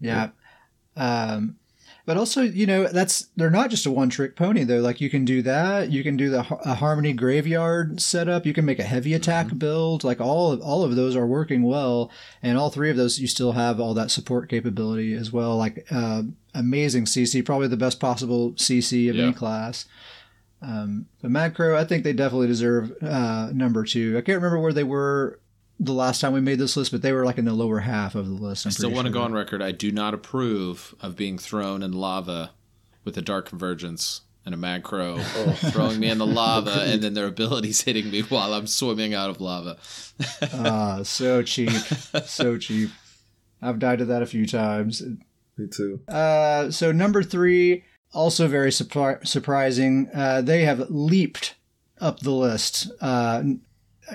Yeah. 0.00 0.30
Um, 0.96 1.56
but 2.08 2.16
also, 2.16 2.40
you 2.40 2.64
know, 2.64 2.86
that's 2.86 3.28
they're 3.36 3.50
not 3.50 3.68
just 3.68 3.84
a 3.84 3.90
one 3.90 4.08
trick 4.08 4.34
pony 4.34 4.64
though. 4.64 4.80
Like 4.80 4.98
you 4.98 5.10
can 5.10 5.26
do 5.26 5.42
that. 5.42 5.92
You 5.92 6.02
can 6.02 6.16
do 6.16 6.30
the 6.30 6.38
a 6.64 6.72
Harmony 6.72 7.12
Graveyard 7.12 8.00
setup. 8.00 8.46
You 8.46 8.54
can 8.54 8.64
make 8.64 8.78
a 8.78 8.84
heavy 8.84 9.12
attack 9.12 9.48
mm-hmm. 9.48 9.58
build. 9.58 10.04
Like 10.04 10.18
all 10.18 10.50
of 10.50 10.62
all 10.62 10.84
of 10.84 10.96
those 10.96 11.14
are 11.14 11.26
working 11.26 11.64
well, 11.64 12.10
and 12.42 12.56
all 12.56 12.70
three 12.70 12.88
of 12.88 12.96
those 12.96 13.20
you 13.20 13.26
still 13.26 13.52
have 13.52 13.78
all 13.78 13.92
that 13.92 14.10
support 14.10 14.48
capability 14.48 15.12
as 15.12 15.34
well. 15.34 15.58
Like 15.58 15.86
uh, 15.90 16.22
amazing 16.54 17.04
CC, 17.04 17.44
probably 17.44 17.68
the 17.68 17.76
best 17.76 18.00
possible 18.00 18.52
CC 18.52 19.10
of 19.10 19.16
yeah. 19.16 19.24
any 19.24 19.34
class. 19.34 19.84
Um, 20.62 21.08
but 21.20 21.36
I 21.36 21.84
think 21.84 22.04
they 22.04 22.14
definitely 22.14 22.46
deserve 22.46 22.90
uh, 23.02 23.50
number 23.52 23.84
two. 23.84 24.16
I 24.16 24.22
can't 24.22 24.36
remember 24.36 24.60
where 24.60 24.72
they 24.72 24.82
were 24.82 25.40
the 25.80 25.92
last 25.92 26.20
time 26.20 26.32
we 26.32 26.40
made 26.40 26.58
this 26.58 26.76
list, 26.76 26.90
but 26.90 27.02
they 27.02 27.12
were 27.12 27.24
like 27.24 27.38
in 27.38 27.44
the 27.44 27.52
lower 27.52 27.80
half 27.80 28.14
of 28.14 28.26
the 28.26 28.34
list. 28.34 28.66
I'm 28.66 28.70
i 28.70 28.72
still 28.72 28.90
want 28.90 29.06
sure. 29.06 29.12
to 29.12 29.18
go 29.18 29.22
on 29.22 29.32
record. 29.32 29.62
I 29.62 29.72
do 29.72 29.92
not 29.92 30.14
approve 30.14 30.94
of 31.00 31.16
being 31.16 31.38
thrown 31.38 31.82
in 31.82 31.92
lava 31.92 32.50
with 33.04 33.16
a 33.16 33.22
dark 33.22 33.48
convergence 33.48 34.22
and 34.44 34.54
a 34.54 34.58
Magcro 34.58 35.16
oh. 35.18 35.52
throwing 35.70 36.00
me 36.00 36.08
in 36.08 36.18
the 36.18 36.26
lava 36.42 36.82
and 36.86 37.02
then 37.02 37.14
their 37.14 37.26
abilities 37.26 37.82
hitting 37.82 38.10
me 38.10 38.22
while 38.22 38.54
I'm 38.54 38.66
swimming 38.66 39.14
out 39.14 39.30
of 39.30 39.40
lava. 39.40 39.76
Ah, 40.54 41.02
so 41.02 41.42
cheap, 41.42 41.70
so 41.70 42.58
cheap. 42.58 42.90
I've 43.60 43.78
died 43.78 43.98
to 43.98 44.04
that 44.06 44.22
a 44.22 44.26
few 44.26 44.46
times. 44.46 45.02
Me 45.56 45.66
too. 45.66 46.00
Uh, 46.08 46.70
so 46.70 46.92
number 46.92 47.22
three, 47.22 47.84
also 48.12 48.48
very 48.48 48.70
surpri- 48.70 49.26
surprising. 49.26 50.08
Uh, 50.14 50.40
they 50.40 50.64
have 50.64 50.88
leaped 50.90 51.56
up 52.00 52.20
the 52.20 52.30
list. 52.30 52.90
Uh, 53.00 53.42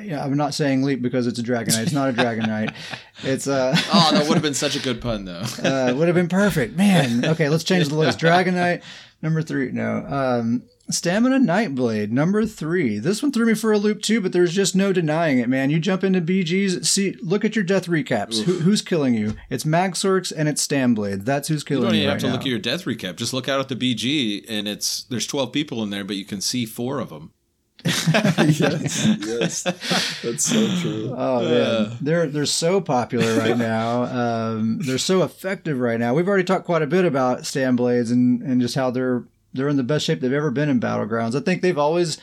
yeah, 0.02 0.24
I'm 0.24 0.36
not 0.38 0.54
saying 0.54 0.84
leap 0.84 1.02
because 1.02 1.28
it's 1.28 1.40
a 1.40 1.44
Dragon 1.44 1.74
Knight. 1.74 1.84
It's 1.84 1.92
not 1.94 2.10
a 2.10 2.14
Dragon 2.14 2.46
Knight. 2.46 2.74
It's 3.26 3.48
uh 3.48 3.74
Oh, 3.94 4.10
that 4.12 4.28
would 4.28 4.34
have 4.34 4.44
been 4.44 4.54
such 4.56 4.76
a 4.76 4.80
good 4.80 5.00
pun 5.00 5.24
though. 5.24 5.44
uh 5.64 5.94
would 5.96 6.08
have 6.08 6.16
been 6.16 6.28
perfect. 6.28 6.76
Man. 6.76 7.24
Okay, 7.24 7.48
let's 7.48 7.64
change 7.64 7.88
the 7.88 7.96
list. 7.96 8.20
Dragon 8.26 8.56
Knight 8.56 8.84
number 9.22 9.42
3. 9.42 9.72
No. 9.72 10.06
Um 10.08 10.64
Stamina 10.90 11.38
Nightblade 11.40 12.10
number 12.10 12.46
3. 12.46 13.00
This 13.00 13.24
one 13.24 13.32
threw 13.32 13.46
me 13.46 13.54
for 13.54 13.72
a 13.72 13.78
loop 13.78 14.02
too, 14.02 14.20
but 14.20 14.34
there's 14.34 14.54
just 14.54 14.76
no 14.76 14.92
denying 14.92 15.40
it, 15.40 15.48
man. 15.48 15.70
You 15.70 15.80
jump 15.80 16.04
into 16.04 16.20
BGs, 16.20 16.86
see 16.86 17.16
look 17.22 17.46
at 17.46 17.56
your 17.56 17.64
death 17.64 17.86
recaps. 17.88 18.42
Who, 18.44 18.60
who's 18.60 18.82
killing 18.82 19.14
you? 19.14 19.36
It's 19.50 19.64
Magsorks 19.64 20.34
and 20.36 20.50
it's 20.50 20.66
Stamblade. 20.68 21.24
That's 21.24 21.48
who's 21.48 21.64
killing 21.64 21.84
you. 21.84 21.90
Don't 21.90 21.96
even 21.98 22.10
have 22.10 22.20
to 22.22 22.28
now. 22.28 22.34
look 22.34 22.42
at 22.42 22.48
your 22.48 22.60
death 22.60 22.84
recap. 22.84 23.16
Just 23.16 23.32
look 23.32 23.48
out 23.48 23.62
at 23.62 23.70
the 23.70 23.76
BG 23.76 24.44
and 24.50 24.68
it's 24.68 25.04
there's 25.04 25.28
12 25.28 25.54
people 25.54 25.82
in 25.84 25.92
there, 25.92 26.04
but 26.04 26.18
you 26.18 26.26
can 26.26 26.42
see 26.42 26.66
4 26.66 27.00
of 27.00 27.10
them. 27.10 27.32
Yes, 27.86 29.08
yes, 29.26 29.64
that's 30.24 30.46
so 30.46 30.68
true. 30.82 31.14
Oh 31.18 31.42
man, 31.44 31.52
uh. 31.52 31.98
they're 32.00 32.28
they're 32.28 32.46
so 32.46 32.80
popular 32.80 33.38
right 33.38 33.58
now. 33.58 34.04
Um, 34.04 34.80
they're 34.80 34.98
so 34.98 35.22
effective 35.24 35.80
right 35.80 36.00
now. 36.00 36.14
We've 36.14 36.28
already 36.28 36.46
talked 36.46 36.66
quite 36.66 36.82
a 36.82 36.88
bit 36.88 37.04
about 37.04 37.40
Stamblades 37.40 38.12
and 38.12 38.42
and 38.42 38.62
just 38.62 38.76
how 38.76 38.90
they're 38.90 39.26
they're 39.54 39.68
in 39.68 39.78
the 39.78 39.84
best 39.84 40.06
shape 40.06 40.22
they've 40.22 40.32
ever 40.32 40.52
been 40.52 40.70
in 40.70 40.80
battlegrounds. 40.80 41.36
I 41.36 41.42
think 41.42 41.62
they've 41.62 41.78
always 41.78 42.18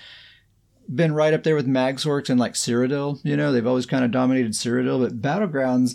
been 0.93 1.13
right 1.13 1.35
up 1.35 1.43
there 1.43 1.57
with 1.57 1.67
Magsorks 1.67 2.31
and 2.31 2.41
like 2.41 2.55
Cyrodiil. 2.55 3.21
You 3.23 3.37
know, 3.37 3.53
they've 3.53 3.67
always 3.67 3.87
kind 3.87 4.05
of 4.05 4.11
dominated 4.11 4.53
Cyrodiil, 4.53 5.03
but 5.03 5.21
battlegrounds 5.21 5.95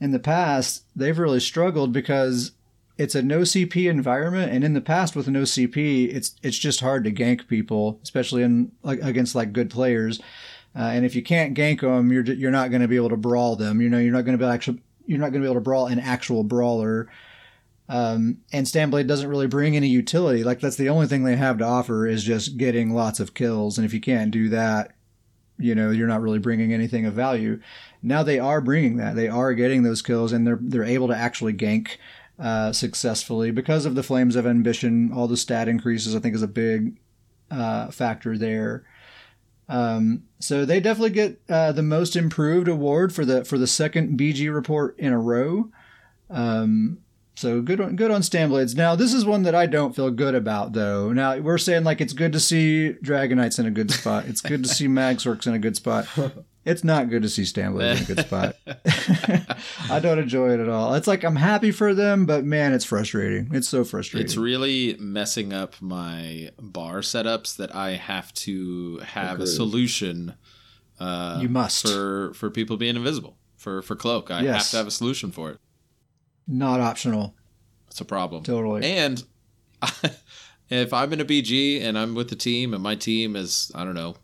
in 0.00 0.10
the 0.10 0.18
past 0.18 0.84
they've 0.94 1.18
really 1.18 1.40
struggled 1.40 1.92
because 1.92 2.52
it's 2.98 3.14
a 3.14 3.22
no 3.22 3.40
CP 3.40 3.90
environment, 3.90 4.52
and 4.52 4.64
in 4.64 4.72
the 4.72 4.80
past 4.80 5.14
with 5.14 5.28
no 5.28 5.42
CP, 5.42 6.14
it's 6.14 6.34
it's 6.42 6.58
just 6.58 6.80
hard 6.80 7.04
to 7.04 7.12
gank 7.12 7.46
people, 7.46 8.00
especially 8.02 8.42
in 8.42 8.72
like 8.82 9.00
against 9.02 9.34
like 9.34 9.52
good 9.52 9.70
players. 9.70 10.20
Uh, 10.74 10.90
and 10.92 11.04
if 11.04 11.14
you 11.14 11.22
can't 11.22 11.56
gank 11.56 11.80
them, 11.80 12.10
you're 12.12 12.24
you're 12.24 12.50
not 12.50 12.70
going 12.70 12.82
to 12.82 12.88
be 12.88 12.96
able 12.96 13.10
to 13.10 13.16
brawl 13.16 13.56
them. 13.56 13.80
You 13.80 13.88
know, 13.88 13.98
you're 13.98 14.12
not 14.12 14.24
going 14.24 14.38
to 14.38 14.44
be 14.44 14.50
actually 14.50 14.80
you're 15.06 15.18
not 15.18 15.30
going 15.30 15.42
to 15.42 15.46
be 15.46 15.50
able 15.50 15.60
to 15.60 15.64
brawl 15.64 15.86
an 15.86 15.98
actual 15.98 16.42
brawler. 16.42 17.08
Um, 17.88 18.38
and 18.52 18.66
Stamblade 18.66 19.06
doesn't 19.06 19.28
really 19.28 19.46
bring 19.46 19.76
any 19.76 19.88
utility. 19.88 20.42
Like 20.42 20.60
that's 20.60 20.76
the 20.76 20.88
only 20.88 21.06
thing 21.06 21.22
they 21.22 21.36
have 21.36 21.58
to 21.58 21.64
offer 21.64 22.06
is 22.06 22.24
just 22.24 22.56
getting 22.56 22.92
lots 22.92 23.20
of 23.20 23.34
kills. 23.34 23.78
And 23.78 23.84
if 23.84 23.94
you 23.94 24.00
can't 24.00 24.32
do 24.32 24.48
that, 24.48 24.92
you 25.58 25.74
know, 25.74 25.90
you're 25.90 26.08
not 26.08 26.20
really 26.20 26.38
bringing 26.38 26.72
anything 26.72 27.06
of 27.06 27.14
value. 27.14 27.60
Now 28.02 28.22
they 28.22 28.38
are 28.38 28.60
bringing 28.60 28.96
that. 28.96 29.16
They 29.16 29.28
are 29.28 29.54
getting 29.54 29.82
those 29.82 30.02
kills, 30.02 30.32
and 30.32 30.46
they're 30.46 30.58
they're 30.60 30.84
able 30.84 31.08
to 31.08 31.16
actually 31.16 31.54
gank 31.54 31.96
uh, 32.38 32.72
successfully 32.72 33.50
because 33.50 33.86
of 33.86 33.94
the 33.94 34.02
Flames 34.02 34.36
of 34.36 34.46
Ambition. 34.46 35.12
All 35.12 35.28
the 35.28 35.36
stat 35.36 35.68
increases, 35.68 36.14
I 36.14 36.20
think, 36.20 36.34
is 36.34 36.42
a 36.42 36.48
big 36.48 36.98
uh, 37.50 37.90
factor 37.90 38.36
there. 38.36 38.84
Um, 39.68 40.24
so 40.38 40.64
they 40.64 40.80
definitely 40.80 41.10
get 41.10 41.40
uh, 41.48 41.72
the 41.72 41.82
most 41.82 42.14
improved 42.14 42.68
award 42.68 43.14
for 43.14 43.24
the 43.24 43.44
for 43.44 43.58
the 43.58 43.66
second 43.66 44.18
BG 44.18 44.52
report 44.54 44.98
in 44.98 45.12
a 45.12 45.18
row. 45.18 45.70
Um, 46.30 46.98
so 47.34 47.60
good 47.60 47.80
on 47.80 47.96
good 47.96 48.10
on 48.10 48.20
Stamblades. 48.20 48.76
Now 48.76 48.94
this 48.94 49.12
is 49.12 49.24
one 49.24 49.42
that 49.42 49.54
I 49.54 49.66
don't 49.66 49.94
feel 49.94 50.10
good 50.10 50.34
about 50.34 50.72
though. 50.72 51.12
Now 51.12 51.36
we're 51.38 51.58
saying 51.58 51.84
like 51.84 52.00
it's 52.00 52.12
good 52.12 52.32
to 52.32 52.40
see 52.40 52.92
Dragon 53.02 53.38
Knights 53.38 53.58
in 53.58 53.66
a 53.66 53.70
good 53.70 53.90
spot. 53.90 54.26
It's 54.26 54.40
good 54.40 54.62
to 54.62 54.68
see 54.68 54.86
Magsorks 54.88 55.46
in 55.46 55.54
a 55.54 55.58
good 55.58 55.76
spot. 55.76 56.06
It's 56.66 56.82
not 56.82 57.08
good 57.10 57.22
to 57.22 57.28
see 57.28 57.44
Stanley 57.44 57.88
in 57.88 57.98
a 57.98 58.04
good 58.04 58.18
spot. 58.26 58.56
I 59.88 60.00
don't 60.00 60.18
enjoy 60.18 60.50
it 60.50 60.58
at 60.58 60.68
all. 60.68 60.94
It's 60.94 61.06
like 61.06 61.22
I'm 61.22 61.36
happy 61.36 61.70
for 61.70 61.94
them, 61.94 62.26
but 62.26 62.44
man, 62.44 62.72
it's 62.72 62.84
frustrating. 62.84 63.50
It's 63.52 63.68
so 63.68 63.84
frustrating. 63.84 64.24
It's 64.24 64.36
really 64.36 64.96
messing 64.98 65.52
up 65.52 65.80
my 65.80 66.50
bar 66.60 67.02
setups 67.02 67.56
that 67.58 67.72
I 67.72 67.92
have 67.92 68.34
to 68.34 68.98
have 68.98 69.34
Agreed. 69.34 69.44
a 69.44 69.46
solution. 69.46 70.34
Uh, 70.98 71.38
you 71.40 71.48
must 71.48 71.86
for 71.86 72.34
for 72.34 72.50
people 72.50 72.76
being 72.76 72.96
invisible 72.96 73.36
for 73.56 73.80
for 73.80 73.94
cloak. 73.94 74.32
I 74.32 74.40
yes. 74.40 74.64
have 74.64 74.70
to 74.72 74.76
have 74.78 74.86
a 74.88 74.90
solution 74.90 75.30
for 75.30 75.52
it. 75.52 75.58
Not 76.48 76.80
optional. 76.80 77.36
It's 77.86 78.00
a 78.00 78.04
problem. 78.04 78.42
Totally. 78.42 78.84
And 78.84 79.22
if 80.68 80.92
I'm 80.92 81.12
in 81.12 81.20
a 81.20 81.24
BG 81.24 81.80
and 81.80 81.96
I'm 81.96 82.16
with 82.16 82.28
the 82.28 82.34
team 82.34 82.74
and 82.74 82.82
my 82.82 82.96
team 82.96 83.36
is 83.36 83.70
I 83.72 83.84
don't 83.84 83.94
know 83.94 84.16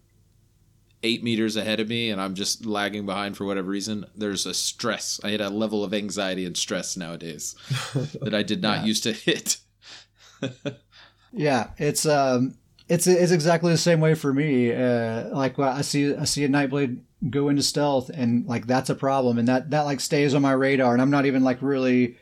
eight 1.03 1.23
meters 1.23 1.57
ahead 1.57 1.81
of 1.81 1.89
me 1.89 2.11
and 2.11 2.21
I'm 2.21 2.35
just 2.35 2.65
lagging 2.65 3.07
behind 3.07 3.37
for 3.37 3.45
whatever 3.45 3.69
reason, 3.69 4.07
there's 4.17 4.47
a 4.47 4.55
stress. 4.55 5.21
I 5.25 5.31
had 5.31 5.41
a 5.41 5.51
level 5.51 5.85
of 5.85 5.93
anxiety 5.93 6.47
and 6.47 6.57
stress 6.57 6.97
nowadays 6.97 7.55
that 8.21 8.35
I 8.35 8.43
did 8.43 8.63
not 8.63 8.81
yeah. 8.81 8.85
used 8.85 9.03
to 9.05 9.13
hit. 9.13 9.59
yeah, 11.33 11.71
it's 11.79 12.07
um, 12.07 12.57
it's 12.89 13.07
it's 13.07 13.33
exactly 13.33 13.73
the 13.73 13.79
same 13.79 14.01
way 14.01 14.15
for 14.15 14.33
me. 14.33 14.73
Uh, 14.73 15.29
like 15.31 15.59
well, 15.59 15.73
I 15.73 15.83
see 15.83 16.15
I 16.15 16.25
see 16.25 16.45
a 16.45 16.49
Nightblade 16.49 17.01
go 17.31 17.49
into 17.49 17.63
stealth, 17.63 18.11
and 18.11 18.47
like 18.47 18.67
that's 18.67 18.91
a 18.91 18.95
problem, 18.95 19.39
and 19.39 19.47
that 19.49 19.71
that 19.71 19.83
like 19.83 20.01
stays 20.01 20.35
on 20.35 20.43
my 20.43 20.53
radar, 20.53 20.93
and 20.93 21.01
I'm 21.01 21.11
not 21.11 21.27
even 21.27 21.45
like 21.45 21.59
really 21.63 22.17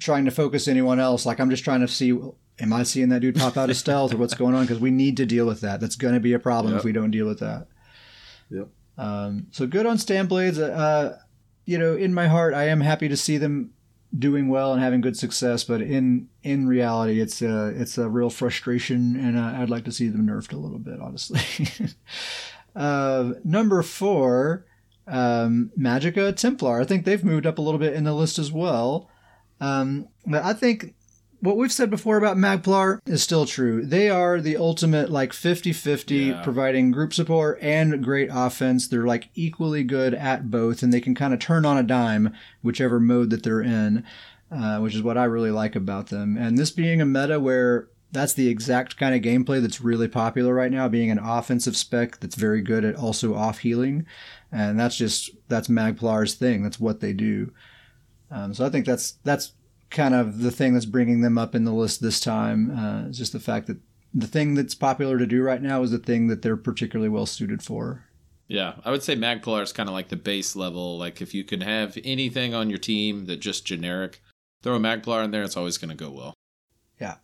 trying 0.00 0.24
to 0.24 0.30
focus 0.30 0.68
anyone 0.68 1.00
else. 1.00 1.26
Like 1.26 1.38
I'm 1.38 1.50
just 1.50 1.64
trying 1.64 1.80
to 1.80 1.88
see 1.88 2.18
am 2.60 2.72
I 2.72 2.82
seeing 2.84 3.08
that 3.08 3.20
dude 3.20 3.36
pop 3.36 3.56
out 3.56 3.70
of 3.70 3.76
stealth 3.76 4.14
or 4.14 4.16
what's 4.16 4.34
going 4.34 4.54
on? 4.54 4.62
Because 4.62 4.80
we 4.80 4.90
need 4.90 5.16
to 5.18 5.26
deal 5.26 5.46
with 5.46 5.60
that. 5.62 5.80
That's 5.80 5.96
going 5.96 6.14
to 6.14 6.20
be 6.20 6.32
a 6.32 6.38
problem 6.38 6.72
yep. 6.72 6.80
if 6.80 6.84
we 6.84 6.92
don't 6.92 7.10
deal 7.10 7.26
with 7.26 7.40
that. 7.40 7.66
Um, 8.96 9.48
so 9.50 9.66
good 9.66 9.86
on 9.86 9.96
Stamblades. 9.96 10.58
Uh, 10.58 11.16
you 11.64 11.78
know, 11.78 11.94
in 11.94 12.14
my 12.14 12.28
heart, 12.28 12.54
I 12.54 12.68
am 12.68 12.80
happy 12.80 13.08
to 13.08 13.16
see 13.16 13.38
them 13.38 13.72
doing 14.16 14.48
well 14.48 14.72
and 14.72 14.82
having 14.82 15.00
good 15.00 15.16
success. 15.16 15.64
But 15.64 15.82
in 15.82 16.28
in 16.42 16.66
reality, 16.66 17.20
it's 17.20 17.42
a 17.42 17.68
it's 17.68 17.98
a 17.98 18.08
real 18.08 18.30
frustration, 18.30 19.16
and 19.16 19.36
uh, 19.36 19.60
I'd 19.60 19.70
like 19.70 19.84
to 19.84 19.92
see 19.92 20.08
them 20.08 20.26
nerfed 20.26 20.52
a 20.52 20.56
little 20.56 20.78
bit, 20.78 21.00
honestly. 21.00 21.40
uh, 22.76 23.32
number 23.44 23.82
four, 23.82 24.66
um, 25.06 25.70
Magicka 25.78 26.34
Templar. 26.36 26.80
I 26.80 26.84
think 26.84 27.04
they've 27.04 27.24
moved 27.24 27.46
up 27.46 27.58
a 27.58 27.62
little 27.62 27.80
bit 27.80 27.94
in 27.94 28.04
the 28.04 28.14
list 28.14 28.38
as 28.38 28.52
well. 28.52 29.10
Um, 29.60 30.08
but 30.26 30.44
I 30.44 30.52
think 30.52 30.94
what 31.44 31.58
we've 31.58 31.72
said 31.72 31.90
before 31.90 32.16
about 32.16 32.38
Magplar 32.38 33.00
is 33.06 33.22
still 33.22 33.44
true. 33.44 33.84
They 33.84 34.08
are 34.08 34.40
the 34.40 34.56
ultimate 34.56 35.10
like 35.10 35.32
50-50 35.32 36.28
yeah. 36.28 36.42
providing 36.42 36.90
group 36.90 37.12
support 37.12 37.58
and 37.60 38.02
great 38.02 38.30
offense. 38.32 38.88
They're 38.88 39.06
like 39.06 39.28
equally 39.34 39.84
good 39.84 40.14
at 40.14 40.50
both 40.50 40.82
and 40.82 40.92
they 40.92 41.02
can 41.02 41.14
kind 41.14 41.34
of 41.34 41.40
turn 41.40 41.66
on 41.66 41.76
a 41.76 41.82
dime 41.82 42.34
whichever 42.62 42.98
mode 42.98 43.28
that 43.30 43.42
they're 43.42 43.60
in, 43.60 44.04
uh, 44.50 44.78
which 44.78 44.94
is 44.94 45.02
what 45.02 45.18
I 45.18 45.24
really 45.24 45.50
like 45.50 45.76
about 45.76 46.06
them. 46.06 46.38
And 46.38 46.56
this 46.56 46.70
being 46.70 47.02
a 47.02 47.06
meta 47.06 47.38
where 47.38 47.88
that's 48.10 48.32
the 48.32 48.48
exact 48.48 48.96
kind 48.96 49.14
of 49.14 49.20
gameplay 49.20 49.60
that's 49.60 49.82
really 49.82 50.08
popular 50.08 50.54
right 50.54 50.72
now, 50.72 50.88
being 50.88 51.10
an 51.10 51.18
offensive 51.18 51.76
spec 51.76 52.20
that's 52.20 52.36
very 52.36 52.62
good 52.62 52.84
at 52.84 52.96
also 52.96 53.34
off 53.34 53.58
healing. 53.58 54.06
And 54.50 54.80
that's 54.80 54.96
just 54.96 55.30
that's 55.48 55.68
Magplar's 55.68 56.34
thing. 56.34 56.62
That's 56.62 56.80
what 56.80 57.00
they 57.00 57.12
do. 57.12 57.52
Um, 58.30 58.54
so 58.54 58.64
I 58.64 58.70
think 58.70 58.86
that's 58.86 59.18
that's 59.24 59.52
kind 59.90 60.14
of 60.14 60.40
the 60.40 60.50
thing 60.50 60.74
that's 60.74 60.86
bringing 60.86 61.20
them 61.20 61.38
up 61.38 61.54
in 61.54 61.64
the 61.64 61.72
list 61.72 62.00
this 62.00 62.20
time. 62.20 62.70
Uh, 62.76 63.10
just 63.10 63.32
the 63.32 63.40
fact 63.40 63.66
that 63.66 63.78
the 64.12 64.26
thing 64.26 64.54
that's 64.54 64.74
popular 64.74 65.18
to 65.18 65.26
do 65.26 65.42
right 65.42 65.62
now 65.62 65.82
is 65.82 65.90
the 65.90 65.98
thing 65.98 66.28
that 66.28 66.42
they're 66.42 66.56
particularly 66.56 67.08
well 67.08 67.26
suited 67.26 67.62
for. 67.62 68.04
Yeah, 68.46 68.74
I 68.84 68.90
would 68.90 69.02
say 69.02 69.16
Magplar 69.16 69.62
is 69.62 69.72
kind 69.72 69.88
of 69.88 69.94
like 69.94 70.08
the 70.08 70.16
base 70.16 70.54
level. 70.54 70.98
Like 70.98 71.22
if 71.22 71.34
you 71.34 71.44
can 71.44 71.62
have 71.62 71.98
anything 72.04 72.54
on 72.54 72.68
your 72.68 72.78
team 72.78 73.26
that 73.26 73.40
just 73.40 73.64
generic, 73.64 74.22
throw 74.62 74.76
a 74.76 74.80
Magplar 74.80 75.24
in 75.24 75.30
there, 75.30 75.42
it's 75.42 75.56
always 75.56 75.78
going 75.78 75.90
to 75.90 75.96
go 75.96 76.10
well. 76.10 76.34
Yeah. 77.00 77.16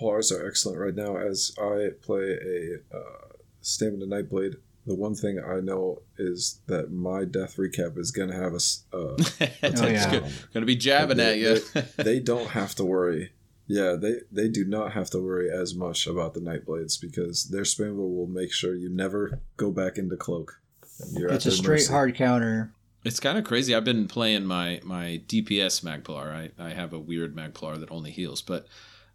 Polars 0.00 0.32
are 0.32 0.46
excellent 0.46 0.80
right 0.80 0.94
now 0.94 1.16
as 1.16 1.54
I 1.60 1.90
play 2.00 2.38
a 2.42 2.96
uh, 2.96 3.36
Stamina 3.60 4.06
Nightblade 4.06 4.56
the 4.86 4.94
one 4.94 5.14
thing 5.14 5.38
I 5.38 5.60
know 5.60 6.02
is 6.18 6.60
that 6.66 6.90
my 6.90 7.24
death 7.24 7.56
recap 7.56 7.98
is 7.98 8.10
going 8.10 8.30
to 8.30 8.36
have 8.36 8.52
a. 8.52 8.60
Uh, 8.92 9.16
a 9.62 9.82
oh, 9.82 9.86
yeah. 9.86 10.10
Going 10.10 10.30
to 10.54 10.66
be 10.66 10.76
jabbing 10.76 11.18
they, 11.18 11.30
at 11.30 11.38
you. 11.38 11.58
they, 11.96 12.02
they, 12.02 12.20
don't 12.20 12.48
have 12.48 12.74
to 12.76 12.84
worry. 12.84 13.32
Yeah, 13.68 13.94
they, 13.94 14.14
they 14.30 14.48
do 14.48 14.64
not 14.64 14.92
have 14.92 15.10
to 15.10 15.18
worry 15.18 15.50
as 15.50 15.74
much 15.74 16.06
about 16.06 16.34
the 16.34 16.40
Nightblades 16.40 17.00
because 17.00 17.44
their 17.44 17.62
spamble 17.62 18.14
will 18.14 18.26
make 18.26 18.52
sure 18.52 18.74
you 18.74 18.88
never 18.88 19.40
go 19.56 19.70
back 19.70 19.98
into 19.98 20.16
cloak. 20.16 20.60
it's 20.98 21.46
a 21.46 21.52
straight 21.52 21.74
mercy. 21.74 21.92
hard 21.92 22.14
counter. 22.14 22.72
It's 23.04 23.20
kind 23.20 23.38
of 23.38 23.44
crazy. 23.44 23.74
I've 23.74 23.84
been 23.84 24.06
playing 24.06 24.46
my 24.46 24.80
my 24.84 25.22
DPS 25.26 25.82
Magplar. 25.82 26.50
I, 26.58 26.64
I 26.64 26.70
have 26.70 26.92
a 26.92 27.00
weird 27.00 27.34
Magplar 27.34 27.78
that 27.80 27.90
only 27.90 28.10
heals, 28.10 28.42
but 28.42 28.66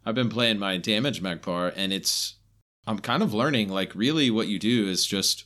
I've 0.04 0.14
been 0.14 0.28
playing 0.28 0.58
my 0.58 0.76
damage 0.76 1.22
Magplar, 1.22 1.72
and 1.74 1.92
it's 1.92 2.36
I'm 2.86 2.98
kind 2.98 3.22
of 3.22 3.32
learning 3.32 3.68
like 3.68 3.94
really 3.94 4.30
what 4.30 4.48
you 4.48 4.58
do 4.58 4.88
is 4.88 5.06
just 5.06 5.44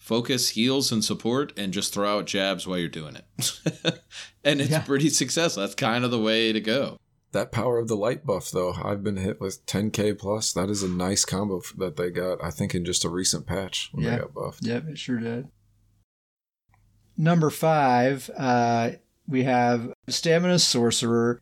focus, 0.00 0.50
heals, 0.50 0.90
and 0.90 1.04
support, 1.04 1.52
and 1.56 1.72
just 1.72 1.94
throw 1.94 2.18
out 2.18 2.26
jabs 2.26 2.66
while 2.66 2.78
you're 2.78 2.88
doing 2.88 3.14
it. 3.14 3.60
and 4.44 4.60
it's 4.60 4.70
yeah. 4.70 4.80
pretty 4.80 5.10
successful. 5.10 5.60
That's 5.60 5.76
kind 5.76 6.04
of 6.04 6.10
the 6.10 6.18
way 6.18 6.52
to 6.52 6.60
go. 6.60 6.96
That 7.32 7.52
power 7.52 7.78
of 7.78 7.86
the 7.86 7.96
light 7.96 8.26
buff, 8.26 8.50
though, 8.50 8.72
I've 8.72 9.04
been 9.04 9.18
hit 9.18 9.40
with 9.40 9.64
10k 9.66 10.18
plus. 10.18 10.52
That 10.52 10.68
is 10.68 10.82
a 10.82 10.88
nice 10.88 11.24
combo 11.24 11.60
that 11.78 11.96
they 11.96 12.10
got, 12.10 12.42
I 12.42 12.50
think, 12.50 12.74
in 12.74 12.84
just 12.84 13.04
a 13.04 13.08
recent 13.08 13.46
patch 13.46 13.90
when 13.92 14.04
yeah. 14.04 14.10
they 14.10 14.18
got 14.22 14.34
buffed. 14.34 14.66
Yep, 14.66 14.88
it 14.88 14.98
sure 14.98 15.20
did. 15.20 15.48
Number 17.16 17.50
five, 17.50 18.28
uh, 18.36 18.92
we 19.28 19.44
have 19.44 19.92
Stamina 20.08 20.58
Sorcerer. 20.58 21.40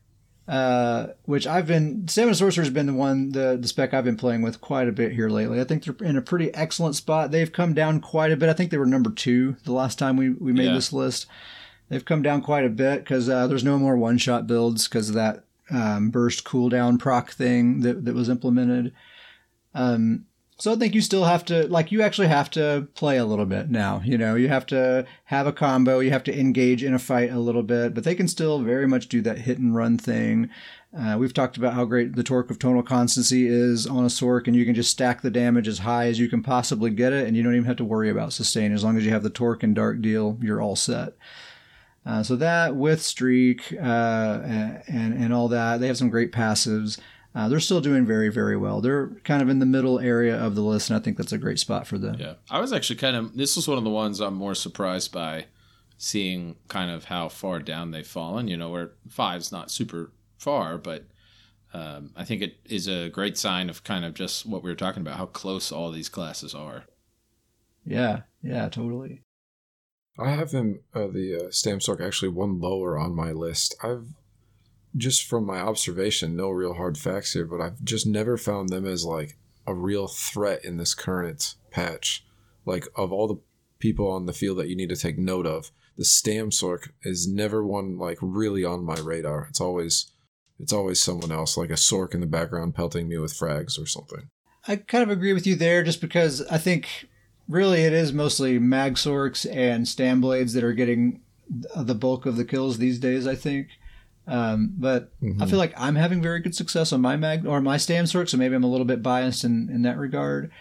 Uh, 0.49 1.13
which 1.25 1.45
I've 1.45 1.67
been 1.67 2.07
Stamina 2.07 2.33
Sorcerer 2.33 2.63
has 2.63 2.73
been 2.73 2.87
the 2.87 2.93
one 2.93 3.33
the 3.33 3.55
the 3.61 3.67
spec 3.67 3.93
I've 3.93 4.03
been 4.03 4.17
playing 4.17 4.41
with 4.41 4.59
quite 4.59 4.87
a 4.87 4.91
bit 4.91 5.11
here 5.11 5.29
lately. 5.29 5.61
I 5.61 5.63
think 5.63 5.83
they're 5.83 6.07
in 6.07 6.17
a 6.17 6.23
pretty 6.23 6.51
excellent 6.55 6.95
spot. 6.95 7.29
They've 7.29 7.51
come 7.51 7.75
down 7.75 8.01
quite 8.01 8.31
a 8.31 8.35
bit. 8.35 8.49
I 8.49 8.53
think 8.53 8.71
they 8.71 8.79
were 8.79 8.87
number 8.87 9.11
two 9.11 9.57
the 9.65 9.73
last 9.73 9.99
time 9.99 10.17
we 10.17 10.31
we 10.31 10.51
made 10.51 10.65
yeah. 10.65 10.73
this 10.73 10.91
list. 10.91 11.27
They've 11.89 12.03
come 12.03 12.23
down 12.23 12.41
quite 12.41 12.65
a 12.65 12.69
bit 12.69 13.01
because 13.01 13.29
uh, 13.29 13.45
there's 13.45 13.63
no 13.63 13.77
more 13.77 13.95
one 13.95 14.17
shot 14.17 14.47
builds 14.47 14.87
because 14.87 15.09
of 15.09 15.15
that 15.15 15.43
um, 15.69 16.09
burst 16.09 16.45
cooldown 16.45 16.97
proc 16.97 17.29
thing 17.29 17.81
that 17.81 18.05
that 18.05 18.15
was 18.15 18.27
implemented. 18.27 18.91
Um, 19.75 20.25
so 20.59 20.73
I 20.73 20.75
think 20.75 20.93
you 20.93 21.01
still 21.01 21.23
have 21.23 21.45
to, 21.45 21.67
like, 21.67 21.91
you 21.91 22.01
actually 22.01 22.27
have 22.27 22.51
to 22.51 22.87
play 22.93 23.17
a 23.17 23.25
little 23.25 23.45
bit 23.45 23.69
now. 23.69 24.01
You 24.03 24.17
know, 24.17 24.35
you 24.35 24.49
have 24.49 24.65
to 24.67 25.05
have 25.25 25.47
a 25.47 25.53
combo, 25.53 25.99
you 25.99 26.11
have 26.11 26.23
to 26.25 26.37
engage 26.37 26.83
in 26.83 26.93
a 26.93 26.99
fight 26.99 27.31
a 27.31 27.39
little 27.39 27.63
bit, 27.63 27.93
but 27.93 28.03
they 28.03 28.13
can 28.13 28.27
still 28.27 28.59
very 28.59 28.87
much 28.87 29.07
do 29.07 29.21
that 29.21 29.39
hit 29.39 29.57
and 29.57 29.73
run 29.73 29.97
thing. 29.97 30.49
Uh, 30.97 31.15
we've 31.19 31.33
talked 31.33 31.55
about 31.55 31.73
how 31.73 31.85
great 31.85 32.15
the 32.15 32.23
Torc 32.23 32.49
of 32.49 32.59
tonal 32.59 32.83
constancy 32.83 33.47
is 33.47 33.87
on 33.87 34.03
a 34.03 34.09
Sork, 34.09 34.47
and 34.47 34.55
you 34.55 34.65
can 34.65 34.75
just 34.75 34.91
stack 34.91 35.21
the 35.21 35.29
damage 35.29 35.67
as 35.67 35.79
high 35.79 36.07
as 36.07 36.19
you 36.19 36.27
can 36.27 36.43
possibly 36.43 36.89
get 36.89 37.13
it, 37.13 37.27
and 37.27 37.37
you 37.37 37.43
don't 37.43 37.53
even 37.53 37.65
have 37.65 37.77
to 37.77 37.85
worry 37.85 38.09
about 38.09 38.33
sustain. 38.33 38.73
As 38.73 38.83
long 38.83 38.97
as 38.97 39.05
you 39.05 39.11
have 39.11 39.23
the 39.23 39.29
Torc 39.29 39.63
and 39.63 39.75
dark 39.75 40.01
deal, 40.01 40.37
you're 40.41 40.61
all 40.61 40.75
set. 40.75 41.13
Uh, 42.05 42.23
so 42.23 42.35
that 42.35 42.75
with 42.75 43.01
streak 43.01 43.71
uh, 43.73 44.39
and 44.87 45.13
and 45.13 45.33
all 45.33 45.47
that, 45.49 45.79
they 45.79 45.87
have 45.87 45.97
some 45.97 46.09
great 46.09 46.31
passives. 46.31 46.99
Uh, 47.35 47.47
they're 47.47 47.59
still 47.59 47.81
doing 47.81 48.05
very, 48.05 48.29
very 48.29 48.57
well. 48.57 48.81
They're 48.81 49.09
kind 49.23 49.41
of 49.41 49.49
in 49.49 49.59
the 49.59 49.65
middle 49.65 49.99
area 49.99 50.35
of 50.35 50.55
the 50.55 50.61
list, 50.61 50.89
and 50.89 50.99
I 50.99 51.03
think 51.03 51.15
that's 51.17 51.31
a 51.31 51.37
great 51.37 51.59
spot 51.59 51.85
for 51.85 51.97
them. 51.97 52.15
Yeah, 52.19 52.33
I 52.49 52.59
was 52.59 52.73
actually 52.73 52.95
kind 52.95 53.15
of. 53.15 53.37
This 53.37 53.55
was 53.55 53.67
one 53.67 53.77
of 53.77 53.83
the 53.83 53.89
ones 53.89 54.19
I'm 54.19 54.33
more 54.33 54.55
surprised 54.55 55.11
by, 55.11 55.45
seeing 55.97 56.55
kind 56.67 56.89
of 56.89 57.05
how 57.05 57.29
far 57.29 57.59
down 57.59 57.91
they've 57.91 58.05
fallen. 58.05 58.47
You 58.47 58.57
know, 58.57 58.69
where 58.69 58.91
five's 59.07 59.51
not 59.51 59.69
super 59.69 60.11
far, 60.37 60.79
but 60.79 61.05
um, 61.73 62.11
I 62.15 62.25
think 62.25 62.41
it 62.41 62.57
is 62.65 62.87
a 62.87 63.09
great 63.09 63.37
sign 63.37 63.69
of 63.69 63.83
kind 63.83 64.05
of 64.05 64.15
just 64.15 64.45
what 64.45 64.63
we 64.63 64.71
were 64.71 64.75
talking 64.75 65.01
about, 65.01 65.17
how 65.17 65.27
close 65.27 65.71
all 65.71 65.91
these 65.91 66.09
classes 66.09 66.55
are. 66.55 66.85
Yeah, 67.85 68.21
yeah, 68.41 68.69
totally. 68.69 69.21
I 70.17 70.31
have 70.31 70.51
him, 70.51 70.79
uh, 70.93 71.07
the 71.07 71.45
uh, 71.45 71.51
Stam 71.51 71.79
Sorc, 71.79 72.05
actually 72.05 72.29
one 72.29 72.59
lower 72.59 72.97
on 72.97 73.15
my 73.15 73.31
list. 73.31 73.75
I've 73.81 74.07
just 74.95 75.25
from 75.25 75.45
my 75.45 75.59
observation, 75.59 76.35
no 76.35 76.49
real 76.49 76.73
hard 76.73 76.97
facts 76.97 77.33
here, 77.33 77.45
but 77.45 77.61
I've 77.61 77.83
just 77.83 78.07
never 78.07 78.37
found 78.37 78.69
them 78.69 78.85
as 78.85 79.05
like 79.05 79.37
a 79.67 79.73
real 79.73 80.07
threat 80.07 80.65
in 80.65 80.77
this 80.77 80.93
current 80.93 81.55
patch. 81.71 82.25
Like 82.65 82.87
of 82.95 83.11
all 83.11 83.27
the 83.27 83.41
people 83.79 84.09
on 84.09 84.25
the 84.25 84.33
field 84.33 84.57
that 84.57 84.67
you 84.67 84.75
need 84.75 84.89
to 84.89 84.95
take 84.95 85.17
note 85.17 85.45
of, 85.45 85.71
the 85.97 86.05
Stam 86.05 86.49
Sorc 86.49 86.89
is 87.03 87.27
never 87.27 87.65
one 87.65 87.97
like 87.97 88.17
really 88.21 88.63
on 88.63 88.85
my 88.85 88.95
radar. 88.95 89.47
It's 89.49 89.61
always 89.61 90.11
it's 90.59 90.73
always 90.73 91.01
someone 91.01 91.31
else, 91.31 91.55
like 91.55 91.69
a 91.69 91.73
Sorc 91.73 92.13
in 92.13 92.19
the 92.19 92.27
background 92.27 92.75
pelting 92.75 93.07
me 93.07 93.17
with 93.17 93.33
frags 93.33 93.81
or 93.81 93.85
something. 93.85 94.29
I 94.67 94.75
kind 94.75 95.03
of 95.03 95.09
agree 95.09 95.33
with 95.33 95.47
you 95.47 95.55
there, 95.55 95.83
just 95.83 96.01
because 96.01 96.45
I 96.47 96.57
think 96.57 97.07
really 97.47 97.81
it 97.81 97.93
is 97.93 98.11
mostly 98.11 98.59
Mag 98.59 98.95
Sorcs 98.95 99.49
and 99.49 99.85
Stamblades 99.85 100.53
that 100.53 100.63
are 100.63 100.73
getting 100.73 101.21
the 101.75 101.95
bulk 101.95 102.25
of 102.25 102.35
the 102.35 102.45
kills 102.45 102.77
these 102.77 102.99
days. 102.99 103.25
I 103.25 103.35
think. 103.35 103.69
Um, 104.29 104.73
but 104.77 105.11
mm-hmm. 105.21 105.41
I 105.41 105.47
feel 105.47 105.57
like 105.57 105.73
I'm 105.75 105.95
having 105.95 106.21
very 106.21 106.39
good 106.39 106.53
success 106.53 106.93
on 106.93 107.01
my 107.01 107.17
mag 107.17 107.47
or 107.47 107.59
my 107.61 107.77
Stam 107.77 108.05
Sorc, 108.05 108.29
so 108.29 108.37
maybe 108.37 108.53
I'm 108.53 108.63
a 108.63 108.69
little 108.69 108.85
bit 108.85 109.01
biased 109.01 109.43
in, 109.43 109.69
in 109.69 109.81
that 109.81 109.97
regard. 109.97 110.51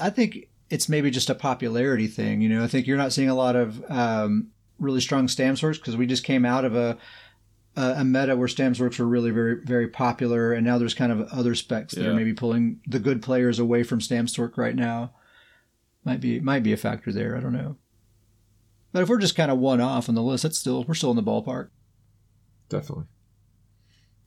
I 0.00 0.10
think 0.10 0.48
it's 0.70 0.88
maybe 0.88 1.10
just 1.10 1.28
a 1.28 1.34
popularity 1.34 2.06
thing. 2.06 2.40
You 2.40 2.48
know, 2.48 2.62
I 2.62 2.68
think 2.68 2.86
you're 2.86 2.96
not 2.96 3.12
seeing 3.12 3.28
a 3.28 3.34
lot 3.34 3.56
of 3.56 3.84
um, 3.90 4.52
really 4.78 5.00
strong 5.00 5.26
Stam 5.26 5.56
Sorcs 5.56 5.78
because 5.78 5.96
we 5.96 6.06
just 6.06 6.22
came 6.22 6.44
out 6.44 6.64
of 6.64 6.76
a, 6.76 6.96
a, 7.74 8.04
meta 8.04 8.36
where 8.36 8.46
Stam 8.46 8.74
Sorcs 8.74 9.00
were 9.00 9.06
really 9.06 9.32
very 9.32 9.56
very 9.64 9.88
popular, 9.88 10.52
and 10.52 10.64
now 10.64 10.78
there's 10.78 10.94
kind 10.94 11.10
of 11.10 11.28
other 11.32 11.56
specs 11.56 11.94
yeah. 11.94 12.04
that 12.04 12.10
are 12.10 12.14
maybe 12.14 12.34
pulling 12.34 12.80
the 12.86 13.00
good 13.00 13.20
players 13.20 13.58
away 13.58 13.82
from 13.82 14.00
Stam 14.00 14.26
Sorc 14.26 14.56
right 14.56 14.76
now. 14.76 15.10
Might 16.04 16.20
be 16.20 16.38
might 16.38 16.62
be 16.62 16.72
a 16.72 16.76
factor 16.76 17.12
there. 17.12 17.36
I 17.36 17.40
don't 17.40 17.52
know. 17.52 17.76
But 18.92 19.02
if 19.02 19.08
we're 19.08 19.18
just 19.18 19.36
kind 19.36 19.50
of 19.50 19.58
one 19.58 19.80
off 19.80 20.08
on 20.08 20.14
the 20.14 20.22
list, 20.22 20.44
that's 20.44 20.58
still 20.58 20.84
we're 20.84 20.94
still 20.94 21.10
in 21.10 21.16
the 21.16 21.22
ballpark. 21.22 21.70
Definitely. 22.68 23.04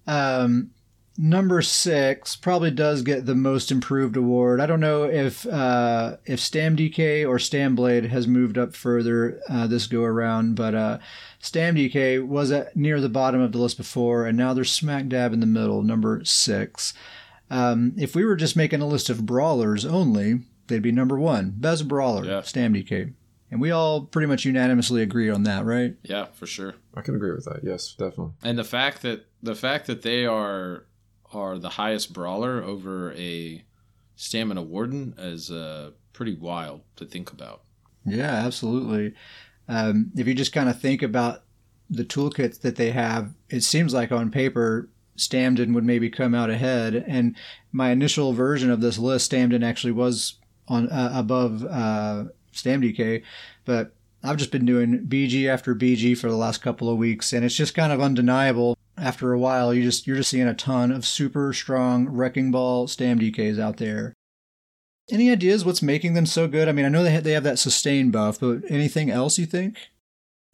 Um, 0.07 0.71
number 1.17 1.61
six 1.61 2.35
probably 2.35 2.71
does 2.71 3.01
get 3.01 3.25
the 3.25 3.35
most 3.35 3.71
improved 3.71 4.17
award. 4.17 4.59
I 4.59 4.65
don't 4.65 4.79
know 4.79 5.03
if 5.03 5.45
uh, 5.45 6.17
if 6.25 6.39
Stam 6.39 6.75
DK 6.75 7.27
or 7.27 7.39
Stam 7.39 7.75
Blade 7.75 8.05
has 8.05 8.27
moved 8.27 8.57
up 8.57 8.75
further 8.75 9.39
uh, 9.49 9.67
this 9.67 9.87
go 9.87 10.03
around, 10.03 10.55
but 10.55 10.75
uh, 10.75 10.97
Stam 11.39 11.75
DK 11.75 12.25
was 12.25 12.51
at 12.51 12.75
near 12.75 12.99
the 12.99 13.09
bottom 13.09 13.41
of 13.41 13.51
the 13.51 13.59
list 13.59 13.77
before, 13.77 14.25
and 14.25 14.37
now 14.37 14.53
they're 14.53 14.63
smack 14.63 15.07
dab 15.07 15.33
in 15.33 15.39
the 15.39 15.45
middle, 15.45 15.83
number 15.83 16.21
six. 16.23 16.93
Um, 17.49 17.93
if 17.97 18.15
we 18.15 18.23
were 18.23 18.37
just 18.37 18.55
making 18.55 18.81
a 18.81 18.87
list 18.87 19.09
of 19.09 19.25
brawlers 19.25 19.85
only, 19.85 20.39
they'd 20.67 20.81
be 20.81 20.91
number 20.91 21.19
one, 21.19 21.53
best 21.57 21.87
brawler, 21.87 22.25
yeah. 22.25 22.41
Stam 22.41 22.73
DK. 22.73 23.13
And 23.51 23.59
we 23.59 23.71
all 23.71 24.05
pretty 24.05 24.27
much 24.27 24.45
unanimously 24.45 25.01
agree 25.01 25.29
on 25.29 25.43
that, 25.43 25.65
right? 25.65 25.95
Yeah, 26.03 26.27
for 26.33 26.47
sure. 26.47 26.75
I 26.95 27.01
can 27.01 27.15
agree 27.15 27.31
with 27.31 27.45
that. 27.45 27.61
Yes, 27.63 27.93
definitely. 27.93 28.33
And 28.43 28.57
the 28.57 28.63
fact 28.63 29.01
that 29.03 29.25
the 29.41 29.55
fact 29.55 29.87
that 29.87 30.01
they 30.01 30.25
are 30.25 30.85
are 31.33 31.57
the 31.57 31.69
highest 31.69 32.13
brawler 32.13 32.61
over 32.61 33.13
a 33.13 33.63
stamina 34.15 34.61
warden 34.61 35.13
is 35.17 35.49
uh, 35.49 35.91
pretty 36.13 36.35
wild 36.35 36.81
to 36.97 37.05
think 37.05 37.31
about. 37.31 37.61
Yeah, 38.05 38.45
absolutely. 38.45 39.13
Um, 39.67 40.11
if 40.15 40.27
you 40.27 40.33
just 40.33 40.53
kind 40.53 40.69
of 40.69 40.79
think 40.79 41.01
about 41.01 41.43
the 41.89 42.03
toolkits 42.03 42.61
that 42.61 42.75
they 42.75 42.91
have, 42.91 43.33
it 43.49 43.61
seems 43.61 43.93
like 43.93 44.11
on 44.11 44.31
paper 44.31 44.89
Stamden 45.17 45.73
would 45.73 45.83
maybe 45.83 46.09
come 46.09 46.33
out 46.33 46.49
ahead. 46.49 46.95
And 47.07 47.35
my 47.71 47.91
initial 47.91 48.33
version 48.33 48.71
of 48.71 48.81
this 48.81 48.97
list, 48.97 49.31
Stamden 49.31 49.63
actually 49.63 49.93
was 49.93 50.35
on 50.67 50.89
uh, 50.89 51.11
above 51.13 51.63
uh, 51.65 52.25
StamDK, 52.53 53.23
but 53.65 53.93
I've 54.23 54.37
just 54.37 54.51
been 54.51 54.65
doing 54.65 55.05
BG 55.07 55.47
after 55.47 55.73
BG 55.73 56.17
for 56.17 56.29
the 56.29 56.35
last 56.35 56.61
couple 56.61 56.89
of 56.89 56.97
weeks, 56.97 57.33
and 57.33 57.43
it's 57.43 57.55
just 57.55 57.73
kind 57.73 57.91
of 57.91 58.01
undeniable 58.01 58.77
after 59.01 59.33
a 59.33 59.39
while, 59.39 59.73
you 59.73 59.83
just 59.83 60.05
you're 60.05 60.17
just 60.17 60.29
seeing 60.29 60.47
a 60.47 60.53
ton 60.53 60.91
of 60.91 61.05
super 61.05 61.51
strong 61.53 62.07
wrecking 62.07 62.51
ball 62.51 62.87
stam 62.87 63.19
DKs 63.19 63.59
out 63.59 63.77
there. 63.77 64.13
Any 65.09 65.31
ideas 65.31 65.65
what's 65.65 65.81
making 65.81 66.13
them 66.13 66.25
so 66.25 66.47
good? 66.47 66.69
I 66.69 66.71
mean, 66.71 66.85
I 66.85 66.89
know 66.89 67.03
they 67.03 67.11
have, 67.11 67.23
they 67.23 67.31
have 67.31 67.43
that 67.43 67.59
sustain 67.59 68.11
buff, 68.11 68.39
but 68.39 68.61
anything 68.69 69.09
else 69.09 69.39
you 69.39 69.45
think? 69.45 69.89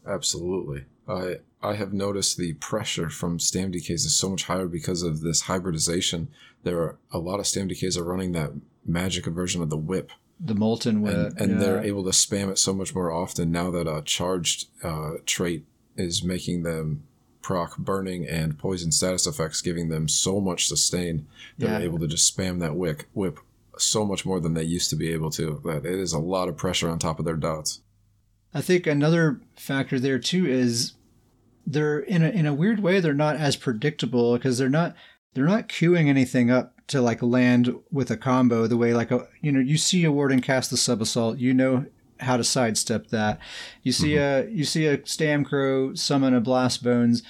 Absolutely. 0.07 0.85
I 1.07 1.37
I 1.61 1.75
have 1.75 1.93
noticed 1.93 2.37
the 2.37 2.53
pressure 2.53 3.09
from 3.09 3.39
stam 3.39 3.71
DKs 3.71 4.05
is 4.05 4.15
so 4.15 4.29
much 4.29 4.43
higher 4.43 4.67
because 4.67 5.03
of 5.03 5.21
this 5.21 5.41
hybridization. 5.41 6.29
There 6.63 6.79
are 6.79 6.97
a 7.11 7.19
lot 7.19 7.39
of 7.39 7.47
stam 7.47 7.67
DKs 7.67 7.97
are 7.97 8.03
running 8.03 8.31
that 8.31 8.51
magic 8.85 9.25
version 9.25 9.61
of 9.61 9.69
the 9.69 9.77
whip. 9.77 10.11
The 10.39 10.53
molten 10.53 11.07
and, 11.07 11.39
and 11.39 11.51
yeah. 11.53 11.57
they're 11.57 11.83
able 11.83 12.03
to 12.03 12.11
spam 12.11 12.49
it 12.49 12.59
so 12.59 12.73
much 12.73 12.93
more 12.93 13.11
often 13.11 13.51
now 13.51 13.71
that 13.71 13.87
a 13.87 14.03
charged 14.03 14.67
uh, 14.83 15.13
trait 15.25 15.65
is 15.95 16.23
making 16.23 16.63
them 16.63 17.03
proc 17.41 17.77
burning 17.77 18.27
and 18.27 18.59
poison 18.59 18.91
status 18.91 19.25
effects, 19.25 19.61
giving 19.61 19.89
them 19.89 20.07
so 20.07 20.39
much 20.39 20.67
sustain. 20.67 21.27
They're 21.57 21.79
yeah. 21.79 21.85
able 21.85 21.97
to 21.99 22.07
just 22.07 22.35
spam 22.35 22.59
that 22.59 22.75
wick, 22.75 23.07
whip 23.13 23.39
so 23.77 24.05
much 24.05 24.25
more 24.25 24.39
than 24.39 24.53
they 24.53 24.63
used 24.63 24.89
to 24.91 24.95
be 24.95 25.11
able 25.13 25.31
to. 25.31 25.61
That 25.65 25.85
it 25.85 25.99
is 25.99 26.13
a 26.13 26.19
lot 26.19 26.49
of 26.49 26.57
pressure 26.57 26.89
on 26.89 26.99
top 26.99 27.19
of 27.19 27.25
their 27.25 27.35
dots. 27.35 27.81
I 28.53 28.61
think 28.61 28.85
another 28.85 29.39
factor 29.55 29.99
there 29.99 30.19
too 30.19 30.45
is 30.45 30.93
they're 31.65 31.99
in 31.99 32.23
a 32.23 32.29
in 32.29 32.45
a 32.45 32.53
weird 32.53 32.79
way 32.79 32.99
they're 32.99 33.13
not 33.13 33.35
as 33.35 33.55
predictable 33.55 34.33
because 34.33 34.57
they're 34.57 34.69
not 34.69 34.95
they're 35.33 35.45
not 35.45 35.69
queuing 35.69 36.07
anything 36.07 36.49
up 36.49 36.73
to 36.87 37.01
like 37.01 37.21
land 37.21 37.75
with 37.91 38.09
a 38.09 38.17
combo 38.17 38.65
the 38.65 38.77
way 38.77 38.93
like 38.93 39.11
a 39.11 39.27
you 39.41 39.51
know 39.51 39.59
you 39.59 39.77
see 39.77 40.03
a 40.05 40.11
warden 40.11 40.41
cast 40.41 40.69
the 40.69 40.77
sub 40.77 41.01
assault 41.01 41.37
you 41.37 41.53
know 41.53 41.85
how 42.19 42.37
to 42.37 42.43
sidestep 42.43 43.07
that. 43.07 43.39
You 43.83 43.91
see 43.91 44.11
mm-hmm. 44.11 44.49
a 44.49 44.51
you 44.51 44.63
see 44.63 44.85
a 44.85 44.97
Stamcro 44.99 45.97
summon 45.97 46.33
a 46.33 46.41
Blast 46.41 46.83
Bones. 46.83 47.23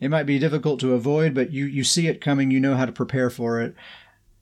It 0.00 0.10
might 0.10 0.24
be 0.24 0.38
difficult 0.38 0.80
to 0.80 0.94
avoid, 0.94 1.34
but 1.34 1.52
you 1.52 1.66
you 1.66 1.84
see 1.84 2.08
it 2.08 2.20
coming. 2.20 2.50
You 2.50 2.60
know 2.60 2.76
how 2.76 2.86
to 2.86 2.92
prepare 2.92 3.30
for 3.30 3.60
it. 3.60 3.74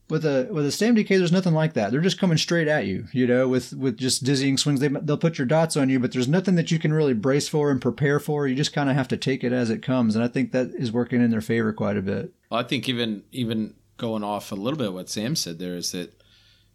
With 0.09 0.25
a 0.25 0.47
with 0.51 0.65
a 0.65 0.71
Stam 0.71 0.95
DK, 0.95 1.07
there's 1.07 1.31
nothing 1.31 1.53
like 1.53 1.73
that. 1.73 1.91
They're 1.91 2.01
just 2.01 2.19
coming 2.19 2.37
straight 2.37 2.67
at 2.67 2.87
you. 2.87 3.05
You 3.11 3.27
know, 3.27 3.47
with 3.47 3.73
with 3.73 3.97
just 3.97 4.23
dizzying 4.23 4.57
swings. 4.57 4.79
They 4.79 4.87
they'll 4.87 5.17
put 5.17 5.37
your 5.37 5.45
dots 5.45 5.77
on 5.77 5.89
you, 5.89 5.99
but 5.99 6.11
there's 6.11 6.27
nothing 6.27 6.55
that 6.55 6.71
you 6.71 6.79
can 6.79 6.93
really 6.93 7.13
brace 7.13 7.47
for 7.47 7.69
and 7.69 7.81
prepare 7.81 8.19
for. 8.19 8.47
You 8.47 8.55
just 8.55 8.73
kind 8.73 8.89
of 8.89 8.95
have 8.95 9.07
to 9.09 9.17
take 9.17 9.43
it 9.43 9.53
as 9.53 9.69
it 9.69 9.83
comes, 9.83 10.15
and 10.15 10.23
I 10.23 10.27
think 10.27 10.51
that 10.51 10.69
is 10.73 10.91
working 10.91 11.21
in 11.21 11.29
their 11.29 11.41
favor 11.41 11.71
quite 11.73 11.97
a 11.97 12.01
bit. 12.01 12.33
Well, 12.49 12.59
I 12.59 12.63
think 12.63 12.89
even 12.89 13.23
even 13.31 13.75
going 13.97 14.23
off 14.23 14.51
a 14.51 14.55
little 14.55 14.79
bit 14.79 14.93
what 14.93 15.09
Sam 15.09 15.35
said 15.35 15.59
there 15.59 15.75
is 15.75 15.91
that 15.91 16.19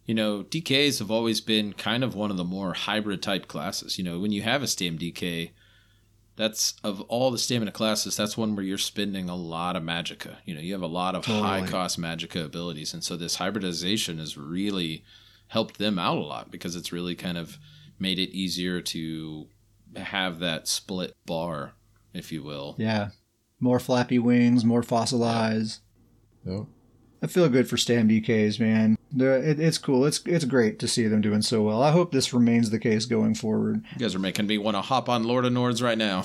you 0.05 0.13
know, 0.13 0.43
DKs 0.43 0.99
have 0.99 1.09
always 1.09 1.41
been 1.41 1.73
kind 1.73 2.03
of 2.03 2.15
one 2.15 2.31
of 2.31 2.37
the 2.37 2.43
more 2.43 2.73
hybrid 2.73 3.23
type 3.23 3.47
classes. 3.47 3.97
You 3.97 4.03
know, 4.03 4.19
when 4.19 4.31
you 4.31 4.43
have 4.43 4.61
a 4.61 4.67
Stam 4.67 4.97
DK, 4.97 5.51
that's 6.35 6.75
of 6.83 7.01
all 7.01 7.31
the 7.31 7.37
stamina 7.37 7.71
classes, 7.71 8.17
that's 8.17 8.37
one 8.37 8.55
where 8.55 8.65
you're 8.65 8.77
spending 8.77 9.29
a 9.29 9.35
lot 9.35 9.75
of 9.75 9.83
magicka. 9.83 10.35
You 10.45 10.55
know, 10.55 10.61
you 10.61 10.73
have 10.73 10.81
a 10.81 10.87
lot 10.87 11.15
of 11.15 11.25
totally. 11.25 11.47
high 11.47 11.67
cost 11.67 11.99
magicka 11.99 12.45
abilities. 12.45 12.93
And 12.93 13.03
so 13.03 13.15
this 13.15 13.35
hybridization 13.35 14.17
has 14.19 14.37
really 14.37 15.03
helped 15.47 15.77
them 15.77 15.97
out 15.97 16.17
a 16.17 16.21
lot 16.21 16.51
because 16.51 16.75
it's 16.75 16.91
really 16.91 17.15
kind 17.15 17.37
of 17.37 17.57
made 17.99 18.19
it 18.19 18.29
easier 18.31 18.81
to 18.81 19.47
have 19.95 20.39
that 20.39 20.67
split 20.67 21.15
bar, 21.25 21.73
if 22.13 22.31
you 22.31 22.43
will. 22.43 22.75
Yeah. 22.77 23.09
More 23.59 23.79
flappy 23.79 24.19
wings, 24.19 24.65
more 24.65 24.81
fossilize. 24.81 25.79
Yep. 26.45 26.65
I 27.21 27.27
feel 27.27 27.49
good 27.49 27.69
for 27.69 27.77
Stam 27.77 28.09
DKs, 28.09 28.59
man. 28.59 28.97
It, 29.15 29.59
it's 29.59 29.77
cool. 29.77 30.05
It's 30.05 30.21
it's 30.25 30.45
great 30.45 30.79
to 30.79 30.87
see 30.87 31.07
them 31.07 31.21
doing 31.21 31.41
so 31.41 31.61
well. 31.61 31.81
I 31.81 31.91
hope 31.91 32.11
this 32.11 32.33
remains 32.33 32.69
the 32.69 32.79
case 32.79 33.05
going 33.05 33.35
forward. 33.35 33.83
You 33.93 33.99
guys 33.99 34.15
are 34.15 34.19
making 34.19 34.47
me 34.47 34.57
want 34.57 34.75
to 34.75 34.81
hop 34.81 35.09
on 35.09 35.23
Lord 35.23 35.45
of 35.45 35.53
Nords 35.53 35.81
right 35.81 35.97
now. 35.97 36.23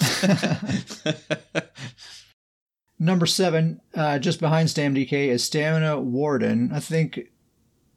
Number 2.99 3.27
seven, 3.27 3.81
uh, 3.95 4.19
just 4.19 4.41
behind 4.41 4.69
Stam 4.69 4.95
DK, 4.95 5.29
is 5.29 5.43
Stamina 5.43 6.01
Warden. 6.01 6.71
I 6.73 6.81
think 6.81 7.31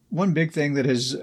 one 0.10 0.34
big 0.34 0.54
thing 0.54 0.76
that 0.76 0.86
has 0.86 1.18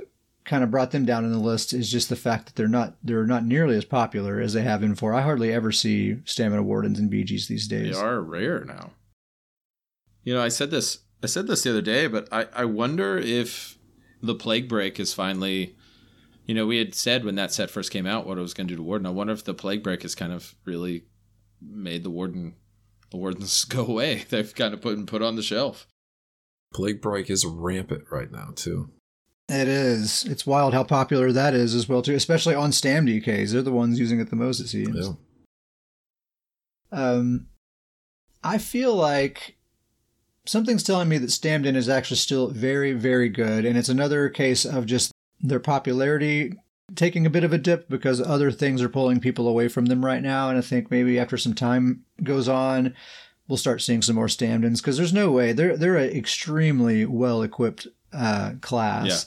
kind 0.45 0.65
of 0.65 0.71
brought 0.71 0.91
them 0.91 1.05
down 1.05 1.25
in 1.25 1.33
the 1.33 1.39
list 1.39 1.73
is 1.73 1.91
just 1.91 2.09
the 2.09 2.17
fact 2.17 2.47
that 2.47 2.57
they're 2.57 2.69
not 2.69 2.97
they're 3.05 3.27
not 3.27 3.45
nearly 3.45 3.77
as 3.77 3.85
popular 3.85 4.41
as 4.41 4.53
they 4.53 4.63
have 4.63 4.81
been 4.81 4.97
for. 4.97 5.15
I 5.15 5.23
hardly 5.23 5.53
ever 5.53 5.71
see 5.71 6.19
Stamina 6.25 6.63
Wardens 6.63 6.99
in 6.99 7.09
BGs 7.09 7.47
these 7.47 7.69
days. 7.69 7.97
They 7.97 8.03
are 8.03 8.21
rare 8.21 8.65
now. 8.65 8.91
You 10.25 10.35
know, 10.35 10.43
I 10.43 10.49
said 10.49 10.71
this 10.71 10.99
I 11.23 11.27
said 11.27 11.47
this 11.47 11.63
the 11.63 11.71
other 11.71 11.83
day, 11.83 12.07
but 12.07 12.29
I, 12.33 12.47
I 12.55 12.65
wonder 12.65 13.19
if 13.19 13.79
the 14.23 14.35
plague 14.35 14.69
break 14.69 14.99
is 14.99 15.13
finally 15.13 15.77
you 16.51 16.55
know, 16.55 16.67
we 16.67 16.79
had 16.79 16.97
said 16.97 17.25
when 17.25 17.37
that 17.37 17.53
set 17.53 17.71
first 17.71 17.93
came 17.93 18.07
out 18.07 18.27
what 18.27 18.37
it 18.37 18.41
was 18.41 18.55
gonna 18.55 18.69
do 18.69 18.75
to 18.75 18.83
Warden. 18.83 19.07
I 19.07 19.11
wonder 19.11 19.33
if 19.33 19.45
the 19.45 19.55
plague 19.55 19.85
break 19.85 20.03
has 20.03 20.17
kind 20.17 20.33
of 20.33 20.57
really 20.65 21.05
made 21.63 22.03
the 22.03 22.11
Warden 22.11 22.57
the 23.13 23.19
Wardens 23.19 23.63
go 23.69 23.87
away. 23.87 24.25
They've 24.29 24.53
kind 24.53 24.75
of 24.75 24.81
put 24.81 25.07
put 25.07 25.23
on 25.23 25.37
the 25.37 25.45
shelf. 25.45 25.87
Plague 26.75 27.01
break 27.01 27.31
is 27.31 27.47
rampant 27.47 28.03
right 28.11 28.33
now 28.33 28.49
too. 28.57 28.91
It 29.49 29.69
is. 29.69 30.25
It's 30.25 30.45
wild 30.45 30.75
how 30.75 30.83
popular 30.83 31.31
that 31.31 31.55
is 31.55 31.73
as 31.73 31.89
well 31.89 32.03
too, 32.03 32.17
especially 32.17 32.57
on 32.57 32.73
Stam 32.73 33.07
DKs. 33.07 33.53
They're 33.53 33.63
the 33.63 33.71
ones 33.71 34.01
using 34.01 34.19
it 34.19 34.31
the 34.31 34.37
most, 34.37 34.59
it 34.59 34.67
seems. 34.67 35.07
Yeah. 35.07 35.13
Um, 36.91 37.47
I 38.43 38.59
feel 38.59 38.97
like 38.97 39.57
something's 40.47 40.83
telling 40.83 41.09
me 41.09 41.19
that 41.19 41.31
Stamden 41.31 41.77
is 41.77 41.89
actually 41.89 42.17
still 42.17 42.49
very, 42.49 42.93
very 42.93 43.29
good. 43.29 43.65
And 43.65 43.77
it's 43.77 43.89
another 43.89 44.29
case 44.29 44.65
of 44.65 44.87
just 44.87 45.13
their 45.41 45.61
popularity 45.61 46.55
taking 46.95 47.25
a 47.25 47.31
bit 47.31 47.45
of 47.45 47.53
a 47.53 47.59
dip 47.59 47.89
because 47.89 48.21
other 48.21 48.51
things 48.51 48.83
are 48.83 48.89
pulling 48.89 49.21
people 49.21 49.47
away 49.47 49.69
from 49.69 49.87
them 49.87 50.05
right 50.05 50.23
now. 50.23 50.49
And 50.49 50.59
I 50.59 50.61
think 50.61 50.91
maybe 50.91 51.19
after 51.19 51.37
some 51.37 51.55
time 51.55 52.05
goes 52.23 52.49
on, 52.49 52.95
we'll 53.49 53.57
start 53.57 53.83
seeing 53.83 54.03
some 54.03 54.17
more 54.17 54.27
Stamdens 54.27 54.79
because 54.79 54.97
there's 54.97 55.13
no 55.13 55.31
way 55.31 55.53
they're 55.53 55.77
they're 55.77 55.97
an 55.97 56.11
extremely 56.11 57.05
well 57.05 57.43
equipped 57.43 57.87
uh, 58.13 58.53
class. 58.61 59.27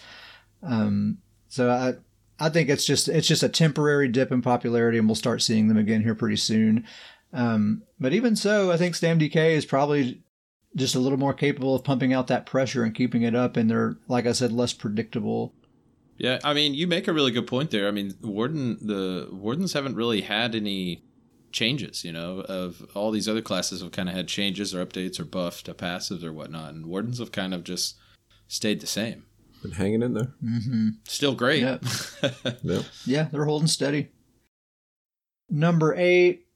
Yeah. 0.62 0.70
Um, 0.70 1.18
so 1.50 1.70
I 1.70 1.94
I 2.44 2.50
think 2.50 2.70
it's 2.70 2.86
just 2.86 3.08
it's 3.08 3.28
just 3.28 3.44
a 3.44 3.50
temporary 3.50 4.08
dip 4.08 4.32
in 4.32 4.42
popularity, 4.42 4.98
and 4.98 5.08
we'll 5.08 5.16
start 5.16 5.42
seeing 5.42 5.68
them 5.68 5.78
again 5.78 6.04
here 6.04 6.16
pretty 6.16 6.38
soon. 6.38 6.86
Um, 7.32 7.84
but 8.00 8.14
even 8.14 8.36
so, 8.36 8.72
I 8.72 8.78
think 8.78 8.96
Stam 8.96 9.20
DK 9.20 9.52
is 9.52 9.66
probably 9.66 10.22
just 10.76 10.96
a 10.96 11.00
little 11.00 11.20
more 11.20 11.34
capable 11.34 11.76
of 11.76 11.84
pumping 11.84 12.14
out 12.14 12.28
that 12.28 12.46
pressure 12.46 12.84
and 12.84 12.96
keeping 12.96 13.22
it 13.22 13.36
up, 13.36 13.58
and 13.58 13.70
they're 13.70 13.98
like 14.08 14.26
I 14.26 14.32
said, 14.32 14.52
less 14.52 14.74
predictable. 14.74 15.54
Yeah, 16.18 16.40
I 16.44 16.54
mean, 16.54 16.74
you 16.74 16.88
make 16.88 17.08
a 17.08 17.14
really 17.14 17.32
good 17.32 17.48
point 17.48 17.72
there. 17.72 17.88
I 17.88 17.92
mean, 17.92 18.14
Warden 18.22 18.78
the 18.82 19.28
Wardens 19.32 19.74
haven't 19.74 19.96
really 19.96 20.22
had 20.22 20.56
any 20.56 21.04
changes, 21.52 22.04
you 22.04 22.12
know, 22.12 22.42
of 22.42 22.86
all 22.94 23.12
these 23.12 23.30
other 23.30 23.42
classes 23.42 23.82
have 23.82 23.92
kind 23.92 24.10
of 24.10 24.16
had 24.16 24.28
changes 24.28 24.74
or 24.74 24.86
updates 24.86 25.20
or 25.20 25.26
buffed 25.26 25.66
to 25.66 25.74
passives 25.74 26.24
or 26.24 26.34
whatnot, 26.34 26.74
and 26.74 26.86
Wardens 26.88 27.20
have 27.20 27.32
kind 27.32 27.54
of 27.54 27.64
just 27.64 27.96
stayed 28.48 28.82
the 28.82 28.88
same. 28.88 29.26
Been 29.62 29.72
hanging 29.72 30.04
in 30.04 30.14
there. 30.14 30.34
Mm-hmm. 30.44 30.90
Still 31.06 31.36
great. 31.36 31.62
Yeah. 31.62 31.78
Yeah, 33.06 33.28
they're 33.32 33.46
holding 33.46 33.68
steady. 33.68 34.10
Number 35.50 35.94
eight, 35.96 36.48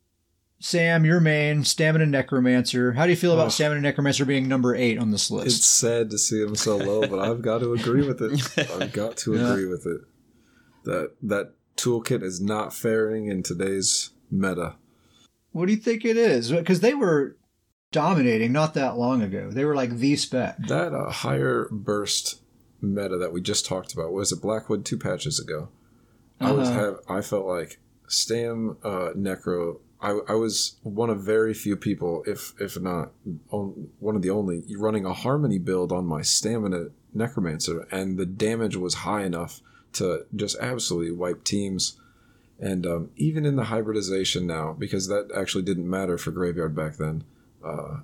Sam, 0.59 1.05
your 1.05 1.19
main 1.19 1.63
Stamina 1.63 2.05
Necromancer. 2.05 2.93
How 2.93 3.05
do 3.05 3.11
you 3.11 3.15
feel 3.15 3.33
about 3.33 3.47
oh. 3.47 3.49
Stamina 3.49 3.81
Necromancer 3.81 4.25
being 4.25 4.47
number 4.47 4.75
eight 4.75 4.97
on 4.97 5.11
this 5.11 5.29
list? 5.29 5.57
It's 5.57 5.65
sad 5.65 6.09
to 6.09 6.17
see 6.17 6.41
him 6.41 6.55
so 6.55 6.77
low, 6.77 7.01
but 7.07 7.19
I've 7.19 7.41
got 7.41 7.59
to 7.59 7.73
agree 7.73 8.05
with 8.07 8.21
it. 8.21 8.69
I've 8.81 8.91
got 8.91 9.17
to 9.17 9.35
yeah. 9.35 9.51
agree 9.51 9.65
with 9.65 9.85
it. 9.85 10.01
That 10.85 11.15
that 11.21 11.53
toolkit 11.75 12.23
is 12.23 12.41
not 12.41 12.73
faring 12.73 13.27
in 13.27 13.43
today's 13.43 14.11
meta. 14.31 14.75
What 15.51 15.67
do 15.67 15.73
you 15.73 15.79
think 15.79 16.05
it 16.05 16.17
is? 16.17 16.51
Because 16.51 16.79
they 16.79 16.93
were 16.93 17.37
dominating 17.91 18.51
not 18.51 18.73
that 18.73 18.97
long 18.97 19.21
ago. 19.21 19.49
They 19.51 19.65
were 19.65 19.75
like 19.75 19.97
the 19.97 20.15
spec. 20.15 20.57
That 20.67 20.93
uh, 20.93 21.11
higher 21.11 21.67
burst 21.71 22.41
meta 22.81 23.17
that 23.17 23.33
we 23.33 23.41
just 23.41 23.65
talked 23.65 23.93
about 23.93 24.13
was 24.13 24.31
it 24.31 24.41
Blackwood 24.41 24.85
two 24.85 24.97
patches 24.97 25.39
ago. 25.39 25.69
Uh-huh. 26.39 26.49
I 26.49 26.55
was 26.55 26.69
uh-huh. 26.69 26.79
have 26.79 26.99
I 27.07 27.21
felt 27.21 27.45
like 27.45 27.79
Stam 28.07 28.77
uh, 28.83 29.09
Necro. 29.15 29.79
I, 29.99 30.19
I 30.27 30.33
was 30.33 30.75
one 30.83 31.09
of 31.09 31.21
very 31.21 31.53
few 31.53 31.75
people, 31.75 32.23
if 32.27 32.53
if 32.59 32.79
not 32.79 33.11
on, 33.49 33.89
one 33.99 34.15
of 34.15 34.21
the 34.21 34.29
only, 34.29 34.63
running 34.77 35.05
a 35.05 35.13
harmony 35.13 35.57
build 35.57 35.91
on 35.91 36.05
my 36.05 36.21
stamina 36.21 36.87
necromancer, 37.13 37.87
and 37.91 38.17
the 38.17 38.25
damage 38.25 38.75
was 38.75 38.95
high 38.95 39.23
enough 39.23 39.61
to 39.93 40.25
just 40.35 40.57
absolutely 40.59 41.11
wipe 41.11 41.43
teams. 41.43 41.99
And 42.59 42.85
um, 42.85 43.09
even 43.15 43.45
in 43.45 43.55
the 43.55 43.65
hybridization 43.65 44.47
now, 44.47 44.75
because 44.77 45.07
that 45.07 45.29
actually 45.35 45.63
didn't 45.63 45.89
matter 45.89 46.17
for 46.17 46.31
graveyard 46.31 46.75
back 46.75 46.97
then, 46.97 47.23
uh, 47.63 47.97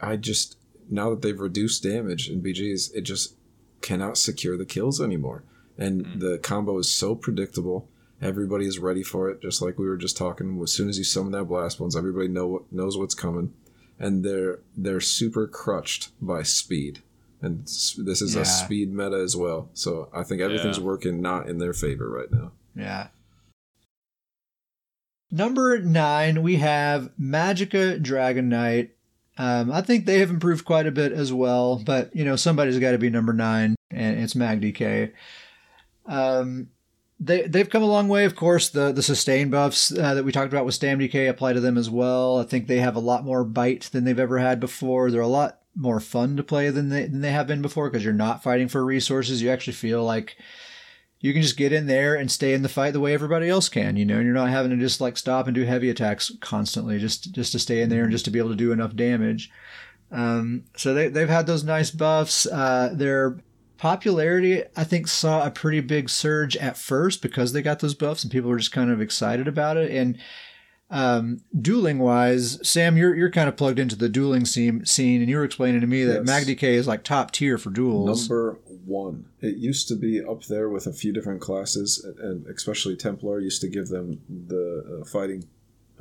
I 0.00 0.16
just 0.16 0.56
now 0.90 1.10
that 1.10 1.22
they've 1.22 1.38
reduced 1.38 1.82
damage 1.82 2.28
in 2.28 2.42
BGs, 2.42 2.94
it 2.94 3.02
just 3.02 3.34
cannot 3.80 4.16
secure 4.16 4.56
the 4.56 4.64
kills 4.64 5.00
anymore. 5.00 5.44
And 5.76 6.06
mm. 6.06 6.20
the 6.20 6.38
combo 6.38 6.78
is 6.78 6.88
so 6.88 7.14
predictable. 7.14 7.88
Everybody 8.24 8.66
is 8.66 8.78
ready 8.78 9.02
for 9.02 9.28
it, 9.28 9.42
just 9.42 9.60
like 9.60 9.78
we 9.78 9.86
were 9.86 9.98
just 9.98 10.16
talking. 10.16 10.58
As 10.62 10.72
soon 10.72 10.88
as 10.88 10.96
you 10.96 11.04
summon 11.04 11.32
that 11.32 11.44
blast 11.44 11.78
bones, 11.78 11.94
everybody 11.94 12.28
know 12.28 12.46
what, 12.46 12.72
knows 12.72 12.96
what's 12.96 13.14
coming, 13.14 13.52
and 13.98 14.24
they're 14.24 14.60
they're 14.76 15.00
super 15.00 15.46
crutched 15.46 16.08
by 16.22 16.42
speed. 16.42 17.02
And 17.42 17.64
this 17.64 18.22
is 18.22 18.34
yeah. 18.34 18.40
a 18.40 18.44
speed 18.46 18.90
meta 18.90 19.16
as 19.16 19.36
well. 19.36 19.68
So 19.74 20.08
I 20.14 20.22
think 20.22 20.40
everything's 20.40 20.78
yeah. 20.78 20.84
working 20.84 21.20
not 21.20 21.48
in 21.50 21.58
their 21.58 21.74
favor 21.74 22.08
right 22.08 22.32
now. 22.32 22.52
Yeah. 22.74 23.08
Number 25.30 25.78
nine, 25.78 26.42
we 26.42 26.56
have 26.56 27.10
Magica 27.20 28.00
Dragon 28.00 28.48
Knight. 28.48 28.92
Um, 29.36 29.70
I 29.70 29.82
think 29.82 30.06
they 30.06 30.20
have 30.20 30.30
improved 30.30 30.64
quite 30.64 30.86
a 30.86 30.92
bit 30.92 31.12
as 31.12 31.32
well, 31.32 31.82
but 31.84 32.16
you 32.16 32.24
know 32.24 32.36
somebody's 32.36 32.78
got 32.78 32.92
to 32.92 32.98
be 32.98 33.10
number 33.10 33.34
nine, 33.34 33.74
and 33.90 34.18
it's 34.18 34.34
MagDK. 34.34 35.12
Um, 36.06 36.68
they 37.24 37.42
they've 37.42 37.70
come 37.70 37.82
a 37.82 37.86
long 37.86 38.08
way. 38.08 38.24
Of 38.24 38.36
course, 38.36 38.68
the 38.68 38.92
the 38.92 39.02
sustain 39.02 39.50
buffs 39.50 39.96
uh, 39.96 40.14
that 40.14 40.24
we 40.24 40.32
talked 40.32 40.52
about 40.52 40.66
with 40.66 40.74
Stam 40.74 40.98
DK 40.98 41.28
apply 41.28 41.54
to 41.54 41.60
them 41.60 41.78
as 41.78 41.88
well. 41.88 42.38
I 42.38 42.44
think 42.44 42.66
they 42.66 42.78
have 42.78 42.96
a 42.96 43.00
lot 43.00 43.24
more 43.24 43.44
bite 43.44 43.88
than 43.92 44.04
they've 44.04 44.18
ever 44.18 44.38
had 44.38 44.60
before. 44.60 45.10
They're 45.10 45.20
a 45.20 45.26
lot 45.26 45.60
more 45.74 46.00
fun 46.00 46.36
to 46.36 46.42
play 46.42 46.70
than 46.70 46.90
they 46.90 47.06
than 47.06 47.22
they 47.22 47.32
have 47.32 47.46
been 47.46 47.62
before 47.62 47.88
because 47.88 48.04
you're 48.04 48.12
not 48.12 48.42
fighting 48.42 48.68
for 48.68 48.84
resources. 48.84 49.42
You 49.42 49.50
actually 49.50 49.72
feel 49.72 50.04
like 50.04 50.36
you 51.20 51.32
can 51.32 51.40
just 51.40 51.56
get 51.56 51.72
in 51.72 51.86
there 51.86 52.14
and 52.14 52.30
stay 52.30 52.52
in 52.52 52.62
the 52.62 52.68
fight 52.68 52.92
the 52.92 53.00
way 53.00 53.14
everybody 53.14 53.48
else 53.48 53.70
can, 53.70 53.96
you 53.96 54.04
know, 54.04 54.16
and 54.16 54.26
you're 54.26 54.34
not 54.34 54.50
having 54.50 54.70
to 54.70 54.76
just 54.76 55.00
like 55.00 55.16
stop 55.16 55.46
and 55.46 55.54
do 55.54 55.64
heavy 55.64 55.88
attacks 55.88 56.30
constantly 56.40 56.98
just 56.98 57.32
just 57.32 57.52
to 57.52 57.58
stay 57.58 57.80
in 57.80 57.88
there 57.88 58.02
and 58.02 58.12
just 58.12 58.26
to 58.26 58.30
be 58.30 58.38
able 58.38 58.50
to 58.50 58.56
do 58.56 58.72
enough 58.72 58.94
damage. 58.94 59.50
Um, 60.12 60.64
so 60.76 60.92
they 60.92 61.08
they've 61.08 61.28
had 61.28 61.46
those 61.46 61.64
nice 61.64 61.90
buffs. 61.90 62.46
Uh, 62.46 62.90
their 62.92 63.38
popularity, 63.78 64.62
I 64.76 64.84
think, 64.84 65.08
saw 65.08 65.44
a 65.44 65.50
pretty 65.50 65.80
big 65.80 66.08
surge 66.08 66.56
at 66.56 66.76
first 66.76 67.22
because 67.22 67.52
they 67.52 67.62
got 67.62 67.80
those 67.80 67.94
buffs 67.94 68.22
and 68.22 68.32
people 68.32 68.50
were 68.50 68.58
just 68.58 68.72
kind 68.72 68.90
of 68.90 69.00
excited 69.00 69.48
about 69.48 69.76
it. 69.76 69.90
And 69.90 70.18
um, 70.90 71.40
dueling 71.58 71.98
wise, 71.98 72.58
Sam, 72.66 72.96
you're 72.96 73.14
you're 73.14 73.30
kind 73.30 73.48
of 73.48 73.56
plugged 73.56 73.78
into 73.78 73.96
the 73.96 74.08
dueling 74.08 74.44
scene, 74.44 74.84
scene 74.84 75.20
and 75.20 75.30
you 75.30 75.36
were 75.36 75.44
explaining 75.44 75.80
to 75.80 75.86
me 75.86 76.04
that 76.04 76.24
yes. 76.24 76.46
MagDK 76.46 76.62
is 76.62 76.86
like 76.86 77.02
top 77.02 77.32
tier 77.32 77.58
for 77.58 77.70
duels. 77.70 78.28
Number 78.28 78.58
one. 78.84 79.26
It 79.40 79.56
used 79.56 79.88
to 79.88 79.96
be 79.96 80.22
up 80.22 80.44
there 80.44 80.68
with 80.68 80.86
a 80.86 80.92
few 80.92 81.12
different 81.12 81.40
classes, 81.40 82.06
and 82.18 82.46
especially 82.46 82.96
Templar 82.96 83.40
used 83.40 83.60
to 83.62 83.68
give 83.68 83.88
them 83.88 84.20
the 84.28 85.00
uh, 85.00 85.04
fighting 85.04 85.48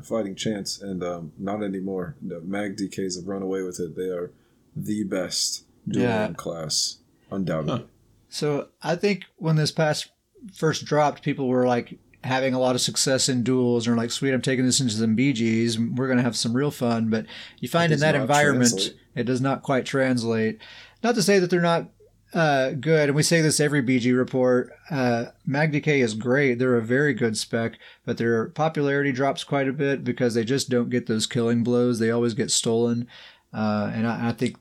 fighting 0.04 0.36
chance, 0.36 0.82
and 0.82 1.04
um, 1.04 1.32
not 1.38 1.64
anymore. 1.64 2.16
The 2.22 2.42
Mag 2.42 2.78
DKs 2.78 3.16
have 3.16 3.28
run 3.28 3.42
away 3.42 3.64
with 3.64 3.80
it. 3.80 3.96
They 3.96 4.10
are 4.10 4.32
the 4.76 5.04
best 5.06 5.66
dueling 5.88 6.10
yeah. 6.10 6.34
class, 6.36 6.98
undoubtedly. 7.32 7.78
Huh. 7.80 7.84
So 8.30 8.68
I 8.82 8.96
think 8.96 9.26
when 9.38 9.56
this 9.56 9.72
pass 9.72 10.08
first 10.54 10.86
dropped, 10.86 11.24
people 11.24 11.48
were 11.48 11.68
like 11.68 12.00
having 12.24 12.54
a 12.54 12.60
lot 12.60 12.76
of 12.76 12.82
success 12.82 13.30
in 13.30 13.44
duels 13.44 13.86
and 13.86 13.94
are 13.94 13.98
like, 13.98 14.12
sweet, 14.12 14.34
I'm 14.34 14.42
taking 14.42 14.66
this 14.66 14.80
into 14.80 14.94
some 14.94 15.16
BGs. 15.16 15.96
We're 15.96 16.08
going 16.08 16.18
to 16.18 16.24
have 16.24 16.38
some 16.38 16.56
real 16.56 16.72
fun. 16.72 17.10
But 17.10 17.26
you 17.60 17.68
find 17.68 17.92
in 17.92 18.00
that 18.00 18.16
environment, 18.16 18.72
translate. 18.72 18.98
it 19.16 19.24
does 19.24 19.42
not 19.42 19.62
quite 19.62 19.86
translate. 19.86 20.60
Not 21.04 21.16
to 21.16 21.22
say 21.22 21.40
that 21.40 21.50
they're 21.50 21.62
not 21.62 21.90
uh, 22.34 22.72
good, 22.72 23.10
and 23.10 23.16
we 23.16 23.24
say 23.24 23.42
this 23.42 23.60
every 23.60 23.84
BG 23.84 24.18
report. 24.18 24.74
Uh, 24.90 25.26
MagDK 25.48 26.04
is 26.04 26.14
great; 26.14 26.58
they're 26.58 26.78
a 26.78 26.82
very 26.82 27.14
good 27.14 27.38
spec, 27.38 27.78
but 28.06 28.18
their 28.18 28.50
popularity 28.50 29.12
drops 29.12 29.44
quite 29.44 29.68
a 29.68 29.74
bit 29.74 30.04
because 30.04 30.34
they 30.34 30.44
just 30.44 30.70
don't 30.70 30.90
get 30.90 31.06
those 31.06 31.28
killing 31.28 31.64
blows. 31.64 32.00
They 32.00 32.10
always 32.10 32.34
get 32.34 32.50
stolen, 32.50 33.08
uh, 33.54 33.92
and 33.94 34.08
I, 34.08 34.30
I, 34.30 34.32
think 34.32 34.58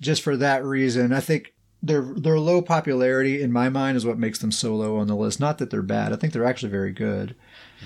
just 0.00 0.22
for 0.22 0.36
that 0.38 0.64
reason, 0.64 1.12
I 1.12 1.20
think 1.20 1.52
their 1.82 2.02
their 2.02 2.38
low 2.38 2.62
popularity 2.62 3.40
in 3.40 3.52
my 3.52 3.68
mind 3.68 3.96
is 3.96 4.04
what 4.04 4.18
makes 4.18 4.38
them 4.38 4.52
so 4.52 4.74
low 4.74 4.98
on 4.98 5.06
the 5.06 5.16
list. 5.16 5.40
Not 5.40 5.58
that 5.58 5.70
they're 5.70 5.82
bad; 5.82 6.12
I 6.12 6.16
think 6.16 6.32
they're 6.32 6.44
actually 6.44 6.70
very 6.70 6.92
good. 6.92 7.34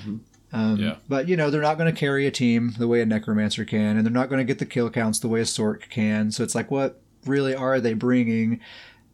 Mm-hmm. 0.01 0.17
Um, 0.53 0.77
yeah. 0.77 0.97
But 1.09 1.29
you 1.29 1.37
know 1.37 1.51
they're 1.51 1.61
not 1.61 1.79
going 1.79 1.93
to 1.93 1.99
carry 1.99 2.27
a 2.27 2.31
team 2.31 2.75
the 2.79 2.89
way 2.89 3.01
a 3.01 3.07
necromancer 3.07 3.65
can, 3.65 3.97
and 3.97 4.07
they're 4.07 4.13
not 4.13 4.29
going 4.29 4.39
to 4.39 4.45
get 4.45 4.59
the 4.59 4.67
kill 4.67 4.91
counts 4.91 5.19
the 5.19 5.29
way 5.29 5.41
a 5.41 5.45
sork 5.45 5.89
can. 5.91 6.31
So 6.31 6.45
it's 6.45 6.55
like, 6.55 6.71
what 6.71 7.01
really 7.27 7.55
are 7.55 7.81
they 7.81 7.95
bringing? 7.95 8.61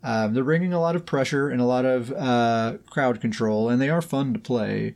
Um, 0.02 0.32
they're 0.32 0.44
bringing 0.44 0.72
a 0.72 0.80
lot 0.80 0.96
of 0.96 1.04
pressure 1.04 1.48
and 1.48 1.60
a 1.60 1.64
lot 1.64 1.84
of 1.84 2.10
uh, 2.12 2.78
crowd 2.88 3.20
control, 3.20 3.68
and 3.68 3.80
they 3.80 3.90
are 3.90 4.02
fun 4.02 4.32
to 4.32 4.38
play. 4.38 4.94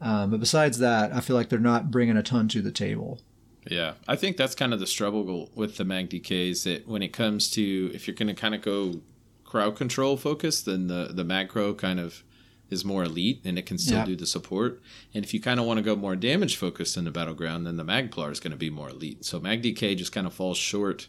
Um, 0.00 0.30
but 0.30 0.40
besides 0.40 0.78
that, 0.78 1.12
I 1.12 1.20
feel 1.20 1.36
like 1.36 1.48
they're 1.48 1.60
not 1.60 1.92
bringing 1.92 2.16
a 2.16 2.24
ton 2.24 2.48
to 2.48 2.62
the 2.62 2.72
table. 2.72 3.20
Yeah, 3.68 3.94
I 4.08 4.16
think 4.16 4.36
that's 4.36 4.56
kind 4.56 4.74
of 4.74 4.80
the 4.80 4.86
struggle 4.86 5.50
with 5.54 5.76
the 5.76 5.84
Mag 5.84 6.10
DKs 6.10 6.64
that 6.64 6.88
when 6.88 7.02
it 7.02 7.12
comes 7.12 7.50
to 7.52 7.90
if 7.94 8.06
you're 8.06 8.16
going 8.16 8.28
to 8.28 8.34
kind 8.34 8.54
of 8.54 8.62
go 8.62 9.00
crowd 9.52 9.76
control 9.76 10.16
focus, 10.16 10.62
then 10.62 10.86
the 10.86 11.10
the 11.12 11.24
Magcro 11.24 11.74
kind 11.74 12.00
of 12.00 12.24
is 12.70 12.86
more 12.86 13.04
elite 13.04 13.42
and 13.44 13.58
it 13.58 13.66
can 13.66 13.76
still 13.76 13.98
yeah. 13.98 14.06
do 14.06 14.16
the 14.16 14.24
support. 14.24 14.80
And 15.12 15.22
if 15.22 15.34
you 15.34 15.42
kind 15.42 15.60
of 15.60 15.66
want 15.66 15.76
to 15.76 15.82
go 15.82 15.94
more 15.94 16.16
damage 16.16 16.56
focused 16.56 16.96
in 16.96 17.04
the 17.04 17.10
battleground, 17.10 17.66
then 17.66 17.76
the 17.76 17.84
Magplar 17.84 18.32
is 18.32 18.40
going 18.40 18.52
to 18.52 18.56
be 18.56 18.70
more 18.70 18.88
elite. 18.88 19.26
So 19.26 19.38
Mag 19.38 19.62
DK 19.62 19.94
just 19.94 20.10
kind 20.10 20.26
of 20.26 20.32
falls 20.32 20.56
short 20.56 21.08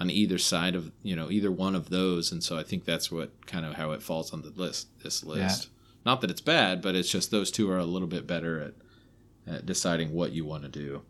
on 0.00 0.10
either 0.10 0.38
side 0.38 0.74
of 0.74 0.90
you 1.04 1.14
know 1.14 1.30
either 1.30 1.52
one 1.52 1.76
of 1.76 1.88
those, 1.88 2.32
and 2.32 2.42
so 2.42 2.58
I 2.58 2.64
think 2.64 2.84
that's 2.84 3.12
what 3.12 3.46
kind 3.46 3.64
of 3.64 3.74
how 3.74 3.92
it 3.92 4.02
falls 4.02 4.32
on 4.32 4.42
the 4.42 4.50
list. 4.50 4.88
This 5.04 5.22
list, 5.22 5.64
yeah. 5.64 5.70
not 6.04 6.20
that 6.20 6.30
it's 6.32 6.40
bad, 6.40 6.82
but 6.82 6.96
it's 6.96 7.10
just 7.10 7.30
those 7.30 7.52
two 7.52 7.70
are 7.70 7.78
a 7.78 7.84
little 7.84 8.08
bit 8.08 8.26
better 8.26 8.60
at, 8.60 9.54
at 9.54 9.66
deciding 9.66 10.12
what 10.12 10.32
you 10.32 10.44
want 10.44 10.64
to 10.64 10.68
do. 10.68 11.02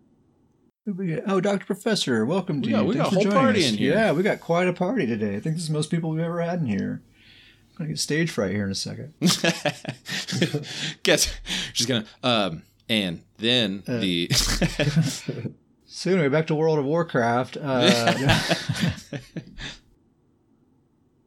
Oh, 1.26 1.41
Doctor 1.41 1.66
Professor, 1.66 2.24
welcome 2.24 2.62
to 2.62 2.66
we 2.66 2.72
got, 2.72 2.80
you. 2.80 2.86
We 2.86 2.95
Thanks 2.95 3.11
got 3.11 3.20
a 3.20 3.28
whole 3.28 3.32
party 3.32 3.61
us. 3.61 3.72
in 3.72 3.76
here. 3.76 3.93
Yeah, 3.93 4.12
we 4.12 4.22
got 4.22 4.41
quite 4.41 4.68
a 4.68 4.72
party 4.72 5.07
today. 5.07 5.36
I 5.36 5.41
think 5.41 5.57
this 5.57 5.64
is 5.64 5.68
the 5.68 5.74
most 5.74 5.91
people 5.91 6.09
we've 6.09 6.20
ever 6.20 6.41
had 6.41 6.61
in 6.61 6.66
here. 6.66 7.03
I'm 7.72 7.76
gonna 7.76 7.89
get 7.91 7.99
stage 7.99 8.30
fright 8.30 8.53
here 8.53 8.64
in 8.64 8.70
a 8.70 8.74
second. 8.74 9.12
Guess 11.03 11.34
she's 11.74 11.84
gonna 11.84 12.07
um 12.22 12.62
and 12.89 13.22
then 13.36 13.82
uh, 13.86 13.99
the 13.99 14.30
So 15.84 16.11
anyway, 16.12 16.28
back 16.28 16.47
to 16.47 16.55
World 16.55 16.78
of 16.78 16.86
Warcraft. 16.86 17.59
Uh, 17.61 18.41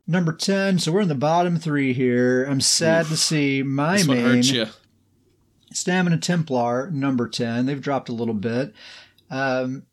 number 0.07 0.33
ten. 0.33 0.79
So 0.79 0.91
we're 0.91 1.01
in 1.01 1.07
the 1.07 1.13
bottom 1.13 1.57
three 1.57 1.93
here. 1.93 2.45
I'm 2.45 2.61
sad 2.61 3.03
Oof. 3.03 3.09
to 3.09 3.17
see 3.17 3.61
my 3.61 4.01
main 4.03 4.43
Stamina 5.71 6.17
Templar 6.17 6.89
number 6.89 7.29
ten. 7.29 7.67
They've 7.67 7.81
dropped 7.81 8.09
a 8.09 8.13
little 8.13 8.33
bit. 8.33 8.73
Um, 9.31 9.83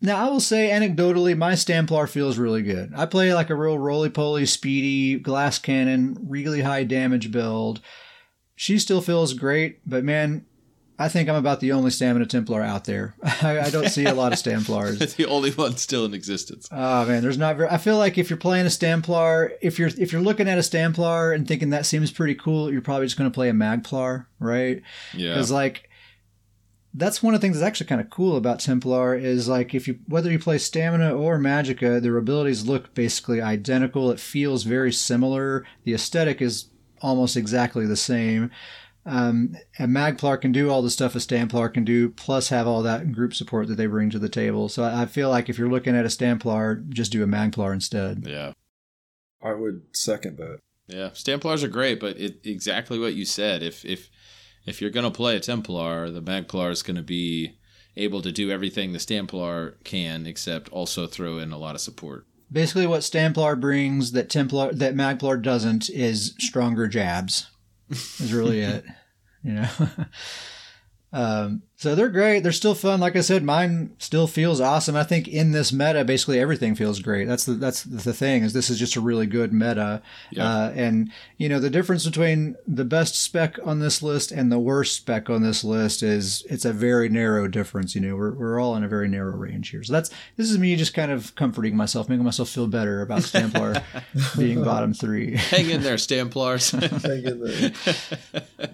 now 0.00 0.26
I 0.26 0.30
will 0.30 0.40
say 0.40 0.68
anecdotally, 0.70 1.36
my 1.36 1.52
Stamplar 1.52 2.08
feels 2.08 2.38
really 2.38 2.62
good. 2.62 2.92
I 2.96 3.06
play 3.06 3.32
like 3.32 3.50
a 3.50 3.54
real 3.54 3.78
roly 3.78 4.10
poly, 4.10 4.46
speedy 4.46 5.18
glass 5.18 5.58
cannon, 5.58 6.18
really 6.28 6.60
high 6.60 6.84
damage 6.84 7.30
build. 7.30 7.80
She 8.54 8.78
still 8.78 9.00
feels 9.00 9.32
great, 9.32 9.80
but 9.88 10.04
man, 10.04 10.44
I 10.98 11.08
think 11.08 11.28
I'm 11.28 11.34
about 11.34 11.60
the 11.60 11.72
only 11.72 11.90
stamina 11.90 12.26
Templar 12.26 12.62
out 12.62 12.84
there. 12.84 13.14
I, 13.42 13.60
I 13.60 13.70
don't 13.70 13.88
see 13.88 14.04
a 14.04 14.14
lot 14.14 14.32
of 14.32 14.38
Stamplars. 14.38 15.00
It's 15.00 15.14
the 15.16 15.26
only 15.26 15.50
one 15.50 15.76
still 15.76 16.04
in 16.04 16.14
existence. 16.14 16.68
Oh 16.70 17.06
man, 17.06 17.22
there's 17.22 17.38
not 17.38 17.56
very. 17.56 17.68
I 17.68 17.78
feel 17.78 17.96
like 17.96 18.18
if 18.18 18.30
you're 18.30 18.36
playing 18.36 18.66
a 18.66 18.68
Stamplar, 18.68 19.52
if 19.60 19.78
you're 19.78 19.88
if 19.98 20.12
you're 20.12 20.20
looking 20.20 20.48
at 20.48 20.58
a 20.58 20.60
Stamplar 20.60 21.34
and 21.34 21.48
thinking 21.48 21.70
that 21.70 21.86
seems 21.86 22.12
pretty 22.12 22.34
cool, 22.34 22.70
you're 22.70 22.82
probably 22.82 23.06
just 23.06 23.16
going 23.16 23.30
to 23.30 23.34
play 23.34 23.48
a 23.48 23.52
Magplar, 23.52 24.26
right? 24.38 24.82
Yeah. 25.14 25.30
Because 25.30 25.50
like 25.50 25.88
that's 26.94 27.22
one 27.22 27.34
of 27.34 27.40
the 27.40 27.46
things 27.46 27.58
that's 27.58 27.66
actually 27.66 27.86
kind 27.86 28.00
of 28.00 28.10
cool 28.10 28.36
about 28.36 28.60
Templar 28.60 29.14
is 29.14 29.48
like 29.48 29.74
if 29.74 29.88
you 29.88 29.98
whether 30.06 30.30
you 30.30 30.38
play 30.38 30.58
Stamina 30.58 31.14
or 31.14 31.38
Magica, 31.38 32.00
their 32.02 32.16
abilities 32.16 32.66
look 32.66 32.94
basically 32.94 33.40
identical. 33.40 34.10
It 34.10 34.20
feels 34.20 34.64
very 34.64 34.92
similar. 34.92 35.66
The 35.84 35.94
aesthetic 35.94 36.42
is 36.42 36.66
almost 37.00 37.36
exactly 37.36 37.86
the 37.86 37.96
same. 37.96 38.50
Um, 39.04 39.56
and 39.78 39.90
Magplar 39.90 40.40
can 40.40 40.52
do 40.52 40.70
all 40.70 40.80
the 40.80 40.90
stuff 40.90 41.16
a 41.16 41.18
Stamplar 41.18 41.74
can 41.74 41.84
do, 41.84 42.10
plus 42.10 42.50
have 42.50 42.68
all 42.68 42.82
that 42.82 43.10
group 43.10 43.34
support 43.34 43.66
that 43.66 43.74
they 43.74 43.86
bring 43.86 44.10
to 44.10 44.18
the 44.18 44.28
table. 44.28 44.68
So 44.68 44.84
I 44.84 45.06
feel 45.06 45.28
like 45.28 45.48
if 45.48 45.58
you're 45.58 45.68
looking 45.68 45.96
at 45.96 46.04
a 46.04 46.08
Stamplar, 46.08 46.88
just 46.88 47.10
do 47.10 47.24
a 47.24 47.26
Magplar 47.26 47.72
instead. 47.72 48.24
Yeah. 48.28 48.52
I 49.42 49.54
would 49.54 49.82
second 49.92 50.36
that. 50.38 50.60
Yeah, 50.86 51.10
Stamplars 51.10 51.64
are 51.64 51.68
great, 51.68 51.98
but 51.98 52.16
it, 52.18 52.46
exactly 52.46 52.98
what 52.98 53.14
you 53.14 53.24
said. 53.24 53.62
If 53.62 53.84
if 53.84 54.10
if 54.64 54.80
you're 54.80 54.90
gonna 54.90 55.10
play 55.10 55.36
a 55.36 55.40
Templar, 55.40 56.10
the 56.10 56.22
Magplar 56.22 56.70
is 56.70 56.82
gonna 56.82 57.02
be 57.02 57.56
able 57.96 58.22
to 58.22 58.32
do 58.32 58.50
everything 58.50 58.92
the 58.92 58.98
Stamplar 58.98 59.74
can, 59.84 60.26
except 60.26 60.68
also 60.70 61.06
throw 61.06 61.38
in 61.38 61.52
a 61.52 61.58
lot 61.58 61.74
of 61.74 61.80
support. 61.80 62.26
Basically, 62.50 62.86
what 62.86 63.00
Stamplar 63.00 63.58
brings 63.58 64.12
that 64.12 64.28
Templar 64.28 64.72
that 64.74 64.94
Magplar 64.94 65.40
doesn't 65.40 65.88
is 65.90 66.34
stronger 66.38 66.86
jabs. 66.86 67.46
Is 67.90 68.32
really 68.32 68.60
it. 68.62 68.84
You 69.42 69.52
know. 69.52 69.68
Um, 71.12 71.62
so 71.76 71.94
they're 71.94 72.08
great. 72.08 72.40
They're 72.40 72.52
still 72.52 72.74
fun. 72.74 73.00
Like 73.00 73.16
I 73.16 73.20
said, 73.20 73.42
mine 73.42 73.94
still 73.98 74.26
feels 74.26 74.60
awesome. 74.60 74.96
I 74.96 75.02
think 75.02 75.28
in 75.28 75.50
this 75.50 75.72
meta, 75.72 76.04
basically 76.04 76.38
everything 76.38 76.74
feels 76.74 77.00
great. 77.00 77.26
That's 77.26 77.44
the 77.44 77.54
that's 77.54 77.82
the 77.82 78.14
thing 78.14 78.44
is 78.44 78.52
this 78.52 78.70
is 78.70 78.78
just 78.78 78.96
a 78.96 79.00
really 79.00 79.26
good 79.26 79.52
meta. 79.52 80.00
Yeah. 80.30 80.48
Uh, 80.48 80.72
and 80.74 81.10
you 81.36 81.48
know 81.48 81.58
the 81.58 81.70
difference 81.70 82.06
between 82.06 82.56
the 82.66 82.84
best 82.84 83.16
spec 83.16 83.58
on 83.64 83.80
this 83.80 84.00
list 84.00 84.32
and 84.32 84.50
the 84.50 84.60
worst 84.60 84.96
spec 84.96 85.28
on 85.28 85.42
this 85.42 85.64
list 85.64 86.02
is 86.02 86.46
it's 86.48 86.64
a 86.64 86.72
very 86.72 87.08
narrow 87.08 87.46
difference. 87.48 87.94
You 87.94 88.00
know 88.00 88.16
we're 88.16 88.32
we're 88.32 88.60
all 88.60 88.76
in 88.76 88.84
a 88.84 88.88
very 88.88 89.08
narrow 89.08 89.36
range 89.36 89.70
here. 89.70 89.82
So 89.82 89.92
that's 89.92 90.10
this 90.36 90.50
is 90.50 90.58
me 90.58 90.76
just 90.76 90.94
kind 90.94 91.10
of 91.10 91.34
comforting 91.34 91.76
myself, 91.76 92.08
making 92.08 92.24
myself 92.24 92.48
feel 92.48 92.68
better 92.68 93.02
about 93.02 93.22
Stamplar 93.22 93.82
being 94.38 94.62
bottom 94.62 94.94
three. 94.94 95.36
Hang 95.36 95.68
in 95.68 95.82
there, 95.82 95.96
Stamplars. 95.96 96.70
Hang 97.02 97.24
in 97.24 97.72
there. 98.62 98.70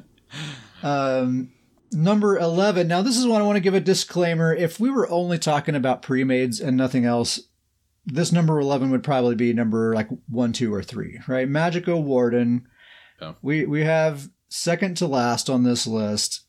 um 0.83 1.51
Number 1.93 2.39
11. 2.39 2.87
Now, 2.87 3.03
this 3.03 3.17
is 3.17 3.27
what 3.27 3.41
I 3.41 3.45
want 3.45 3.57
to 3.57 3.61
give 3.61 3.75
a 3.75 3.81
disclaimer. 3.81 4.55
If 4.55 4.79
we 4.79 4.91
were 4.91 5.09
only 5.09 5.39
talking 5.39 5.75
about 5.75 6.03
pre-mades 6.03 6.61
and 6.61 6.77
nothing 6.77 7.05
else, 7.05 7.41
this 8.05 8.33
number 8.33 8.59
11 8.61 8.91
would 8.91 9.03
probably 9.03 9.35
be 9.35 9.53
number 9.53 9.95
like 9.95 10.09
1, 10.29 10.53
2, 10.53 10.75
or 10.75 10.83
3, 10.83 11.21
right? 11.27 11.49
Magica 11.49 12.01
Warden. 12.01 12.67
Oh. 13.21 13.37
We, 13.43 13.65
we 13.65 13.85
have 13.85 14.29
second 14.49 14.97
to 14.99 15.07
last 15.07 15.49
on 15.49 15.65
this 15.65 15.87
list. 15.87 16.43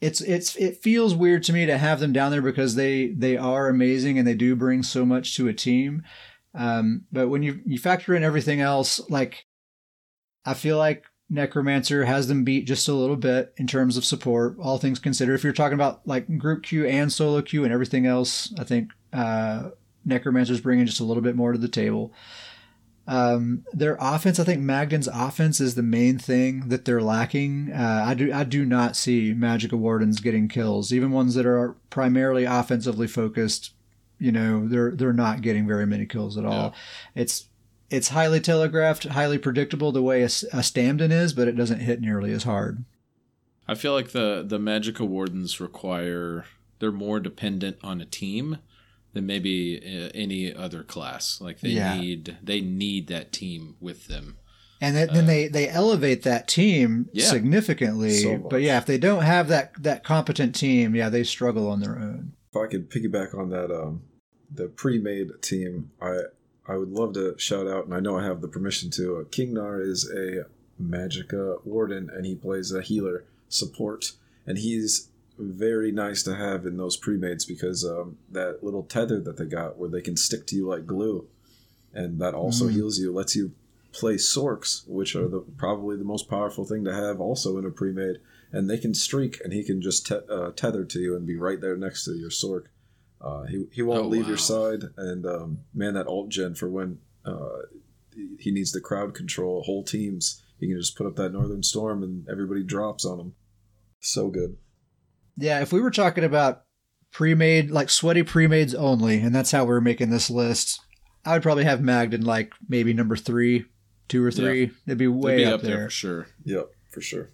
It's 0.00 0.22
it's 0.22 0.56
it 0.56 0.82
feels 0.82 1.14
weird 1.14 1.42
to 1.42 1.52
me 1.52 1.66
to 1.66 1.76
have 1.76 2.00
them 2.00 2.14
down 2.14 2.30
there 2.30 2.40
because 2.40 2.74
they 2.74 3.08
they 3.08 3.36
are 3.36 3.68
amazing 3.68 4.18
and 4.18 4.26
they 4.26 4.34
do 4.34 4.56
bring 4.56 4.82
so 4.82 5.04
much 5.04 5.36
to 5.36 5.46
a 5.46 5.52
team. 5.52 6.02
Um, 6.54 7.04
but 7.12 7.28
when 7.28 7.42
you 7.42 7.60
you 7.66 7.78
factor 7.78 8.14
in 8.14 8.24
everything 8.24 8.62
else, 8.62 9.00
like 9.10 9.44
I 10.44 10.54
feel 10.54 10.78
like 10.78 11.04
Necromancer 11.30 12.04
has 12.04 12.26
them 12.26 12.42
beat 12.42 12.66
just 12.66 12.88
a 12.88 12.92
little 12.92 13.16
bit 13.16 13.54
in 13.56 13.68
terms 13.68 13.96
of 13.96 14.04
support, 14.04 14.56
all 14.58 14.78
things 14.78 14.98
considered. 14.98 15.34
If 15.34 15.44
you're 15.44 15.52
talking 15.52 15.74
about 15.74 16.06
like 16.06 16.38
group 16.38 16.64
queue 16.64 16.84
and 16.84 17.12
solo 17.12 17.40
queue 17.40 17.62
and 17.62 17.72
everything 17.72 18.04
else, 18.04 18.52
I 18.58 18.64
think 18.64 18.90
uh, 19.12 19.70
Necromancer's 20.04 20.60
bringing 20.60 20.86
just 20.86 20.98
a 20.98 21.04
little 21.04 21.22
bit 21.22 21.36
more 21.36 21.52
to 21.52 21.58
the 21.58 21.68
table. 21.68 22.12
Um, 23.06 23.64
their 23.72 23.96
offense, 24.00 24.38
I 24.38 24.44
think 24.44 24.60
Magdan's 24.60 25.08
offense 25.08 25.60
is 25.60 25.76
the 25.76 25.82
main 25.82 26.18
thing 26.18 26.68
that 26.68 26.84
they're 26.84 27.00
lacking. 27.02 27.72
Uh, 27.72 28.04
I 28.06 28.14
do 28.14 28.32
I 28.32 28.44
do 28.44 28.64
not 28.64 28.96
see 28.96 29.32
Magic 29.32 29.72
Wardens 29.72 30.20
getting 30.20 30.48
kills, 30.48 30.92
even 30.92 31.10
ones 31.10 31.34
that 31.34 31.46
are 31.46 31.76
primarily 31.90 32.44
offensively 32.44 33.06
focused. 33.06 33.72
You 34.18 34.32
know, 34.32 34.68
they're 34.68 34.90
they're 34.92 35.12
not 35.12 35.42
getting 35.42 35.66
very 35.66 35.86
many 35.86 36.06
kills 36.06 36.36
at 36.36 36.44
all. 36.44 36.74
It's 37.14 37.46
it's 37.90 38.08
highly 38.08 38.40
telegraphed, 38.40 39.04
highly 39.04 39.38
predictable 39.38 39.92
the 39.92 40.02
way 40.02 40.22
a, 40.22 40.26
a 40.26 40.62
Stamden 40.62 41.10
is, 41.10 41.32
but 41.32 41.48
it 41.48 41.56
doesn't 41.56 41.80
hit 41.80 42.00
nearly 42.00 42.32
as 42.32 42.44
hard. 42.44 42.84
I 43.68 43.74
feel 43.74 43.92
like 43.92 44.10
the 44.10 44.44
the 44.46 44.58
Magica 44.58 45.06
Wardens 45.06 45.60
require 45.60 46.44
they're 46.78 46.90
more 46.90 47.20
dependent 47.20 47.76
on 47.82 48.00
a 48.00 48.06
team 48.06 48.58
than 49.12 49.26
maybe 49.26 49.78
uh, 49.78 50.10
any 50.14 50.52
other 50.52 50.82
class. 50.82 51.40
Like 51.40 51.60
they 51.60 51.70
yeah. 51.70 52.00
need 52.00 52.38
they 52.42 52.60
need 52.60 53.08
that 53.08 53.32
team 53.32 53.76
with 53.80 54.06
them. 54.06 54.38
And 54.82 54.96
then, 54.96 55.10
uh, 55.10 55.12
then 55.12 55.26
they, 55.26 55.46
they 55.46 55.68
elevate 55.68 56.22
that 56.22 56.48
team 56.48 57.10
yeah. 57.12 57.26
significantly. 57.26 58.12
So 58.14 58.38
but 58.38 58.62
yeah, 58.62 58.78
if 58.78 58.86
they 58.86 58.98
don't 58.98 59.22
have 59.22 59.48
that 59.48 59.72
that 59.82 60.04
competent 60.04 60.54
team, 60.54 60.94
yeah, 60.94 61.08
they 61.08 61.22
struggle 61.22 61.68
on 61.68 61.80
their 61.80 61.98
own. 61.98 62.32
If 62.50 62.56
I 62.56 62.66
could 62.66 62.90
piggyback 62.90 63.38
on 63.38 63.50
that, 63.50 63.70
um, 63.70 64.02
the 64.52 64.66
pre-made 64.66 65.30
team, 65.42 65.92
I 66.00 66.22
I 66.70 66.76
would 66.76 66.92
love 66.92 67.14
to 67.14 67.36
shout 67.36 67.66
out, 67.66 67.86
and 67.86 67.94
I 67.94 67.98
know 67.98 68.16
I 68.16 68.24
have 68.24 68.40
the 68.40 68.48
permission 68.48 68.90
to. 68.90 69.16
Uh, 69.16 69.24
Kingnar 69.24 69.80
is 69.80 70.08
a 70.08 70.46
Magica 70.80 71.64
Warden, 71.66 72.08
and 72.08 72.24
he 72.24 72.36
plays 72.36 72.72
a 72.72 72.80
healer 72.80 73.24
support, 73.48 74.12
and 74.46 74.56
he's 74.56 75.08
very 75.36 75.90
nice 75.90 76.22
to 76.22 76.36
have 76.36 76.66
in 76.66 76.76
those 76.76 76.96
pre-mades 76.96 77.44
because 77.44 77.84
um, 77.84 78.18
that 78.30 78.62
little 78.62 78.84
tether 78.84 79.18
that 79.20 79.36
they 79.36 79.46
got 79.46 79.78
where 79.78 79.90
they 79.90 80.00
can 80.00 80.16
stick 80.16 80.46
to 80.46 80.56
you 80.56 80.68
like 80.68 80.86
glue, 80.86 81.26
and 81.92 82.20
that 82.20 82.34
also 82.34 82.66
mm. 82.66 82.72
heals 82.72 83.00
you, 83.00 83.12
lets 83.12 83.34
you 83.34 83.50
play 83.92 84.14
Sorks, 84.14 84.88
which 84.88 85.16
are 85.16 85.26
the 85.26 85.40
probably 85.40 85.96
the 85.96 86.04
most 86.04 86.30
powerful 86.30 86.64
thing 86.64 86.84
to 86.84 86.94
have 86.94 87.20
also 87.20 87.58
in 87.58 87.64
a 87.64 87.70
pre-made, 87.70 88.18
and 88.52 88.70
they 88.70 88.78
can 88.78 88.94
streak, 88.94 89.40
and 89.42 89.52
he 89.52 89.64
can 89.64 89.82
just 89.82 90.06
te- 90.06 90.20
uh, 90.30 90.52
tether 90.52 90.84
to 90.84 91.00
you 91.00 91.16
and 91.16 91.26
be 91.26 91.36
right 91.36 91.60
there 91.60 91.76
next 91.76 92.04
to 92.04 92.12
your 92.12 92.30
Sork. 92.30 92.66
Uh, 93.20 93.44
he 93.44 93.66
he 93.72 93.82
won't 93.82 94.06
oh, 94.06 94.08
leave 94.08 94.22
wow. 94.22 94.28
your 94.28 94.38
side, 94.38 94.84
and 94.96 95.26
um, 95.26 95.58
man, 95.74 95.94
that 95.94 96.06
alt 96.06 96.30
gen 96.30 96.54
for 96.54 96.70
when 96.70 96.98
uh, 97.24 97.62
he 98.38 98.50
needs 98.50 98.72
the 98.72 98.80
crowd 98.80 99.14
control 99.14 99.62
whole 99.62 99.84
teams. 99.84 100.42
He 100.58 100.68
can 100.68 100.78
just 100.78 100.96
put 100.96 101.06
up 101.06 101.16
that 101.16 101.32
Northern 101.32 101.62
Storm, 101.62 102.02
and 102.02 102.26
everybody 102.30 102.62
drops 102.62 103.04
on 103.04 103.18
him. 103.20 103.34
So 104.00 104.28
good. 104.28 104.56
Yeah, 105.36 105.60
if 105.60 105.72
we 105.72 105.80
were 105.80 105.90
talking 105.90 106.24
about 106.24 106.64
pre-made, 107.12 107.70
like 107.70 107.88
sweaty 107.88 108.22
pre-mades 108.22 108.74
only, 108.74 109.20
and 109.20 109.34
that's 109.34 109.50
how 109.50 109.64
we're 109.64 109.80
making 109.80 110.10
this 110.10 110.30
list, 110.30 110.80
I 111.24 111.34
would 111.34 111.42
probably 111.42 111.64
have 111.64 111.80
Magdan 111.80 112.24
like 112.24 112.52
maybe 112.68 112.92
number 112.92 113.16
three, 113.16 113.64
two 114.08 114.24
or 114.24 114.30
three. 114.30 114.64
Yeah. 114.64 114.70
It'd 114.86 114.98
be 114.98 115.08
way 115.08 115.36
be 115.36 115.44
up, 115.44 115.54
up 115.56 115.60
there. 115.62 115.76
there 115.76 115.86
for 115.86 115.90
sure. 115.90 116.26
Yep, 116.44 116.70
for 116.90 117.00
sure 117.00 117.30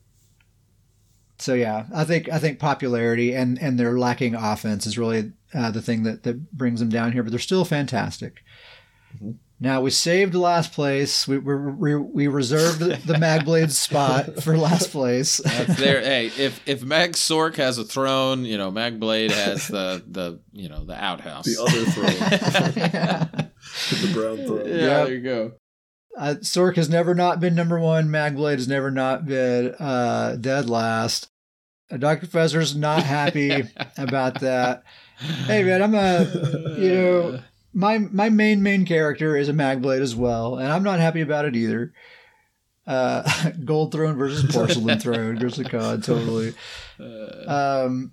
so 1.38 1.54
yeah, 1.54 1.86
I 1.94 2.04
think 2.04 2.28
I 2.30 2.38
think 2.38 2.58
popularity 2.58 3.34
and 3.34 3.60
and 3.60 3.78
their 3.78 3.98
lacking 3.98 4.34
offense 4.34 4.86
is 4.86 4.98
really 4.98 5.32
uh, 5.54 5.70
the 5.70 5.82
thing 5.82 6.02
that 6.04 6.22
that 6.22 6.52
brings 6.52 6.80
them 6.80 6.88
down 6.88 7.12
here. 7.12 7.22
But 7.22 7.30
they're 7.30 7.38
still 7.38 7.64
fantastic. 7.64 8.42
Mm-hmm. 9.16 9.32
Now 9.58 9.80
we 9.80 9.90
saved 9.90 10.34
last 10.34 10.72
place. 10.72 11.26
We 11.26 11.38
we, 11.38 11.94
we 11.94 12.26
reserved 12.26 12.80
the 12.80 13.14
Magblade 13.14 13.70
spot 13.70 14.42
for 14.42 14.56
last 14.56 14.90
place. 14.90 15.38
That's 15.38 15.76
there. 15.80 16.02
Hey, 16.02 16.26
if 16.26 16.60
if 16.68 16.82
Mag 16.84 17.12
Sork 17.12 17.56
has 17.56 17.78
a 17.78 17.84
throne, 17.84 18.44
you 18.44 18.58
know 18.58 18.70
Magblade 18.70 19.30
has 19.30 19.68
the 19.68 20.02
the 20.06 20.40
you 20.52 20.68
know 20.68 20.84
the 20.84 21.02
outhouse, 21.02 21.46
the 21.46 21.62
other 21.62 21.84
throne, 21.90 23.50
the 23.90 24.12
brown 24.12 24.36
throne. 24.46 24.68
Yeah, 24.68 24.74
yep. 24.74 25.06
there 25.06 25.14
you 25.14 25.22
go. 25.22 25.52
Uh, 26.16 26.34
Sork 26.40 26.76
has 26.76 26.88
never 26.88 27.14
not 27.14 27.40
been 27.40 27.54
number 27.54 27.78
one. 27.78 28.08
Magblade 28.08 28.56
has 28.56 28.68
never 28.68 28.90
not 28.90 29.26
been 29.26 29.74
uh, 29.74 30.36
dead 30.40 30.68
last. 30.70 31.28
Uh, 31.90 31.98
Dr. 31.98 32.20
Professor's 32.20 32.74
not 32.74 33.02
happy 33.02 33.64
about 33.98 34.40
that. 34.40 34.82
Hey 35.46 35.62
man, 35.62 35.82
I'm 35.82 35.94
a 35.94 36.26
you 36.78 36.94
know 36.94 37.40
my 37.72 37.98
my 37.98 38.28
main 38.30 38.62
main 38.62 38.86
character 38.86 39.36
is 39.36 39.48
a 39.48 39.52
Magblade 39.52 40.00
as 40.00 40.16
well, 40.16 40.56
and 40.56 40.72
I'm 40.72 40.82
not 40.82 41.00
happy 41.00 41.20
about 41.20 41.44
it 41.44 41.56
either. 41.56 41.92
Uh, 42.86 43.50
Gold 43.64 43.92
Throne 43.92 44.16
versus 44.16 44.50
Porcelain 44.50 44.98
Throne, 44.98 45.36
Grizzly 45.38 45.64
Cod, 45.64 46.02
totally. 46.02 46.54
Um, 47.46 48.12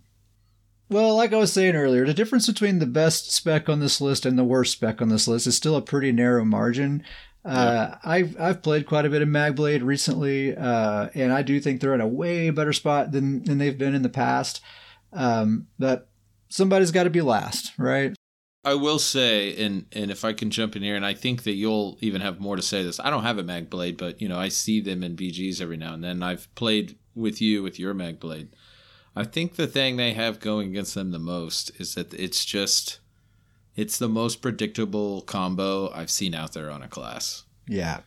well, 0.89 1.15
like 1.15 1.33
I 1.33 1.37
was 1.37 1.53
saying 1.53 1.75
earlier, 1.75 2.05
the 2.05 2.13
difference 2.13 2.47
between 2.47 2.79
the 2.79 2.85
best 2.85 3.31
spec 3.31 3.69
on 3.69 3.79
this 3.79 4.01
list 4.01 4.25
and 4.25 4.37
the 4.37 4.43
worst 4.43 4.73
spec 4.73 5.01
on 5.01 5.09
this 5.09 5.27
list 5.27 5.47
is 5.47 5.55
still 5.55 5.75
a 5.75 5.81
pretty 5.81 6.11
narrow 6.11 6.43
margin. 6.43 7.03
Uh, 7.45 7.95
I've 8.03 8.39
I've 8.39 8.61
played 8.61 8.85
quite 8.85 9.05
a 9.05 9.09
bit 9.09 9.21
of 9.21 9.27
Magblade 9.27 9.83
recently, 9.83 10.55
uh, 10.55 11.09
and 11.13 11.33
I 11.33 11.41
do 11.41 11.59
think 11.59 11.81
they're 11.81 11.93
in 11.93 12.01
a 12.01 12.07
way 12.07 12.49
better 12.49 12.73
spot 12.73 13.11
than 13.11 13.43
than 13.43 13.57
they've 13.57 13.77
been 13.77 13.95
in 13.95 14.01
the 14.01 14.09
past. 14.09 14.61
Um, 15.11 15.67
but 15.77 16.09
somebody's 16.49 16.91
got 16.91 17.03
to 17.03 17.09
be 17.09 17.21
last, 17.21 17.73
right? 17.77 18.15
I 18.65 18.75
will 18.75 18.99
say, 18.99 19.61
and 19.63 19.85
and 19.91 20.09
if 20.09 20.23
I 20.23 20.31
can 20.31 20.49
jump 20.49 20.75
in 20.75 20.83
here, 20.83 20.95
and 20.95 21.05
I 21.05 21.13
think 21.13 21.43
that 21.43 21.53
you'll 21.53 21.97
even 21.99 22.21
have 22.21 22.39
more 22.39 22.55
to 22.55 22.61
say 22.61 22.81
this. 22.81 22.99
I 22.99 23.09
don't 23.09 23.23
have 23.23 23.37
a 23.37 23.43
Magblade, 23.43 23.97
but 23.97 24.21
you 24.21 24.29
know 24.29 24.39
I 24.39 24.47
see 24.47 24.79
them 24.79 25.03
in 25.03 25.17
BGs 25.17 25.61
every 25.61 25.77
now 25.77 25.93
and 25.93 26.03
then. 26.03 26.23
I've 26.23 26.53
played 26.55 26.97
with 27.13 27.41
you 27.41 27.61
with 27.61 27.77
your 27.77 27.93
Magblade. 27.93 28.49
I 29.15 29.25
think 29.25 29.55
the 29.55 29.67
thing 29.67 29.97
they 29.97 30.13
have 30.13 30.39
going 30.39 30.69
against 30.69 30.95
them 30.95 31.11
the 31.11 31.19
most 31.19 31.71
is 31.79 31.93
that 31.95 32.13
it's 32.13 32.45
just 32.45 32.99
it's 33.75 33.97
the 33.97 34.09
most 34.09 34.41
predictable 34.41 35.21
combo 35.21 35.91
I've 35.93 36.11
seen 36.11 36.35
out 36.35 36.53
there 36.53 36.69
on 36.69 36.83
a 36.83 36.87
class. 36.87 37.43
Yeah. 37.67 38.01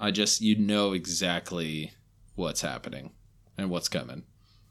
I 0.00 0.10
just 0.10 0.40
you 0.40 0.56
know 0.56 0.92
exactly 0.92 1.92
what's 2.34 2.60
happening 2.60 3.12
and 3.56 3.70
what's 3.70 3.88
coming. 3.88 4.24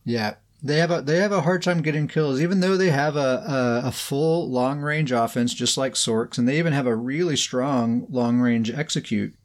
Yeah. 0.03 0.35
They 0.63 0.77
have 0.77 0.91
a 0.91 1.01
they 1.01 1.17
have 1.17 1.31
a 1.31 1.41
hard 1.41 1.61
time 1.61 1.81
getting 1.81 2.07
kills, 2.07 2.41
even 2.41 2.59
though 2.59 2.75
they 2.75 2.89
have 2.89 3.15
a, 3.15 3.81
a, 3.83 3.87
a 3.87 3.91
full 3.91 4.49
long 4.49 4.79
range 4.79 5.11
offense 5.11 5.53
just 5.53 5.77
like 5.77 5.93
Sorks, 5.93 6.37
and 6.37 6.47
they 6.47 6.57
even 6.57 6.73
have 6.73 6.87
a 6.87 6.95
really 6.95 7.35
strong 7.35 8.07
long 8.09 8.39
range 8.39 8.71
execute. 8.71 9.35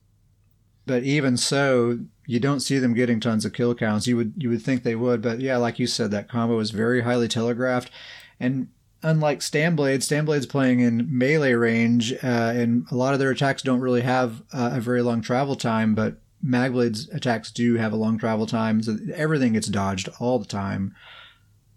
But 0.87 1.03
even 1.03 1.37
so, 1.37 1.99
you 2.27 2.41
don't 2.41 2.61
see 2.61 2.79
them 2.79 2.95
getting 2.95 3.21
tons 3.21 3.45
of 3.45 3.53
kill 3.53 3.75
counts. 3.75 4.07
You 4.07 4.17
would 4.17 4.35
you 4.39 4.49
would 4.49 4.63
think 4.63 4.83
they 4.83 4.95
would, 4.95 5.21
but 5.21 5.41
yeah, 5.41 5.59
like 5.59 5.79
you 5.79 5.87
said, 5.87 6.11
that 6.13 6.29
combo 6.29 6.59
is 6.59 6.71
very 6.71 7.03
highly 7.03 7.29
telegraphed. 7.29 7.91
And 8.39 8.69
unlike 9.03 9.41
Stamblade, 9.41 10.03
Stamblade's 10.03 10.47
playing 10.47 10.81
in 10.81 11.07
melee 11.11 11.55
range, 11.55 12.13
uh, 12.13 12.53
and 12.55 12.87
a 12.91 12.95
lot 12.95 13.13
of 13.13 13.19
their 13.19 13.31
attacks 13.31 13.63
don't 13.63 13.81
really 13.81 14.03
have 14.03 14.43
uh, 14.53 14.73
a 14.75 14.81
very 14.81 15.03
long 15.03 15.21
travel 15.23 15.57
time, 15.57 15.95
but 15.95 16.17
Magblade's 16.45 17.09
attacks 17.11 17.51
do 17.51 17.77
have 17.77 17.93
a 17.93 17.97
long 17.97 18.19
travel 18.19 18.47
time, 18.47 18.83
so 18.83 18.97
everything 19.15 19.55
gets 19.55 19.69
dodged 19.69 20.09
all 20.19 20.39
the 20.39 20.47
time. 20.47 20.95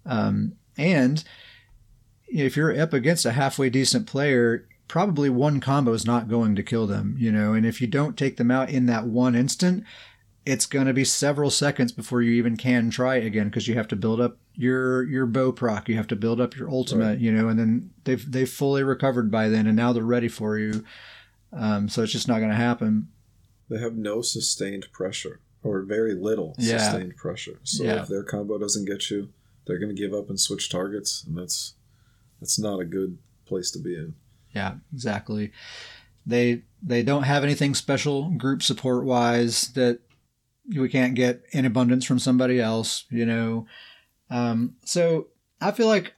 Um, 0.06 0.54
and 0.78 1.24
if 2.28 2.58
you're 2.58 2.80
up 2.80 2.94
against 2.94 3.26
a 3.26 3.32
halfway 3.32 3.70
decent 3.70 4.08
player, 4.08 4.68
probably 4.88 5.30
one 5.30 5.60
combo 5.60 5.94
is 5.94 6.06
not 6.06 6.30
going 6.30 6.56
to 6.56 6.64
kill 6.64 6.88
them, 6.88 7.16
you 7.20 7.32
know. 7.32 7.54
And 7.54 7.66
if 7.66 7.82
you 7.82 7.88
don't 7.88 8.18
take 8.18 8.38
them 8.38 8.52
out 8.52 8.70
in 8.70 8.86
that 8.88 9.06
one 9.06 9.36
instant, 9.36 9.84
it's 10.46 10.66
going 10.66 10.88
to 10.88 10.94
be 10.94 11.06
several 11.06 11.50
seconds 11.50 11.92
before 11.92 12.22
you 12.22 12.32
even 12.34 12.58
can 12.58 12.90
try 12.90 13.16
again 13.16 13.48
because 13.48 13.68
you 13.68 13.76
have 13.76 13.88
to 13.90 13.96
build 13.96 14.20
up 14.20 14.38
your 14.56 15.04
your 15.04 15.26
bow 15.26 15.52
proc, 15.52 15.90
you 15.90 15.96
have 15.96 16.08
to 16.08 16.16
build 16.16 16.40
up 16.40 16.56
your 16.56 16.70
ultimate, 16.70 17.06
right. 17.06 17.20
you 17.20 17.32
know, 17.32 17.48
and 17.50 17.60
then 17.60 17.92
they've 18.04 18.32
they've 18.32 18.50
fully 18.50 18.84
recovered 18.84 19.32
by 19.32 19.50
then, 19.50 19.68
and 19.68 19.76
now 19.76 19.94
they're 19.94 20.04
ready 20.04 20.28
for 20.28 20.58
you. 20.58 20.84
Um, 21.52 21.90
so 21.90 22.04
it's 22.04 22.12
just 22.12 22.28
not 22.28 22.40
going 22.40 22.50
to 22.50 22.56
happen. 22.56 23.10
They 23.70 23.80
have 23.80 23.96
no 23.96 24.22
sustained 24.22 24.88
pressure 24.92 25.40
or 25.64 25.82
very 25.82 26.14
little 26.14 26.56
yeah. 26.58 26.78
sustained 26.78 27.16
pressure. 27.16 27.60
So 27.64 27.84
yeah. 27.84 28.02
if 28.02 28.08
their 28.08 28.24
combo 28.24 28.58
doesn't 28.58 28.86
get 28.86 29.10
you, 29.10 29.30
they're 29.66 29.80
going 29.80 29.96
to 29.96 30.02
give 30.02 30.14
up 30.14 30.30
and 30.30 30.40
switch 30.40 30.70
targets, 30.70 31.24
and 31.24 31.38
that's 31.38 31.76
that's 32.40 32.60
not 32.60 32.80
a 32.80 32.86
good 32.86 33.18
place 33.46 33.72
to 33.72 33.80
be 33.80 33.96
in. 33.96 34.16
Yeah, 34.54 34.76
exactly. 34.94 35.52
They 36.26 36.64
they 36.82 37.04
don't 37.04 37.24
have 37.24 37.44
anything 37.44 37.74
special 37.74 38.30
group 38.32 38.62
support 38.62 39.06
wise 39.06 39.70
that 39.70 40.00
we 40.76 40.90
can't 40.90 41.16
get 41.16 41.44
in 41.52 41.66
abundance 41.66 42.06
from 42.06 42.20
somebody 42.20 42.60
else, 42.60 43.06
you 43.10 43.26
know. 43.26 43.66
Um, 44.34 44.76
so 44.84 45.28
I 45.62 45.72
feel 45.72 45.88
like, 45.88 46.14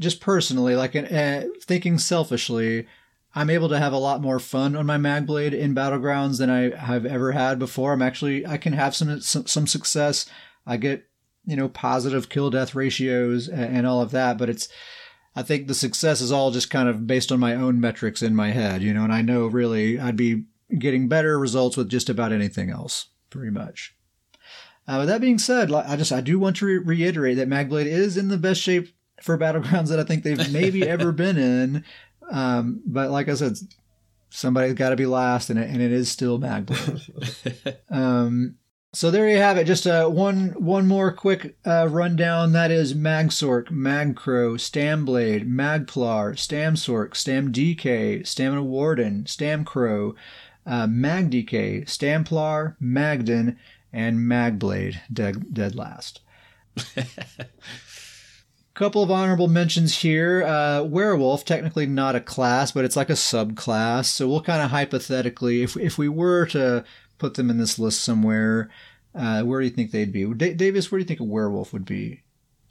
just 0.00 0.20
personally, 0.20 0.76
like 0.76 0.96
uh, 0.96 1.42
thinking 1.62 1.98
selfishly, 1.98 2.86
I'm 3.34 3.50
able 3.50 3.68
to 3.68 3.78
have 3.78 3.92
a 3.92 3.98
lot 3.98 4.22
more 4.22 4.38
fun 4.38 4.74
on 4.76 4.86
my 4.86 4.96
Magblade 4.96 5.52
in 5.52 5.74
battlegrounds 5.74 6.38
than 6.38 6.50
I 6.50 6.74
have 6.76 7.04
ever 7.04 7.32
had 7.32 7.58
before. 7.58 7.92
I'm 7.92 8.02
actually 8.02 8.46
I 8.46 8.56
can 8.56 8.72
have 8.72 8.94
some 8.94 9.20
some, 9.20 9.46
some 9.46 9.66
success. 9.66 10.26
I 10.66 10.76
get 10.76 11.08
you 11.44 11.56
know 11.56 11.68
positive 11.68 12.28
kill 12.28 12.50
death 12.50 12.74
ratios 12.74 13.48
and, 13.48 13.78
and 13.78 13.86
all 13.86 14.00
of 14.00 14.12
that, 14.12 14.38
but 14.38 14.48
it's 14.48 14.68
I 15.36 15.42
think 15.42 15.66
the 15.66 15.74
success 15.74 16.20
is 16.20 16.32
all 16.32 16.50
just 16.50 16.70
kind 16.70 16.88
of 16.88 17.06
based 17.06 17.30
on 17.30 17.40
my 17.40 17.54
own 17.54 17.80
metrics 17.80 18.22
in 18.22 18.34
my 18.34 18.50
head, 18.50 18.82
you 18.82 18.94
know, 18.94 19.04
and 19.04 19.12
I 19.12 19.22
know 19.22 19.46
really 19.46 19.98
I'd 19.98 20.16
be 20.16 20.44
getting 20.78 21.08
better 21.08 21.38
results 21.38 21.76
with 21.76 21.88
just 21.88 22.08
about 22.08 22.32
anything 22.32 22.70
else 22.70 23.08
pretty 23.30 23.50
much. 23.50 23.94
Uh, 24.88 25.00
with 25.00 25.08
that 25.08 25.20
being 25.20 25.38
said, 25.38 25.70
I 25.70 25.96
just 25.96 26.12
I 26.12 26.22
do 26.22 26.38
want 26.38 26.56
to 26.56 26.66
re- 26.66 26.78
reiterate 26.78 27.36
that 27.36 27.48
Magblade 27.48 27.84
is 27.84 28.16
in 28.16 28.28
the 28.28 28.38
best 28.38 28.62
shape 28.62 28.88
for 29.22 29.36
battlegrounds 29.36 29.88
that 29.90 30.00
I 30.00 30.04
think 30.04 30.24
they've 30.24 30.52
maybe 30.52 30.88
ever 30.88 31.12
been 31.12 31.36
in. 31.36 31.84
Um, 32.30 32.80
but 32.86 33.10
like 33.10 33.28
I 33.28 33.34
said, 33.34 33.58
somebody's 34.30 34.74
got 34.74 34.90
to 34.90 34.96
be 34.96 35.06
last, 35.06 35.50
and 35.50 35.58
it, 35.58 35.68
and 35.68 35.82
it 35.82 35.92
is 35.92 36.10
still 36.10 36.38
Magblade. 36.38 37.76
um, 37.90 38.56
so 38.94 39.10
there 39.10 39.28
you 39.28 39.36
have 39.36 39.58
it. 39.58 39.64
Just 39.64 39.86
uh, 39.86 40.08
one 40.08 40.54
one 40.56 40.86
more 40.86 41.12
quick 41.12 41.58
uh, 41.66 41.86
rundown. 41.90 42.52
That 42.52 42.70
is 42.70 42.94
Magsork, 42.94 43.70
Magcro, 43.70 44.56
Stamblade, 44.56 45.46
Magplar, 45.46 46.32
Stamsork, 46.32 47.10
Stamdk, 47.10 48.26
Stamina 48.26 48.62
Warden, 48.64 49.24
Stamcro, 49.24 50.14
uh, 50.66 50.86
MagDK, 50.86 51.84
Stamplar, 51.84 52.76
Magden, 52.80 53.58
and 53.92 54.18
Magblade, 54.18 55.00
dead, 55.12 55.52
dead 55.52 55.74
last. 55.74 56.20
Couple 58.74 59.02
of 59.02 59.10
honorable 59.10 59.48
mentions 59.48 59.98
here. 59.98 60.44
Uh, 60.44 60.84
werewolf, 60.84 61.44
technically 61.44 61.86
not 61.86 62.14
a 62.14 62.20
class, 62.20 62.70
but 62.70 62.84
it's 62.84 62.94
like 62.94 63.10
a 63.10 63.14
subclass. 63.14 64.04
So 64.04 64.28
we'll 64.28 64.42
kind 64.42 64.62
of 64.62 64.70
hypothetically, 64.70 65.62
if 65.62 65.76
if 65.76 65.98
we 65.98 66.08
were 66.08 66.46
to 66.46 66.84
put 67.18 67.34
them 67.34 67.50
in 67.50 67.58
this 67.58 67.78
list 67.78 68.02
somewhere, 68.02 68.70
uh, 69.16 69.42
where 69.42 69.60
do 69.60 69.66
you 69.66 69.72
think 69.72 69.90
they'd 69.90 70.12
be? 70.12 70.24
D- 70.32 70.54
Davius, 70.54 70.92
where 70.92 70.98
do 71.00 71.02
you 71.02 71.08
think 71.08 71.18
a 71.18 71.24
werewolf 71.24 71.72
would 71.72 71.84
be? 71.84 72.22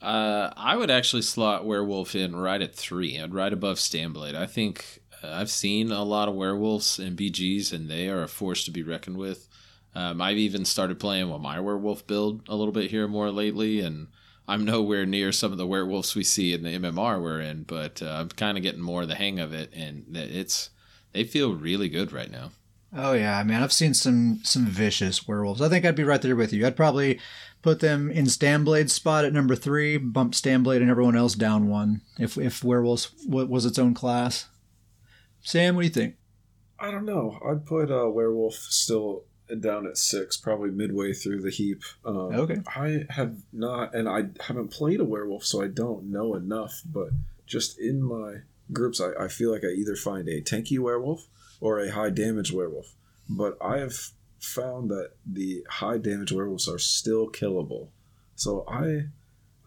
Uh, 0.01 0.51
I 0.55 0.78
would 0.78 0.91
actually 0.91 1.24
slot 1.24 1.65
werewolf 1.65 2.15
in 2.15 2.36
right 2.36 2.61
at 2.61 2.76
three, 2.76 3.15
and 3.18 3.34
right 3.34 3.51
above 3.51 3.78
Stamblade. 3.78 4.36
I 4.36 4.45
think 4.45 4.99
I've 5.24 5.51
seen 5.51 5.91
a 5.91 6.03
lot 6.03 6.30
of 6.30 6.36
werewolves 6.36 6.99
and 6.99 7.18
BGs, 7.18 7.74
and 7.74 7.89
they 7.89 8.07
are 8.07 8.24
a 8.24 8.28
force 8.28 8.63
to 8.65 8.72
be 8.72 8.84
reckoned 8.84 9.18
with. 9.18 9.49
Um, 9.98 10.22
I've 10.22 10.38
even 10.38 10.64
started 10.64 11.00
playing 11.00 11.32
with 11.32 11.41
my 11.41 11.60
werewolf 11.60 12.06
build 12.06 12.48
a 12.48 12.56
little 12.56 12.72
bit 12.72 12.91
here 12.91 13.08
more 13.08 13.32
lately, 13.32 13.80
and 13.82 14.10
I'm 14.48 14.64
nowhere 14.64 15.08
near 15.08 15.32
some 15.32 15.52
of 15.52 15.58
the 15.58 15.66
werewolves 15.66 16.14
we 16.14 16.24
see 16.24 16.54
in 16.54 16.62
the 16.62 16.78
MMR 16.78 17.20
we're 17.20 17.41
in, 17.41 17.64
but 17.64 18.04
uh, 18.04 18.12
I'm 18.12 18.30
kind 18.30 18.60
of 18.60 18.64
getting 18.64 18.80
more 18.80 19.02
of 19.02 19.08
the 19.08 19.16
hang 19.16 19.39
of 19.39 19.54
it, 19.54 19.74
and 19.74 20.06
it's 20.16 20.70
they 21.14 21.24
feel 21.24 21.56
really 21.56 21.89
good 21.89 22.12
right 22.12 22.30
now. 22.30 22.52
Oh 22.95 23.14
yeah, 23.14 23.39
I 23.39 23.43
mean 23.43 23.58
I've 23.58 23.74
seen 23.74 23.95
some 23.95 24.41
some 24.43 24.68
vicious 24.68 25.28
werewolves. 25.28 25.64
I 25.64 25.68
think 25.68 25.84
I'd 25.84 25.95
be 25.95 26.04
right 26.04 26.22
there 26.22 26.36
with 26.36 26.54
you. 26.54 26.68
I'd 26.68 26.78
probably 26.78 27.20
put 27.64 27.80
them 27.80 28.12
in 28.12 28.26
Stamblade's 28.26 28.93
spot 28.93 29.26
at 29.26 29.34
number 29.34 29.56
three, 29.56 29.98
bump 29.98 30.34
Stamblade 30.34 30.78
and 30.78 30.91
everyone 30.91 31.18
else 31.18 31.34
down 31.34 31.70
one 31.70 32.02
if 32.20 32.38
if 32.38 32.64
werewolves 32.64 33.10
was 33.26 33.66
its 33.66 33.80
own 33.80 33.95
class. 33.95 34.48
Sam, 35.41 35.74
what 35.74 35.82
do 35.82 35.88
you 35.88 35.93
think? 35.93 36.18
I 36.80 36.91
don't 36.91 37.06
know. 37.06 37.39
I'd 37.43 37.66
put 37.66 37.89
uh, 37.89 38.08
Werewolf 38.08 38.54
still 38.54 39.24
down 39.60 39.88
at 39.88 39.98
six, 39.98 40.38
probably 40.38 40.72
midway 40.72 41.14
through 41.14 41.41
the 41.41 41.50
heap. 41.50 41.84
Um, 42.06 42.16
okay. 42.16 42.62
I 42.76 43.06
have 43.10 43.38
not, 43.52 43.93
and 43.95 44.08
I 44.08 44.26
haven't 44.41 44.70
played 44.70 45.00
a 45.00 45.06
werewolf, 45.06 45.45
so 45.45 45.62
I 45.62 45.68
don't 45.68 46.12
know 46.12 46.36
enough. 46.36 46.82
But 46.86 47.10
just 47.45 47.80
in 47.80 48.02
my 48.02 48.41
groups, 48.72 49.02
I, 49.02 49.12
I 49.20 49.28
feel 49.28 49.52
like 49.52 49.64
I 49.64 49.70
either 49.70 49.95
find 49.95 50.28
a 50.28 50.41
tanky 50.41 50.80
werewolf 50.80 51.28
or 51.60 51.80
a 51.80 51.91
high 51.91 52.10
damage 52.10 52.52
werewolf. 52.52 52.93
But 53.30 53.58
I 53.62 53.78
have 53.78 54.12
found 54.39 54.89
that 54.89 55.12
the 55.26 55.66
high 55.70 55.98
damage 55.98 56.32
werewolves 56.32 56.68
are 56.68 56.80
still 56.80 57.30
killable. 57.30 57.89
So 58.36 58.64
I 58.68 59.08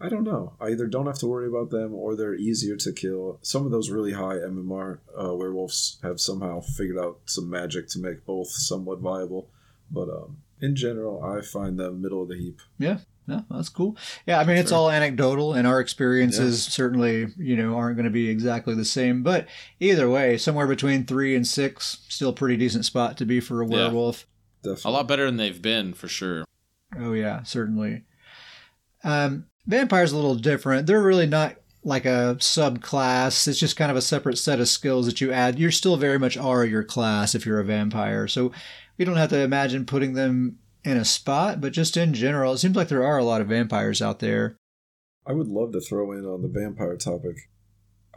I 0.03 0.09
don't 0.09 0.23
know. 0.23 0.53
I 0.59 0.69
either 0.69 0.87
don't 0.87 1.05
have 1.05 1.19
to 1.19 1.27
worry 1.27 1.47
about 1.47 1.69
them 1.69 1.93
or 1.93 2.15
they're 2.15 2.33
easier 2.33 2.75
to 2.77 2.91
kill. 2.91 3.37
Some 3.43 3.65
of 3.65 3.71
those 3.71 3.91
really 3.91 4.13
high 4.13 4.37
MMR 4.37 4.97
uh, 5.15 5.35
werewolves 5.35 5.99
have 6.01 6.19
somehow 6.19 6.61
figured 6.61 6.97
out 6.97 7.19
some 7.25 7.49
magic 7.49 7.87
to 7.89 7.99
make 7.99 8.25
both 8.25 8.49
somewhat 8.49 8.99
viable. 8.99 9.49
But 9.91 10.09
um, 10.09 10.37
in 10.61 10.75
general, 10.75 11.23
I 11.23 11.41
find 11.41 11.77
them 11.77 12.01
middle 12.01 12.23
of 12.23 12.29
the 12.29 12.37
heap. 12.37 12.61
Yeah. 12.77 12.99
Yeah, 13.27 13.41
that's 13.49 13.69
cool. 13.69 13.95
Yeah, 14.25 14.39
I 14.39 14.43
mean 14.43 14.57
it's 14.57 14.71
all 14.71 14.89
anecdotal, 14.89 15.53
and 15.53 15.67
our 15.67 15.79
experiences 15.79 16.65
yeah. 16.65 16.71
certainly, 16.71 17.27
you 17.37 17.55
know, 17.55 17.77
aren't 17.77 17.95
going 17.95 18.05
to 18.05 18.11
be 18.11 18.29
exactly 18.29 18.73
the 18.73 18.83
same. 18.83 19.21
But 19.21 19.47
either 19.79 20.09
way, 20.09 20.37
somewhere 20.37 20.67
between 20.67 21.05
three 21.05 21.35
and 21.35 21.45
six, 21.45 21.99
still 22.09 22.33
pretty 22.33 22.57
decent 22.57 22.83
spot 22.83 23.17
to 23.17 23.25
be 23.25 23.39
for 23.39 23.61
a 23.61 23.65
werewolf. 23.65 24.25
Yeah, 24.63 24.71
definitely. 24.71 24.89
A 24.89 24.93
lot 24.93 25.07
better 25.07 25.25
than 25.27 25.37
they've 25.37 25.61
been 25.61 25.93
for 25.93 26.07
sure. 26.07 26.45
Oh 26.97 27.13
yeah, 27.13 27.43
certainly. 27.43 28.03
Um, 29.03 29.45
Vampire's 29.67 30.11
a 30.11 30.15
little 30.15 30.35
different. 30.35 30.87
They're 30.87 31.01
really 31.01 31.27
not 31.27 31.55
like 31.83 32.05
a 32.05 32.35
subclass. 32.39 33.47
It's 33.47 33.59
just 33.59 33.77
kind 33.77 33.91
of 33.91 33.97
a 33.97 34.01
separate 34.01 34.37
set 34.37 34.59
of 34.59 34.67
skills 34.67 35.05
that 35.05 35.21
you 35.21 35.31
add. 35.31 35.57
You're 35.57 35.71
still 35.71 35.97
very 35.97 36.19
much 36.19 36.37
are 36.37 36.65
your 36.65 36.83
class 36.83 37.33
if 37.33 37.45
you're 37.45 37.59
a 37.59 37.65
vampire. 37.65 38.27
So 38.27 38.51
we 38.97 39.05
don't 39.05 39.17
have 39.17 39.29
to 39.29 39.39
imagine 39.39 39.85
putting 39.85 40.13
them 40.13 40.59
in 40.83 40.97
a 40.97 41.05
spot, 41.05 41.61
but 41.61 41.73
just 41.73 41.97
in 41.97 42.13
general, 42.13 42.53
it 42.53 42.57
seems 42.57 42.75
like 42.75 42.87
there 42.87 43.05
are 43.05 43.17
a 43.17 43.23
lot 43.23 43.41
of 43.41 43.47
vampires 43.47 44.01
out 44.01 44.19
there. 44.19 44.57
I 45.25 45.33
would 45.33 45.47
love 45.47 45.71
to 45.73 45.81
throw 45.81 46.11
in 46.11 46.25
on 46.25 46.41
the 46.41 46.47
vampire 46.47 46.97
topic. 46.97 47.49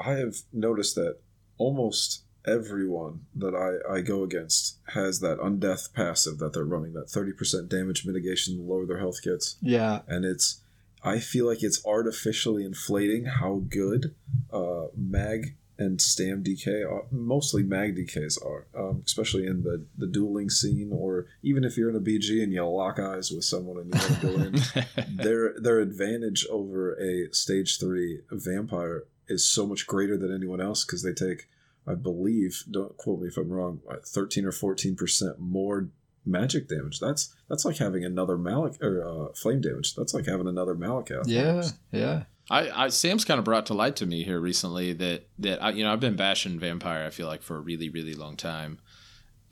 I 0.01 0.12
have 0.12 0.37
noticed 0.53 0.95
that 0.95 1.18
almost 1.59 2.25
everyone 2.47 3.20
that 3.35 3.55
I, 3.55 3.97
I 3.97 4.01
go 4.01 4.22
against 4.22 4.79
has 4.89 5.20
that 5.20 5.39
undeath 5.39 5.93
passive 5.93 6.39
that 6.39 6.53
they're 6.53 6.64
running, 6.64 6.93
that 6.95 7.09
30% 7.09 7.68
damage 7.68 8.07
mitigation 8.07 8.57
the 8.57 8.62
lower 8.62 8.87
their 8.87 8.99
health 8.99 9.22
gets. 9.22 9.57
Yeah. 9.61 10.01
And 10.09 10.25
it's 10.25 10.61
I 11.03 11.18
feel 11.18 11.47
like 11.47 11.62
it's 11.62 11.85
artificially 11.87 12.64
inflating 12.64 13.27
how 13.27 13.62
good 13.68 14.14
uh, 14.53 14.87
Mag 14.97 15.55
and 15.79 16.01
Stam 16.01 16.45
DK, 16.45 16.89
are, 16.89 17.05
mostly 17.11 17.62
Mag 17.62 17.97
DKs 17.97 18.45
are, 18.45 18.66
um, 18.77 19.03
especially 19.05 19.47
in 19.47 19.62
the, 19.62 19.85
the 19.99 20.07
dueling 20.07 20.51
scene, 20.51 20.91
or 20.93 21.27
even 21.43 21.64
if 21.64 21.77
you're 21.77 21.91
in 21.91 21.97
a 21.97 22.01
BG 22.01 22.43
and 22.43 22.53
you 22.53 22.64
lock 22.64 22.99
eyes 22.99 23.31
with 23.31 23.45
someone 23.45 23.79
and 23.79 23.95
you 23.95 24.01
want 24.01 24.20
to 24.20 24.27
go 24.27 24.43
in, 24.43 25.16
their 25.16 25.55
their 25.59 25.81
advantage 25.81 26.47
over 26.51 26.95
a 26.95 27.33
stage 27.33 27.79
three 27.79 28.20
vampire 28.31 29.05
is 29.27 29.47
so 29.47 29.66
much 29.66 29.87
greater 29.87 30.16
than 30.16 30.35
anyone 30.35 30.61
else 30.61 30.85
because 30.85 31.03
they 31.03 31.12
take, 31.12 31.49
I 31.87 31.95
believe, 31.95 32.64
don't 32.70 32.97
quote 32.97 33.20
me 33.20 33.29
if 33.29 33.37
I'm 33.37 33.51
wrong, 33.51 33.81
thirteen 34.07 34.45
or 34.45 34.53
fourteen 34.53 34.95
percent 34.95 35.39
more 35.41 35.89
magic 36.27 36.68
damage. 36.68 37.01
That's 37.01 37.35
that's 37.49 37.64
like 37.64 37.79
having 37.79 38.05
another 38.05 38.39
Malik 38.39 38.83
or 38.83 39.07
uh, 39.07 39.33
flame 39.35 39.61
damage. 39.61 39.95
That's 39.95 40.14
like 40.14 40.27
having 40.27 40.47
another 40.47 40.75
Malacath. 40.75 41.25
Yeah, 41.27 41.62
yeah. 41.91 42.25
I, 42.51 42.85
I 42.85 42.89
Sam's 42.89 43.25
kind 43.25 43.39
of 43.39 43.45
brought 43.45 43.67
to 43.67 43.75
light 43.75 43.97
to 43.97 44.07
me 44.07 44.23
here 44.23 44.41
recently 44.41 44.93
that 44.95 45.29
that 45.39 45.63
I, 45.63 45.71
you 45.71 45.85
know 45.85 45.93
I've 45.93 46.01
been 46.01 46.17
bashing 46.17 46.59
vampire 46.59 47.05
I 47.07 47.11
feel 47.11 47.27
like 47.27 47.43
for 47.43 47.57
a 47.57 47.61
really 47.61 47.89
really 47.89 48.15
long 48.15 48.37
time, 48.37 48.79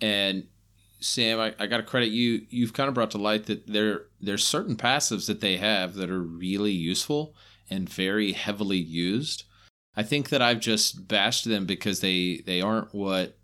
and 0.01 0.47
Sam 1.01 1.41
I, 1.41 1.55
I 1.59 1.67
got 1.67 1.79
to 1.79 1.83
credit 1.83 2.11
you 2.11 2.43
you've 2.51 2.75
kind 2.75 2.89
of 2.89 2.95
brought 2.95 3.11
to 3.13 3.19
light 3.19 3.47
that 3.47 3.67
there 3.67 4.07
there's 4.21 4.45
certain 4.45 4.77
passives 4.77 5.27
that 5.27 5.41
they 5.41 5.57
have 5.57 5.95
that 5.95 6.11
are 6.11 6.23
really 6.23 6.73
useful 6.73 7.35
and 7.71 7.89
very 7.89 8.33
heavily 8.33 8.79
used. 8.79 9.45
I 9.97 10.03
think 10.03 10.29
that 10.31 10.43
I've 10.43 10.61
just 10.61 11.09
bashed 11.09 11.47
them 11.47 11.65
because 11.65 12.01
they 12.01 12.43
they 12.45 12.61
aren't 12.61 12.95
what 12.95 13.39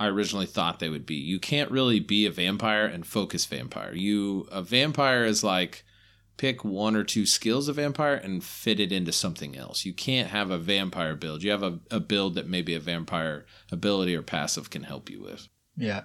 I 0.00 0.06
originally 0.08 0.46
thought 0.46 0.78
they 0.78 0.88
would 0.88 1.06
be. 1.06 1.16
You 1.16 1.38
can't 1.38 1.70
really 1.70 2.00
be 2.00 2.26
a 2.26 2.30
vampire 2.30 2.86
and 2.86 3.06
focus 3.06 3.46
vampire. 3.46 3.94
You 3.94 4.48
a 4.50 4.62
vampire 4.62 5.24
is 5.24 5.44
like 5.44 5.84
pick 6.38 6.64
one 6.64 6.96
or 6.96 7.04
two 7.04 7.26
skills 7.26 7.68
of 7.68 7.76
vampire 7.76 8.14
and 8.14 8.42
fit 8.42 8.80
it 8.80 8.92
into 8.92 9.12
something 9.12 9.56
else. 9.56 9.84
You 9.84 9.92
can't 9.92 10.30
have 10.30 10.50
a 10.50 10.56
vampire 10.56 11.14
build. 11.14 11.42
You 11.42 11.50
have 11.50 11.62
a, 11.62 11.80
a 11.90 12.00
build 12.00 12.36
that 12.36 12.48
maybe 12.48 12.74
a 12.74 12.80
vampire 12.80 13.44
ability 13.70 14.16
or 14.16 14.22
passive 14.22 14.70
can 14.70 14.84
help 14.84 15.10
you 15.10 15.20
with. 15.20 15.48
Yeah. 15.76 16.04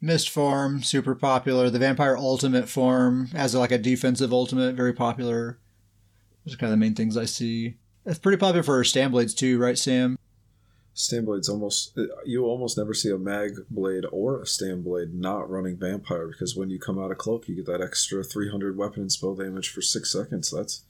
Mist 0.00 0.28
form, 0.28 0.82
super 0.82 1.14
popular. 1.14 1.70
The 1.70 1.78
vampire 1.78 2.16
ultimate 2.16 2.68
form 2.68 3.30
as 3.34 3.54
like 3.54 3.72
a 3.72 3.78
defensive 3.78 4.32
ultimate, 4.32 4.76
very 4.76 4.92
popular. 4.92 5.58
Those 6.44 6.54
are 6.54 6.58
kind 6.58 6.72
of 6.72 6.78
the 6.78 6.84
main 6.84 6.94
things 6.94 7.16
I 7.16 7.24
see. 7.24 7.78
It's 8.04 8.18
pretty 8.18 8.36
popular 8.36 8.62
for 8.62 8.82
Stamblades 8.84 9.34
too, 9.34 9.58
right, 9.58 9.78
Sam? 9.78 10.18
Stamblades 10.94 11.48
almost 11.48 11.98
you 12.24 12.44
almost 12.44 12.78
never 12.78 12.94
see 12.94 13.10
a 13.10 13.18
mag 13.18 13.52
blade 13.68 14.04
or 14.12 14.40
a 14.40 14.46
Stam 14.46 14.82
Blade 14.82 15.12
not 15.12 15.50
running 15.50 15.76
vampire 15.76 16.28
because 16.28 16.54
when 16.56 16.70
you 16.70 16.78
come 16.78 16.98
out 17.02 17.10
of 17.10 17.18
cloak 17.18 17.48
you 17.48 17.56
get 17.56 17.66
that 17.66 17.80
extra 17.80 18.22
300 18.22 18.76
weapon 18.76 19.02
and 19.02 19.12
spell 19.12 19.34
damage 19.34 19.70
for 19.70 19.82
six 19.82 20.12
seconds. 20.12 20.52
That's 20.52 20.82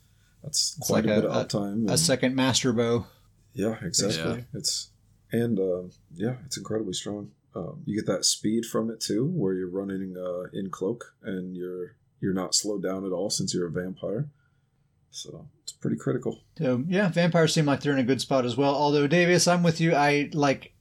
that's 0.43 0.77
It's 0.79 0.89
quite 0.89 1.07
like 1.07 1.15
a, 1.15 1.19
a- 1.19 1.21
bit 1.23 1.31
of 1.31 1.49
uptime. 1.49 1.89
A 1.89 1.93
and- 1.93 1.99
second 2.01 2.35
master 2.37 2.73
bow. 2.73 3.07
Yeah, 3.55 3.77
exactly. 3.83 4.41
Yeah. 4.53 4.59
It's 4.59 4.91
and 5.33 5.59
uh, 5.59 5.83
yeah, 6.15 6.35
it's 6.45 6.59
incredibly 6.59 6.93
strong. 6.93 7.31
Um, 7.57 7.83
you 7.87 7.97
get 7.97 8.07
that 8.13 8.25
speed 8.25 8.67
from 8.67 8.91
it 8.91 9.01
too, 9.01 9.27
where 9.27 9.55
you're 9.55 9.71
running 9.71 10.17
uh, 10.19 10.49
in 10.53 10.71
cloak 10.71 11.15
and 11.23 11.57
you're 11.57 11.95
you're 12.21 12.35
not 12.35 12.55
slowed 12.55 12.83
down 12.83 13.07
at 13.07 13.13
all 13.13 13.31
since 13.31 13.55
you're 13.55 13.69
a 13.69 13.71
vampire. 13.71 14.29
So 15.15 15.47
it's 15.63 15.73
pretty 15.73 15.97
critical. 15.97 16.41
So 16.59 16.83
yeah, 16.89 17.09
vampires 17.09 17.55
seem 17.55 17.67
like 17.67 17.81
they're 17.81 17.93
in 17.93 18.01
a 18.01 18.05
good 18.05 18.21
spot 18.21 18.45
as 18.45 18.57
well. 18.57 18.75
Although 18.75 19.07
Davius, 19.07 19.51
I'm 19.51 19.63
with 19.63 19.81
you. 19.81 19.95
I 19.95 20.29
like 20.33 20.73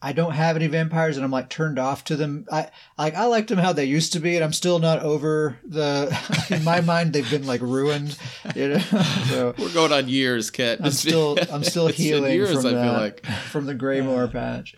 I 0.00 0.12
don't 0.12 0.32
have 0.32 0.56
any 0.56 0.68
vampires 0.68 1.16
and 1.16 1.24
I'm 1.24 1.30
like 1.30 1.50
turned 1.50 1.78
off 1.78 2.02
to 2.04 2.16
them. 2.16 2.46
I 2.50 2.70
like 2.96 3.14
I 3.14 3.26
liked 3.26 3.48
them 3.48 3.58
how 3.58 3.74
they 3.74 3.84
used 3.84 4.14
to 4.14 4.20
be 4.20 4.36
and 4.36 4.44
I'm 4.44 4.54
still 4.54 4.78
not 4.78 5.00
over 5.00 5.58
the 5.66 6.16
in 6.50 6.64
my 6.64 6.80
mind 6.80 7.12
they've 7.12 7.28
been 7.30 7.46
like 7.46 7.60
ruined. 7.60 8.16
You 8.56 8.68
know? 8.68 8.78
so 9.28 9.54
We're 9.58 9.74
going 9.74 9.92
on 9.92 10.08
years, 10.08 10.50
Ket. 10.50 10.78
I'm 10.82 10.90
still 10.90 11.36
I'm 11.52 11.62
still 11.72 11.88
it's 11.88 11.98
healing 11.98 12.32
years, 12.32 12.50
from 12.52 12.66
I 12.66 12.70
feel 12.70 12.72
that, 12.72 13.00
like. 13.00 13.26
from 13.26 13.66
the 13.66 13.74
Greymoor 13.74 14.28
patch. 14.28 14.76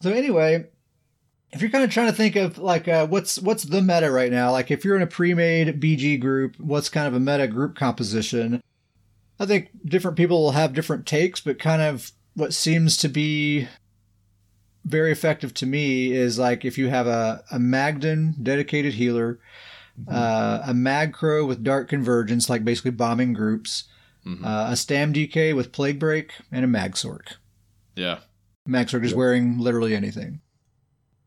So 0.00 0.12
anyway, 0.12 0.66
if 1.52 1.60
you're 1.62 1.70
kind 1.70 1.84
of 1.84 1.90
trying 1.90 2.08
to 2.08 2.12
think 2.12 2.36
of 2.36 2.58
like 2.58 2.88
uh, 2.88 3.06
what's 3.06 3.38
what's 3.40 3.64
the 3.64 3.80
meta 3.82 4.10
right 4.10 4.30
now, 4.30 4.52
like 4.52 4.70
if 4.70 4.84
you're 4.84 4.96
in 4.96 5.02
a 5.02 5.06
pre-made 5.06 5.80
BG 5.80 6.20
group, 6.20 6.56
what's 6.58 6.88
kind 6.88 7.06
of 7.06 7.14
a 7.14 7.20
meta 7.20 7.46
group 7.46 7.74
composition? 7.76 8.62
I 9.40 9.46
think 9.46 9.70
different 9.84 10.16
people 10.16 10.42
will 10.42 10.50
have 10.52 10.74
different 10.74 11.06
takes, 11.06 11.40
but 11.40 11.58
kind 11.58 11.80
of 11.80 12.10
what 12.34 12.52
seems 12.52 12.96
to 12.98 13.08
be 13.08 13.68
very 14.84 15.12
effective 15.12 15.54
to 15.54 15.66
me 15.66 16.12
is 16.12 16.38
like 16.38 16.64
if 16.64 16.76
you 16.78 16.88
have 16.88 17.06
a, 17.06 17.42
a 17.50 17.58
Magden 17.58 18.34
dedicated 18.42 18.94
healer, 18.94 19.38
uh, 20.10 20.62
a 20.66 20.74
Magcro 20.74 21.44
with 21.46 21.62
Dark 21.64 21.88
Convergence, 21.88 22.48
like 22.50 22.64
basically 22.64 22.90
bombing 22.92 23.32
groups, 23.32 23.84
Mhm. 24.26 24.44
uh, 24.44 24.72
a 24.72 24.76
Stam 24.76 25.12
DK 25.12 25.54
with 25.54 25.72
Plague 25.72 25.98
Break, 26.00 26.32
and 26.52 26.64
a 26.64 26.68
Magsork. 26.68 27.34
yeah. 27.96 28.18
Magsork 28.68 29.02
is 29.04 29.14
wearing 29.14 29.56
literally 29.58 29.94
anything. 29.96 30.40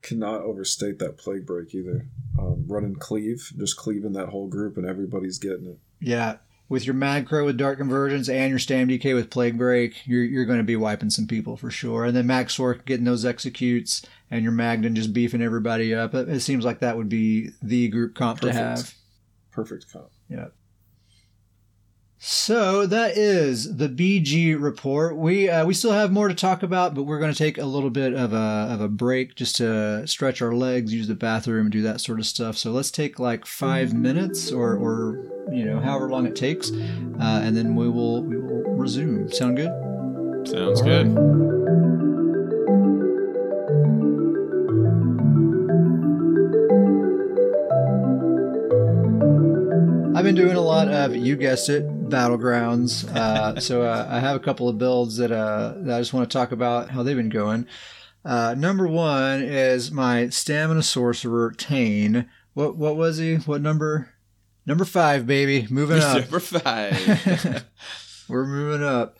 Cannot 0.01 0.41
overstate 0.41 0.99
that 0.99 1.17
plague 1.17 1.45
break 1.45 1.73
either. 1.75 2.07
Um, 2.39 2.65
running 2.67 2.95
cleave, 2.95 3.51
just 3.57 3.77
cleaving 3.77 4.13
that 4.13 4.29
whole 4.29 4.47
group, 4.47 4.77
and 4.77 4.85
everybody's 4.85 5.37
getting 5.37 5.67
it. 5.67 5.79
Yeah. 5.99 6.37
With 6.69 6.85
your 6.85 6.95
Magcro 6.95 7.45
with 7.45 7.57
Dark 7.57 7.79
Convergence 7.79 8.29
and 8.29 8.49
your 8.49 8.57
Stam 8.57 8.87
DK 8.87 9.13
with 9.13 9.29
Plague 9.29 9.57
Break, 9.57 10.07
you're, 10.07 10.23
you're 10.23 10.45
going 10.45 10.59
to 10.59 10.63
be 10.63 10.77
wiping 10.77 11.09
some 11.09 11.27
people 11.27 11.57
for 11.57 11.69
sure. 11.69 12.05
And 12.05 12.15
then 12.15 12.25
Magsork 12.25 12.85
getting 12.85 13.03
those 13.03 13.25
executes 13.25 14.01
and 14.31 14.41
your 14.41 14.53
Magden 14.53 14.95
just 14.95 15.11
beefing 15.11 15.41
everybody 15.41 15.93
up. 15.93 16.15
It, 16.15 16.29
it 16.29 16.39
seems 16.39 16.63
like 16.63 16.79
that 16.79 16.95
would 16.95 17.09
be 17.09 17.49
the 17.61 17.89
group 17.89 18.15
comp 18.15 18.39
to 18.39 18.53
have. 18.53 18.93
Perfect 19.51 19.91
comp. 19.91 20.11
Yeah. 20.29 20.47
So 22.23 22.85
that 22.85 23.17
is 23.17 23.77
the 23.77 23.89
BG 23.89 24.55
report. 24.61 25.17
We 25.17 25.49
uh, 25.49 25.65
we 25.65 25.73
still 25.73 25.93
have 25.93 26.11
more 26.11 26.27
to 26.27 26.35
talk 26.35 26.61
about, 26.61 26.93
but 26.93 27.01
we're 27.01 27.17
going 27.17 27.33
to 27.33 27.37
take 27.37 27.57
a 27.57 27.65
little 27.65 27.89
bit 27.89 28.13
of 28.13 28.31
a 28.31 28.67
of 28.69 28.79
a 28.79 28.87
break 28.87 29.33
just 29.33 29.55
to 29.55 30.05
stretch 30.05 30.39
our 30.39 30.53
legs, 30.53 30.93
use 30.93 31.07
the 31.07 31.15
bathroom, 31.15 31.71
do 31.71 31.81
that 31.81 31.99
sort 31.99 32.19
of 32.19 32.27
stuff. 32.27 32.59
So 32.59 32.69
let's 32.69 32.91
take 32.91 33.17
like 33.17 33.47
five 33.47 33.95
minutes, 33.95 34.51
or 34.51 34.75
or 34.75 35.25
you 35.51 35.65
know 35.65 35.79
however 35.79 36.11
long 36.11 36.27
it 36.27 36.35
takes, 36.35 36.69
uh, 36.69 37.41
and 37.43 37.57
then 37.57 37.75
we 37.75 37.89
will 37.89 38.21
we 38.21 38.37
will 38.37 38.69
resume. 38.75 39.27
Sound 39.31 39.57
good? 39.57 39.71
Sounds 40.47 40.79
All 40.81 40.85
good. 40.85 41.07
I've 50.15 50.23
been 50.23 50.35
doing 50.35 50.55
a 50.55 50.61
lot 50.61 50.87
of, 50.87 51.15
you 51.15 51.35
guessed 51.35 51.67
it, 51.67 51.83
battlegrounds. 52.11 53.07
Uh, 53.15 53.59
so 53.59 53.83
uh, 53.83 54.07
I 54.09 54.19
have 54.19 54.35
a 54.35 54.39
couple 54.39 54.69
of 54.69 54.77
builds 54.77 55.17
that, 55.17 55.31
uh, 55.31 55.73
that 55.77 55.95
I 55.95 55.99
just 55.99 56.13
want 56.13 56.29
to 56.29 56.37
talk 56.37 56.51
about 56.51 56.89
how 56.89 57.03
they've 57.03 57.15
been 57.17 57.29
going. 57.29 57.67
Uh, 58.23 58.53
number 58.55 58.87
one 58.87 59.41
is 59.41 59.91
my 59.91 60.29
stamina 60.29 60.83
sorcerer 60.83 61.51
Tane. 61.51 62.29
What 62.53 62.75
what 62.75 62.95
was 62.95 63.17
he? 63.17 63.35
What 63.35 63.61
number? 63.61 64.13
Number 64.65 64.85
five, 64.85 65.25
baby. 65.25 65.67
Moving 65.69 65.99
up. 65.99 66.17
Number 66.17 66.39
five. 66.39 67.65
We're 68.29 68.45
moving 68.45 68.85
up. 68.85 69.17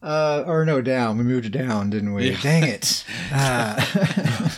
Uh, 0.00 0.44
or 0.46 0.64
no, 0.64 0.80
down. 0.80 1.18
We 1.18 1.24
moved 1.24 1.46
it 1.46 1.50
down, 1.50 1.90
didn't 1.90 2.14
we? 2.14 2.30
Yeah. 2.30 2.40
Dang 2.40 2.62
it. 2.64 3.04
Ah. 3.30 3.76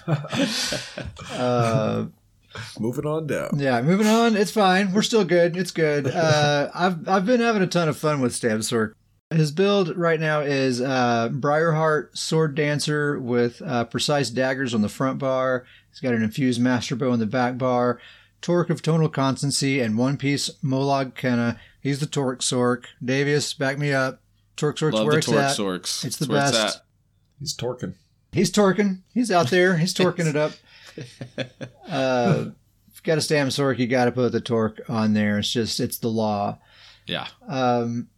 uh, 1.32 2.04
Moving 2.78 3.06
on 3.06 3.26
down. 3.26 3.58
Yeah, 3.58 3.80
moving 3.82 4.06
on. 4.06 4.36
It's 4.36 4.50
fine. 4.50 4.92
We're 4.92 5.02
still 5.02 5.24
good. 5.24 5.56
It's 5.56 5.70
good. 5.70 6.06
Uh, 6.20 6.70
I've 6.74 7.08
I've 7.08 7.26
been 7.26 7.40
having 7.40 7.62
a 7.62 7.66
ton 7.66 7.88
of 7.88 7.96
fun 7.96 8.20
with 8.20 8.32
Stamsork. 8.32 8.92
His 9.30 9.52
build 9.52 9.96
right 9.96 10.18
now 10.18 10.40
is 10.40 10.80
uh, 10.80 11.28
Briarheart 11.32 12.16
Sword 12.16 12.54
Dancer 12.54 13.18
with 13.18 13.62
uh, 13.62 13.84
precise 13.84 14.28
daggers 14.28 14.74
on 14.74 14.82
the 14.82 14.88
front 14.88 15.18
bar. 15.18 15.64
He's 15.90 16.00
got 16.00 16.14
an 16.14 16.22
infused 16.22 16.60
Master 16.60 16.96
Bow 16.96 17.12
on 17.12 17.20
the 17.20 17.26
back 17.26 17.56
bar. 17.58 18.00
Torc 18.42 18.70
of 18.70 18.82
Tonal 18.82 19.08
Constancy 19.08 19.80
and 19.80 19.96
one 19.96 20.16
piece 20.16 20.50
Molag 20.64 21.14
Kenna. 21.14 21.58
He's 21.80 22.00
the 22.00 22.06
Torc 22.06 22.40
Sork. 22.40 22.84
Davius, 23.02 23.56
back 23.56 23.78
me 23.78 23.92
up. 23.92 24.20
Torc 24.56 24.76
Sork's 24.76 24.94
Love 24.94 25.04
where 25.06 25.12
the 25.12 25.18
it's 25.18 25.26
torque 25.26 25.38
at. 25.38 25.56
sorks. 25.56 26.04
It's 26.04 26.16
the 26.16 26.24
it's 26.24 26.32
best. 26.52 26.76
at. 26.76 26.82
He's 27.38 27.56
torquing. 27.56 27.94
He's 28.32 28.50
torquing. 28.52 29.00
He's 29.14 29.30
out 29.30 29.48
there. 29.50 29.76
He's 29.78 29.94
torquing 29.94 30.26
it 30.26 30.36
up. 30.36 30.52
Uh, 31.88 32.50
got 33.02 33.18
a 33.18 33.20
stam 33.20 33.48
sork, 33.48 33.78
you 33.78 33.86
got 33.86 34.06
to 34.06 34.12
put 34.12 34.32
the 34.32 34.40
torque 34.40 34.80
on 34.88 35.14
there. 35.14 35.38
It's 35.38 35.52
just 35.52 35.80
it's 35.80 35.98
the 35.98 36.08
law. 36.08 36.58
Yeah. 37.06 37.26
Um, 37.48 38.08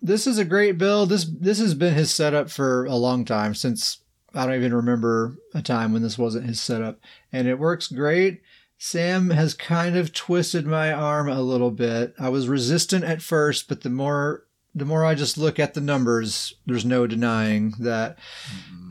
this 0.00 0.26
is 0.26 0.38
a 0.38 0.44
great 0.44 0.78
build. 0.78 1.08
This 1.08 1.24
this 1.24 1.58
has 1.58 1.74
been 1.74 1.94
his 1.94 2.10
setup 2.10 2.50
for 2.50 2.84
a 2.86 2.96
long 2.96 3.24
time 3.24 3.54
since 3.54 3.98
I 4.34 4.46
don't 4.46 4.56
even 4.56 4.74
remember 4.74 5.36
a 5.54 5.62
time 5.62 5.92
when 5.92 6.02
this 6.02 6.18
wasn't 6.18 6.46
his 6.46 6.60
setup, 6.60 6.98
and 7.32 7.48
it 7.48 7.58
works 7.58 7.88
great. 7.88 8.42
Sam 8.76 9.30
has 9.30 9.54
kind 9.54 9.96
of 9.96 10.12
twisted 10.12 10.66
my 10.66 10.92
arm 10.92 11.28
a 11.28 11.42
little 11.42 11.72
bit. 11.72 12.14
I 12.18 12.28
was 12.28 12.48
resistant 12.48 13.04
at 13.04 13.22
first, 13.22 13.68
but 13.68 13.82
the 13.82 13.90
more 13.90 14.44
the 14.74 14.84
more 14.84 15.04
I 15.04 15.14
just 15.14 15.38
look 15.38 15.58
at 15.58 15.74
the 15.74 15.80
numbers, 15.80 16.54
there's 16.66 16.84
no 16.84 17.06
denying 17.06 17.74
that 17.80 18.18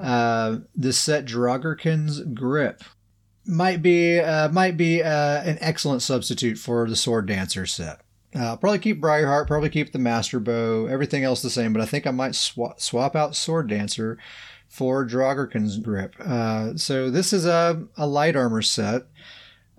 uh, 0.01 0.57
this 0.75 0.97
set 0.97 1.25
Draugrkin's 1.25 2.19
grip 2.21 2.83
might 3.47 3.81
be 3.81 4.19
uh, 4.19 4.49
might 4.49 4.77
be 4.77 5.01
uh, 5.03 5.41
an 5.43 5.57
excellent 5.61 6.01
substitute 6.01 6.57
for 6.57 6.87
the 6.87 6.95
Sword 6.95 7.27
Dancer 7.27 7.65
set. 7.65 8.01
Uh, 8.35 8.55
probably 8.57 8.79
keep 8.79 9.01
Briarheart, 9.01 9.47
probably 9.47 9.69
keep 9.69 9.91
the 9.91 9.99
Master 9.99 10.39
Bow, 10.39 10.85
everything 10.87 11.23
else 11.23 11.41
the 11.41 11.49
same, 11.49 11.73
but 11.73 11.81
I 11.81 11.85
think 11.85 12.05
I 12.05 12.11
might 12.11 12.35
swap 12.35 12.79
swap 12.79 13.15
out 13.15 13.35
Sword 13.35 13.69
Dancer 13.69 14.17
for 14.67 15.05
Draugrkin's 15.05 15.77
grip. 15.77 16.15
Uh, 16.19 16.75
so 16.75 17.09
this 17.09 17.31
is 17.33 17.45
a, 17.45 17.87
a 17.95 18.05
light 18.05 18.35
armor 18.35 18.61
set. 18.61 19.03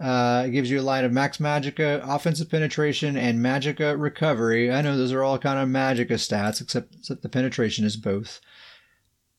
Uh, 0.00 0.44
it 0.46 0.50
gives 0.50 0.70
you 0.70 0.80
a 0.80 0.82
line 0.82 1.04
of 1.04 1.12
max 1.12 1.38
magicka, 1.38 2.00
offensive 2.08 2.48
penetration, 2.48 3.16
and 3.16 3.40
magicka 3.40 4.00
recovery. 4.00 4.72
I 4.72 4.80
know 4.80 4.96
those 4.96 5.12
are 5.12 5.24
all 5.24 5.38
kind 5.38 5.58
of 5.58 5.68
magicka 5.68 6.12
stats, 6.12 6.60
except, 6.60 6.94
except 6.94 7.22
the 7.22 7.28
penetration 7.28 7.84
is 7.84 7.96
both. 7.96 8.40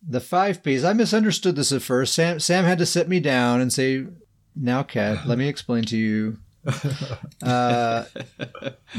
The 0.08 0.22
five 0.22 0.64
piece, 0.64 0.84
I 0.84 0.94
misunderstood 0.94 1.56
this 1.56 1.72
at 1.72 1.82
first. 1.82 2.14
Sam, 2.14 2.40
Sam 2.40 2.66
had 2.66 2.78
to 2.78 2.86
sit 2.86 3.10
me 3.10 3.20
down 3.20 3.60
and 3.60 3.72
say, 3.72 4.06
Now, 4.56 4.84
Kat, 4.84 5.28
let 5.28 5.38
me 5.38 5.48
explain 5.48 5.84
to 5.86 5.98
you. 5.98 6.38
Uh, 7.42 8.04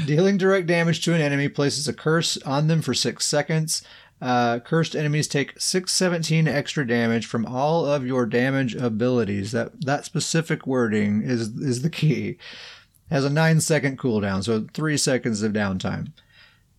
dealing 0.06 0.38
direct 0.38 0.66
damage 0.66 1.04
to 1.04 1.12
an 1.12 1.20
enemy 1.20 1.46
places 1.46 1.86
a 1.86 1.92
curse 1.92 2.38
on 2.38 2.68
them 2.68 2.80
for 2.80 2.94
six 2.94 3.26
seconds. 3.26 3.82
Uh, 4.20 4.58
cursed 4.58 4.94
enemies 4.94 5.26
take 5.28 5.58
617 5.58 6.46
extra 6.46 6.86
damage 6.86 7.26
from 7.26 7.46
all 7.46 7.86
of 7.86 8.06
your 8.06 8.26
damage 8.26 8.74
abilities. 8.74 9.52
That 9.52 9.84
that 9.84 10.04
specific 10.04 10.66
wording 10.66 11.22
is 11.22 11.48
is 11.58 11.82
the 11.82 11.90
key. 11.90 12.36
Has 13.10 13.24
a 13.24 13.30
nine 13.30 13.60
second 13.60 13.98
cooldown, 13.98 14.44
so 14.44 14.66
three 14.74 14.96
seconds 14.96 15.42
of 15.42 15.52
downtime. 15.52 16.12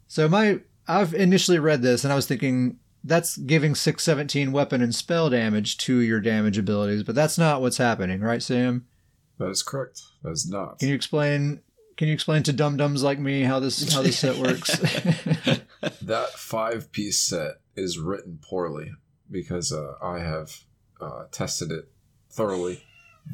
So 0.07 0.27
my 0.27 0.60
I've 0.88 1.14
initially 1.14 1.60
read 1.60 1.81
this 1.81 2.03
and 2.03 2.14
I 2.14 2.15
was 2.15 2.27
thinking 2.27 2.77
that's 3.03 3.38
giving 3.38 3.76
617 3.76 4.52
weapon 4.52 4.82
and 4.82 4.94
spell 4.94 5.30
damage 5.30 5.78
to 5.78 5.99
your 5.99 6.19
damage 6.19 6.57
abilities, 6.57 7.03
but 7.03 7.15
that's 7.15 7.38
not 7.38 7.61
what's 7.61 7.78
happening, 7.78 8.22
right, 8.22 8.44
Sam? 8.44 8.86
That 9.38 9.49
is 9.49 9.64
correct. 9.64 10.02
That 10.23 10.32
is 10.32 10.49
not. 10.49 10.80
Can 10.80 10.90
you 10.90 10.95
explain? 10.95 11.57
Can 11.57 11.61
can 11.98 12.07
you 12.07 12.15
explain 12.15 12.41
to 12.44 12.53
dum 12.53 12.78
dums 12.78 13.03
like 13.03 13.19
me 13.19 13.44
how 13.44 13.60
this 13.60 13.94
how 13.94 14.02
this 14.02 14.18
set 14.18 14.38
works? 14.38 14.76
that 16.02 16.30
five 16.36 16.91
piece 16.91 17.22
set 17.22 17.57
is 17.76 17.99
written 17.99 18.40
poorly 18.41 18.91
because 19.30 19.72
uh, 19.72 19.94
I 20.02 20.18
have 20.18 20.61
uh, 20.99 21.26
tested 21.32 21.72
it 21.72 21.91
thoroughly. 22.30 22.84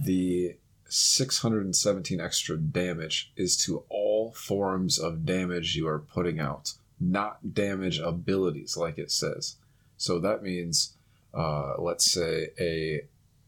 The 0.04 0.58
617 0.90 2.20
extra 2.20 2.58
damage 2.58 3.32
is 3.38 3.56
to 3.66 3.86
all 3.90 4.34
forms 4.34 5.00
of 5.00 5.26
damage 5.26 5.76
you 5.78 5.88
are 5.88 6.00
putting 6.00 6.38
out, 6.40 6.74
not 7.00 7.54
damage 7.54 8.00
abilities 8.00 8.78
like 8.78 8.98
it 8.98 9.12
says. 9.12 9.58
So 9.98 10.20
that 10.20 10.44
means, 10.44 10.94
uh, 11.34 11.80
let's 11.80 12.12
say, 12.12 12.50
a 12.60 13.02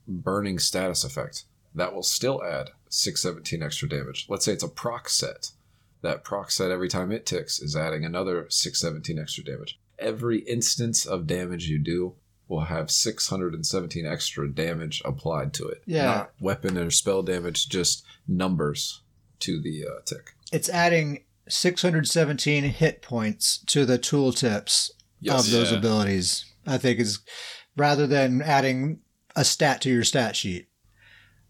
burning 0.07 0.59
status 0.59 1.03
effect 1.03 1.45
that 1.75 1.93
will 1.93 2.03
still 2.03 2.43
add 2.43 2.71
617 2.89 3.63
extra 3.63 3.87
damage. 3.87 4.25
Let's 4.29 4.45
say 4.45 4.53
it's 4.53 4.63
a 4.63 4.67
proc 4.67 5.09
set. 5.09 5.51
That 6.01 6.23
proc 6.23 6.51
set 6.51 6.71
every 6.71 6.87
time 6.87 7.11
it 7.11 7.25
ticks 7.25 7.59
is 7.59 7.75
adding 7.75 8.05
another 8.05 8.47
617 8.49 9.19
extra 9.19 9.43
damage. 9.43 9.79
Every 9.97 10.39
instance 10.39 11.05
of 11.05 11.27
damage 11.27 11.67
you 11.67 11.77
do 11.77 12.15
will 12.47 12.61
have 12.61 12.89
617 12.89 14.05
extra 14.05 14.49
damage 14.49 15.01
applied 15.05 15.53
to 15.53 15.67
it. 15.67 15.83
Yeah. 15.85 16.05
Not 16.05 16.31
weapon 16.39 16.77
or 16.77 16.89
spell 16.89 17.21
damage, 17.21 17.69
just 17.69 18.05
numbers 18.27 19.01
to 19.39 19.61
the 19.61 19.85
uh, 19.85 20.01
tick. 20.05 20.33
It's 20.51 20.69
adding 20.69 21.23
617 21.49 22.63
hit 22.63 23.01
points 23.01 23.57
to 23.67 23.85
the 23.85 23.99
tooltips 23.99 24.91
yes. 25.19 25.45
of 25.45 25.51
those 25.51 25.71
yeah. 25.71 25.77
abilities. 25.77 26.45
I 26.65 26.77
think 26.77 26.99
is 26.99 27.19
rather 27.75 28.05
than 28.05 28.41
adding 28.41 28.99
a 29.35 29.43
stat 29.43 29.81
to 29.81 29.89
your 29.89 30.03
stat 30.03 30.35
sheet. 30.35 30.67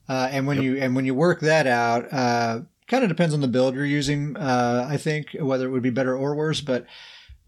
Uh, 0.07 0.29
and 0.31 0.47
when 0.47 0.57
yep. 0.57 0.63
you 0.63 0.77
and 0.77 0.95
when 0.95 1.05
you 1.05 1.13
work 1.13 1.39
that 1.41 1.67
out, 1.67 2.11
uh, 2.11 2.61
kind 2.87 3.03
of 3.03 3.09
depends 3.09 3.33
on 3.33 3.41
the 3.41 3.47
build 3.47 3.75
you're 3.75 3.85
using. 3.85 4.35
Uh, 4.35 4.87
I 4.89 4.97
think 4.97 5.35
whether 5.39 5.67
it 5.67 5.71
would 5.71 5.83
be 5.83 5.89
better 5.89 6.15
or 6.15 6.35
worse, 6.35 6.61
but 6.61 6.85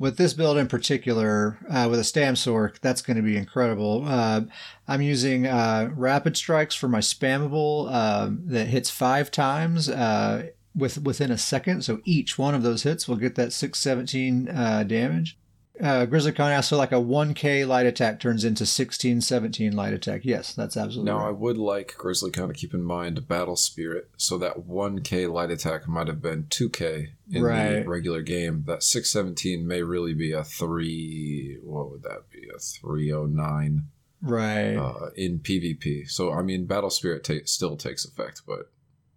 with 0.02 0.18
this 0.18 0.34
build 0.34 0.58
in 0.58 0.68
particular, 0.68 1.60
uh, 1.70 1.88
with 1.90 2.00
a 2.00 2.04
Stam 2.04 2.34
Sorc, 2.34 2.80
that's 2.80 3.04
going 3.04 3.18
to 3.18 3.24
be 3.24 3.38
incredible. 3.38 4.04
Uh, 4.06 4.42
I'm 4.88 5.02
using 5.04 5.46
uh, 5.46 5.92
Rapid 5.94 6.36
Strikes 6.36 6.74
for 6.74 6.88
my 6.88 7.00
spammable 7.00 7.88
uh, 7.92 8.30
that 8.46 8.68
hits 8.68 8.90
five 8.90 9.30
times 9.30 9.90
uh, 9.90 10.50
with 10.76 11.02
within 11.04 11.32
a 11.32 11.38
second. 11.38 11.84
So 11.84 12.02
each 12.06 12.38
one 12.38 12.56
of 12.56 12.64
those 12.64 12.84
hits 12.84 13.08
will 13.08 13.18
get 13.18 13.36
that 13.36 13.54
617 13.54 14.50
uh, 14.50 14.84
damage 14.84 15.38
uh, 15.82 16.06
Grizzly 16.06 16.32
Con 16.32 16.52
asks, 16.52 16.70
so 16.70 16.78
like 16.78 16.92
a 16.92 16.96
1k 16.96 17.68
light 17.68 17.86
attack 17.86 18.20
turns 18.20 18.46
into 18.46 18.66
16, 18.66 19.22
17 19.22 19.76
light 19.76 19.94
attack. 19.94 20.22
Yes, 20.24 20.54
that's 20.54 20.78
absolutely 20.78 21.12
Now, 21.12 21.20
right. 21.20 21.30
I 21.30 21.32
would 21.32 21.58
like 21.58 21.96
Grizzly 21.98 22.30
Con 22.30 22.50
to 22.50 22.54
keep 22.54 22.74
in 22.74 22.84
mind 22.84 23.28
Battle 23.28 23.56
Spirit, 23.56 24.10
so 24.16 24.38
that 24.38 24.68
1k 24.68 25.32
light 25.32 25.50
attack 25.50 25.88
might 25.88 26.08
have 26.08 26.22
been 26.22 26.44
2k 26.44 27.10
in 27.32 27.44
right. 27.44 27.84
the 27.84 27.90
regular 27.90 28.22
game. 28.22 28.64
That 28.68 28.84
617 28.84 29.66
may 29.66 29.82
really 29.82 30.14
be 30.14 30.34
a 30.34 30.44
3, 30.44 31.60
what 31.64 31.90
would 31.90 32.04
that 32.04 32.30
be? 32.30 32.48
A 32.56 32.60
309. 32.60 33.86
Right. 34.22 34.76
Uh, 34.76 35.10
in 35.16 35.40
PvP. 35.40 36.08
So, 36.10 36.32
I 36.32 36.44
mean, 36.44 36.66
Battle 36.66 36.92
Spirit 36.92 37.24
ta- 37.24 37.46
still 37.46 37.76
takes 37.76 38.06
effect, 38.06 38.44
but 38.46 38.70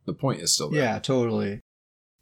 the 0.07 0.15
point 0.15 0.41
is 0.41 0.55
still 0.55 0.71
there. 0.71 0.83
Yeah, 0.83 0.99
totally. 0.99 1.61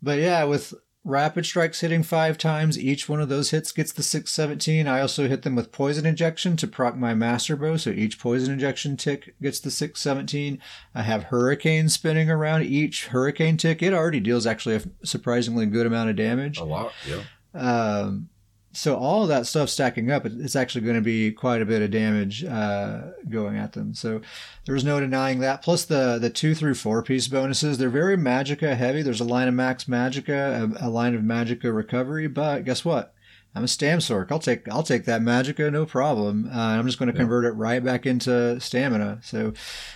But 0.01 0.19
yeah, 0.19 0.45
with 0.45 0.75
rapid 1.05 1.45
strikes 1.45 1.81
hitting 1.81 2.03
five 2.03 2.39
times. 2.39 2.79
Each 2.79 3.09
one 3.09 3.21
of 3.21 3.29
those 3.29 3.51
hits 3.51 3.73
gets 3.73 3.93
the 3.93 4.03
617. 4.03 4.87
I 4.87 5.01
also 5.01 5.29
hit 5.29 5.43
them 5.43 5.57
with 5.57 5.73
poison 5.73 6.07
injection 6.07 6.57
to 6.59 6.67
proc 6.67 6.97
my 6.97 7.15
master 7.15 7.57
bow, 7.57 7.77
so 7.77 7.91
each 7.91 8.19
poison 8.19 8.53
injection 8.53 8.97
tick 8.97 9.35
gets 9.43 9.61
the 9.61 9.71
617. 9.71 10.61
I 10.95 11.03
have 11.03 11.25
hurricane 11.25 11.89
spinning 11.89 12.31
around 12.31 12.65
each 12.65 13.09
hurricane 13.09 13.57
tick. 13.57 13.83
It 13.83 13.93
already 13.93 14.21
deals 14.21 14.47
actually 14.47 14.77
a 14.77 14.83
surprisingly 15.07 15.67
good 15.67 15.87
amount 15.87 16.11
of 16.11 16.17
damage. 16.17 16.59
A 16.59 16.65
lot, 16.65 16.93
yeah. 17.09 17.23
Um, 17.55 18.29
so 18.73 18.97
all 18.97 19.23
of 19.23 19.29
that 19.29 19.47
stuff 19.47 19.69
stacking 19.69 20.11
up, 20.11 20.25
it's 20.25 20.57
actually 20.57 20.81
going 20.83 20.97
to 20.97 21.03
be 21.03 21.31
quite 21.31 21.61
a 21.61 21.67
bit 21.67 21.83
of 21.83 21.91
damage 21.91 22.45
uh, 22.45 23.03
going 23.29 23.57
at 23.57 23.73
them. 23.73 23.95
So 23.95 24.23
there's 24.65 24.85
no 24.85 24.99
denying 24.99 25.41
that. 25.41 25.63
Plus 25.63 25.85
the 25.85 26.19
the 26.19 26.31
two 26.31 26.55
through 26.55 26.75
four 26.75 27.03
piece 27.03 27.29
bonuses, 27.29 27.79
they're 27.79 27.91
very 27.91 28.17
Magicka 28.17 28.77
heavy. 28.77 29.03
There's 29.03 29.21
a 29.21 29.25
line 29.25 29.49
of 29.49 29.55
Max 29.55 29.85
Magicka, 29.85 30.81
a, 30.81 30.87
a 30.87 30.89
line 30.89 31.15
of 31.15 31.23
Magicka 31.23 31.75
recovery. 31.75 32.29
But 32.29 32.65
guess 32.65 32.85
what? 32.85 33.15
I'm 33.55 33.65
a 33.65 33.69
Stam 33.69 33.99
Sorc. 33.99 34.33
I'll 34.33 34.39
take 34.39 34.67
I'll 34.71 34.83
take 34.83 35.05
that 35.05 35.21
Magicka, 35.21 35.71
no 35.71 35.85
problem. 35.85 36.49
Uh, 36.51 36.59
I'm 36.59 36.87
just 36.87 36.99
going 36.99 37.13
to 37.13 37.17
convert 37.17 37.45
it 37.45 37.51
right 37.51 37.85
back 37.85 38.07
into 38.07 38.59
stamina. 38.59 39.19
So 39.23 39.53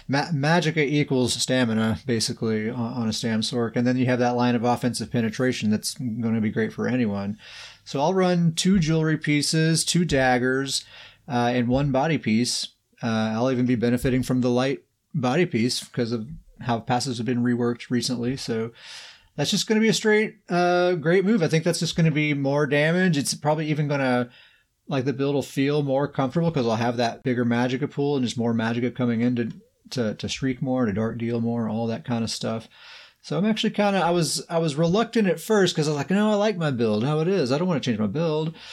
ma- 0.07 0.29
Magicka 0.29 0.85
equals 0.85 1.33
stamina 1.33 1.99
basically 2.05 2.69
on, 2.69 2.93
on 2.93 3.09
a 3.09 3.13
Stam 3.15 3.41
Sorc, 3.41 3.75
and 3.75 3.87
then 3.87 3.97
you 3.97 4.05
have 4.07 4.19
that 4.19 4.37
line 4.37 4.55
of 4.55 4.65
offensive 4.65 5.11
penetration 5.11 5.71
that's 5.71 5.95
going 5.95 6.35
to 6.35 6.41
be 6.43 6.51
great 6.51 6.73
for 6.73 6.87
anyone. 6.87 7.39
So 7.87 8.01
I'll 8.01 8.15
run 8.15 8.53
two 8.53 8.81
jewelry 8.81 9.17
pieces, 9.17 9.85
two 9.85 10.05
daggers, 10.05 10.85
uh, 11.29 11.53
and 11.55 11.69
one 11.69 11.93
body 11.93 12.19
piece. 12.19 12.69
Uh, 13.01 13.31
I'll 13.33 13.51
even 13.53 13.65
be 13.65 13.77
benefiting 13.77 14.25
from 14.25 14.41
the 14.41 14.51
light 14.51 14.81
body 15.15 15.47
piece 15.47 15.85
because 15.85 16.11
of 16.11 16.29
how 16.61 16.81
passes 16.81 17.19
have 17.19 17.27
been 17.27 17.45
reworked 17.45 17.89
recently. 17.89 18.37
So 18.37 18.73
that's 19.37 19.53
just 19.53 19.69
going 19.69 19.81
to 19.81 19.85
be 19.85 19.89
a 19.89 19.95
straight, 19.95 20.35
uh, 20.49 20.95
great 20.95 21.25
move. 21.25 21.45
I 21.45 21.49
think 21.49 21.63
that's 21.63 21.79
just 21.79 21.95
going 21.95 22.07
to 22.07 22.11
be 22.11 22.35
more 22.35 22.67
damage. 22.67 23.17
It's 23.17 23.35
probably 23.35 23.69
even 23.69 23.87
going 23.87 24.01
to, 24.01 24.31
like, 24.89 25.05
the 25.05 25.13
build 25.13 25.37
will 25.37 25.43
feel 25.43 25.85
more 25.85 26.09
comfortable 26.09 26.51
because 26.51 26.67
I'll 26.67 26.75
have 26.75 26.97
that 26.97 27.23
bigger 27.23 27.45
Magicka 27.45 27.89
pool 27.89 28.17
and 28.17 28.25
just 28.25 28.37
more 28.37 28.53
Magicka 28.53 28.97
coming 28.97 29.21
in 29.21 29.37
to, 29.37 29.53
to, 29.91 30.15
to 30.15 30.29
shriek 30.29 30.61
more, 30.61 30.87
to 30.87 30.93
dark 30.93 31.19
deal 31.19 31.41
more, 31.41 31.69
all 31.69 31.87
that 31.87 32.05
kind 32.05 32.25
of 32.25 32.31
stuff. 32.31 32.67
So 33.27 33.37
I'm 33.37 33.45
actually 33.45 33.71
kind 33.71 33.97
of 33.97 34.03
I 34.03 34.11
was 34.11 34.47
I 34.49 34.59
was 34.59 34.77
reluctant 34.77 35.27
at 35.27 35.41
first 35.41 35.75
because 35.75 35.89
I 35.89 35.91
was 35.91 35.97
like, 35.97 36.11
no, 36.11 36.31
I 36.31 36.37
like 36.37 36.57
my 36.57 36.71
build 36.71 37.03
how 37.03 37.19
it 37.19 37.27
is. 37.27 37.51
I 37.51 37.59
don't 37.59 37.67
want 37.67 37.83
to 37.83 37.91
change 37.91 37.99
my 37.99 38.07
build. 38.07 38.55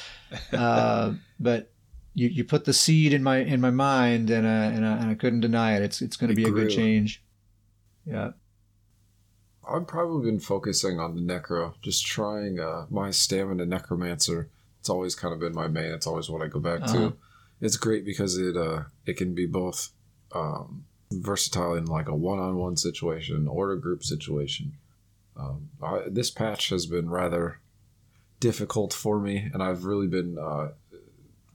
Uh, 0.51 1.13
but 1.39 1.71
you, 2.15 2.27
you 2.27 2.43
put 2.43 2.65
the 2.65 2.73
seed 2.73 3.13
in 3.13 3.21
my 3.21 3.38
in 3.38 3.61
my 3.61 3.69
mind 3.69 4.31
and 4.31 4.47
uh, 4.47 4.49
and, 4.49 4.84
I, 4.84 4.97
and 4.97 5.11
I 5.11 5.13
couldn't 5.13 5.41
deny 5.41 5.75
it. 5.75 5.84
It's 5.84 6.01
it's 6.01 6.17
going 6.17 6.30
to 6.30 6.35
be 6.35 6.43
grew. 6.43 6.55
a 6.55 6.63
good 6.63 6.71
change. 6.71 7.23
Yeah. 8.03 8.31
I've 9.67 9.85
probably 9.85 10.31
been 10.31 10.39
focusing 10.39 10.99
on 10.99 11.15
the 11.15 11.21
necro, 11.21 11.73
just 11.84 12.03
trying 12.03 12.59
uh, 12.59 12.88
my 12.89 13.11
stamina 13.11 13.67
necromancer. 13.67 14.49
It's 14.80 14.89
always 14.89 15.13
kind 15.13 15.35
of 15.35 15.39
been 15.39 15.53
my 15.53 15.67
main. 15.67 15.91
It's 15.91 16.07
always 16.07 16.31
what 16.31 16.41
I 16.41 16.47
go 16.47 16.59
back 16.59 16.81
uh-huh. 16.81 16.97
to. 16.97 17.17
It's 17.61 17.77
great 17.77 18.05
because 18.05 18.39
it 18.39 18.57
uh, 18.57 18.85
it 19.05 19.17
can 19.17 19.35
be 19.35 19.45
both 19.45 19.91
um, 20.34 20.85
versatile 21.22 21.76
in 21.76 21.85
like 21.85 22.07
a 22.07 22.15
one-on-one 22.15 22.77
situation 22.77 23.48
or 23.48 23.72
a 23.72 23.80
group 23.80 24.03
situation. 24.03 24.73
Um, 25.35 25.69
I, 25.81 26.03
this 26.07 26.30
patch 26.31 26.69
has 26.69 26.85
been 26.85 27.10
rather 27.10 27.60
difficult 28.40 28.94
for 28.94 29.19
me, 29.19 29.49
and 29.53 29.64
I've 29.64 29.85
really 29.85 30.07
been 30.07 30.38
uh, 30.38 30.69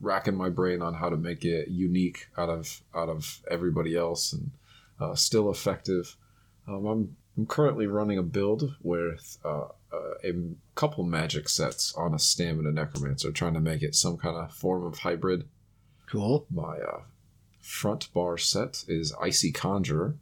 racking 0.01 0.35
my 0.35 0.49
brain 0.49 0.81
on 0.81 0.95
how 0.95 1.09
to 1.09 1.17
make 1.17 1.45
it 1.45 1.69
unique 1.69 2.27
out 2.37 2.49
of 2.49 2.81
out 2.95 3.09
of 3.09 3.41
everybody 3.49 3.95
else 3.95 4.33
and 4.33 4.51
uh, 4.99 5.15
still 5.15 5.49
effective. 5.49 6.15
Um, 6.67 6.85
I'm 6.85 7.15
I'm 7.37 7.45
currently 7.45 7.87
running 7.87 8.17
a 8.17 8.23
build 8.23 8.75
with 8.81 9.37
uh, 9.45 9.67
a 10.23 10.33
couple 10.75 11.03
magic 11.03 11.49
sets 11.49 11.93
on 11.93 12.13
a 12.13 12.19
stamina 12.19 12.71
necromancer, 12.71 13.31
trying 13.31 13.53
to 13.53 13.59
make 13.59 13.81
it 13.81 13.95
some 13.95 14.17
kind 14.17 14.35
of 14.35 14.51
form 14.51 14.85
of 14.85 14.99
hybrid. 14.99 15.47
Cool. 16.07 16.45
My 16.49 16.77
uh, 16.79 17.01
front 17.59 18.11
bar 18.13 18.37
set 18.37 18.83
is 18.87 19.13
Icy 19.21 19.51
Conjurer, 19.51 20.15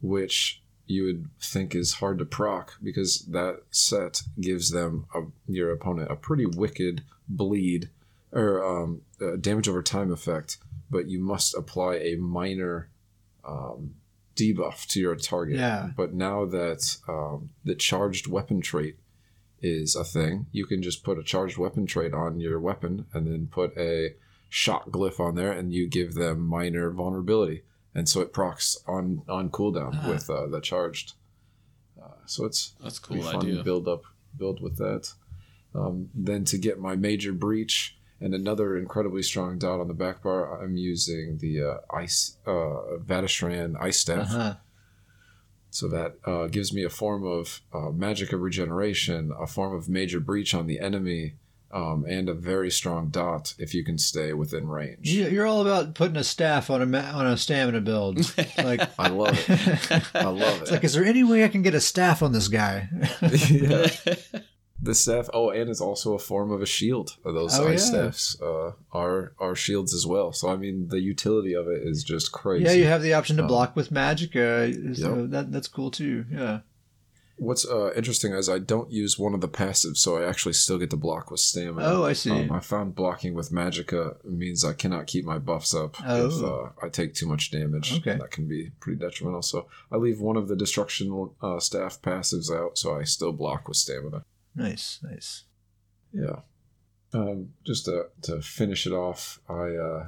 which 0.00 0.62
you 0.86 1.04
would 1.04 1.28
think 1.40 1.74
is 1.74 1.94
hard 1.94 2.18
to 2.18 2.24
proc 2.24 2.74
because 2.82 3.26
that 3.26 3.60
set 3.70 4.22
gives 4.40 4.70
them 4.70 5.06
a, 5.14 5.20
your 5.46 5.70
opponent 5.70 6.10
a 6.10 6.16
pretty 6.16 6.46
wicked 6.46 7.02
bleed 7.28 7.90
or 8.32 8.64
um, 8.64 9.02
damage 9.40 9.68
over 9.68 9.82
time 9.82 10.12
effect, 10.12 10.58
but 10.90 11.08
you 11.08 11.18
must 11.18 11.54
apply 11.54 11.96
a 11.96 12.16
minor 12.16 12.88
um, 13.46 13.94
debuff 14.36 14.86
to 14.86 15.00
your 15.00 15.16
target. 15.16 15.56
Yeah. 15.56 15.90
But 15.96 16.14
now 16.14 16.44
that 16.46 16.96
um, 17.08 17.50
the 17.64 17.74
charged 17.74 18.26
weapon 18.26 18.60
trait 18.60 18.96
is 19.60 19.96
a 19.96 20.04
thing, 20.04 20.46
you 20.52 20.66
can 20.66 20.82
just 20.82 21.02
put 21.02 21.18
a 21.18 21.22
charged 21.22 21.58
weapon 21.58 21.86
trait 21.86 22.14
on 22.14 22.40
your 22.40 22.60
weapon 22.60 23.06
and 23.12 23.26
then 23.26 23.48
put 23.50 23.76
a 23.76 24.14
shock 24.48 24.90
glyph 24.90 25.20
on 25.20 25.34
there, 25.34 25.52
and 25.52 25.72
you 25.72 25.86
give 25.88 26.14
them 26.14 26.40
minor 26.40 26.90
vulnerability, 26.90 27.62
and 27.94 28.08
so 28.08 28.20
it 28.20 28.32
procs 28.32 28.76
on 28.86 29.22
on 29.28 29.50
cooldown 29.50 29.94
uh-huh. 29.94 30.10
with 30.10 30.30
uh, 30.30 30.46
the 30.46 30.60
charged. 30.60 31.14
Uh, 32.00 32.08
so 32.26 32.44
it's 32.44 32.74
that's 32.82 32.98
cool 32.98 33.22
fun 33.22 33.36
idea. 33.36 33.62
build 33.62 33.88
up 33.88 34.02
build 34.36 34.60
with 34.60 34.76
that. 34.78 35.12
Um, 35.74 36.08
then 36.14 36.44
to 36.44 36.58
get 36.58 36.80
my 36.80 36.96
major 36.96 37.32
breach 37.32 37.96
and 38.20 38.34
another 38.34 38.76
incredibly 38.76 39.22
strong 39.22 39.58
dot 39.58 39.80
on 39.80 39.88
the 39.88 39.94
back 39.94 40.22
bar, 40.22 40.62
I'm 40.62 40.76
using 40.76 41.38
the 41.38 41.62
uh, 41.62 41.76
ice 41.94 42.38
uh, 42.46 42.98
Vateshran 43.04 43.76
ice 43.80 44.00
staff. 44.00 44.30
Uh-huh. 44.30 44.54
So 45.70 45.86
that 45.88 46.16
uh, 46.24 46.46
gives 46.46 46.72
me 46.72 46.82
a 46.82 46.90
form 46.90 47.24
of 47.24 47.60
uh, 47.74 47.90
magic 47.90 48.32
of 48.32 48.40
regeneration, 48.40 49.30
a 49.38 49.46
form 49.46 49.76
of 49.76 49.88
major 49.88 50.18
breach 50.18 50.54
on 50.54 50.66
the 50.66 50.80
enemy, 50.80 51.34
um, 51.70 52.04
and 52.08 52.28
a 52.28 52.34
very 52.34 52.70
strong 52.70 53.08
dot 53.08 53.54
if 53.58 53.74
you 53.74 53.84
can 53.84 53.98
stay 53.98 54.32
within 54.32 54.66
range. 54.68 55.08
You- 55.10 55.28
You're 55.28 55.46
all 55.46 55.60
about 55.60 55.94
putting 55.94 56.16
a 56.16 56.24
staff 56.24 56.70
on 56.70 56.80
a 56.82 56.86
ma- 56.86 57.12
on 57.12 57.26
a 57.26 57.36
stamina 57.36 57.80
build. 57.80 58.18
Like 58.58 58.88
I 58.98 59.08
love 59.08 59.38
it. 59.48 60.02
I 60.14 60.24
love 60.28 60.62
it's 60.62 60.70
it. 60.70 60.74
like, 60.74 60.84
is 60.84 60.94
there 60.94 61.04
any 61.04 61.24
way 61.24 61.44
I 61.44 61.48
can 61.48 61.62
get 61.62 61.74
a 61.74 61.80
staff 61.80 62.22
on 62.22 62.32
this 62.32 62.48
guy? 62.48 62.88
yeah. 63.50 63.86
The 64.80 64.94
staff. 64.94 65.28
Oh, 65.34 65.50
and 65.50 65.68
it's 65.68 65.80
also 65.80 66.14
a 66.14 66.18
form 66.20 66.52
of 66.52 66.62
a 66.62 66.66
shield. 66.66 67.16
Those 67.24 67.58
Oh, 67.58 67.66
ice 67.68 67.92
yeah. 67.92 68.10
staffs 68.10 68.40
uh, 68.40 68.72
are 68.92 69.32
are 69.40 69.54
shields 69.56 69.92
as 69.92 70.06
well. 70.06 70.32
So 70.32 70.48
I 70.48 70.56
mean, 70.56 70.86
the 70.88 71.00
utility 71.00 71.52
of 71.54 71.66
it 71.66 71.82
is 71.84 72.04
just 72.04 72.30
crazy. 72.30 72.64
yeah, 72.64 72.72
you 72.72 72.84
have 72.84 73.02
the 73.02 73.14
option 73.14 73.36
to 73.38 73.42
Um, 73.42 73.48
block 73.48 73.74
with 73.74 73.90
magic. 73.90 74.36
Uh, 74.36 74.94
so 74.94 75.26
that 75.26 75.50
that's 75.50 75.66
cool 75.68 75.90
too. 75.90 76.24
Yeah. 76.32 76.60
What's 77.38 77.64
uh, 77.64 77.92
interesting 77.94 78.32
is 78.32 78.48
I 78.48 78.58
don't 78.58 78.90
use 78.90 79.18
one 79.18 79.32
of 79.32 79.40
the 79.40 79.48
passives, 79.48 79.98
so 79.98 80.16
I 80.20 80.28
actually 80.28 80.54
still 80.54 80.76
get 80.76 80.90
to 80.90 80.96
block 80.96 81.30
with 81.30 81.38
stamina. 81.40 81.86
Oh, 81.86 82.04
I 82.04 82.12
see. 82.12 82.30
Um, 82.32 82.50
I 82.50 82.58
found 82.58 82.94
blocking 82.96 83.32
with 83.34 83.50
magicka 83.52 84.16
means 84.24 84.64
I 84.64 84.72
cannot 84.72 85.06
keep 85.06 85.24
my 85.24 85.38
buffs 85.38 85.72
up 85.74 85.94
if 86.00 86.04
Oh. 86.42 86.72
uh, 86.82 86.84
I 86.84 86.88
take 86.88 87.14
too 87.14 87.26
much 87.28 87.50
damage. 87.52 87.94
Okay. 87.98 88.18
That 88.18 88.32
can 88.32 88.48
be 88.48 88.70
pretty 88.80 88.98
detrimental. 88.98 89.42
So 89.42 89.68
I 89.92 89.96
leave 89.96 90.20
one 90.20 90.36
of 90.36 90.48
the 90.48 90.56
destruction 90.56 91.30
uh, 91.40 91.60
staff 91.60 92.02
passives 92.02 92.50
out, 92.52 92.76
so 92.76 92.98
I 92.98 93.04
still 93.04 93.32
block 93.32 93.68
with 93.68 93.76
stamina. 93.76 94.24
Nice, 94.56 94.98
nice. 95.02 95.44
Yeah. 96.12 96.40
Um, 97.12 97.50
just 97.64 97.84
to, 97.84 98.06
to 98.22 98.42
finish 98.42 98.86
it 98.86 98.92
off, 98.92 99.40
I 99.48 99.76
uh, 99.76 100.06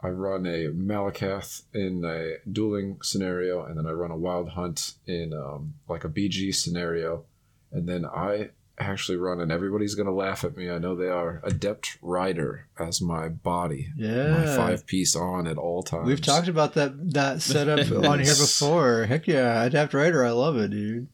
I 0.00 0.08
run 0.08 0.46
a 0.46 0.68
Malacath 0.68 1.62
in 1.72 2.04
a 2.04 2.36
dueling 2.50 2.98
scenario, 3.02 3.64
and 3.64 3.78
then 3.78 3.86
I 3.86 3.90
run 3.92 4.10
a 4.10 4.16
Wild 4.16 4.50
Hunt 4.50 4.94
in 5.06 5.32
um, 5.32 5.74
like 5.88 6.04
a 6.04 6.08
BG 6.08 6.54
scenario, 6.54 7.24
and 7.72 7.88
then 7.88 8.04
I 8.04 8.50
actually 8.78 9.16
run, 9.16 9.40
and 9.40 9.50
everybody's 9.50 9.94
gonna 9.94 10.12
laugh 10.12 10.44
at 10.44 10.54
me. 10.54 10.70
I 10.70 10.78
know 10.78 10.94
they 10.94 11.08
are 11.08 11.40
Adept 11.44 11.96
Rider 12.02 12.66
as 12.78 13.00
my 13.00 13.28
body, 13.28 13.88
yeah, 13.96 14.32
my 14.32 14.44
five 14.54 14.86
piece 14.86 15.16
on 15.16 15.46
at 15.46 15.56
all 15.56 15.82
times. 15.82 16.06
We've 16.06 16.20
talked 16.20 16.48
about 16.48 16.74
that 16.74 17.12
that 17.14 17.40
setup 17.50 17.90
on 18.04 18.18
here 18.18 18.34
before. 18.34 19.06
Heck 19.06 19.26
yeah, 19.26 19.64
Adept 19.64 19.94
Rider, 19.94 20.24
I 20.26 20.30
love 20.32 20.58
it, 20.58 20.72
dude. 20.72 21.08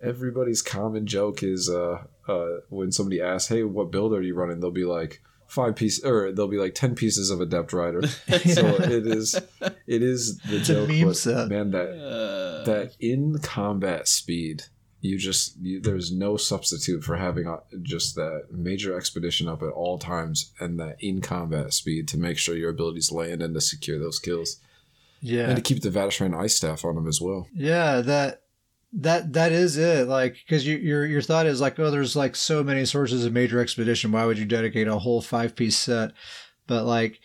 everybody's 0.00 0.62
common 0.62 1.06
joke 1.06 1.42
is 1.42 1.68
uh, 1.68 2.04
uh, 2.28 2.48
when 2.68 2.92
somebody 2.92 3.20
asks, 3.20 3.48
"Hey, 3.48 3.64
what 3.64 3.90
build 3.90 4.14
are 4.14 4.22
you 4.22 4.34
running?" 4.34 4.60
They'll 4.60 4.70
be 4.70 4.84
like 4.84 5.20
five 5.48 5.74
piece, 5.74 6.04
or 6.04 6.30
there'll 6.32 6.50
be 6.50 6.58
like 6.58 6.74
ten 6.76 6.94
pieces 6.94 7.30
of 7.30 7.40
Adept 7.40 7.72
Rider. 7.72 8.06
so 8.06 8.28
it 8.76 9.06
is, 9.06 9.34
it 9.86 10.02
is 10.02 10.38
the 10.40 10.56
It's 10.58 10.68
a 10.68 10.74
joke. 10.74 10.88
meme 10.88 11.04
but, 11.08 11.16
set. 11.16 11.48
Man, 11.48 11.70
that 11.72 11.88
Uh, 11.90 12.64
that 12.64 12.92
in 13.00 13.38
combat 13.40 14.06
speed, 14.06 14.62
you 15.00 15.16
just 15.18 15.56
you, 15.60 15.80
there's 15.80 16.12
no 16.12 16.36
substitute 16.36 17.02
for 17.04 17.16
having 17.16 17.46
a, 17.46 17.58
just 17.82 18.14
that 18.16 18.44
major 18.50 18.96
expedition 18.96 19.48
up 19.48 19.62
at 19.62 19.68
all 19.70 19.98
times 19.98 20.52
and 20.60 20.78
that 20.78 20.96
in 21.00 21.20
combat 21.20 21.72
speed 21.72 22.06
to 22.08 22.18
make 22.18 22.36
sure 22.38 22.56
your 22.56 22.70
abilities 22.70 23.10
land 23.12 23.42
and 23.42 23.54
to 23.54 23.60
secure 23.60 23.98
those 23.98 24.18
kills 24.18 24.60
Yeah, 25.20 25.46
and 25.48 25.56
to 25.56 25.62
keep 25.62 25.82
the 25.82 25.90
Vateshran 25.90 26.36
ice 26.36 26.56
staff 26.56 26.84
on 26.84 26.94
them 26.96 27.06
as 27.08 27.20
well. 27.20 27.46
yeah. 27.54 28.00
That 28.00 28.42
that 28.92 29.32
that 29.34 29.52
is 29.52 29.76
it. 29.76 30.08
Like, 30.08 30.34
because 30.46 30.66
you, 30.66 30.76
your 30.76 31.04
your 31.06 31.22
thought 31.22 31.46
is 31.46 31.60
like, 31.60 31.78
oh, 31.78 31.90
there's 31.90 32.16
like 32.16 32.34
so 32.36 32.62
many 32.64 32.84
sources 32.84 33.24
of 33.24 33.32
major 33.32 33.60
expedition. 33.60 34.12
Why 34.12 34.24
would 34.24 34.38
you 34.38 34.44
dedicate 34.46 34.88
a 34.88 34.98
whole 34.98 35.20
five 35.22 35.54
piece 35.56 35.76
set? 35.76 36.12
But 36.66 36.84
like, 36.84 37.20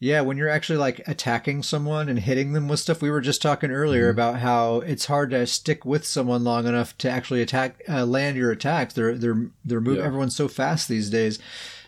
yeah, 0.00 0.20
when 0.22 0.36
you're 0.36 0.48
actually 0.48 0.78
like 0.78 1.06
attacking 1.06 1.62
someone 1.62 2.08
and 2.08 2.18
hitting 2.18 2.52
them 2.54 2.66
with 2.68 2.80
stuff, 2.80 3.02
we 3.02 3.10
were 3.10 3.20
just 3.20 3.40
talking 3.42 3.70
earlier 3.70 4.08
Mhm. 4.08 4.14
about 4.14 4.38
how 4.40 4.76
it's 4.80 5.06
hard 5.06 5.30
to 5.30 5.46
stick 5.46 5.84
with 5.84 6.04
someone 6.06 6.44
long 6.44 6.66
enough 6.66 6.96
to 6.98 7.10
actually 7.10 7.40
attack, 7.42 7.82
uh, 7.88 8.04
land 8.04 8.36
your 8.36 8.50
attacks. 8.50 8.94
They're 8.94 9.16
they're 9.16 9.50
they're 9.64 9.80
moving. 9.80 10.00
Yeah. 10.00 10.06
Everyone's 10.06 10.36
so 10.36 10.48
fast 10.48 10.88
these 10.88 11.10
days. 11.10 11.38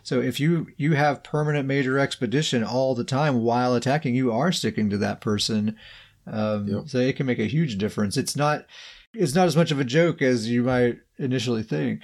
So 0.03 0.21
if 0.21 0.39
you 0.39 0.67
you 0.77 0.93
have 0.93 1.23
permanent 1.25 1.67
major 1.67 1.99
expedition 1.99 2.63
all 2.63 2.95
the 2.95 3.05
time 3.05 3.43
while 3.43 3.75
attacking, 3.75 4.15
you 4.15 4.31
are 4.33 4.53
sticking 4.53 4.91
to 4.91 4.99
that 4.99 5.21
person. 5.23 5.77
Um, 6.27 6.69
Yep. 6.69 6.83
So 6.89 6.99
it 6.99 7.17
can 7.17 7.27
make 7.27 7.39
a 7.39 7.45
huge 7.47 7.79
difference. 7.79 8.17
It's 8.17 8.37
not 8.37 8.67
it's 9.15 9.35
not 9.35 9.47
as 9.47 9.57
much 9.57 9.71
of 9.71 9.81
a 9.81 9.85
joke 9.85 10.23
as 10.23 10.49
you 10.49 10.63
might 10.63 10.99
initially 11.19 11.63
think. 11.63 12.03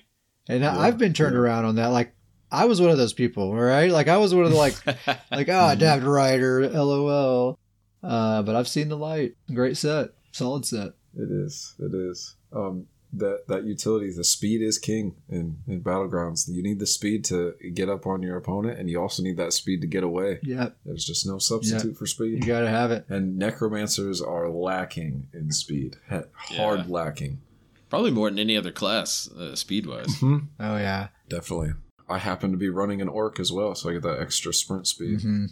And 0.48 0.62
Yeah, 0.62 0.78
I've 0.78 0.98
been 0.98 1.12
turned 1.12 1.34
yeah. 1.34 1.40
around 1.40 1.64
on 1.64 1.76
that. 1.76 1.88
Like 1.88 2.14
I 2.50 2.64
was 2.64 2.80
one 2.80 2.90
of 2.90 2.98
those 2.98 3.12
people, 3.12 3.54
right? 3.54 3.90
Like 3.90 4.08
I 4.08 4.16
was 4.16 4.34
one 4.34 4.44
of 4.44 4.50
the 4.50 4.56
like 4.56 4.74
like 4.86 5.48
oh 5.48 5.52
Mhm. 5.52 5.72
adept 5.72 6.04
rider, 6.04 6.68
lol. 6.68 7.58
Uh, 8.02 8.42
but 8.42 8.56
I've 8.56 8.68
seen 8.68 8.88
the 8.88 8.96
light. 8.96 9.34
Great 9.52 9.76
set, 9.76 10.10
solid 10.32 10.64
set. 10.64 10.92
It 11.16 11.30
is. 11.30 11.74
It 11.78 11.94
is. 11.94 12.36
Um, 12.52 12.86
that 13.12 13.48
that 13.48 13.64
utility, 13.64 14.12
the 14.12 14.22
speed 14.24 14.62
is 14.62 14.78
king 14.78 15.16
in 15.28 15.58
in 15.66 15.82
battlegrounds. 15.82 16.48
You 16.48 16.62
need 16.62 16.78
the 16.78 16.86
speed 16.86 17.24
to 17.26 17.54
get 17.74 17.88
up 17.88 18.06
on 18.06 18.22
your 18.22 18.36
opponent, 18.36 18.78
and 18.78 18.88
you 18.90 19.00
also 19.00 19.22
need 19.22 19.36
that 19.38 19.52
speed 19.52 19.80
to 19.80 19.86
get 19.86 20.04
away. 20.04 20.38
Yeah, 20.42 20.70
There's 20.84 21.04
just 21.04 21.26
no 21.26 21.38
substitute 21.38 21.96
for 21.96 22.06
speed. 22.06 22.34
you 22.44 22.46
gotta 22.46 22.68
have 22.70 22.90
it. 22.90 23.04
And 23.08 23.36
necromancers 23.38 24.20
are 24.22 24.48
lacking 24.48 25.28
in 25.32 25.50
speed, 25.52 25.96
He- 26.08 26.56
hard 26.56 26.88
lacking. 26.88 27.40
probably 27.88 28.10
more 28.12 28.30
than 28.30 28.38
any 28.38 28.56
other 28.56 28.70
class, 28.72 29.28
uh, 29.32 29.54
speed 29.56 29.86
wise. 29.86 30.14
Oh 30.22 30.40
yeah. 30.60 31.08
Definitely. 31.28 31.72
I 32.08 32.18
happen 32.18 32.50
to 32.50 32.56
be 32.56 32.68
running 32.68 33.00
an 33.00 33.08
orc 33.08 33.38
as 33.40 33.52
well, 33.52 33.74
so 33.74 33.88
I 33.88 33.92
get 33.94 34.02
that 34.02 34.20
extra 34.20 34.52
sprint 34.52 34.86
speed. 34.86 35.20
hmm 35.22 35.46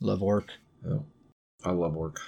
Love 0.00 0.22
orc. 0.22 0.52
Yeah. 0.86 0.98
I 1.64 1.72
love 1.72 1.96
orc. 1.96 2.20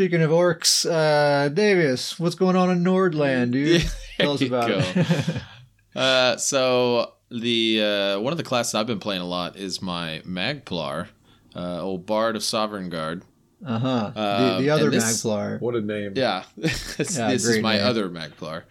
Speaking 0.00 0.22
of 0.22 0.30
orcs, 0.30 0.90
uh, 0.90 1.50
Davius, 1.50 2.18
what's 2.18 2.34
going 2.34 2.56
on 2.56 2.70
in 2.70 2.82
Nordland, 2.82 3.50
dude? 3.50 3.84
Tell 4.18 4.32
us 4.32 4.40
you 4.40 4.46
about 4.46 4.70
it. 4.70 5.06
Uh, 5.94 6.38
so 6.38 7.12
the 7.30 7.82
uh, 7.82 8.20
one 8.20 8.32
of 8.32 8.38
the 8.38 8.42
classes 8.42 8.74
I've 8.74 8.86
been 8.86 8.98
playing 8.98 9.20
a 9.20 9.26
lot 9.26 9.56
is 9.56 9.82
my 9.82 10.22
Magplar, 10.24 11.08
uh, 11.54 11.82
old 11.82 12.06
Bard 12.06 12.34
of 12.34 12.42
Sovereign 12.42 12.88
Guard. 12.88 13.24
uh 13.62 13.78
huh. 13.78 14.10
the, 14.14 14.20
Um, 14.22 14.62
the 14.62 14.70
other 14.70 14.84
and 14.84 14.92
this- 14.94 15.22
Magplar. 15.22 15.60
What 15.60 15.74
a 15.74 15.82
name. 15.82 16.14
Yeah, 16.16 16.44
this, 16.56 17.18
Yeah, 17.18 17.28
this 17.32 17.44
is 17.44 17.58
my 17.60 17.76
name. 17.76 17.84
other 17.86 18.08
Magplar. 18.08 18.62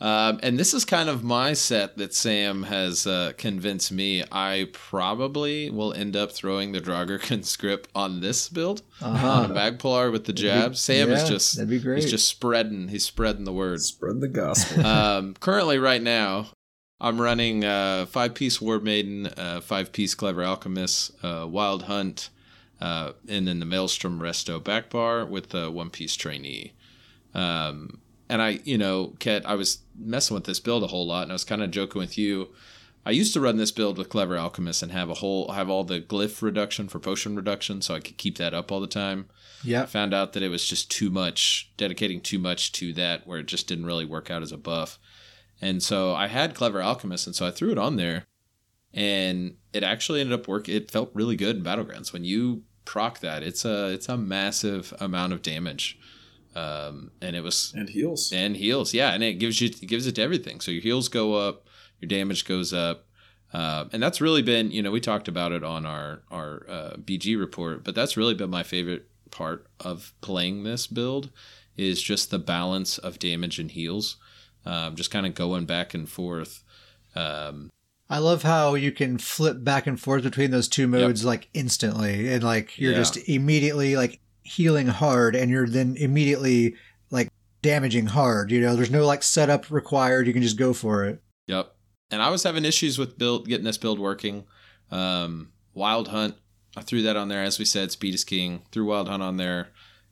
Um, 0.00 0.38
and 0.44 0.56
this 0.58 0.74
is 0.74 0.84
kind 0.84 1.08
of 1.08 1.24
my 1.24 1.54
set 1.54 1.96
that 1.98 2.14
Sam 2.14 2.62
has 2.62 3.04
uh, 3.04 3.32
convinced 3.36 3.90
me 3.90 4.22
I 4.30 4.68
probably 4.72 5.70
will 5.70 5.92
end 5.92 6.14
up 6.14 6.30
throwing 6.30 6.70
the 6.70 6.80
Draugr 6.80 7.20
conscript 7.22 7.88
on 7.96 8.20
this 8.20 8.48
build 8.48 8.82
Uh 9.02 9.06
on 9.08 9.16
huh. 9.16 9.46
a 9.46 9.48
Magplar 9.56 10.12
with 10.12 10.24
the 10.24 10.32
jabs. 10.32 10.78
Sam 10.80 11.10
is 11.10 11.28
just 11.28 11.56
that'd 11.56 11.68
be 11.68 11.80
great. 11.80 12.02
he's 12.02 12.10
just 12.10 12.28
spreading 12.28 12.88
he's 12.88 13.04
spreading 13.04 13.42
the 13.44 13.52
word. 13.52 13.80
Spread 13.82 14.20
the 14.20 14.28
gospel. 14.28 14.86
um, 14.86 15.34
currently, 15.40 15.78
right 15.78 16.02
now, 16.02 16.46
I'm 17.00 17.20
running 17.20 17.64
uh, 17.64 18.06
five 18.06 18.34
piece 18.34 18.60
War 18.60 18.78
Maiden, 18.78 19.26
uh, 19.26 19.60
five 19.60 19.90
piece 19.92 20.14
Clever 20.14 20.44
Alchemist, 20.44 21.12
uh, 21.24 21.44
Wild 21.48 21.84
Hunt, 21.84 22.30
uh, 22.80 23.12
and 23.28 23.48
then 23.48 23.58
the 23.58 23.66
Maelstrom 23.66 24.20
Resto 24.20 24.62
back 24.62 24.90
bar 24.90 25.24
with 25.26 25.48
the 25.48 25.72
one 25.72 25.90
piece 25.90 26.14
trainee. 26.14 26.72
Um, 27.34 27.98
and 28.28 28.42
I, 28.42 28.60
you 28.64 28.78
know, 28.78 29.14
Ket, 29.18 29.46
I 29.46 29.54
was 29.54 29.78
messing 29.98 30.34
with 30.34 30.44
this 30.44 30.60
build 30.60 30.82
a 30.82 30.88
whole 30.88 31.06
lot, 31.06 31.24
and 31.24 31.32
I 31.32 31.34
was 31.34 31.44
kind 31.44 31.62
of 31.62 31.70
joking 31.70 32.00
with 32.00 32.18
you. 32.18 32.48
I 33.06 33.10
used 33.12 33.32
to 33.34 33.40
run 33.40 33.56
this 33.56 33.70
build 33.70 33.96
with 33.96 34.10
Clever 34.10 34.36
Alchemist 34.36 34.82
and 34.82 34.92
have 34.92 35.08
a 35.08 35.14
whole 35.14 35.52
have 35.52 35.70
all 35.70 35.84
the 35.84 36.00
glyph 36.00 36.42
reduction 36.42 36.88
for 36.88 36.98
potion 36.98 37.36
reduction, 37.36 37.80
so 37.80 37.94
I 37.94 38.00
could 38.00 38.18
keep 38.18 38.36
that 38.38 38.54
up 38.54 38.70
all 38.70 38.80
the 38.80 38.86
time. 38.86 39.28
Yeah. 39.64 39.86
Found 39.86 40.12
out 40.12 40.34
that 40.34 40.42
it 40.42 40.50
was 40.50 40.66
just 40.66 40.90
too 40.90 41.10
much, 41.10 41.72
dedicating 41.76 42.20
too 42.20 42.38
much 42.38 42.72
to 42.72 42.92
that, 42.94 43.26
where 43.26 43.38
it 43.38 43.46
just 43.46 43.66
didn't 43.66 43.86
really 43.86 44.04
work 44.04 44.30
out 44.30 44.42
as 44.42 44.52
a 44.52 44.58
buff. 44.58 44.98
And 45.60 45.82
so 45.82 46.14
I 46.14 46.26
had 46.26 46.54
Clever 46.54 46.82
Alchemist, 46.82 47.26
and 47.26 47.34
so 47.34 47.46
I 47.46 47.50
threw 47.50 47.72
it 47.72 47.78
on 47.78 47.96
there, 47.96 48.26
and 48.92 49.56
it 49.72 49.82
actually 49.82 50.20
ended 50.20 50.38
up 50.38 50.46
working. 50.46 50.74
It 50.74 50.90
felt 50.90 51.10
really 51.14 51.36
good 51.36 51.56
in 51.56 51.64
Battlegrounds. 51.64 52.12
When 52.12 52.24
you 52.24 52.64
proc 52.84 53.20
that, 53.20 53.42
it's 53.42 53.64
a 53.64 53.88
it's 53.88 54.08
a 54.08 54.16
massive 54.16 54.92
amount 55.00 55.32
of 55.32 55.42
damage, 55.42 55.98
um, 56.58 57.10
and 57.22 57.36
it 57.36 57.42
was 57.42 57.72
and 57.76 57.88
heals. 57.88 58.32
and 58.32 58.56
heals. 58.56 58.92
Yeah, 58.94 59.12
and 59.14 59.22
it 59.22 59.34
gives 59.34 59.60
you 59.60 59.68
it 59.68 59.86
gives 59.86 60.06
it 60.06 60.14
to 60.16 60.22
everything. 60.22 60.60
So 60.60 60.70
your 60.70 60.82
heals 60.82 61.08
go 61.08 61.34
up, 61.34 61.66
your 62.00 62.08
damage 62.08 62.44
goes 62.44 62.72
up, 62.72 63.06
uh, 63.52 63.84
and 63.92 64.02
that's 64.02 64.20
really 64.20 64.42
been 64.42 64.70
you 64.70 64.82
know 64.82 64.90
we 64.90 65.00
talked 65.00 65.28
about 65.28 65.52
it 65.52 65.62
on 65.64 65.86
our 65.86 66.22
our 66.30 66.66
uh, 66.68 66.92
BG 66.96 67.38
report, 67.38 67.84
but 67.84 67.94
that's 67.94 68.16
really 68.16 68.34
been 68.34 68.50
my 68.50 68.62
favorite 68.62 69.08
part 69.30 69.66
of 69.80 70.12
playing 70.20 70.64
this 70.64 70.86
build 70.86 71.30
is 71.76 72.02
just 72.02 72.30
the 72.30 72.38
balance 72.38 72.98
of 72.98 73.18
damage 73.18 73.58
and 73.58 73.70
heals. 73.70 74.16
Um, 74.66 74.96
just 74.96 75.10
kind 75.10 75.24
of 75.26 75.34
going 75.34 75.64
back 75.64 75.94
and 75.94 76.08
forth. 76.08 76.62
Um, 77.14 77.70
I 78.10 78.18
love 78.18 78.42
how 78.42 78.74
you 78.74 78.90
can 78.90 79.18
flip 79.18 79.62
back 79.62 79.86
and 79.86 80.00
forth 80.00 80.22
between 80.22 80.50
those 80.50 80.66
two 80.68 80.88
modes 80.88 81.24
like 81.24 81.48
instantly, 81.54 82.32
and 82.32 82.42
like 82.42 82.78
you're 82.78 82.92
Yeah. 82.92 82.98
just 82.98 83.16
immediately 83.28 83.96
like 83.96 84.20
healing 84.48 84.86
hard, 84.86 85.36
and 85.36 85.50
you're 85.50 85.68
then 85.68 85.96
immediately 85.96 86.74
like 87.10 87.28
damaging 87.62 88.06
hard. 88.06 88.50
You 88.50 88.60
know, 88.60 88.76
there's 88.76 88.90
no 88.90 89.06
like 89.06 89.22
setup 89.22 89.70
required. 89.70 90.26
You 90.26 90.32
can 90.32 90.42
just 90.42 90.58
go 90.58 90.72
for 90.72 91.04
it. 91.04 91.22
Yep. 91.46 91.74
And 92.10 92.22
I 92.22 92.30
was 92.30 92.42
having 92.42 92.64
issues 92.64 92.98
with 92.98 93.18
build 93.18 93.46
getting 93.46 93.64
this 93.64 93.78
build 93.78 93.98
working. 93.98 94.44
Um, 94.90 95.52
Wild 95.74 96.08
Hunt, 96.08 96.36
I 96.76 96.80
threw 96.80 97.02
that 97.02 97.16
on 97.16 97.28
there 97.28 97.42
as 97.42 97.58
we 97.58 97.64
said. 97.64 97.92
Speed 97.92 98.14
is 98.14 98.24
king. 98.24 98.62
Threw 98.72 98.86
Wild 98.86 99.08
Hunt 99.08 99.22
on 99.22 99.36
there, 99.36 99.68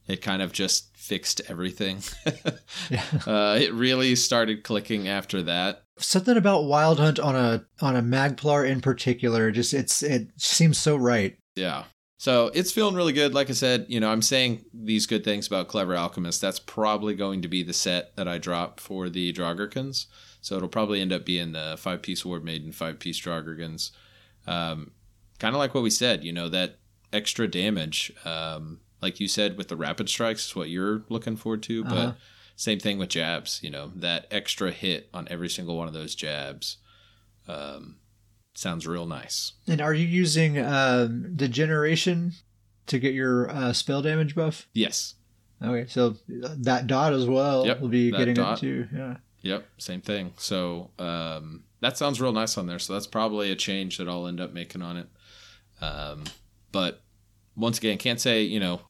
it 0.06 0.22
kind 0.22 0.42
of 0.42 0.52
just 0.52 0.96
fixed 0.96 1.40
everything. 1.48 2.00
yeah. 2.90 3.02
uh, 3.26 3.58
it 3.60 3.72
really 3.72 4.14
started 4.14 4.62
clicking 4.62 5.08
after 5.08 5.42
that. 5.42 5.82
Something 5.98 6.36
about 6.36 6.64
Wild 6.64 6.98
Hunt 6.98 7.18
on 7.18 7.34
a 7.34 7.64
on 7.80 7.96
a 7.96 8.02
Magplar 8.02 8.68
in 8.68 8.80
particular, 8.80 9.50
just 9.50 9.72
it's 9.72 10.02
it 10.02 10.28
seems 10.36 10.78
so 10.78 10.96
right. 10.96 11.36
Yeah. 11.54 11.84
So 12.18 12.50
it's 12.54 12.72
feeling 12.72 12.94
really 12.94 13.12
good. 13.12 13.34
Like 13.34 13.50
I 13.50 13.52
said, 13.52 13.86
you 13.88 14.00
know, 14.00 14.10
I'm 14.10 14.22
saying 14.22 14.64
these 14.72 15.06
good 15.06 15.22
things 15.22 15.46
about 15.46 15.68
Clever 15.68 15.94
Alchemist. 15.96 16.40
That's 16.40 16.58
probably 16.58 17.14
going 17.14 17.42
to 17.42 17.48
be 17.48 17.62
the 17.62 17.74
set 17.74 18.16
that 18.16 18.26
I 18.26 18.38
drop 18.38 18.80
for 18.80 19.10
the 19.10 19.32
Draugr 19.32 19.94
So 20.40 20.56
it'll 20.56 20.68
probably 20.68 21.00
end 21.00 21.12
up 21.12 21.26
being 21.26 21.52
the 21.52 21.76
five 21.78 22.02
piece 22.02 22.24
War 22.24 22.40
Maiden, 22.40 22.72
five 22.72 22.98
piece 22.98 23.20
Draugr 23.20 23.58
Um, 24.46 24.92
kind 25.38 25.54
of 25.54 25.58
like 25.58 25.74
what 25.74 25.82
we 25.82 25.90
said, 25.90 26.24
you 26.24 26.32
know, 26.32 26.48
that 26.48 26.78
extra 27.12 27.46
damage. 27.48 28.12
Um, 28.24 28.80
like 29.02 29.20
you 29.20 29.28
said, 29.28 29.58
with 29.58 29.68
the 29.68 29.76
rapid 29.76 30.08
strikes 30.08 30.46
is 30.46 30.56
what 30.56 30.70
you're 30.70 31.02
looking 31.08 31.36
forward 31.36 31.62
to. 31.64 31.84
Uh-huh. 31.84 31.94
But 31.94 32.16
same 32.56 32.80
thing 32.80 32.96
with 32.96 33.10
jabs, 33.10 33.60
you 33.62 33.70
know, 33.70 33.92
that 33.94 34.26
extra 34.30 34.70
hit 34.70 35.10
on 35.12 35.28
every 35.30 35.50
single 35.50 35.76
one 35.76 35.88
of 35.88 35.94
those 35.94 36.14
jabs. 36.14 36.78
Um, 37.46 37.96
sounds 38.56 38.86
real 38.86 39.06
nice. 39.06 39.52
And 39.66 39.80
are 39.80 39.94
you 39.94 40.06
using 40.06 40.58
uh, 40.58 41.06
Degeneration 41.06 42.32
to 42.86 42.98
get 42.98 43.14
your 43.14 43.50
uh, 43.50 43.72
spell 43.72 44.02
damage 44.02 44.34
buff? 44.34 44.68
Yes. 44.72 45.14
Okay, 45.62 45.86
so 45.88 46.16
that 46.28 46.86
dot 46.86 47.12
as 47.12 47.26
well 47.26 47.66
yep, 47.66 47.80
will 47.80 47.88
be 47.88 48.10
getting 48.10 48.34
dot. 48.34 48.58
it 48.58 48.60
too. 48.60 48.88
Yeah. 48.94 49.16
Yep, 49.42 49.66
same 49.78 50.00
thing. 50.00 50.32
So 50.36 50.90
um, 50.98 51.64
that 51.80 51.96
sounds 51.96 52.20
real 52.20 52.32
nice 52.32 52.58
on 52.58 52.66
there. 52.66 52.78
So 52.78 52.92
that's 52.92 53.06
probably 53.06 53.50
a 53.50 53.56
change 53.56 53.98
that 53.98 54.08
I'll 54.08 54.26
end 54.26 54.40
up 54.40 54.52
making 54.52 54.82
on 54.82 54.96
it. 54.98 55.08
Um, 55.80 56.24
but 56.72 57.00
once 57.54 57.78
again, 57.78 57.96
can't 57.96 58.20
say 58.20 58.42
you 58.42 58.60
know 58.60 58.80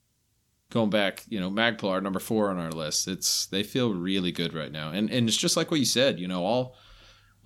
going 0.71 0.91
back, 0.91 1.25
you 1.29 1.41
know, 1.41 1.51
Magplar 1.51 2.03
number 2.03 2.19
four 2.19 2.51
on 2.51 2.59
our 2.59 2.71
list. 2.71 3.09
It's 3.09 3.47
they 3.47 3.63
feel 3.63 3.93
really 3.93 4.33
good 4.33 4.55
right 4.55 4.73
now, 4.73 4.91
and 4.91 5.11
and 5.11 5.29
it's 5.29 5.37
just 5.37 5.57
like 5.57 5.71
what 5.71 5.81
you 5.81 5.87
said. 5.87 6.19
You 6.19 6.29
know, 6.29 6.45
I'll 6.47 6.75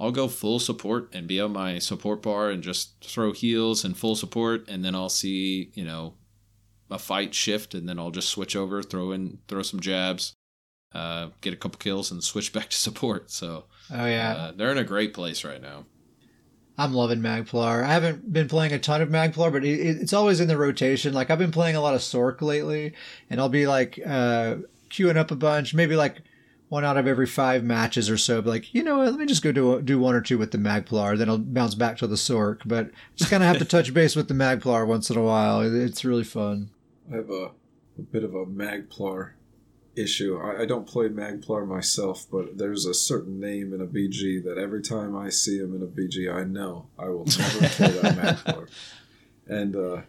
I'll 0.01 0.12
go 0.12 0.28
full 0.28 0.59
support 0.59 1.10
and 1.12 1.28
be 1.28 1.40
on 1.40 1.52
my 1.52 1.78
support 1.78 2.22
bar 2.22 2.48
and 2.48 2.62
just 2.62 3.05
throw 3.05 3.32
heals 3.32 3.85
and 3.85 3.97
full 3.97 4.16
support, 4.16 4.66
and 4.66 4.82
then 4.82 4.94
I'll 4.94 5.10
see 5.10 5.70
you 5.74 5.85
know 5.85 6.14
a 6.90 6.98
fight 6.98 7.35
shift, 7.35 7.74
and 7.74 7.86
then 7.86 7.98
I'll 7.98 8.10
just 8.10 8.31
switch 8.31 8.56
over, 8.56 8.82
throw 8.82 9.12
in 9.12 9.39
throw 9.47 9.62
some 9.62 9.78
jabs, 9.78 10.32
uh, 10.94 11.28
get 11.43 11.52
a 11.52 11.56
couple 11.56 11.78
kills, 11.78 12.10
and 12.10 12.24
switch 12.24 12.52
back 12.55 12.70
to 12.70 12.77
support. 12.77 13.31
So 13.31 13.66
oh 13.93 14.06
yeah, 14.06 14.35
uh, 14.36 14.52
they're 14.52 14.72
in 14.72 14.78
a 14.78 14.85
great 14.85 15.12
place 15.12 15.44
right 15.44 15.60
now. 15.60 15.85
I'm 16.78 16.94
loving 16.94 17.20
Magplar. 17.20 17.85
I 17.85 17.93
haven't 17.93 18.32
been 18.32 18.48
playing 18.48 18.72
a 18.72 18.78
ton 18.78 19.02
of 19.02 19.10
Magplar, 19.10 19.52
but 19.52 19.66
it, 19.66 19.81
it's 19.81 20.14
always 20.14 20.40
in 20.40 20.48
the 20.48 20.56
rotation. 20.56 21.12
Like 21.12 21.28
I've 21.31 21.39
been 21.39 21.52
playing 21.52 21.77
a 21.77 21.81
lot 21.82 21.94
of 21.94 22.01
Sork 22.01 22.40
lately, 22.40 22.94
and 23.28 23.39
I'll 23.39 23.51
be 23.51 23.66
like 23.66 24.01
uh, 24.05 24.56
queuing 24.89 25.18
up 25.18 25.31
a 25.31 25.36
bunch, 25.36 25.74
maybe 25.74 25.94
like 25.94 26.22
one 26.70 26.84
out 26.84 26.97
of 26.97 27.09
every 27.09 27.26
five 27.26 27.64
matches 27.64 28.09
or 28.09 28.16
so. 28.16 28.38
Like, 28.38 28.72
you 28.72 28.84
know 28.84 28.98
what? 28.98 29.09
Let 29.09 29.18
me 29.18 29.26
just 29.26 29.42
go 29.42 29.52
do 29.52 29.82
do 29.82 29.98
one 29.98 30.14
or 30.14 30.20
two 30.20 30.38
with 30.38 30.52
the 30.52 30.59
Magplar, 30.59 31.18
then 31.18 31.28
I'll 31.28 31.36
bounce 31.36 31.74
back 31.74 31.98
to 31.98 32.06
the 32.06 32.14
Sork. 32.14 32.60
But 32.64 32.90
just 33.16 33.30
kind 33.30 33.42
of 33.42 33.48
have 33.48 33.59
to 33.59 33.64
touch 33.64 33.92
base 33.92 34.16
with 34.16 34.28
the 34.28 34.34
Magplar 34.34 34.86
once 34.86 35.10
in 35.10 35.18
a 35.18 35.22
while. 35.22 35.60
It's 35.60 36.05
really 36.05 36.24
fun. 36.24 36.70
I 37.12 37.16
have 37.16 37.28
a, 37.28 37.51
a 37.98 38.02
bit 38.10 38.22
of 38.22 38.34
a 38.34 38.47
Magplar 38.47 39.32
issue. 39.97 40.38
I, 40.38 40.62
I, 40.62 40.64
don't 40.64 40.86
play 40.86 41.09
Magplar 41.09 41.66
myself, 41.66 42.24
but 42.30 42.56
there's 42.56 42.86
a 42.86 42.94
certain 42.94 43.40
name 43.40 43.74
in 43.74 43.80
a 43.80 43.86
BG 43.86 44.44
that 44.44 44.56
every 44.56 44.80
time 44.80 45.16
I 45.16 45.28
see 45.28 45.59
him 45.59 45.74
in 45.74 45.82
a 45.82 45.86
BG, 45.86 46.32
I 46.32 46.44
know 46.44 46.86
I 46.97 47.09
will 47.09 47.24
never 47.24 47.68
kill 47.68 48.02
that 48.02 48.16
Magplar. 48.47 48.68
And 49.48 49.74
uh, 49.74 50.02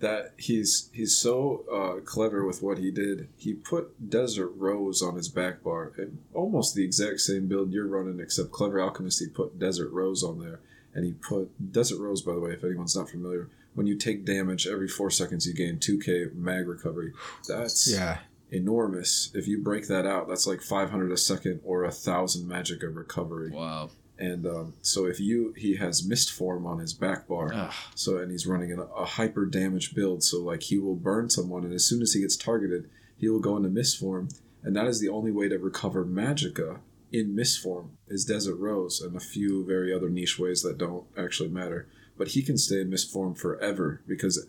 that 0.00 0.34
he's 0.36 0.90
he's 0.92 1.16
so 1.16 1.64
uh, 1.72 2.00
clever 2.04 2.44
with 2.44 2.62
what 2.62 2.78
he 2.78 2.90
did. 2.90 3.28
He 3.36 3.54
put 3.54 4.10
Desert 4.10 4.52
Rose 4.56 5.02
on 5.02 5.16
his 5.16 5.28
back 5.28 5.62
bar, 5.62 5.92
and 5.96 6.18
almost 6.34 6.74
the 6.74 6.84
exact 6.84 7.20
same 7.20 7.46
build 7.46 7.72
you're 7.72 7.86
running, 7.86 8.20
except 8.20 8.52
Clever 8.52 8.80
Alchemist. 8.80 9.20
He 9.20 9.28
put 9.28 9.58
Desert 9.58 9.90
Rose 9.90 10.22
on 10.22 10.38
there, 10.38 10.60
and 10.94 11.04
he 11.04 11.12
put 11.12 11.72
Desert 11.72 12.00
Rose. 12.00 12.22
By 12.22 12.34
the 12.34 12.40
way, 12.40 12.52
if 12.52 12.64
anyone's 12.64 12.96
not 12.96 13.10
familiar, 13.10 13.48
when 13.74 13.86
you 13.86 13.96
take 13.96 14.24
damage 14.24 14.66
every 14.66 14.88
four 14.88 15.10
seconds, 15.10 15.46
you 15.46 15.54
gain 15.54 15.78
2k 15.78 16.34
mag 16.34 16.68
recovery. 16.68 17.12
That's 17.48 17.90
yeah 17.90 18.18
enormous. 18.50 19.30
If 19.34 19.48
you 19.48 19.62
break 19.62 19.88
that 19.88 20.06
out, 20.06 20.28
that's 20.28 20.46
like 20.46 20.62
500 20.62 21.10
a 21.10 21.16
second 21.16 21.60
or 21.64 21.84
a 21.84 21.90
thousand 21.90 22.46
magic 22.46 22.82
of 22.82 22.96
recovery. 22.96 23.50
Wow. 23.50 23.90
And 24.18 24.46
um, 24.46 24.74
so 24.80 25.06
if 25.06 25.20
you 25.20 25.52
he 25.56 25.76
has 25.76 26.06
mist 26.06 26.32
form 26.32 26.66
on 26.66 26.78
his 26.78 26.94
back 26.94 27.28
bar, 27.28 27.52
Ugh. 27.52 27.72
so 27.94 28.16
and 28.16 28.30
he's 28.30 28.46
running 28.46 28.72
a, 28.72 28.82
a 28.82 29.04
hyper 29.04 29.44
damage 29.44 29.94
build, 29.94 30.22
so 30.22 30.42
like 30.42 30.64
he 30.64 30.78
will 30.78 30.96
burn 30.96 31.28
someone, 31.28 31.64
and 31.64 31.74
as 31.74 31.84
soon 31.84 32.00
as 32.00 32.12
he 32.12 32.22
gets 32.22 32.36
targeted, 32.36 32.88
he 33.18 33.28
will 33.28 33.40
go 33.40 33.56
into 33.56 33.68
mist 33.68 33.98
form, 33.98 34.28
and 34.62 34.74
that 34.74 34.86
is 34.86 35.00
the 35.00 35.08
only 35.08 35.30
way 35.30 35.48
to 35.48 35.58
recover 35.58 36.04
magicka 36.04 36.80
in 37.12 37.34
mist 37.34 37.60
form 37.60 37.98
is 38.08 38.24
Desert 38.24 38.56
Rose 38.56 39.00
and 39.00 39.16
a 39.16 39.20
few 39.20 39.64
very 39.64 39.92
other 39.92 40.08
niche 40.08 40.38
ways 40.38 40.62
that 40.62 40.78
don't 40.78 41.06
actually 41.16 41.48
matter. 41.48 41.88
But 42.18 42.28
he 42.28 42.42
can 42.42 42.56
stay 42.58 42.80
in 42.80 42.90
mist 42.90 43.12
form 43.12 43.34
forever 43.34 44.02
because 44.06 44.48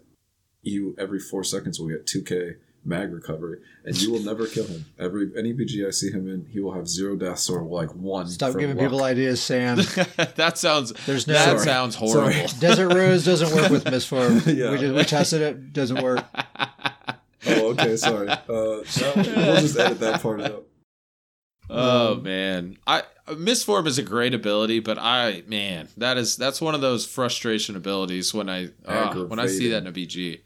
you 0.61 0.95
every 0.97 1.19
four 1.19 1.43
seconds 1.43 1.79
will 1.79 1.89
get 1.89 2.07
two 2.07 2.21
K 2.23 2.55
mag 2.87 3.13
recovery, 3.13 3.59
and 3.83 3.99
you 4.01 4.11
will 4.11 4.21
never 4.21 4.47
kill 4.47 4.65
him. 4.65 4.85
Every 4.97 5.29
any 5.37 5.53
BG 5.53 5.85
I 5.85 5.91
see 5.91 6.09
him 6.09 6.27
in, 6.27 6.45
he 6.45 6.59
will 6.59 6.73
have 6.73 6.87
zero 6.87 7.15
deaths 7.15 7.49
or 7.49 7.61
like 7.61 7.93
one. 7.93 8.27
Stop 8.27 8.53
giving 8.53 8.77
luck. 8.77 8.85
people 8.85 9.03
ideas, 9.03 9.41
Sam. 9.41 9.77
that 10.35 10.57
sounds 10.57 10.93
there's 11.05 11.27
no 11.27 11.33
that 11.33 11.45
sorry. 11.45 11.59
sounds 11.59 11.95
horrible. 11.95 12.31
Sorry. 12.31 12.47
Desert 12.59 12.93
Rose 12.93 13.25
doesn't 13.25 13.53
work 13.53 13.69
with 13.69 13.83
Mistform. 13.85 14.45
yeah. 14.55 14.71
we, 14.71 14.77
just, 14.77 14.95
we 14.95 15.03
tested 15.03 15.41
it, 15.41 15.73
doesn't 15.73 16.01
work. 16.01 16.25
oh, 17.47 17.71
okay, 17.71 17.97
sorry. 17.97 18.29
Uh, 18.29 18.37
we'll 18.47 18.83
just 18.85 19.77
edit 19.77 19.99
that 19.99 20.21
part 20.21 20.41
out. 20.41 20.65
Oh 21.69 22.13
um, 22.13 22.23
man, 22.23 22.77
I 22.87 23.03
Mistform 23.27 23.87
is 23.87 23.97
a 23.97 24.03
great 24.03 24.33
ability, 24.33 24.79
but 24.79 24.97
I 24.97 25.43
man, 25.47 25.89
that 25.97 26.17
is 26.17 26.37
that's 26.37 26.61
one 26.61 26.73
of 26.75 26.81
those 26.81 27.05
frustration 27.05 27.75
abilities 27.75 28.33
when 28.33 28.49
I 28.49 28.69
uh, 28.85 29.13
when 29.25 29.39
I 29.39 29.47
see 29.47 29.69
that 29.69 29.79
in 29.79 29.87
a 29.87 29.91
BG. 29.91 30.39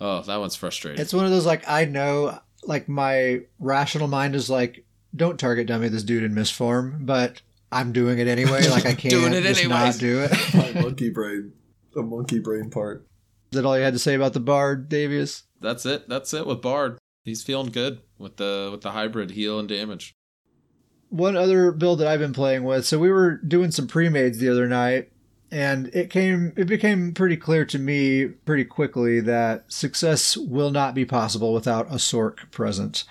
Oh, 0.00 0.22
that 0.22 0.36
one's 0.36 0.56
frustrating. 0.56 1.00
It's 1.00 1.12
one 1.14 1.24
of 1.24 1.30
those 1.30 1.46
like 1.46 1.68
I 1.68 1.84
know, 1.84 2.38
like 2.64 2.88
my 2.88 3.42
rational 3.58 4.08
mind 4.08 4.34
is 4.34 4.50
like, 4.50 4.84
don't 5.14 5.38
target 5.38 5.66
dummy 5.66 5.88
this 5.88 6.02
dude 6.02 6.22
in 6.22 6.34
Mistform, 6.34 7.06
but 7.06 7.40
I'm 7.72 7.92
doing 7.92 8.18
it 8.18 8.28
anyway. 8.28 8.68
Like 8.68 8.86
I 8.86 8.94
can't 8.94 9.10
doing 9.10 9.32
it 9.32 9.42
just 9.42 9.68
not 9.68 9.98
do 9.98 10.22
it. 10.22 10.32
my 10.74 10.82
monkey 10.82 11.10
brain, 11.10 11.52
the 11.94 12.02
monkey 12.02 12.38
brain 12.38 12.70
part. 12.70 13.06
Is 13.52 13.56
that 13.56 13.66
all 13.66 13.76
you 13.76 13.84
had 13.84 13.94
to 13.94 13.98
say 13.98 14.14
about 14.14 14.32
the 14.32 14.40
Bard, 14.40 14.90
Davius? 14.90 15.44
That's 15.60 15.86
it. 15.86 16.08
That's 16.08 16.34
it 16.34 16.46
with 16.46 16.60
Bard. 16.60 16.98
He's 17.24 17.42
feeling 17.42 17.70
good 17.70 18.00
with 18.18 18.36
the 18.36 18.68
with 18.70 18.82
the 18.82 18.92
hybrid 18.92 19.32
heal 19.32 19.58
and 19.58 19.68
damage. 19.68 20.14
One 21.08 21.36
other 21.36 21.72
build 21.72 22.00
that 22.00 22.08
I've 22.08 22.20
been 22.20 22.32
playing 22.32 22.64
with. 22.64 22.84
So 22.84 22.98
we 22.98 23.10
were 23.10 23.36
doing 23.36 23.70
some 23.70 23.86
pre-mades 23.86 24.38
the 24.38 24.48
other 24.48 24.66
night, 24.66 25.10
and 25.50 25.88
it 25.94 26.10
came 26.10 26.52
it 26.56 26.66
became 26.66 27.12
pretty 27.12 27.36
clear 27.36 27.64
to 27.64 27.78
me 27.78 28.26
pretty 28.26 28.64
quickly 28.64 29.20
that 29.20 29.64
success 29.70 30.36
will 30.36 30.70
not 30.70 30.94
be 30.94 31.04
possible 31.04 31.54
without 31.54 31.86
a 31.88 31.96
sork 31.96 32.50
present 32.50 33.04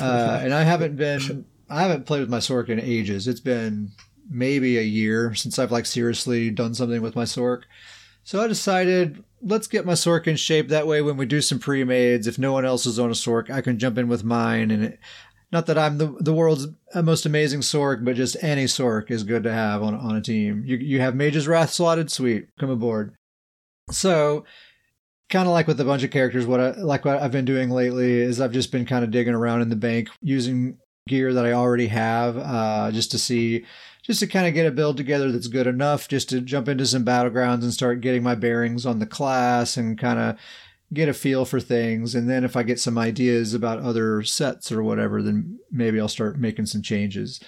uh, 0.00 0.40
and 0.42 0.54
i 0.54 0.62
haven't 0.62 0.96
been 0.96 1.44
i 1.72 1.82
haven't 1.82 2.06
played 2.06 2.20
with 2.20 2.28
my 2.30 2.38
sork 2.38 2.68
in 2.68 2.78
ages. 2.78 3.26
It's 3.26 3.40
been 3.40 3.92
maybe 4.30 4.78
a 4.78 4.82
year 4.82 5.34
since 5.34 5.58
i've 5.58 5.72
like 5.72 5.86
seriously 5.86 6.50
done 6.50 6.74
something 6.74 7.02
with 7.02 7.16
my 7.16 7.24
sork. 7.24 7.62
So 8.24 8.40
i 8.42 8.46
decided 8.46 9.24
let's 9.40 9.66
get 9.66 9.86
my 9.86 9.94
sork 9.94 10.26
in 10.26 10.36
shape. 10.36 10.68
That 10.68 10.86
way 10.86 11.02
when 11.02 11.16
we 11.16 11.26
do 11.26 11.40
some 11.40 11.58
pre-mades 11.58 12.26
if 12.26 12.38
no 12.38 12.52
one 12.52 12.64
else 12.64 12.86
is 12.86 12.98
on 12.98 13.10
a 13.10 13.14
sork 13.14 13.50
i 13.50 13.60
can 13.62 13.78
jump 13.78 13.98
in 13.98 14.06
with 14.06 14.22
mine 14.22 14.70
and 14.70 14.84
it, 14.84 15.00
not 15.52 15.66
that 15.66 15.78
I'm 15.78 15.98
the 15.98 16.16
the 16.18 16.32
world's 16.32 16.66
most 16.94 17.26
amazing 17.26 17.60
Sork, 17.60 18.04
but 18.04 18.16
just 18.16 18.42
any 18.42 18.64
Sork 18.64 19.10
is 19.10 19.22
good 19.22 19.44
to 19.44 19.52
have 19.52 19.82
on 19.82 19.94
on 19.94 20.16
a 20.16 20.22
team. 20.22 20.64
You 20.66 20.78
you 20.78 21.00
have 21.00 21.14
Mage's 21.14 21.46
Wrath 21.46 21.70
slotted, 21.70 22.10
sweet, 22.10 22.48
come 22.58 22.70
aboard. 22.70 23.14
So, 23.90 24.44
kind 25.28 25.46
of 25.46 25.52
like 25.52 25.66
with 25.66 25.80
a 25.80 25.84
bunch 25.84 26.02
of 26.02 26.10
characters, 26.10 26.46
what 26.46 26.60
I 26.60 26.70
like 26.80 27.04
what 27.04 27.22
I've 27.22 27.32
been 27.32 27.44
doing 27.44 27.70
lately 27.70 28.12
is 28.14 28.40
I've 28.40 28.52
just 28.52 28.72
been 28.72 28.86
kind 28.86 29.04
of 29.04 29.10
digging 29.10 29.34
around 29.34 29.60
in 29.60 29.68
the 29.68 29.76
bank 29.76 30.08
using 30.22 30.78
gear 31.06 31.34
that 31.34 31.44
I 31.44 31.52
already 31.52 31.88
have, 31.88 32.38
uh, 32.38 32.90
just 32.90 33.10
to 33.12 33.18
see. 33.18 33.66
Just 34.02 34.18
to 34.18 34.26
kind 34.26 34.48
of 34.48 34.54
get 34.54 34.66
a 34.66 34.72
build 34.72 34.96
together 34.96 35.30
that's 35.30 35.46
good 35.46 35.68
enough, 35.68 36.08
just 36.08 36.28
to 36.30 36.40
jump 36.40 36.66
into 36.66 36.84
some 36.86 37.04
battlegrounds 37.04 37.62
and 37.62 37.72
start 37.72 38.00
getting 38.00 38.24
my 38.24 38.34
bearings 38.34 38.84
on 38.84 38.98
the 38.98 39.06
class 39.06 39.76
and 39.76 39.96
kind 39.96 40.18
of 40.18 40.36
get 40.92 41.08
a 41.08 41.14
feel 41.14 41.44
for 41.44 41.60
things. 41.60 42.14
And 42.14 42.28
then 42.28 42.44
if 42.44 42.56
I 42.56 42.62
get 42.62 42.80
some 42.80 42.98
ideas 42.98 43.54
about 43.54 43.80
other 43.80 44.22
sets 44.22 44.70
or 44.70 44.82
whatever, 44.82 45.22
then 45.22 45.58
maybe 45.70 46.00
I'll 46.00 46.08
start 46.08 46.38
making 46.38 46.66
some 46.66 46.82
changes. 46.82 47.40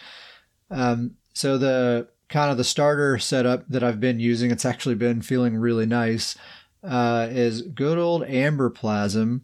Um, 0.70 1.16
so 1.34 1.58
the 1.58 2.08
kind 2.28 2.50
of 2.50 2.56
the 2.56 2.64
starter 2.64 3.18
setup 3.18 3.68
that 3.68 3.82
I've 3.82 4.00
been 4.00 4.18
using, 4.20 4.50
it's 4.50 4.64
actually 4.64 4.94
been 4.94 5.22
feeling 5.22 5.56
really 5.56 5.86
nice, 5.86 6.36
uh, 6.82 7.28
is 7.30 7.62
good 7.62 7.98
old 7.98 8.22
Amberplasm. 8.22 9.42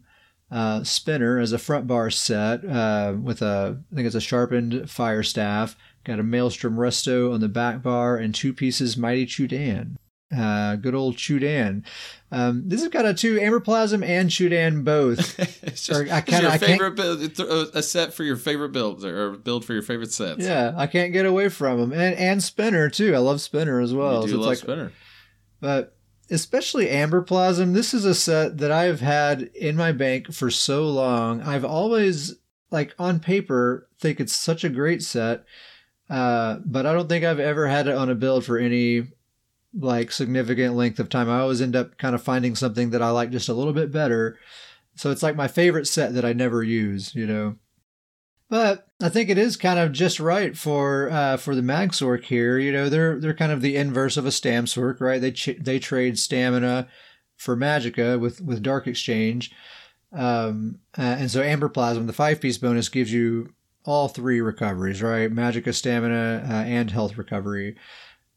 Uh, 0.51 0.83
spinner 0.83 1.39
as 1.39 1.53
a 1.53 1.57
front 1.57 1.87
bar 1.87 2.09
set 2.09 2.65
uh, 2.65 3.15
with 3.21 3.41
a, 3.41 3.81
I 3.89 3.95
think 3.95 4.05
it's 4.05 4.15
a 4.15 4.21
sharpened 4.21 4.91
fire 4.91 5.23
staff. 5.23 5.77
Got 6.03 6.19
a 6.19 6.23
Maelstrom 6.23 6.75
Resto 6.75 7.33
on 7.33 7.39
the 7.39 7.47
back 7.47 7.81
bar 7.81 8.17
and 8.17 8.35
two 8.35 8.53
pieces 8.53 8.97
Mighty 8.97 9.25
Chudan. 9.25 9.95
Uh, 10.35 10.77
good 10.77 10.95
old 10.95 11.17
Chudan. 11.17 11.83
Um, 12.31 12.63
this 12.65 12.81
has 12.81 12.89
got 12.89 13.05
a 13.05 13.13
two 13.13 13.37
Amberplasm 13.37 14.05
and 14.05 14.29
Chudan 14.29 14.85
both. 14.85 15.37
it's 15.63 15.85
just, 15.85 15.91
or 15.91 16.11
I 16.11 16.21
kinda, 16.21 16.49
your 16.49 16.57
favorite 16.57 16.95
build, 16.95 17.39
a 17.75 17.83
set 17.83 18.13
for 18.13 18.23
your 18.23 18.37
favorite 18.37 18.71
build 18.71 19.03
or 19.03 19.31
build 19.31 19.65
for 19.65 19.73
your 19.73 19.81
favorite 19.81 20.13
sets. 20.13 20.43
Yeah, 20.43 20.73
I 20.75 20.87
can't 20.87 21.11
get 21.11 21.25
away 21.25 21.49
from 21.49 21.79
them, 21.79 21.91
and 21.91 22.15
and 22.15 22.41
Spinner 22.41 22.89
too. 22.89 23.13
I 23.13 23.17
love 23.17 23.41
Spinner 23.41 23.81
as 23.81 23.93
well. 23.93 24.21
You 24.21 24.27
do 24.27 24.33
so 24.33 24.37
love 24.37 24.47
like, 24.47 24.57
Spinner, 24.59 24.93
but 25.59 25.97
especially 26.29 26.87
Amberplasm. 26.87 27.73
This 27.73 27.93
is 27.93 28.05
a 28.05 28.15
set 28.15 28.57
that 28.59 28.71
I've 28.71 29.01
had 29.01 29.41
in 29.53 29.75
my 29.75 29.91
bank 29.91 30.33
for 30.33 30.49
so 30.49 30.85
long. 30.85 31.41
I've 31.41 31.65
always 31.65 32.35
like 32.71 32.95
on 32.97 33.19
paper 33.19 33.89
think 33.99 34.21
it's 34.21 34.33
such 34.33 34.63
a 34.63 34.69
great 34.69 35.03
set, 35.03 35.43
uh, 36.09 36.59
but 36.65 36.85
I 36.85 36.93
don't 36.93 37.09
think 37.09 37.25
I've 37.25 37.41
ever 37.41 37.67
had 37.67 37.87
it 37.87 37.95
on 37.95 38.09
a 38.09 38.15
build 38.15 38.45
for 38.45 38.57
any 38.57 39.09
like 39.73 40.11
significant 40.11 40.75
length 40.75 40.99
of 40.99 41.09
time. 41.09 41.29
I 41.29 41.39
always 41.39 41.61
end 41.61 41.75
up 41.75 41.97
kind 41.97 42.15
of 42.15 42.21
finding 42.21 42.55
something 42.55 42.89
that 42.91 43.01
I 43.01 43.09
like 43.09 43.31
just 43.31 43.49
a 43.49 43.53
little 43.53 43.73
bit 43.73 43.91
better. 43.91 44.37
So 44.95 45.11
it's 45.11 45.23
like 45.23 45.35
my 45.35 45.47
favorite 45.47 45.87
set 45.87 46.13
that 46.13 46.25
I 46.25 46.33
never 46.33 46.63
use, 46.63 47.15
you 47.15 47.25
know. 47.25 47.55
But 48.49 48.89
I 49.01 49.07
think 49.07 49.29
it 49.29 49.37
is 49.37 49.55
kind 49.55 49.79
of 49.79 49.93
just 49.93 50.19
right 50.19 50.57
for 50.57 51.09
uh, 51.09 51.37
for 51.37 51.55
the 51.55 51.61
Magsork 51.61 52.25
here. 52.25 52.59
You 52.59 52.73
know, 52.73 52.89
they're 52.89 53.17
they're 53.17 53.33
kind 53.33 53.53
of 53.53 53.61
the 53.61 53.77
inverse 53.77 54.17
of 54.17 54.25
a 54.25 54.29
Stamsork, 54.29 54.99
right? 54.99 55.21
They 55.21 55.31
ch- 55.31 55.57
they 55.57 55.79
trade 55.79 56.19
stamina 56.19 56.89
for 57.37 57.55
Magicka 57.55 58.19
with 58.19 58.41
with 58.41 58.61
Dark 58.61 58.87
Exchange, 58.87 59.53
um, 60.11 60.79
uh, 60.97 61.01
and 61.01 61.31
so 61.31 61.41
Amberplasm, 61.41 62.07
the 62.07 62.13
five 62.13 62.41
piece 62.41 62.57
bonus, 62.57 62.89
gives 62.89 63.13
you 63.13 63.53
all 63.85 64.09
three 64.09 64.41
recoveries, 64.41 65.01
right? 65.01 65.33
Magicka, 65.33 65.73
stamina, 65.73 66.45
uh, 66.45 66.53
and 66.53 66.91
health 66.91 67.17
recovery. 67.17 67.77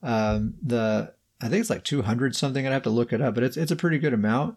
Um, 0.00 0.54
the 0.62 1.12
I 1.44 1.48
think 1.48 1.60
it's 1.60 1.68
like 1.68 1.84
200 1.84 2.34
something. 2.34 2.66
I'd 2.66 2.72
have 2.72 2.84
to 2.84 2.90
look 2.90 3.12
it 3.12 3.20
up, 3.20 3.34
but 3.34 3.44
it's 3.44 3.58
it's 3.58 3.70
a 3.70 3.76
pretty 3.76 3.98
good 3.98 4.14
amount. 4.14 4.56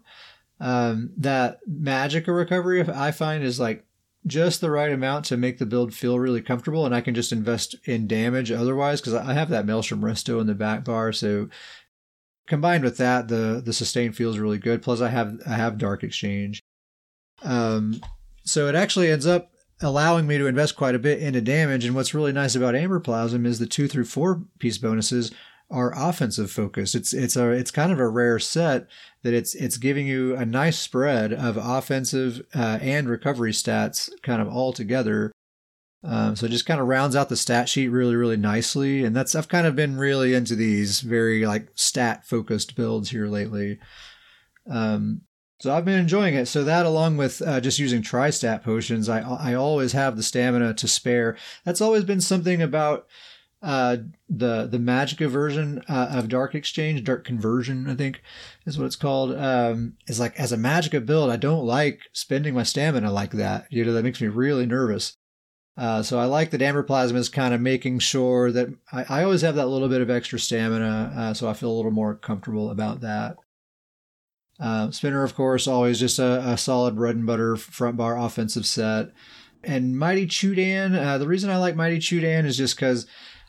Um, 0.58 1.10
that 1.18 1.60
Magicka 1.70 2.34
recovery 2.34 2.82
I 2.88 3.10
find 3.10 3.44
is 3.44 3.60
like 3.60 3.84
just 4.26 4.62
the 4.62 4.70
right 4.70 4.90
amount 4.90 5.26
to 5.26 5.36
make 5.36 5.58
the 5.58 5.66
build 5.66 5.92
feel 5.92 6.18
really 6.18 6.40
comfortable, 6.40 6.86
and 6.86 6.94
I 6.94 7.02
can 7.02 7.14
just 7.14 7.30
invest 7.30 7.76
in 7.84 8.06
damage 8.06 8.50
otherwise 8.50 9.02
because 9.02 9.12
I 9.12 9.34
have 9.34 9.50
that 9.50 9.66
Maelstrom 9.66 10.00
Resto 10.00 10.40
in 10.40 10.46
the 10.46 10.54
back 10.54 10.82
bar. 10.82 11.12
So 11.12 11.50
combined 12.46 12.84
with 12.84 12.96
that, 12.96 13.28
the 13.28 13.60
the 13.62 13.74
sustain 13.74 14.12
feels 14.12 14.38
really 14.38 14.58
good. 14.58 14.80
Plus, 14.80 15.02
I 15.02 15.10
have 15.10 15.38
I 15.46 15.56
have 15.56 15.76
Dark 15.76 16.02
Exchange. 16.02 16.62
Um, 17.42 18.00
so 18.44 18.66
it 18.66 18.74
actually 18.74 19.10
ends 19.10 19.26
up 19.26 19.52
allowing 19.82 20.26
me 20.26 20.38
to 20.38 20.46
invest 20.46 20.74
quite 20.74 20.94
a 20.94 20.98
bit 20.98 21.20
into 21.20 21.42
damage. 21.42 21.84
And 21.84 21.94
what's 21.94 22.14
really 22.14 22.32
nice 22.32 22.54
about 22.54 22.74
Amberplasm 22.74 23.44
is 23.44 23.58
the 23.58 23.66
two 23.66 23.88
through 23.88 24.06
four 24.06 24.42
piece 24.58 24.78
bonuses 24.78 25.32
are 25.70 25.92
offensive 25.94 26.50
focused. 26.50 26.94
It's 26.94 27.12
it's 27.12 27.36
a 27.36 27.50
it's 27.50 27.70
kind 27.70 27.92
of 27.92 27.98
a 27.98 28.08
rare 28.08 28.38
set 28.38 28.86
that 29.22 29.34
it's 29.34 29.54
it's 29.54 29.76
giving 29.76 30.06
you 30.06 30.34
a 30.34 30.46
nice 30.46 30.78
spread 30.78 31.32
of 31.32 31.56
offensive 31.56 32.42
uh, 32.54 32.78
and 32.80 33.08
recovery 33.08 33.52
stats 33.52 34.10
kind 34.22 34.40
of 34.40 34.48
all 34.48 34.72
together. 34.72 35.32
Um, 36.04 36.36
so 36.36 36.46
it 36.46 36.50
just 36.50 36.64
kind 36.64 36.80
of 36.80 36.86
rounds 36.86 37.16
out 37.16 37.28
the 37.28 37.36
stat 37.36 37.68
sheet 37.68 37.88
really 37.88 38.16
really 38.16 38.36
nicely, 38.36 39.04
and 39.04 39.14
that's 39.14 39.34
I've 39.34 39.48
kind 39.48 39.66
of 39.66 39.76
been 39.76 39.98
really 39.98 40.32
into 40.32 40.54
these 40.54 41.00
very 41.00 41.44
like 41.44 41.68
stat 41.74 42.24
focused 42.24 42.74
builds 42.74 43.10
here 43.10 43.26
lately. 43.26 43.78
Um, 44.70 45.22
so 45.60 45.74
I've 45.74 45.84
been 45.84 45.98
enjoying 45.98 46.34
it. 46.34 46.46
So 46.46 46.62
that, 46.64 46.86
along 46.86 47.16
with 47.16 47.42
uh, 47.42 47.60
just 47.60 47.80
using 47.80 48.00
tri-stat 48.00 48.62
potions, 48.62 49.08
I 49.08 49.20
I 49.20 49.54
always 49.54 49.92
have 49.92 50.16
the 50.16 50.22
stamina 50.22 50.72
to 50.74 50.88
spare. 50.88 51.36
That's 51.64 51.80
always 51.80 52.04
been 52.04 52.20
something 52.20 52.62
about 52.62 53.06
uh, 53.60 53.96
the 54.28 54.66
the 54.66 54.78
Magicka 54.78 55.28
version 55.28 55.82
uh, 55.88 56.08
of 56.12 56.28
Dark 56.28 56.54
Exchange, 56.54 57.02
Dark 57.04 57.24
Conversion, 57.24 57.88
I 57.88 57.94
think 57.94 58.22
is 58.66 58.78
what 58.78 58.86
it's 58.86 58.96
called. 58.96 59.34
Um, 59.36 59.96
is 60.06 60.20
like 60.20 60.38
as 60.38 60.52
a 60.52 60.56
Magicka 60.56 61.04
build, 61.04 61.30
I 61.30 61.36
don't 61.36 61.64
like 61.64 62.02
spending 62.12 62.54
my 62.54 62.62
stamina 62.62 63.10
like 63.10 63.32
that. 63.32 63.66
You 63.70 63.84
know, 63.84 63.92
that 63.92 64.04
makes 64.04 64.20
me 64.20 64.28
really 64.28 64.66
nervous. 64.66 65.16
Uh, 65.76 66.02
so 66.02 66.18
I 66.18 66.24
like 66.24 66.50
that 66.50 66.60
Amberplasm 66.60 67.14
is 67.14 67.28
kind 67.28 67.54
of 67.54 67.60
making 67.60 68.00
sure 68.00 68.50
that 68.50 68.68
I, 68.92 69.04
I 69.08 69.22
always 69.22 69.42
have 69.42 69.54
that 69.54 69.68
little 69.68 69.88
bit 69.88 70.00
of 70.00 70.10
extra 70.10 70.38
stamina, 70.38 71.12
uh, 71.16 71.34
so 71.34 71.48
I 71.48 71.54
feel 71.54 71.70
a 71.70 71.76
little 71.76 71.92
more 71.92 72.16
comfortable 72.16 72.70
about 72.70 73.00
that. 73.02 73.36
Uh, 74.58 74.90
Spinner, 74.90 75.22
of 75.22 75.36
course, 75.36 75.68
always 75.68 76.00
just 76.00 76.18
a, 76.18 76.40
a, 76.48 76.58
solid 76.58 76.96
bread 76.96 77.14
and 77.14 77.24
butter 77.24 77.54
front 77.54 77.96
bar 77.96 78.18
offensive 78.18 78.66
set. 78.66 79.10
And 79.62 79.96
Mighty 79.96 80.26
Chudan, 80.26 80.96
uh, 80.96 81.18
the 81.18 81.28
reason 81.28 81.48
I 81.48 81.58
like 81.58 81.76
Mighty 81.76 81.98
Chudan 81.98 82.44
is 82.44 82.56
just 82.56 82.74
because 82.74 83.06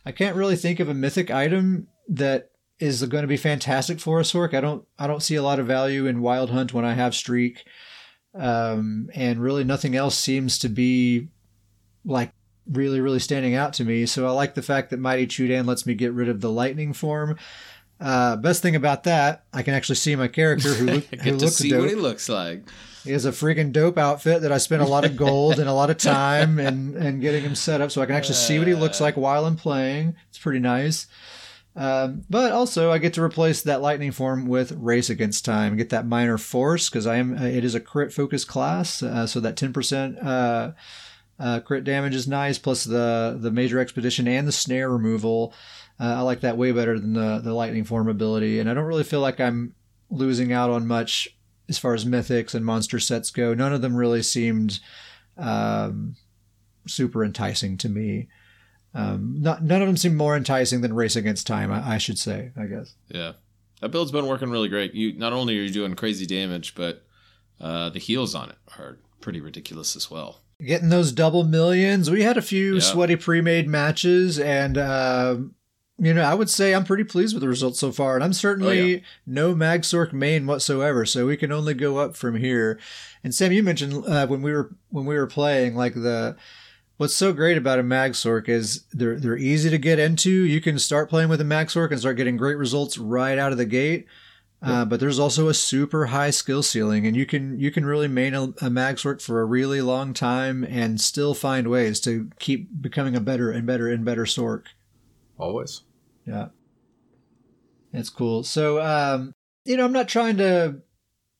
I 0.09 0.11
can't 0.11 0.35
really 0.35 0.55
think 0.55 0.79
of 0.79 0.89
a 0.89 0.93
mythic 0.95 1.29
item 1.29 1.87
that 2.07 2.49
is 2.79 3.05
going 3.05 3.21
to 3.21 3.27
be 3.27 3.37
fantastic 3.37 3.99
for 3.99 4.19
a 4.19 4.23
Sork. 4.23 4.55
I 4.55 4.59
don't 4.59 4.83
I 4.97 5.05
don't 5.05 5.21
see 5.21 5.35
a 5.35 5.43
lot 5.43 5.59
of 5.59 5.67
value 5.67 6.07
in 6.07 6.23
Wild 6.23 6.49
Hunt 6.49 6.73
when 6.73 6.83
I 6.83 6.95
have 6.95 7.13
Streak, 7.13 7.63
um, 8.33 9.11
and 9.13 9.39
really 9.39 9.63
nothing 9.63 9.95
else 9.95 10.17
seems 10.17 10.57
to 10.59 10.67
be 10.67 11.27
like 12.03 12.31
really 12.65 12.99
really 12.99 13.19
standing 13.19 13.53
out 13.53 13.73
to 13.73 13.85
me. 13.85 14.07
So 14.07 14.25
I 14.25 14.31
like 14.31 14.55
the 14.55 14.63
fact 14.63 14.89
that 14.89 14.99
Mighty 14.99 15.27
Chudan 15.27 15.67
lets 15.67 15.85
me 15.85 15.93
get 15.93 16.11
rid 16.11 16.27
of 16.27 16.41
the 16.41 16.49
Lightning 16.49 16.91
form. 16.91 17.37
Uh, 17.99 18.35
best 18.37 18.61
thing 18.61 18.75
about 18.75 19.03
that, 19.03 19.43
I 19.51 19.61
can 19.61 19.73
actually 19.73 19.95
see 19.95 20.15
my 20.15 20.27
character 20.27 20.69
who, 20.73 20.85
look, 20.93 21.05
who 21.05 21.31
looks 21.31 21.55
see 21.55 21.69
dope. 21.69 21.81
what 21.81 21.89
he 21.89 21.95
looks 21.95 22.29
like. 22.29 22.63
He 23.03 23.11
has 23.11 23.25
a 23.25 23.31
freaking 23.31 23.71
dope 23.71 23.97
outfit 23.97 24.41
that 24.41 24.51
I 24.51 24.57
spent 24.57 24.81
a 24.81 24.85
lot 24.87 25.05
of 25.05 25.15
gold 25.15 25.59
and 25.59 25.69
a 25.69 25.73
lot 25.73 25.89
of 25.89 25.97
time 25.97 26.59
and, 26.59 26.95
and 26.95 27.21
getting 27.21 27.43
him 27.43 27.55
set 27.55 27.81
up 27.81 27.91
so 27.91 28.01
I 28.01 28.05
can 28.05 28.15
actually 28.15 28.35
see 28.35 28.59
what 28.59 28.67
he 28.67 28.75
looks 28.75 28.99
like 28.99 29.15
while 29.17 29.45
I'm 29.45 29.55
playing. 29.55 30.15
It's 30.29 30.37
pretty 30.37 30.59
nice. 30.59 31.07
Um, 31.75 32.25
but 32.29 32.51
also, 32.51 32.91
I 32.91 32.97
get 32.97 33.13
to 33.13 33.23
replace 33.23 33.61
that 33.61 33.81
lightning 33.81 34.11
form 34.11 34.47
with 34.47 34.73
race 34.73 35.09
against 35.09 35.45
time, 35.45 35.77
get 35.77 35.89
that 35.89 36.05
minor 36.05 36.37
force 36.37 36.89
because 36.89 37.07
I 37.07 37.17
am. 37.17 37.37
Uh, 37.37 37.45
it 37.45 37.63
is 37.63 37.73
a 37.73 37.79
crit 37.79 38.11
focus 38.11 38.43
class, 38.43 39.01
uh, 39.01 39.25
so 39.27 39.39
that 39.39 39.55
ten 39.55 39.71
percent 39.71 40.19
uh, 40.19 40.71
uh, 41.39 41.61
crit 41.61 41.85
damage 41.85 42.15
is 42.15 42.27
nice. 42.27 42.57
Plus 42.57 42.83
the 42.83 43.37
the 43.39 43.51
major 43.51 43.79
expedition 43.79 44.27
and 44.27 44.45
the 44.45 44.51
snare 44.51 44.89
removal. 44.89 45.53
Uh, 45.99 46.15
I 46.17 46.21
like 46.21 46.41
that 46.41 46.57
way 46.57 46.71
better 46.71 46.97
than 46.97 47.13
the 47.13 47.39
the 47.43 47.53
lightning 47.53 47.83
form 47.83 48.07
ability, 48.07 48.59
and 48.59 48.69
I 48.69 48.73
don't 48.73 48.85
really 48.85 49.03
feel 49.03 49.19
like 49.19 49.39
I'm 49.39 49.75
losing 50.09 50.51
out 50.51 50.69
on 50.69 50.87
much 50.87 51.29
as 51.69 51.77
far 51.77 51.93
as 51.93 52.03
mythics 52.03 52.55
and 52.55 52.65
monster 52.65 52.99
sets 52.99 53.29
go, 53.29 53.53
none 53.53 53.73
of 53.73 53.81
them 53.81 53.95
really 53.95 54.23
seemed 54.23 54.79
um, 55.37 56.15
super 56.87 57.23
enticing 57.23 57.77
to 57.77 57.89
me. 57.89 58.27
Um, 58.95 59.35
not, 59.39 59.63
none 59.63 59.81
of 59.81 59.87
them 59.87 59.95
seem 59.95 60.15
more 60.15 60.35
enticing 60.35 60.81
than 60.81 60.93
Race 60.95 61.15
Against 61.15 61.45
Time, 61.45 61.71
I, 61.71 61.95
I, 61.95 61.97
should 61.99 62.17
say, 62.17 62.51
I 62.57 62.65
guess. 62.65 62.95
Yeah. 63.07 63.33
That 63.81 63.89
build's 63.89 64.11
been 64.11 64.25
working 64.25 64.49
really 64.49 64.67
great. 64.67 64.95
You 64.95 65.13
Not 65.13 65.31
only 65.31 65.57
are 65.59 65.61
you 65.61 65.69
doing 65.69 65.93
crazy 65.93 66.25
damage, 66.25 66.73
but 66.73 67.05
uh, 67.61 67.89
the 67.89 67.99
heals 67.99 68.33
on 68.33 68.49
it 68.49 68.57
are 68.79 68.97
pretty 69.21 69.39
ridiculous 69.39 69.95
as 69.95 70.09
well. 70.09 70.41
Getting 70.59 70.89
those 70.89 71.11
double 71.11 71.43
millions. 71.43 72.09
We 72.09 72.23
had 72.23 72.35
a 72.35 72.41
few 72.41 72.75
yeah. 72.75 72.79
sweaty 72.81 73.15
pre 73.15 73.39
made 73.39 73.67
matches, 73.67 74.39
and 74.39 74.77
uh, 74.77 75.37
you 75.99 76.13
know, 76.13 76.23
I 76.23 76.33
would 76.33 76.49
say 76.49 76.73
I'm 76.73 76.85
pretty 76.85 77.03
pleased 77.03 77.35
with 77.35 77.41
the 77.41 77.49
results 77.49 77.79
so 77.79 77.91
far, 77.91 78.15
and 78.15 78.23
I'm 78.23 78.33
certainly 78.33 78.79
oh, 78.79 78.85
yeah. 78.85 78.99
no 79.25 79.53
Magsork 79.53 80.13
main 80.13 80.47
whatsoever. 80.47 81.05
So 81.05 81.25
we 81.25 81.37
can 81.37 81.51
only 81.51 81.73
go 81.73 81.97
up 81.97 82.15
from 82.15 82.35
here. 82.35 82.79
And 83.23 83.35
Sam, 83.35 83.51
you 83.51 83.63
mentioned 83.63 84.05
uh, 84.07 84.27
when 84.27 84.41
we 84.41 84.53
were 84.53 84.73
when 84.89 85.05
we 85.05 85.15
were 85.15 85.27
playing, 85.27 85.75
like 85.75 85.93
the 85.93 86.37
what's 86.97 87.15
so 87.15 87.33
great 87.33 87.57
about 87.57 87.79
a 87.79 87.83
Mag 87.83 88.13
Magsork 88.13 88.47
is 88.47 88.83
they're 88.93 89.19
they're 89.19 89.37
easy 89.37 89.69
to 89.69 89.77
get 89.77 89.99
into. 89.99 90.29
You 90.29 90.61
can 90.61 90.79
start 90.79 91.09
playing 91.09 91.29
with 91.29 91.41
a 91.41 91.45
Mag 91.45 91.67
Magsork 91.67 91.91
and 91.91 91.99
start 91.99 92.17
getting 92.17 92.37
great 92.37 92.57
results 92.57 92.97
right 92.97 93.37
out 93.37 93.51
of 93.51 93.57
the 93.57 93.65
gate. 93.65 94.07
Uh, 94.61 94.83
but 94.83 94.99
there's 94.99 95.19
also 95.19 95.47
a 95.47 95.53
super 95.53 96.07
high 96.07 96.31
skill 96.31 96.61
ceiling, 96.61 97.07
and 97.07 97.15
you 97.15 97.25
can 97.25 97.57
you 97.57 97.71
can 97.71 97.85
really 97.85 98.09
main 98.09 98.33
a, 98.33 98.43
a 98.43 98.69
Magsork 98.69 99.21
for 99.21 99.39
a 99.39 99.45
really 99.45 99.81
long 99.81 100.13
time 100.13 100.65
and 100.65 100.99
still 100.99 101.33
find 101.33 101.69
ways 101.69 102.01
to 102.01 102.29
keep 102.39 102.81
becoming 102.81 103.15
a 103.15 103.21
better 103.21 103.49
and 103.51 103.65
better 103.65 103.87
and 103.87 104.03
better 104.03 104.25
Sork. 104.25 104.63
Always. 105.37 105.81
Yeah. 106.29 106.49
It's 107.91 108.09
cool. 108.09 108.43
So, 108.43 108.79
um, 108.81 109.33
you 109.65 109.75
know, 109.77 109.85
I'm 109.85 109.91
not 109.91 110.07
trying 110.07 110.37
to, 110.37 110.81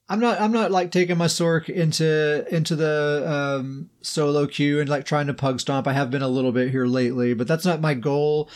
I'm 0.10 0.20
not, 0.20 0.42
I'm 0.42 0.52
not 0.52 0.72
like 0.72 0.90
taking 0.90 1.20
my 1.20 1.28
Sork 1.28 1.70
into, 1.70 2.44
into 2.54 2.76
the, 2.76 3.24
um, 3.28 3.92
solo 4.02 4.48
queue 4.48 4.80
and 4.80 4.90
like 4.90 5.06
trying 5.06 5.28
to 5.28 5.34
pug 5.36 5.60
stomp. 5.60 5.88
I 5.88 5.94
have 5.94 6.10
been 6.10 6.24
a 6.24 6.28
little 6.28 6.52
bit 6.52 6.72
here 6.72 6.88
lately, 6.88 7.36
but 7.36 7.48
that's 7.48 7.66
not 7.66 7.82
my 7.82 7.94
goal. 7.94 8.50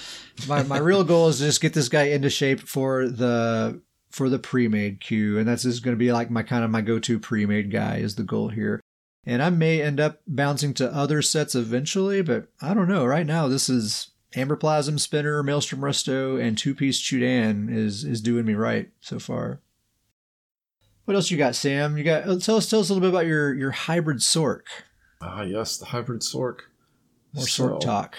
My, 0.47 0.64
my 0.64 0.80
real 0.80 1.03
goal 1.03 1.27
is 1.27 1.38
to 1.38 1.45
just 1.45 1.61
get 1.61 1.73
this 1.73 1.89
guy 1.89 2.05
into 2.05 2.31
shape 2.31 2.61
for 2.61 3.07
the, 3.07 3.80
for 4.10 4.27
the 4.27 4.39
pre-made 4.39 4.99
queue. 4.99 5.38
And 5.38 5.47
that's 5.47 5.64
just 5.64 5.84
going 5.84 5.95
to 5.95 5.99
be 5.99 6.11
like 6.11 6.31
my 6.31 6.41
kind 6.41 6.64
of 6.64 6.72
my 6.72 6.81
go-to 6.81 7.19
pre-made 7.19 7.72
guy 7.72 7.97
is 7.97 8.15
the 8.15 8.23
goal 8.23 8.49
here. 8.49 8.81
And 9.23 9.43
I 9.43 9.51
may 9.51 9.84
end 9.84 9.99
up 9.99 10.22
bouncing 10.27 10.73
to 10.76 10.91
other 10.93 11.22
sets 11.22 11.53
eventually, 11.53 12.23
but 12.23 12.47
I 12.60 12.73
don't 12.73 12.89
know. 12.89 13.05
Right 13.05 13.26
now, 13.26 13.47
this 13.47 13.69
is 13.69 14.10
Amberplasm 14.35 14.99
Spinner, 14.99 15.43
Maelstrom 15.43 15.81
Resto, 15.81 16.41
and 16.41 16.57
two 16.57 16.76
piece 16.76 17.01
Chudan 17.01 17.73
is 17.73 18.03
is 18.03 18.22
doing 18.22 18.45
me 18.45 18.53
right 18.53 18.89
so 19.01 19.19
far. 19.19 19.61
What 21.05 21.15
else 21.15 21.31
you 21.31 21.38
got, 21.38 21.55
Sam? 21.55 21.97
You 21.97 22.03
got 22.03 22.27
uh, 22.27 22.39
tell 22.39 22.57
us 22.57 22.69
tell 22.69 22.80
us 22.80 22.89
a 22.89 22.93
little 22.93 23.01
bit 23.01 23.15
about 23.15 23.27
your 23.27 23.53
your 23.53 23.72
hybrid 23.72 24.18
Sork. 24.18 24.61
Ah, 25.22 25.43
yes, 25.43 25.77
the 25.77 25.85
hybrid 25.85 26.22
Sork. 26.22 26.60
More 27.34 27.47
so, 27.47 27.69
Sork 27.69 27.80
talk. 27.81 28.15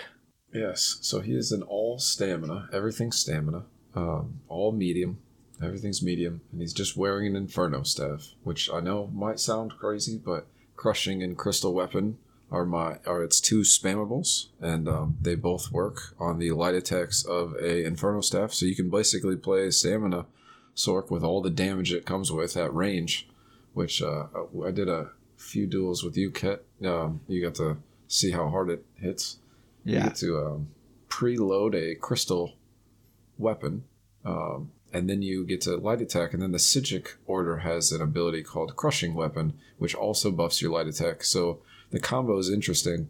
Yes, 0.52 0.98
so 1.00 1.20
he 1.20 1.32
is 1.32 1.50
an 1.50 1.62
all 1.62 1.98
stamina, 1.98 2.68
everything 2.72 3.10
stamina, 3.10 3.64
um, 3.96 4.40
all 4.48 4.70
medium, 4.70 5.18
Everything's 5.62 6.02
medium, 6.02 6.40
and 6.50 6.60
he's 6.60 6.72
just 6.72 6.96
wearing 6.96 7.28
an 7.28 7.36
Inferno 7.36 7.84
staff, 7.84 8.34
which 8.42 8.70
I 8.72 8.80
know 8.80 9.06
might 9.08 9.38
sound 9.38 9.72
crazy, 9.78 10.18
but 10.22 10.46
crushing 10.76 11.22
and 11.22 11.38
crystal 11.38 11.72
weapon 11.72 12.18
are 12.54 12.64
my 12.64 12.98
are 13.04 13.22
its 13.24 13.40
two 13.40 13.60
spammables, 13.60 14.46
and 14.60 14.88
um, 14.88 15.16
they 15.20 15.34
both 15.34 15.72
work 15.72 16.14
on 16.20 16.38
the 16.38 16.52
light 16.52 16.76
attacks 16.76 17.24
of 17.24 17.54
a 17.60 17.84
Inferno 17.84 18.20
staff. 18.20 18.52
So 18.52 18.64
you 18.64 18.76
can 18.76 18.90
basically 18.90 19.36
play 19.36 19.70
stamina 19.70 20.26
Sorc 20.76 21.10
with 21.10 21.24
all 21.24 21.42
the 21.42 21.50
damage 21.50 21.92
it 21.92 22.06
comes 22.06 22.30
with 22.30 22.56
at 22.56 22.72
range, 22.72 23.28
which 23.72 24.00
uh, 24.00 24.26
I 24.64 24.70
did 24.70 24.88
a 24.88 25.10
few 25.36 25.66
duels 25.66 26.04
with 26.04 26.16
you, 26.16 26.30
Ket. 26.30 26.64
Um, 26.84 27.20
you 27.26 27.42
got 27.42 27.56
to 27.56 27.78
see 28.06 28.30
how 28.30 28.48
hard 28.48 28.70
it 28.70 28.84
hits. 29.00 29.38
Yeah. 29.84 29.98
You 29.98 30.04
get 30.04 30.16
to 30.16 30.38
um, 30.38 30.68
preload 31.08 31.74
a 31.74 31.96
crystal 31.96 32.54
weapon, 33.36 33.84
um, 34.24 34.70
and 34.92 35.10
then 35.10 35.22
you 35.22 35.44
get 35.44 35.60
to 35.62 35.76
light 35.76 36.00
attack. 36.00 36.32
And 36.32 36.42
then 36.42 36.52
the 36.52 36.58
Psijic 36.58 37.16
order 37.26 37.58
has 37.58 37.90
an 37.90 38.00
ability 38.00 38.44
called 38.44 38.76
Crushing 38.76 39.14
Weapon, 39.14 39.54
which 39.78 39.94
also 39.94 40.30
buffs 40.30 40.62
your 40.62 40.70
light 40.70 40.86
attack. 40.86 41.24
So 41.24 41.60
the 41.94 42.00
combo 42.00 42.38
is 42.38 42.50
interesting. 42.50 43.08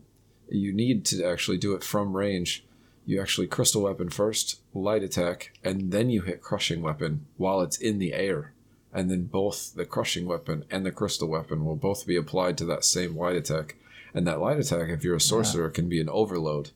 You 0.48 0.72
need 0.72 1.04
to 1.06 1.24
actually 1.24 1.58
do 1.58 1.74
it 1.74 1.84
from 1.84 2.16
range. 2.16 2.64
You 3.06 3.20
actually 3.20 3.46
crystal 3.46 3.82
weapon 3.82 4.08
first, 4.08 4.60
light 4.72 5.02
attack, 5.02 5.52
and 5.62 5.90
then 5.90 6.10
you 6.10 6.22
hit 6.22 6.42
crushing 6.42 6.82
weapon 6.82 7.26
while 7.36 7.60
it's 7.60 7.76
in 7.76 7.98
the 7.98 8.14
air. 8.14 8.52
And 8.92 9.10
then 9.10 9.24
both 9.24 9.74
the 9.74 9.84
crushing 9.84 10.26
weapon 10.26 10.64
and 10.70 10.86
the 10.86 10.92
crystal 10.92 11.28
weapon 11.28 11.64
will 11.64 11.76
both 11.76 12.06
be 12.06 12.16
applied 12.16 12.56
to 12.58 12.64
that 12.66 12.84
same 12.84 13.16
light 13.16 13.36
attack. 13.36 13.76
And 14.14 14.26
that 14.26 14.40
light 14.40 14.58
attack, 14.58 14.88
if 14.88 15.02
you're 15.02 15.16
a 15.16 15.20
sorcerer, 15.20 15.66
yeah. 15.66 15.72
can 15.72 15.88
be 15.88 16.00
an 16.00 16.08
overload. 16.08 16.70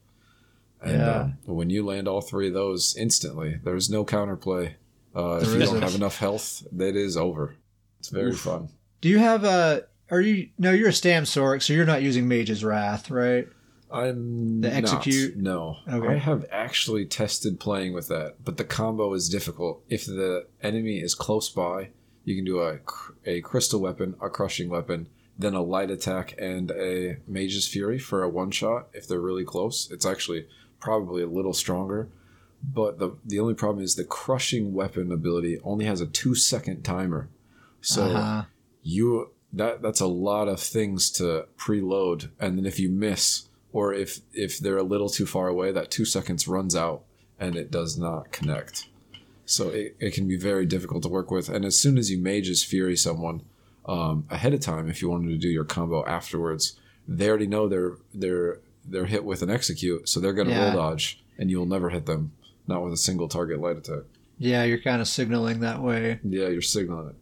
And 0.82 0.98
yeah. 0.98 1.28
uh, 1.48 1.52
when 1.52 1.70
you 1.70 1.85
land 1.85 2.09
all 2.09 2.20
three 2.20 2.48
of 2.48 2.55
those 2.55 2.97
instantly, 2.97 3.59
there's 3.62 3.89
no 3.89 4.05
counterplay. 4.05 4.74
Uh, 5.14 5.40
if 5.43 5.48
you 5.48 5.60
don't 5.60 5.82
have 5.82 5.94
enough 5.94 6.18
health, 6.18 6.66
that 6.72 6.97
is 6.97 7.16
over. 7.16 7.55
It's 8.01 8.09
very 8.09 8.30
Oof. 8.30 8.40
fun. 8.40 8.68
Do 9.01 9.09
you 9.09 9.18
have 9.18 9.44
a? 9.44 9.85
Are 10.10 10.20
you? 10.20 10.48
No, 10.59 10.72
you're 10.72 10.89
a 10.89 10.93
Stam 10.93 11.24
Sorc, 11.24 11.62
so 11.62 11.72
you're 11.72 11.86
not 11.86 12.02
using 12.02 12.28
Mage's 12.28 12.64
Wrath, 12.64 13.10
right? 13.10 13.48
I'm 13.90 14.60
the 14.60 14.72
execute. 14.72 15.36
Not, 15.36 15.86
no, 15.86 15.97
okay. 15.97 16.14
I 16.14 16.18
have 16.18 16.44
actually 16.51 17.06
tested 17.06 17.59
playing 17.59 17.94
with 17.94 18.09
that, 18.09 18.36
but 18.44 18.56
the 18.56 18.64
combo 18.64 19.14
is 19.14 19.28
difficult. 19.28 19.82
If 19.89 20.06
the 20.06 20.47
enemy 20.62 20.98
is 20.98 21.14
close 21.14 21.48
by, 21.48 21.90
you 22.24 22.36
can 22.36 22.44
do 22.44 22.60
a 22.60 22.78
a 23.24 23.40
crystal 23.40 23.80
weapon, 23.80 24.14
a 24.20 24.28
crushing 24.28 24.68
weapon, 24.68 25.09
then 25.39 25.55
a 25.55 25.62
light 25.62 25.90
attack, 25.90 26.35
and 26.39 26.70
a 26.70 27.18
Mage's 27.26 27.66
Fury 27.66 27.98
for 27.98 28.22
a 28.22 28.28
one 28.28 28.51
shot. 28.51 28.89
If 28.93 29.09
they're 29.09 29.20
really 29.20 29.44
close, 29.44 29.90
it's 29.90 30.06
actually 30.06 30.47
probably 30.80 31.22
a 31.22 31.28
little 31.28 31.55
stronger. 31.55 32.09
But 32.62 32.98
the 32.98 33.16
the 33.24 33.40
only 33.40 33.55
problem 33.55 33.85
is 33.85 33.94
the 33.94 34.05
crushing 34.05 34.74
weapon 34.74 35.12
ability 35.12 35.60
only 35.64 35.86
has 35.86 36.01
a 36.01 36.06
two 36.06 36.35
second 36.35 36.82
timer, 36.82 37.28
so 37.80 38.05
uh-huh. 38.05 38.44
you 38.82 39.30
that 39.52 39.82
that's 39.82 40.00
a 40.00 40.06
lot 40.06 40.48
of 40.48 40.60
things 40.60 41.10
to 41.12 41.46
preload, 41.56 42.30
and 42.38 42.58
then 42.58 42.66
if 42.66 42.78
you 42.78 42.90
miss 42.90 43.48
or 43.72 43.94
if 43.94 44.20
if 44.32 44.58
they're 44.58 44.78
a 44.78 44.82
little 44.82 45.08
too 45.08 45.26
far 45.26 45.48
away, 45.48 45.72
that 45.72 45.90
two 45.90 46.04
seconds 46.04 46.48
runs 46.48 46.74
out 46.76 47.02
and 47.38 47.56
it 47.56 47.70
does 47.70 47.96
not 47.96 48.32
connect. 48.32 48.88
So 49.46 49.68
it, 49.68 49.96
it 49.98 50.12
can 50.12 50.28
be 50.28 50.36
very 50.36 50.66
difficult 50.66 51.02
to 51.04 51.08
work 51.08 51.30
with. 51.30 51.48
And 51.48 51.64
as 51.64 51.78
soon 51.78 51.96
as 51.96 52.10
you 52.10 52.18
mages 52.18 52.62
fury 52.62 52.96
someone 52.96 53.42
um, 53.86 54.26
ahead 54.28 54.52
of 54.52 54.60
time, 54.60 54.90
if 54.90 55.00
you 55.00 55.08
wanted 55.08 55.28
to 55.28 55.38
do 55.38 55.48
your 55.48 55.64
combo 55.64 56.04
afterwards, 56.04 56.78
they 57.06 57.28
already 57.28 57.46
know 57.46 57.68
they're 57.68 57.96
they're 58.12 58.60
they're 58.84 59.06
hit 59.06 59.24
with 59.24 59.42
an 59.42 59.50
execute, 59.50 60.08
so 60.08 60.20
they're 60.20 60.32
going 60.32 60.48
to 60.48 60.54
yeah. 60.54 60.72
roll 60.72 60.76
dodge, 60.76 61.22
and 61.38 61.50
you'll 61.50 61.66
never 61.66 61.90
hit 61.90 62.06
them, 62.06 62.32
not 62.66 62.82
with 62.82 62.92
a 62.92 62.98
single 62.98 63.28
target 63.28 63.60
light 63.60 63.76
attack. 63.76 64.04
Yeah, 64.38 64.64
you're 64.64 64.80
kind 64.80 65.00
of 65.00 65.08
signaling 65.08 65.60
that 65.60 65.82
way. 65.82 66.20
Yeah, 66.22 66.48
you're 66.48 66.62
signaling 66.62 67.08
it. 67.08 67.16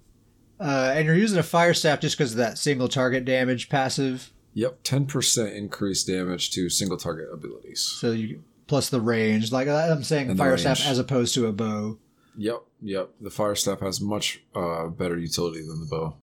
Uh, 0.59 0.93
and 0.95 1.07
you're 1.07 1.15
using 1.15 1.39
a 1.39 1.43
fire 1.43 1.75
staff 1.75 2.01
just 2.01 2.17
because 2.17 2.33
of 2.33 2.39
that 2.39 2.59
single 2.59 2.89
target 2.89 3.25
damage 3.25 3.69
passive. 3.69 4.33
Yep, 4.55 4.79
ten 4.85 5.07
percent 5.07 5.55
increased 5.55 6.07
damage 6.07 6.51
to 6.53 6.71
single 6.71 6.97
target 6.97 7.29
abilities. 7.33 7.81
So 7.81 8.13
you 8.13 8.43
plus 8.67 8.89
the 8.89 9.01
range, 9.01 9.53
like 9.53 9.69
I'm 9.69 10.03
saying, 10.03 10.31
and 10.31 10.39
fire 10.39 10.57
staff 10.57 10.87
as 10.87 10.99
opposed 10.99 11.35
to 11.35 11.47
a 11.47 11.53
bow. 11.53 11.99
Yep, 12.39 12.63
yep. 12.83 13.11
The 13.21 13.31
fire 13.31 13.55
staff 13.55 13.81
has 13.81 14.01
much 14.01 14.43
uh, 14.55 14.89
better 14.89 15.19
utility 15.19 15.61
than 15.61 15.81
the 15.81 15.87
bow. 15.87 16.17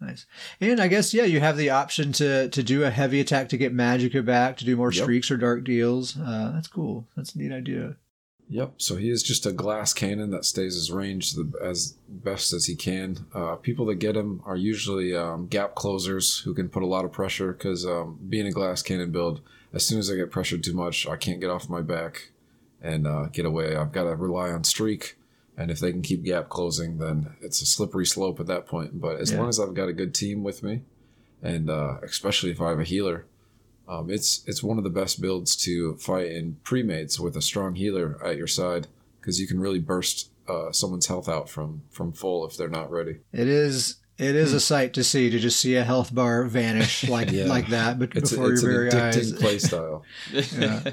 Nice. 0.00 0.26
And 0.60 0.80
I 0.80 0.88
guess 0.88 1.14
yeah, 1.14 1.24
you 1.24 1.40
have 1.40 1.56
the 1.56 1.70
option 1.70 2.12
to 2.12 2.48
to 2.48 2.62
do 2.62 2.84
a 2.84 2.90
heavy 2.90 3.20
attack 3.20 3.48
to 3.50 3.56
get 3.56 3.74
magicka 3.74 4.24
back 4.24 4.56
to 4.58 4.64
do 4.64 4.76
more 4.76 4.92
yep. 4.92 5.02
streaks 5.02 5.30
or 5.30 5.36
dark 5.36 5.64
deals. 5.64 6.16
Uh, 6.16 6.52
that's 6.54 6.68
cool. 6.68 7.06
That's 7.16 7.34
a 7.34 7.38
neat 7.38 7.52
idea. 7.52 7.96
Yep. 8.50 8.74
So 8.76 8.96
he 8.96 9.10
is 9.10 9.22
just 9.22 9.46
a 9.46 9.52
glass 9.52 9.92
cannon 9.92 10.30
that 10.30 10.44
stays 10.44 10.74
his 10.74 10.90
range 10.90 11.34
as 11.62 11.94
best 12.08 12.52
as 12.52 12.66
he 12.66 12.74
can. 12.76 13.26
Uh, 13.34 13.56
people 13.56 13.86
that 13.86 13.96
get 13.96 14.16
him 14.16 14.42
are 14.44 14.56
usually 14.56 15.14
um, 15.16 15.46
gap 15.46 15.74
closers 15.74 16.40
who 16.40 16.54
can 16.54 16.68
put 16.68 16.82
a 16.82 16.86
lot 16.86 17.04
of 17.04 17.12
pressure 17.12 17.52
because 17.52 17.86
um, 17.86 18.18
being 18.28 18.46
a 18.46 18.52
glass 18.52 18.82
cannon 18.82 19.10
build, 19.10 19.40
as 19.72 19.84
soon 19.84 19.98
as 19.98 20.10
I 20.10 20.16
get 20.16 20.30
pressured 20.30 20.62
too 20.62 20.74
much, 20.74 21.06
I 21.06 21.16
can't 21.16 21.40
get 21.40 21.50
off 21.50 21.68
my 21.68 21.80
back 21.80 22.30
and 22.82 23.06
uh, 23.06 23.26
get 23.32 23.46
away. 23.46 23.76
I've 23.76 23.92
got 23.92 24.04
to 24.04 24.14
rely 24.14 24.50
on 24.50 24.62
streak. 24.64 25.16
And 25.56 25.70
if 25.70 25.78
they 25.78 25.92
can 25.92 26.02
keep 26.02 26.24
gap 26.24 26.48
closing, 26.48 26.98
then 26.98 27.36
it's 27.40 27.62
a 27.62 27.66
slippery 27.66 28.06
slope 28.06 28.40
at 28.40 28.46
that 28.46 28.66
point. 28.66 29.00
But 29.00 29.20
as 29.20 29.30
yeah. 29.30 29.38
long 29.38 29.48
as 29.48 29.58
I've 29.58 29.74
got 29.74 29.88
a 29.88 29.92
good 29.92 30.12
team 30.12 30.42
with 30.42 30.62
me, 30.62 30.82
and 31.42 31.70
uh, 31.70 31.98
especially 32.02 32.50
if 32.50 32.60
I 32.60 32.70
have 32.70 32.80
a 32.80 32.84
healer, 32.84 33.24
um, 33.88 34.10
it's 34.10 34.42
it's 34.46 34.62
one 34.62 34.78
of 34.78 34.84
the 34.84 34.90
best 34.90 35.20
builds 35.20 35.56
to 35.56 35.96
fight 35.96 36.28
in 36.28 36.56
pre-mates 36.64 37.20
with 37.20 37.36
a 37.36 37.42
strong 37.42 37.74
healer 37.74 38.18
at 38.24 38.36
your 38.36 38.46
side 38.46 38.86
because 39.20 39.40
you 39.40 39.46
can 39.46 39.60
really 39.60 39.78
burst 39.78 40.30
uh, 40.48 40.72
someone's 40.72 41.06
health 41.06 41.28
out 41.28 41.48
from 41.48 41.82
from 41.90 42.12
full 42.12 42.46
if 42.46 42.56
they're 42.56 42.68
not 42.68 42.90
ready. 42.90 43.18
It 43.32 43.48
is 43.48 43.96
it 44.16 44.36
is 44.36 44.52
a 44.52 44.60
sight 44.60 44.94
to 44.94 45.04
see 45.04 45.28
to 45.30 45.38
just 45.38 45.58
see 45.58 45.74
a 45.76 45.84
health 45.84 46.14
bar 46.14 46.44
vanish 46.44 47.08
like 47.08 47.30
yeah. 47.30 47.44
like 47.44 47.68
that, 47.68 47.98
but 47.98 48.16
it's 48.16 48.30
before 48.30 48.52
a, 48.52 48.60
your 48.60 48.90
very 48.90 48.92
eyes. 48.92 49.32
play 49.32 49.58
style. 49.70 50.04
yeah. 50.32 50.82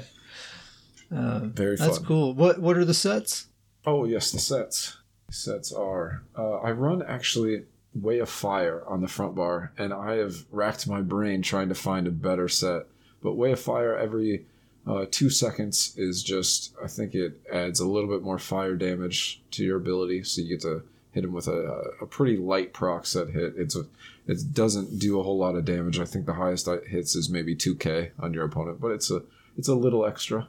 Uh, 1.14 1.40
very 1.40 1.76
fun. 1.76 1.88
That's 1.88 1.98
cool. 1.98 2.32
What 2.32 2.58
what 2.58 2.78
are 2.78 2.86
the 2.86 2.94
sets? 2.94 3.48
Oh 3.84 4.06
yes, 4.06 4.30
the 4.30 4.38
sets. 4.38 4.96
Sets 5.30 5.70
are. 5.70 6.22
Uh, 6.34 6.54
I 6.60 6.70
run 6.70 7.02
actually 7.02 7.64
Way 7.94 8.18
of 8.20 8.28
Fire 8.28 8.82
on 8.86 9.00
the 9.00 9.08
front 9.08 9.34
bar, 9.34 9.72
and 9.76 9.92
I 9.92 10.16
have 10.16 10.46
racked 10.50 10.88
my 10.88 11.02
brain 11.02 11.42
trying 11.42 11.68
to 11.68 11.74
find 11.74 12.06
a 12.06 12.10
better 12.10 12.48
set. 12.48 12.86
But 13.22 13.34
Way 13.34 13.52
of 13.52 13.60
Fire 13.60 13.96
every 13.96 14.46
uh, 14.86 15.06
two 15.10 15.30
seconds 15.30 15.94
is 15.96 16.22
just, 16.22 16.74
I 16.82 16.88
think 16.88 17.14
it 17.14 17.40
adds 17.52 17.80
a 17.80 17.86
little 17.86 18.08
bit 18.08 18.22
more 18.22 18.38
fire 18.38 18.74
damage 18.74 19.42
to 19.52 19.64
your 19.64 19.76
ability, 19.76 20.24
so 20.24 20.42
you 20.42 20.48
get 20.48 20.62
to 20.62 20.82
hit 21.12 21.24
him 21.24 21.32
with 21.32 21.46
a, 21.46 21.92
a 22.00 22.06
pretty 22.06 22.36
light 22.36 22.72
proc 22.72 23.06
set 23.06 23.30
hit. 23.30 23.54
It's 23.56 23.76
a, 23.76 23.84
it 24.26 24.54
doesn't 24.54 24.98
do 24.98 25.20
a 25.20 25.22
whole 25.22 25.38
lot 25.38 25.54
of 25.54 25.64
damage. 25.64 26.00
I 26.00 26.04
think 26.04 26.26
the 26.26 26.34
highest 26.34 26.66
it 26.68 26.88
hits 26.88 27.14
is 27.14 27.28
maybe 27.28 27.54
2k 27.54 28.12
on 28.18 28.32
your 28.32 28.44
opponent, 28.44 28.80
but 28.80 28.88
it's 28.88 29.10
a 29.10 29.22
it's 29.56 29.68
a 29.68 29.74
little 29.74 30.06
extra. 30.06 30.48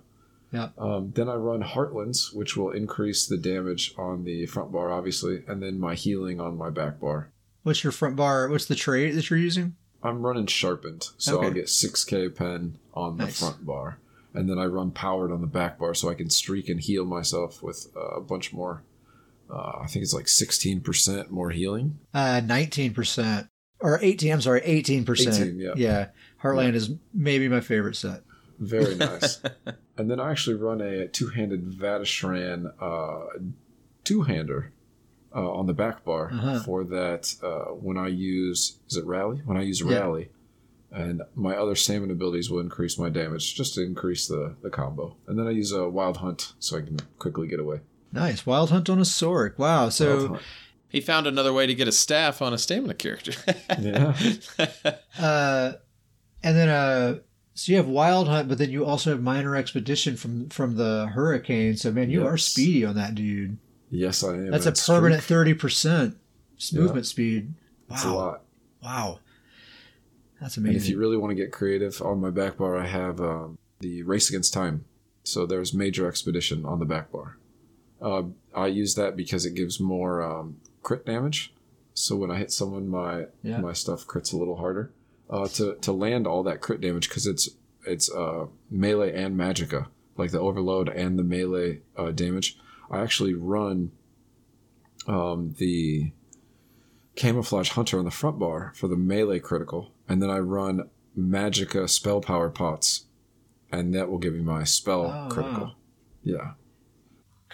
Yeah. 0.54 0.70
Um, 0.78 1.12
then 1.16 1.28
I 1.28 1.34
run 1.34 1.64
Heartlands, 1.64 2.34
which 2.34 2.56
will 2.56 2.70
increase 2.70 3.26
the 3.26 3.38
damage 3.38 3.94
on 3.98 4.24
the 4.24 4.46
front 4.46 4.72
bar, 4.72 4.92
obviously, 4.92 5.44
and 5.48 5.62
then 5.64 5.80
my 5.80 5.96
healing 5.96 6.40
on 6.40 6.58
my 6.58 6.70
back 6.70 7.00
bar. 7.00 7.32
What's 7.64 7.84
your 7.84 7.92
front 7.92 8.16
bar? 8.16 8.48
What's 8.50 8.66
the 8.66 8.76
trait 8.76 9.16
that 9.16 9.30
you're 9.30 9.40
using? 9.40 9.76
I'm 10.04 10.22
running 10.22 10.46
sharpened, 10.46 11.08
so 11.18 11.38
okay. 11.38 11.48
I'll 11.48 11.54
get 11.54 11.66
6k 11.66 12.36
pen 12.36 12.78
on 12.94 13.18
the 13.18 13.26
nice. 13.26 13.40
front 13.40 13.66
bar, 13.66 14.00
and 14.34 14.50
then 14.50 14.60
I 14.60 14.66
run 14.66 14.92
powered 14.92 15.32
on 15.32 15.42
the 15.42 15.48
back 15.48 15.80
bar, 15.80 15.94
so 15.96 16.10
I 16.10 16.14
can 16.14 16.30
streak 16.30 16.70
and 16.70 16.80
heal 16.80 17.06
myself 17.06 17.64
with 17.64 17.88
uh, 17.96 18.18
a 18.18 18.22
bunch 18.22 18.54
more. 18.54 18.84
Uh, 19.50 19.80
I 19.82 19.88
think 19.88 20.04
it's 20.04 20.14
like 20.14 20.26
16% 20.26 21.30
more 21.30 21.52
healing. 21.52 22.00
Uh, 22.14 22.42
19% 22.44 23.48
or 23.80 24.00
18. 24.02 24.32
I'm 24.32 24.42
sorry, 24.42 24.62
18%. 24.62 25.42
18, 25.42 25.60
yeah. 25.60 25.74
Yeah. 25.76 26.08
Heartland 26.42 26.72
yeah. 26.72 26.78
is 26.78 26.92
maybe 27.14 27.48
my 27.48 27.60
favorite 27.60 27.96
set. 27.96 28.24
Very 28.60 28.96
nice. 28.96 29.42
and 29.98 30.10
then 30.10 30.20
I 30.20 30.32
actually 30.32 30.56
run 30.56 30.82
a 30.82 31.08
two-handed 31.08 31.72
Vateshran 31.72 32.74
uh, 32.80 33.40
two-hander 34.04 34.72
uh, 35.36 35.52
on 35.52 35.66
the 35.66 35.74
back 35.74 36.04
bar 36.04 36.32
uh-huh. 36.32 36.60
for 36.60 36.84
that 36.84 37.34
uh, 37.42 37.74
when 37.74 37.98
I 37.98 38.08
use 38.08 38.78
is 38.90 38.98
it 38.98 39.06
rally 39.06 39.42
when 39.46 39.58
I 39.58 39.64
use 39.64 39.82
yeah. 39.82 39.98
rally, 39.98 40.30
and 40.92 41.24
my 41.36 41.56
other 41.56 41.76
stamina 41.76 42.14
abilities 42.14 42.50
will 42.50 42.60
increase 42.60 43.00
my 43.00 43.10
damage 43.10 43.56
just 43.56 43.74
to 43.76 43.84
increase 43.84 44.28
the 44.28 44.56
the 44.62 44.70
combo, 44.70 45.16
and 45.28 45.38
then 45.38 45.48
I 45.48 45.52
use 45.52 45.72
a 45.72 45.90
wild 45.90 46.18
hunt 46.18 46.54
so 46.60 46.78
I 46.78 46.82
can 46.82 47.00
quickly 47.18 47.48
get 47.48 47.60
away. 47.60 47.82
Nice 48.12 48.46
wild 48.46 48.70
hunt 48.70 48.90
on 48.90 49.00
a 49.00 49.04
Sorc. 49.04 49.58
Wow, 49.58 49.90
so. 49.90 50.40
He 50.90 51.02
found 51.02 51.26
another 51.26 51.52
way 51.52 51.66
to 51.66 51.74
get 51.74 51.88
a 51.88 51.92
staff 51.92 52.40
on 52.40 52.54
a 52.54 52.58
stamina 52.60 52.94
character. 52.94 53.34
yeah. 53.80 54.14
uh, 55.20 55.72
and 56.44 56.56
then 56.56 56.70
uh, 56.70 57.18
so 57.54 57.72
you 57.72 57.78
have 57.78 57.88
Wild 57.88 58.28
Hunt, 58.28 58.50
but 58.50 58.58
then 58.58 58.70
you 58.70 58.86
also 58.86 59.12
have 59.12 59.22
Minor 59.22 59.56
Expedition 59.56 60.16
from 60.16 60.50
from 60.50 60.76
the 60.76 61.08
Hurricane. 61.08 61.78
So 61.78 61.92
man, 61.92 62.10
you 62.10 62.22
yes. 62.24 62.30
are 62.30 62.38
speedy 62.38 62.86
on 62.86 62.96
that 62.96 63.16
dude. 63.16 63.58
Yes, 63.90 64.24
I 64.24 64.34
am. 64.34 64.52
That's 64.52 64.66
a 64.66 64.72
permanent 64.72 65.24
thirty 65.24 65.54
percent 65.54 66.18
movement 66.74 67.06
yeah. 67.06 67.10
speed. 67.10 67.54
Wow. 67.88 67.96
That's 67.96 68.06
a 68.06 68.14
lot. 68.14 68.42
Wow. 68.84 69.20
That's 70.42 70.58
amazing. 70.58 70.76
And 70.76 70.84
if 70.84 70.90
you 70.90 70.98
really 70.98 71.18
want 71.18 71.32
to 71.32 71.36
get 71.36 71.52
creative, 71.52 72.02
on 72.02 72.20
my 72.20 72.30
back 72.30 72.58
bar 72.58 72.76
I 72.78 72.88
have 72.88 73.22
um, 73.22 73.58
the 73.80 74.04
Race 74.04 74.30
Against 74.30 74.54
Time. 74.54 74.86
So 75.24 75.46
there's 75.46 75.74
Major 75.74 76.08
Expedition 76.08 76.66
on 76.66 76.80
the 76.80 76.86
back 76.86 77.12
bar. 77.12 77.38
Uh, 78.02 78.24
I 78.54 78.68
use 78.68 78.96
that 78.96 79.16
because 79.16 79.46
it 79.46 79.54
gives 79.54 79.80
more 79.80 80.22
um, 80.22 80.58
crit 80.82 81.06
damage. 81.06 81.54
So 81.94 82.16
when 82.18 82.30
I 82.30 82.38
hit 82.38 82.52
someone, 82.52 82.90
my 82.90 83.28
Yeah. 83.42 83.60
my 83.62 83.72
stuff 83.74 84.06
crits 84.06 84.34
a 84.34 84.38
little 84.38 84.58
harder. 84.58 84.92
Uh, 85.30 85.48
to 85.48 85.76
to 85.76 85.92
land 85.92 86.28
all 86.28 86.44
that 86.44 86.62
crit 86.62 86.82
damage 86.82 87.08
because 87.10 87.26
it's 87.26 87.50
it's 87.88 88.12
uh, 88.14 88.46
melee 88.70 89.14
and 89.14 89.36
magicka, 89.38 89.88
like 90.18 90.32
the 90.32 90.40
overload 90.40 90.90
and 90.90 91.18
the 91.18 91.24
melee 91.24 91.82
uh, 91.98 92.12
damage. 92.12 92.58
I 92.92 93.00
actually 93.02 93.34
run 93.34 93.92
um, 95.08 95.56
the 95.58 96.12
camouflage 97.16 97.70
hunter 97.70 97.98
on 98.00 98.06
the 98.06 98.12
front 98.12 98.38
bar 98.40 98.74
for 98.76 98.88
the 98.88 98.96
melee 98.96 99.40
critical, 99.40 99.92
and 100.08 100.22
then 100.22 100.30
I 100.30 100.40
run 100.40 100.90
magicka 101.18 101.90
spell 101.90 102.22
power 102.22 102.50
pots, 102.50 103.06
and 103.72 103.94
that 103.96 104.10
will 104.10 104.18
give 104.20 104.34
me 104.34 104.42
my 104.42 104.64
spell 104.64 105.06
Oh, 105.06 105.34
critical. 105.34 105.64
wow. 105.66 105.76
Yeah. 106.24 106.52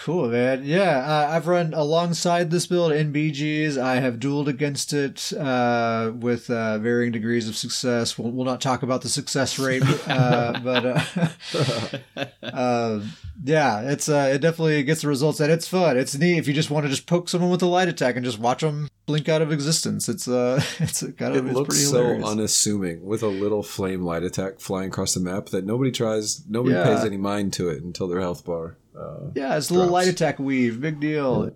Cool, 0.02 0.30
man. 0.30 0.64
Yeah, 0.64 1.00
uh, 1.00 1.28
I've 1.30 1.48
run 1.48 1.74
alongside 1.74 2.52
this 2.52 2.66
build 2.68 2.94
in 2.94 3.12
BGs. 3.12 3.78
I 3.78 3.96
have 3.98 4.16
dueled 4.16 4.48
against 4.48 4.94
it 4.94 5.34
uh, 5.34 6.14
with 6.16 6.50
uh, 6.50 6.78
varying 6.80 7.12
degrees 7.12 7.50
of 7.50 7.58
success. 7.58 8.18
We'll, 8.18 8.32
we'll 8.32 8.46
not 8.46 8.62
talk 8.62 8.82
about 8.82 9.02
the 9.02 9.10
success 9.10 9.60
rate, 9.60 9.84
uh, 10.08 10.58
but 10.64 10.86
uh, 10.86 12.26
uh, 12.44 13.02
yeah, 13.44 13.82
it's 13.92 14.08
uh, 14.08 14.32
it 14.34 14.40
definitely 14.40 14.84
gets 14.84 15.02
the 15.02 15.10
results 15.10 15.38
that 15.40 15.50
it's 15.50 15.68
fun. 15.68 15.98
It's 15.98 16.18
neat 16.18 16.38
if 16.38 16.48
you 16.48 16.54
just 16.54 16.70
want 16.72 16.86
to 16.86 16.90
just 16.90 17.06
poke 17.06 17.28
someone 17.28 17.52
with 17.52 17.62
a 17.62 17.66
light 17.68 17.90
attack 17.90 18.16
and 18.16 18.24
just 18.24 18.40
watch 18.40 18.62
them 18.62 18.88
blink 19.06 19.28
out 19.28 19.42
of 19.42 19.52
existence. 19.52 20.08
It's 20.08 20.30
uh, 20.30 20.62
it's 20.80 21.02
kind 21.18 21.36
of 21.36 21.46
It 21.46 21.50
it's 21.50 21.56
looks 21.58 21.76
pretty 21.76 21.92
so 21.92 21.98
hilarious. 22.04 22.26
unassuming 22.30 23.06
with 23.06 23.22
a 23.22 23.28
little 23.28 23.64
flame 23.64 24.04
light 24.04 24.24
attack 24.24 24.62
flying 24.62 24.88
across 24.88 25.14
the 25.14 25.20
map 25.20 25.48
that 25.48 25.66
nobody 25.66 25.92
tries, 25.92 26.48
nobody 26.48 26.76
Yeah. 26.76 26.86
pays 26.86 27.04
any 27.04 27.18
mind 27.18 27.52
to 27.54 27.68
it 27.68 27.84
until 27.84 28.08
their 28.08 28.22
health 28.22 28.46
bar. 28.46 28.78
Uh, 29.00 29.32
Yeah, 29.36 29.56
it's 29.58 29.70
a 29.70 29.74
little 29.74 29.88
drops. 29.90 30.06
light 30.06 30.14
attack 30.14 30.40
weave. 30.40 30.82
Big 30.82 31.00
deal. 31.00 31.52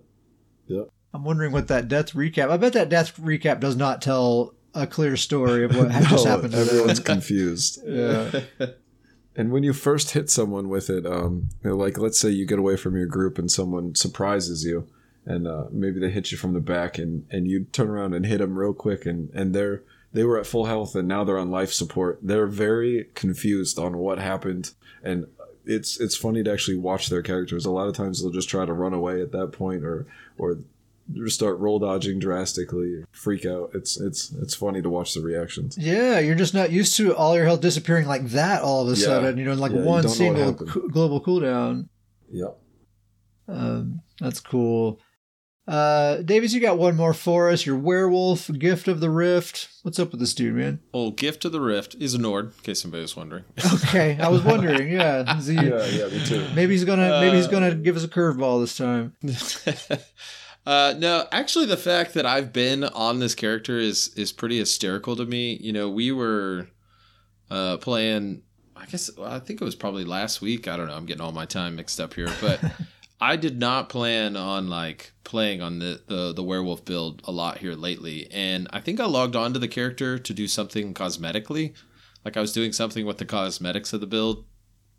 Yep. 0.66 0.88
I'm 1.12 1.24
wondering 1.24 1.52
what 1.52 1.68
that 1.68 1.88
death 1.88 2.12
recap. 2.12 2.50
I 2.50 2.56
bet 2.56 2.72
that 2.72 2.88
death 2.88 3.16
recap 3.18 3.60
does 3.60 3.76
not 3.76 4.00
tell 4.02 4.54
a 4.74 4.86
clear 4.86 5.16
story 5.16 5.64
of 5.64 5.76
what 5.76 5.90
just 6.08 6.26
happened 6.26 6.54
everyone's 6.54 7.00
confused. 7.14 7.80
Yeah. 7.86 8.40
And 9.36 9.50
when 9.50 9.64
you 9.64 9.72
first 9.72 10.12
hit 10.12 10.30
someone 10.30 10.68
with 10.68 10.88
it, 10.88 11.04
um, 11.04 11.48
you 11.64 11.70
know, 11.70 11.76
like 11.76 11.98
let's 11.98 12.20
say 12.20 12.30
you 12.30 12.46
get 12.46 12.60
away 12.60 12.76
from 12.76 12.96
your 12.96 13.06
group 13.06 13.36
and 13.36 13.50
someone 13.50 13.96
surprises 13.96 14.64
you, 14.64 14.86
and 15.26 15.48
uh, 15.48 15.64
maybe 15.72 15.98
they 15.98 16.10
hit 16.10 16.30
you 16.30 16.38
from 16.38 16.52
the 16.54 16.60
back, 16.60 16.98
and 16.98 17.26
and 17.32 17.48
you 17.48 17.64
turn 17.64 17.88
around 17.88 18.14
and 18.14 18.24
hit 18.24 18.38
them 18.38 18.56
real 18.56 18.72
quick, 18.72 19.06
and 19.06 19.30
and 19.34 19.52
they're 19.52 19.82
they 20.12 20.22
were 20.22 20.38
at 20.38 20.46
full 20.46 20.66
health 20.66 20.94
and 20.94 21.08
now 21.08 21.24
they're 21.24 21.36
on 21.36 21.50
life 21.50 21.72
support. 21.72 22.20
They're 22.22 22.46
very 22.46 23.06
confused 23.16 23.76
on 23.76 23.98
what 23.98 24.20
happened, 24.20 24.70
and 25.02 25.26
it's 25.66 25.98
it's 26.00 26.16
funny 26.16 26.42
to 26.42 26.52
actually 26.52 26.76
watch 26.76 27.08
their 27.08 27.22
characters. 27.22 27.64
A 27.64 27.70
lot 27.70 27.88
of 27.88 27.94
times 27.94 28.20
they'll 28.22 28.30
just 28.30 28.48
try 28.48 28.64
to 28.66 28.72
run 28.72 28.92
away 28.94 29.20
at 29.22 29.32
that 29.32 29.52
point, 29.52 29.84
or 29.84 30.06
or 30.38 30.58
start 31.26 31.58
roll 31.58 31.78
dodging 31.78 32.18
drastically, 32.18 33.04
freak 33.12 33.44
out. 33.44 33.70
It's 33.74 34.00
it's 34.00 34.32
it's 34.40 34.54
funny 34.54 34.80
to 34.82 34.88
watch 34.90 35.14
the 35.14 35.20
reactions. 35.20 35.76
Yeah, 35.78 36.18
you're 36.18 36.34
just 36.34 36.54
not 36.54 36.70
used 36.70 36.96
to 36.96 37.14
all 37.14 37.36
your 37.36 37.44
health 37.44 37.60
disappearing 37.60 38.06
like 38.06 38.26
that 38.28 38.62
all 38.62 38.82
of 38.82 38.88
a 38.88 38.98
Yeah. 38.98 39.04
sudden. 39.06 39.38
You 39.38 39.44
know, 39.44 39.52
in 39.52 39.58
like 39.58 39.72
Yeah, 39.72 39.82
one 39.84 40.02
don't 40.04 40.18
know 40.18 40.32
what 40.42 40.58
single 40.58 40.88
global 40.88 41.20
cooldown. 41.22 41.88
Yep. 42.30 42.58
Um, 43.48 44.00
that's 44.20 44.40
cool. 44.40 44.98
Uh, 45.66 46.18
Davius, 46.22 46.52
you 46.52 46.60
got 46.60 46.76
one 46.76 46.94
more 46.94 47.14
for 47.14 47.48
us. 47.48 47.64
Your 47.64 47.76
werewolf 47.76 48.50
gift 48.58 48.86
of 48.86 49.00
the 49.00 49.08
rift. 49.08 49.68
What's 49.82 49.98
up 49.98 50.10
with 50.10 50.20
this 50.20 50.34
dude, 50.34 50.54
man? 50.54 50.80
Oh, 50.92 51.10
gift 51.10 51.44
of 51.46 51.52
the 51.52 51.60
rift 51.60 51.94
is 51.98 52.12
a 52.12 52.18
Nord, 52.18 52.46
in 52.58 52.62
case 52.62 52.84
anybody 52.84 53.00
was 53.02 53.16
wondering. 53.16 53.44
Okay, 53.86 54.18
I 54.20 54.28
was 54.28 54.42
wondering. 54.42 54.90
Yeah, 54.92 55.38
is 55.38 55.46
he- 55.46 55.54
Yeah, 55.54 55.86
yeah, 55.86 56.06
me 56.08 56.22
too. 56.26 56.46
maybe 56.54 56.74
he's 56.74 56.84
gonna 56.84 57.20
maybe 57.20 57.36
he's 57.36 57.46
Uh, 57.46 57.50
gonna 57.50 57.74
give 57.74 57.96
us 57.96 58.04
a 58.04 58.08
curveball 58.08 58.60
this 58.60 58.76
time. 58.76 59.14
uh, 60.66 60.94
no, 60.98 61.26
actually, 61.32 61.66
the 61.66 61.76
fact 61.76 62.14
that 62.14 62.26
I've 62.26 62.52
been 62.52 62.84
on 62.84 63.18
this 63.20 63.34
character 63.34 63.78
is 63.78 64.08
is 64.16 64.32
pretty 64.32 64.58
hysterical 64.58 65.16
to 65.16 65.24
me. 65.24 65.58
You 65.62 65.72
know, 65.72 65.88
we 65.88 66.12
were 66.12 66.68
uh, 67.50 67.78
playing. 67.78 68.42
I 68.76 68.86
guess 68.86 69.10
I 69.18 69.38
think 69.38 69.62
it 69.62 69.64
was 69.64 69.74
probably 69.76 70.04
last 70.04 70.42
week. 70.42 70.68
I 70.68 70.76
don't 70.76 70.88
know. 70.88 70.94
I'm 70.94 71.06
getting 71.06 71.22
all 71.22 71.32
my 71.32 71.46
time 71.46 71.76
mixed 71.76 72.00
up 72.00 72.12
here, 72.14 72.28
but 72.40 72.60
I 73.20 73.36
did 73.36 73.58
not 73.58 73.88
plan 73.88 74.36
on 74.36 74.68
like 74.68 75.12
playing 75.22 75.62
on 75.62 75.78
the, 75.78 76.02
the 76.06 76.32
the 76.32 76.42
werewolf 76.42 76.84
build 76.84 77.22
a 77.24 77.32
lot 77.32 77.58
here 77.58 77.74
lately, 77.74 78.28
and 78.30 78.68
I 78.72 78.80
think 78.80 79.00
I 79.00 79.06
logged 79.06 79.36
onto 79.36 79.58
the 79.58 79.68
character 79.68 80.18
to 80.18 80.34
do 80.34 80.46
something 80.48 80.94
cosmetically. 80.94 81.74
Like 82.24 82.36
I 82.36 82.40
was 82.40 82.52
doing 82.52 82.72
something 82.72 83.06
with 83.06 83.18
the 83.18 83.24
cosmetics 83.24 83.92
of 83.92 84.00
the 84.00 84.06
build. 84.06 84.44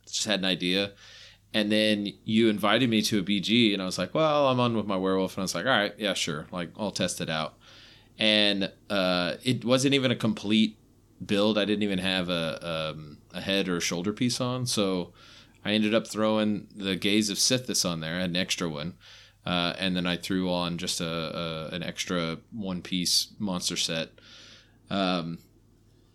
Just 0.05 0.25
had 0.25 0.39
an 0.39 0.45
idea. 0.45 0.91
And 1.53 1.71
then 1.71 2.07
you 2.25 2.49
invited 2.49 2.89
me 2.89 3.01
to 3.03 3.19
a 3.19 3.23
BG, 3.23 3.73
and 3.73 3.81
I 3.81 3.85
was 3.85 3.97
like, 3.97 4.13
"Well, 4.13 4.47
I'm 4.47 4.59
on 4.59 4.75
with 4.75 4.85
my 4.85 4.97
werewolf," 4.97 5.35
and 5.35 5.41
I 5.41 5.45
was 5.45 5.55
like, 5.55 5.65
"All 5.65 5.71
right, 5.71 5.93
yeah, 5.97 6.13
sure, 6.13 6.47
like 6.51 6.69
I'll 6.77 6.91
test 6.91 7.21
it 7.21 7.29
out." 7.29 7.57
And 8.17 8.71
uh, 8.89 9.35
it 9.43 9.63
wasn't 9.63 9.93
even 9.93 10.11
a 10.11 10.15
complete 10.15 10.77
build. 11.25 11.57
I 11.57 11.65
didn't 11.65 11.83
even 11.83 11.99
have 11.99 12.29
a 12.29 12.93
um, 12.93 13.17
a 13.33 13.41
head 13.41 13.67
or 13.67 13.77
a 13.77 13.81
shoulder 13.81 14.13
piece 14.13 14.41
on, 14.41 14.65
so 14.65 15.13
I 15.65 15.71
ended 15.71 15.95
up 15.95 16.07
throwing 16.07 16.67
the 16.75 16.95
Gaze 16.95 17.29
of 17.31 17.37
Sithis 17.37 17.89
on 17.89 17.99
there, 17.99 18.19
an 18.19 18.35
extra 18.35 18.69
one, 18.69 18.93
uh, 19.45 19.73
and 19.79 19.95
then 19.95 20.05
I 20.05 20.15
threw 20.15 20.51
on 20.51 20.77
just 20.77 21.01
a, 21.01 21.69
a 21.71 21.75
an 21.75 21.83
extra 21.83 22.37
one 22.51 22.81
piece 22.81 23.29
monster 23.39 23.75
set, 23.75 24.09
um, 24.91 25.39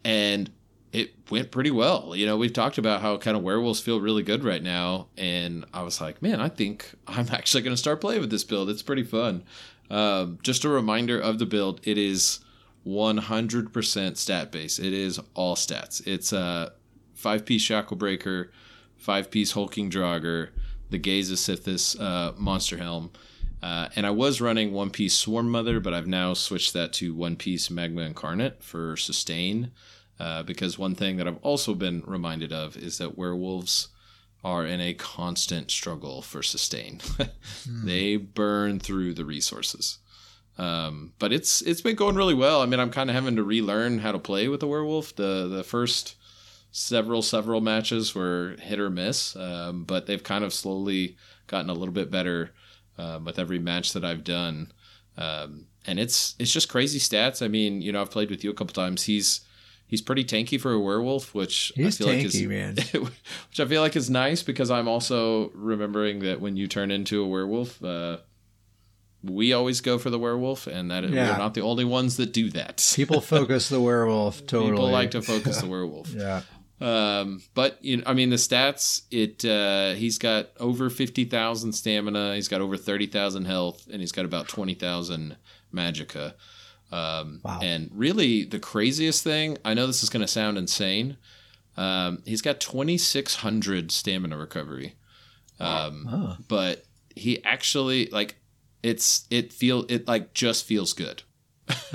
and 0.04 0.50
it 0.92 1.14
went 1.30 1.50
pretty 1.50 1.70
well. 1.70 2.14
You 2.16 2.26
know, 2.26 2.36
we've 2.36 2.52
talked 2.52 2.78
about 2.78 3.00
how 3.00 3.16
kind 3.16 3.36
of 3.36 3.42
werewolves 3.42 3.80
feel 3.80 4.00
really 4.00 4.22
good 4.22 4.44
right 4.44 4.62
now, 4.62 5.08
and 5.18 5.64
I 5.74 5.82
was 5.82 6.00
like, 6.00 6.22
man, 6.22 6.40
I 6.40 6.48
think 6.48 6.88
I'm 7.06 7.26
actually 7.32 7.62
going 7.62 7.74
to 7.74 7.80
start 7.80 8.00
playing 8.00 8.20
with 8.20 8.30
this 8.30 8.44
build. 8.44 8.70
It's 8.70 8.82
pretty 8.82 9.04
fun. 9.04 9.44
Um, 9.90 10.38
just 10.42 10.64
a 10.64 10.68
reminder 10.68 11.18
of 11.18 11.40
the 11.40 11.46
build: 11.46 11.80
it 11.82 11.98
is 11.98 12.40
100% 12.86 14.16
stat 14.16 14.52
base. 14.52 14.78
It 14.78 14.92
is 14.92 15.20
all 15.34 15.56
stats. 15.56 16.06
It's 16.06 16.32
a 16.32 16.72
five 17.14 17.44
piece 17.44 17.62
shackle 17.62 17.96
breaker, 17.96 18.52
five 19.00 19.30
piece 19.30 19.52
hulking 19.52 19.90
Draugr, 19.90 20.50
the 20.90 20.98
gaze 20.98 21.30
of 21.30 21.38
Sithis 21.38 22.00
uh, 22.00 22.32
monster 22.36 22.76
helm. 22.76 23.10
Uh, 23.62 23.88
and 23.94 24.06
I 24.06 24.10
was 24.10 24.40
running 24.40 24.72
one 24.72 24.90
piece 24.90 25.14
Swarm 25.14 25.50
Mother, 25.50 25.80
but 25.80 25.92
I've 25.92 26.06
now 26.06 26.32
switched 26.34 26.72
that 26.72 26.92
to 26.94 27.14
one 27.14 27.36
piece 27.36 27.70
Magma 27.70 28.02
Incarnate 28.02 28.62
for 28.62 28.96
sustain. 28.96 29.72
Uh, 30.18 30.42
because 30.42 30.78
one 30.78 30.94
thing 30.94 31.16
that 31.16 31.26
I've 31.26 31.42
also 31.42 31.74
been 31.74 32.02
reminded 32.06 32.52
of 32.52 32.76
is 32.76 32.98
that 32.98 33.16
werewolves 33.16 33.88
are 34.44 34.66
in 34.66 34.80
a 34.80 34.94
constant 34.94 35.70
struggle 35.70 36.22
for 36.22 36.42
sustain. 36.42 37.00
They 37.66 38.16
burn 38.16 38.80
through 38.80 39.14
the 39.14 39.24
resources. 39.24 39.98
Um, 40.58 41.14
but 41.18 41.32
it's 41.32 41.62
it's 41.62 41.80
been 41.80 41.96
going 41.96 42.16
really 42.16 42.34
well. 42.34 42.60
I 42.60 42.66
mean, 42.66 42.80
I'm 42.80 42.90
kind 42.90 43.08
of 43.08 43.16
having 43.16 43.36
to 43.36 43.42
relearn 43.42 44.00
how 44.00 44.12
to 44.12 44.18
play 44.18 44.48
with 44.48 44.60
the 44.60 44.66
werewolf. 44.66 45.16
The 45.16 45.48
the 45.48 45.64
first 45.64 46.16
several 46.72 47.22
several 47.22 47.60
matches 47.60 48.14
were 48.14 48.56
hit 48.60 48.78
or 48.78 48.90
miss, 48.90 49.34
um, 49.36 49.84
but 49.84 50.06
they've 50.06 50.22
kind 50.22 50.44
of 50.44 50.52
slowly 50.54 51.16
gotten 51.46 51.70
a 51.70 51.74
little 51.74 51.94
bit 51.94 52.10
better 52.10 52.52
um, 52.98 53.24
with 53.24 53.38
every 53.38 53.58
match 53.58 53.92
that 53.92 54.04
I've 54.04 54.24
done. 54.24 54.72
Um, 55.16 55.66
and 55.86 55.98
it's 55.98 56.34
it's 56.38 56.52
just 56.52 56.68
crazy 56.68 56.98
stats. 56.98 57.42
I 57.44 57.48
mean, 57.48 57.82
you 57.82 57.90
know, 57.92 58.00
I've 58.00 58.10
played 58.10 58.30
with 58.30 58.44
you 58.44 58.50
a 58.50 58.54
couple 58.54 58.72
times. 58.74 59.02
He's 59.04 59.40
he's 59.86 60.00
pretty 60.02 60.24
tanky 60.24 60.60
for 60.60 60.72
a 60.72 60.78
werewolf, 60.78 61.34
which 61.34 61.72
He's 61.74 62.00
I 62.00 62.04
feel 62.04 62.14
like 62.14 62.24
is 62.24 62.42
man. 62.42 62.76
which 62.92 63.58
I 63.60 63.64
feel 63.64 63.80
like 63.82 63.96
is 63.96 64.08
nice 64.10 64.42
because 64.42 64.70
I'm 64.70 64.86
also 64.88 65.50
remembering 65.54 66.20
that 66.20 66.40
when 66.40 66.56
you 66.56 66.68
turn 66.68 66.90
into 66.90 67.22
a 67.22 67.26
werewolf, 67.26 67.82
uh, 67.82 68.18
we 69.22 69.52
always 69.52 69.80
go 69.80 69.98
for 69.98 70.08
the 70.10 70.18
werewolf, 70.18 70.66
and 70.66 70.90
that 70.90 71.04
Yeah. 71.04 71.32
we're 71.32 71.38
not 71.38 71.54
the 71.54 71.62
only 71.62 71.84
ones 71.84 72.16
that 72.18 72.32
do 72.32 72.50
that. 72.50 72.92
People 72.94 73.20
focus 73.36 73.68
the 73.68 73.80
werewolf 73.80 74.46
totally. 74.46 74.70
People 74.72 74.90
like 74.90 75.10
to 75.12 75.22
focus 75.22 75.60
the 75.60 75.66
werewolf. 75.74 76.10
Yeah. 76.12 76.42
Um, 76.80 77.42
but 77.54 77.78
you 77.84 77.98
know, 77.98 78.04
I 78.06 78.14
mean, 78.14 78.30
the 78.30 78.36
stats. 78.36 79.02
It 79.10 79.44
uh, 79.44 79.94
he's 79.94 80.18
got 80.18 80.48
over 80.58 80.88
fifty 80.90 81.24
thousand 81.24 81.72
stamina. 81.72 82.34
He's 82.34 82.48
got 82.48 82.60
over 82.60 82.76
thirty 82.76 83.06
thousand 83.06 83.44
health, 83.44 83.86
and 83.92 84.00
he's 84.00 84.12
got 84.12 84.24
about 84.24 84.48
twenty 84.48 84.74
thousand 84.74 85.36
magicka. 85.74 86.34
Um, 86.92 87.40
Wow. 87.44 87.60
And 87.62 87.90
really, 87.94 88.44
the 88.44 88.58
craziest 88.58 89.22
thing. 89.22 89.58
I 89.64 89.74
know 89.74 89.86
this 89.86 90.02
is 90.02 90.08
going 90.10 90.22
to 90.22 90.28
sound 90.28 90.58
insane. 90.58 91.16
Um, 91.76 92.22
he's 92.24 92.42
got 92.42 92.60
twenty 92.60 92.96
six 92.98 93.36
hundred 93.36 93.92
stamina 93.92 94.36
recovery. 94.36 94.94
Um, 95.60 96.08
Oh. 96.10 96.36
but 96.48 96.84
he 97.14 97.44
actually 97.44 98.06
like 98.06 98.36
it's 98.82 99.26
it 99.30 99.52
feel 99.52 99.84
it 99.90 100.08
like 100.08 100.32
just 100.32 100.64
feels 100.64 100.94
good. 100.94 101.22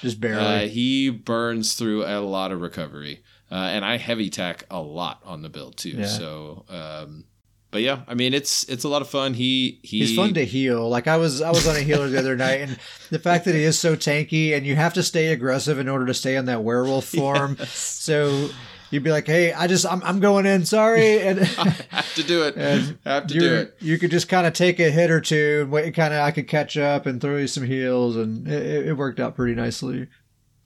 Just 0.00 0.16
Uh, 0.16 0.20
barely. 0.20 0.68
he 0.68 1.10
burns 1.10 1.74
through 1.74 2.04
a 2.04 2.20
lot 2.20 2.52
of 2.52 2.60
recovery, 2.62 3.22
uh, 3.52 3.54
and 3.54 3.84
I 3.84 3.98
heavy 3.98 4.30
tack 4.30 4.64
a 4.70 4.80
lot 4.80 5.20
on 5.26 5.42
the 5.42 5.50
build 5.50 5.76
too. 5.76 5.90
Yeah. 5.90 6.06
So, 6.06 6.64
um, 6.70 7.24
but 7.70 7.82
yeah, 7.82 8.00
I 8.08 8.14
mean 8.14 8.32
it's 8.32 8.64
it's 8.64 8.84
a 8.84 8.88
lot 8.88 9.02
of 9.02 9.08
fun. 9.10 9.34
He 9.34 9.78
he 9.82 9.98
He's 9.98 10.16
fun 10.16 10.32
to 10.34 10.44
heal. 10.44 10.88
Like 10.88 11.06
I 11.06 11.18
was, 11.18 11.42
I 11.42 11.50
was 11.50 11.68
on 11.68 11.76
a 11.76 11.80
healer 11.80 12.08
the 12.08 12.18
other 12.18 12.34
night, 12.34 12.62
and 12.62 12.78
the 13.10 13.18
fact 13.18 13.44
that 13.44 13.54
he 13.54 13.62
is 13.62 13.78
so 13.78 13.94
tanky, 13.94 14.56
and 14.56 14.66
you 14.66 14.74
have 14.74 14.94
to 14.94 15.02
stay 15.02 15.28
aggressive 15.28 15.78
in 15.78 15.86
order 15.86 16.06
to 16.06 16.14
stay 16.14 16.36
in 16.36 16.46
that 16.46 16.64
werewolf 16.64 17.04
form. 17.16 17.56
So 17.66 18.48
you'd 18.90 19.02
be 19.02 19.10
like, 19.10 19.26
"Hey, 19.26 19.52
I 19.52 19.66
just 19.66 19.84
I'm, 19.84 20.02
I'm 20.02 20.20
going 20.20 20.46
in, 20.46 20.64
sorry," 20.64 21.20
and 21.26 21.40
have 21.40 22.14
to 22.14 22.22
do 22.22 22.44
it. 22.44 22.56
Have 23.04 23.26
to 23.26 23.34
you 23.34 23.40
do 23.40 23.54
it. 23.54 23.76
you 23.80 23.98
could 23.98 24.10
just 24.10 24.28
kind 24.30 24.46
of 24.46 24.54
take 24.54 24.80
a 24.80 24.90
hit 24.90 25.10
or 25.10 25.20
two 25.20 25.60
and 25.62 25.70
wait. 25.70 25.94
Kind 25.94 26.14
of, 26.14 26.20
I 26.20 26.30
could 26.30 26.48
catch 26.48 26.78
up 26.78 27.04
and 27.04 27.20
throw 27.20 27.36
you 27.36 27.46
some 27.46 27.64
heals, 27.64 28.16
and 28.16 28.48
it, 28.48 28.86
it 28.88 28.92
worked 28.94 29.20
out 29.20 29.36
pretty 29.36 29.54
nicely. 29.54 30.08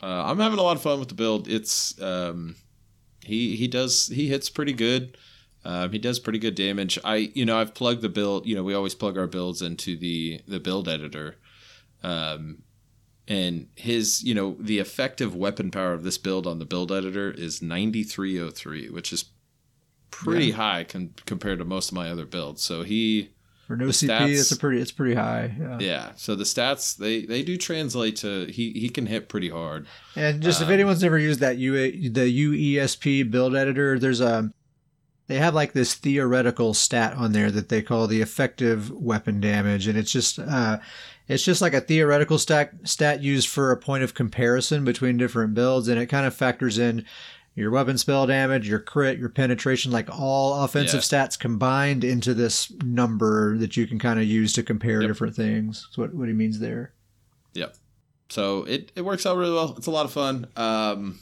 Uh, 0.00 0.24
I'm 0.26 0.38
having 0.38 0.58
a 0.58 0.62
lot 0.62 0.76
of 0.76 0.82
fun 0.82 1.00
with 1.00 1.08
the 1.08 1.14
build. 1.14 1.48
It's 1.48 2.00
um, 2.02 2.54
he 3.26 3.56
he 3.56 3.68
does 3.68 4.06
he 4.08 4.28
hits 4.28 4.48
pretty 4.50 4.72
good. 4.72 5.16
Um, 5.64 5.90
he 5.92 5.98
does 5.98 6.18
pretty 6.20 6.38
good 6.38 6.54
damage. 6.54 6.98
I 7.04 7.30
you 7.34 7.44
know 7.44 7.58
I've 7.58 7.74
plugged 7.74 8.02
the 8.02 8.08
build. 8.08 8.46
You 8.46 8.54
know 8.56 8.62
we 8.62 8.72
always 8.74 8.94
plug 8.94 9.18
our 9.18 9.26
builds 9.26 9.62
into 9.62 9.96
the 9.96 10.40
the 10.46 10.60
build 10.60 10.88
editor. 10.88 11.36
Um, 12.02 12.62
and 13.28 13.66
his 13.74 14.22
you 14.22 14.34
know 14.34 14.56
the 14.60 14.78
effective 14.78 15.34
weapon 15.34 15.70
power 15.70 15.92
of 15.92 16.04
this 16.04 16.18
build 16.18 16.46
on 16.46 16.58
the 16.60 16.64
build 16.64 16.92
editor 16.92 17.30
is 17.32 17.60
9303 17.60 18.90
which 18.90 19.12
is 19.12 19.24
pretty 20.12 20.46
Yeah. 20.46 20.54
high 20.54 20.84
con- 20.84 21.14
compared 21.26 21.58
to 21.58 21.64
most 21.64 21.90
of 21.90 21.94
my 21.96 22.08
other 22.08 22.24
builds 22.24 22.62
so 22.62 22.84
he 22.84 23.30
For 23.66 23.76
no 23.76 23.86
The 23.86 23.92
CP, 23.92 24.08
stats- 24.08 24.38
it's 24.40 24.52
a 24.52 24.56
pretty 24.56 24.80
it's 24.80 24.92
pretty 24.92 25.14
high. 25.14 25.54
Yeah. 25.58 25.78
yeah 25.80 26.12
so 26.16 26.34
the 26.36 26.44
stats 26.44 26.96
they 26.96 27.26
they 27.26 27.42
do 27.42 27.56
translate 27.56 28.16
to 28.16 28.46
he 28.46 28.70
he 28.72 28.88
can 28.88 29.06
hit 29.06 29.28
pretty 29.28 29.48
hard 29.50 29.86
And 30.14 30.40
just 30.42 30.60
if 30.62 30.68
Um, 30.68 30.74
anyone's 30.74 31.02
never 31.02 31.18
used 31.18 31.40
that 31.40 31.58
U 31.58 31.72
the 32.10 32.20
UESP 32.76 33.28
build 33.30 33.56
editor, 33.56 33.98
there's 33.98 34.20
a 34.20 34.50
they 35.28 35.38
have 35.38 35.54
like 35.54 35.72
this 35.72 35.94
theoretical 35.94 36.72
stat 36.74 37.14
on 37.14 37.32
there 37.32 37.50
that 37.50 37.68
they 37.68 37.82
call 37.82 38.06
the 38.06 38.22
effective 38.22 38.92
weapon 38.92 39.40
damage, 39.40 39.88
and 39.88 39.98
it's 39.98 40.12
just 40.12 40.38
uh, 40.38 40.78
it's 41.26 41.42
just 41.42 41.60
like 41.60 41.74
a 41.74 41.80
theoretical 41.80 42.38
stat 42.38 42.70
stat 42.84 43.20
used 43.24 43.48
for 43.48 43.72
a 43.72 43.76
point 43.76 44.04
of 44.04 44.14
comparison 44.14 44.84
between 44.84 45.16
different 45.16 45.52
builds, 45.54 45.88
and 45.88 45.98
it 46.00 46.06
kind 46.06 46.26
of 46.26 46.34
factors 46.36 46.78
in 46.78 47.04
your 47.56 47.70
weapon 47.72 47.98
spell 47.98 48.26
damage, 48.26 48.68
your 48.68 48.78
crit, 48.78 49.18
your 49.18 49.28
penetration, 49.30 49.90
like 49.90 50.08
all 50.10 50.62
offensive 50.62 51.04
Yeah. 51.10 51.24
stats 51.24 51.36
combined 51.38 52.04
into 52.04 52.34
this 52.34 52.70
number 52.84 53.56
that 53.58 53.76
you 53.76 53.86
can 53.88 53.98
kind 53.98 54.20
of 54.20 54.26
use 54.26 54.52
to 54.52 54.62
compare 54.62 55.00
Yep. 55.00 55.08
different 55.10 55.34
things. 55.34 55.86
That's 55.88 55.98
what 55.98 56.14
what 56.14 56.28
he 56.28 56.34
means 56.34 56.58
there. 56.60 56.92
Yep. 57.54 57.74
So 58.28 58.64
it, 58.64 58.92
it 58.94 59.02
works 59.02 59.24
out 59.26 59.36
really 59.36 59.54
well 59.54 59.74
it's 59.78 59.86
a 59.86 59.90
lot 59.90 60.04
of 60.04 60.12
fun 60.12 60.46
um 60.56 61.18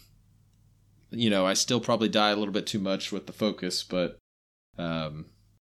you 1.11 1.31
know 1.31 1.47
i 1.47 1.53
still 1.55 1.79
probably 1.79 2.09
die 2.09 2.31
a 2.31 2.37
little 2.37 2.53
bit 2.53 2.67
too 2.67 2.79
much 2.81 3.13
with 3.13 3.27
the 3.27 3.33
focus 3.33 3.85
but 3.85 4.19
um 4.79 5.27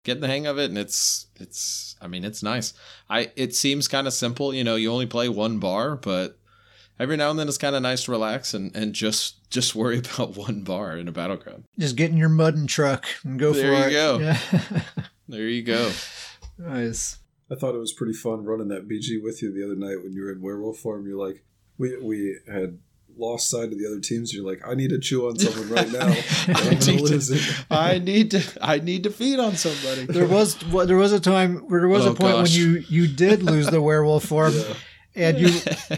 getting 0.05 0.21
the 0.21 0.29
hang 0.29 0.47
of 0.47 0.59
it 0.59 0.69
and 0.69 0.79
it's 0.79 1.27
it's 1.41 1.97
i 2.01 2.07
mean 2.07 2.25
it's 2.25 2.43
nice 2.43 2.75
i 3.11 3.33
it 3.35 3.55
seems 3.55 3.89
kind 3.89 4.07
of 4.07 4.13
simple 4.13 4.55
you 4.55 4.63
know 4.63 4.77
you 4.77 4.93
only 4.93 5.07
play 5.07 5.29
one 5.29 5.59
bar 5.59 5.97
but 5.97 6.39
every 7.01 7.17
now 7.17 7.31
and 7.31 7.39
then 7.39 7.49
it's 7.49 7.59
kind 7.59 7.75
of 7.77 7.83
nice 7.83 8.05
to 8.05 8.11
relax 8.11 8.55
and 8.55 8.75
and 8.77 8.95
just 8.95 9.49
just 9.51 9.75
worry 9.75 9.99
about 10.15 10.37
one 10.37 10.63
bar 10.63 10.97
in 10.97 11.09
a 11.09 11.13
battleground 11.13 11.65
Just 11.79 11.97
get 11.97 12.11
in 12.11 12.17
your 12.17 12.29
mudding 12.29 12.67
truck 12.67 13.07
and 13.25 13.39
go 13.39 13.53
for 13.53 13.59
it. 13.59 13.63
There 13.63 13.83
for 13.83 13.89
you 13.91 13.97
it. 13.97 14.01
go. 14.01 14.19
Yeah. 14.19 14.83
there 15.29 15.49
you 15.49 15.63
go 15.63 15.91
nice. 16.59 17.19
I 17.51 17.55
thought 17.55 17.75
it 17.75 17.79
was 17.79 17.93
pretty 17.93 18.15
fun 18.15 18.45
running 18.45 18.69
that 18.69 18.89
BG 18.89 19.23
with 19.23 19.43
you 19.43 19.53
the 19.53 19.65
other 19.65 19.77
night 19.77 20.03
when 20.03 20.13
you 20.15 20.23
were 20.23 20.33
in 20.33 20.41
werewolf 20.41 20.79
form. 20.79 21.07
You're 21.07 21.19
like, 21.19 21.45
we 21.77 21.97
we 22.01 22.39
had 22.51 22.79
lost 23.15 23.51
sight 23.51 23.65
of 23.73 23.79
the 23.79 23.87
other 23.87 24.01
teams. 24.01 24.33
You're 24.33 24.47
like, 24.47 24.63
I 24.67 24.73
need 24.75 24.89
to 24.89 24.99
chew 24.99 25.29
on 25.29 25.39
someone 25.39 25.69
right 25.69 25.91
now. 25.93 26.09
or 26.09 26.55
I'm 26.55 26.71
need 26.71 26.87
gonna 26.87 27.03
lose 27.03 27.31
it. 27.31 27.65
i 27.71 27.99
need 27.99 28.31
to 28.31 28.43
i 28.63 28.79
need 28.79 29.03
to 29.03 29.11
feed 29.11 29.39
on 29.39 29.55
somebody 29.57 30.07
There 30.07 30.27
was 30.27 30.65
well, 30.69 30.87
there 30.87 30.97
was 30.97 31.13
a 31.13 31.21
time 31.21 31.67
there 31.69 31.89
was 31.89 32.07
Oh, 32.07 32.13
a 32.13 32.15
point 32.15 32.37
gosh. 32.37 32.57
when 32.57 32.59
you 32.59 32.85
you 32.89 33.07
did 33.07 33.43
lose 33.43 33.67
the 33.69 33.83
werewolf 33.83 34.25
form 34.25 34.55
Yeah. 34.55 34.75
And 35.15 35.39
you 35.39 35.49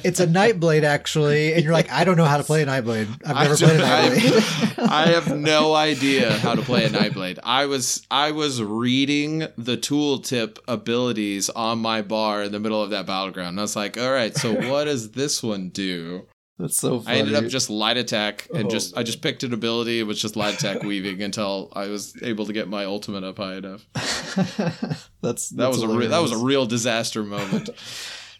it's 0.04 0.20
a 0.20 0.26
nightblade 0.26 0.82
actually 0.82 1.52
and 1.54 1.62
you're 1.62 1.72
like 1.72 1.90
I 1.90 2.04
don't 2.04 2.16
know 2.16 2.24
how 2.24 2.36
to 2.36 2.44
play 2.44 2.62
a 2.62 2.66
nightblade. 2.66 3.08
I've 3.24 3.36
never 3.48 3.56
played 3.56 3.74
a 3.74 3.78
don't- 3.78 3.88
I- 3.90 4.08
nightblade. 4.10 4.88
I 4.90 5.06
have 5.08 5.34
no 5.36 5.74
idea 5.74 6.32
how 6.38 6.54
to 6.54 6.62
play 6.62 6.84
a 6.84 6.88
Nightblade. 6.90 7.38
I 7.42 7.66
was 7.66 8.06
I 8.10 8.32
was 8.32 8.62
reading 8.62 9.46
the 9.56 9.76
tooltip 9.76 10.58
abilities 10.68 11.48
on 11.50 11.78
my 11.78 12.02
bar 12.02 12.42
in 12.42 12.52
the 12.52 12.60
middle 12.60 12.82
of 12.82 12.90
that 12.90 13.06
battleground. 13.06 13.50
And 13.50 13.60
I 13.60 13.62
was 13.62 13.76
like, 13.76 13.96
all 13.98 14.10
right, 14.12 14.36
so 14.36 14.52
what 14.70 14.84
does 14.84 15.12
this 15.12 15.42
one 15.42 15.70
do? 15.70 16.26
That's 16.58 16.76
so 16.76 17.00
funny. 17.00 17.16
I 17.16 17.20
ended 17.20 17.34
up 17.34 17.46
just 17.46 17.68
light 17.70 17.96
attack 17.96 18.46
and 18.54 18.66
Oh, 18.66 18.70
just 18.70 18.96
I 18.96 19.00
oh. 19.00 19.02
just 19.04 19.22
picked 19.22 19.42
an 19.42 19.52
ability. 19.54 19.98
It 20.00 20.04
was 20.04 20.20
just 20.20 20.36
light 20.36 20.54
attack 20.54 20.82
weaving 20.82 21.22
until 21.22 21.72
I 21.74 21.86
was 21.88 22.14
able 22.22 22.46
to 22.46 22.52
get 22.52 22.68
my 22.68 22.84
ultimate 22.84 23.24
up 23.24 23.38
high 23.38 23.54
enough. 23.56 23.86
that's 25.22 25.48
That 25.50 25.68
was 25.70 25.82
a 25.82 25.88
re- 25.88 26.06
that 26.08 26.20
was 26.22 26.32
a 26.32 26.38
real 26.38 26.66
disaster 26.66 27.22
moment. 27.24 27.70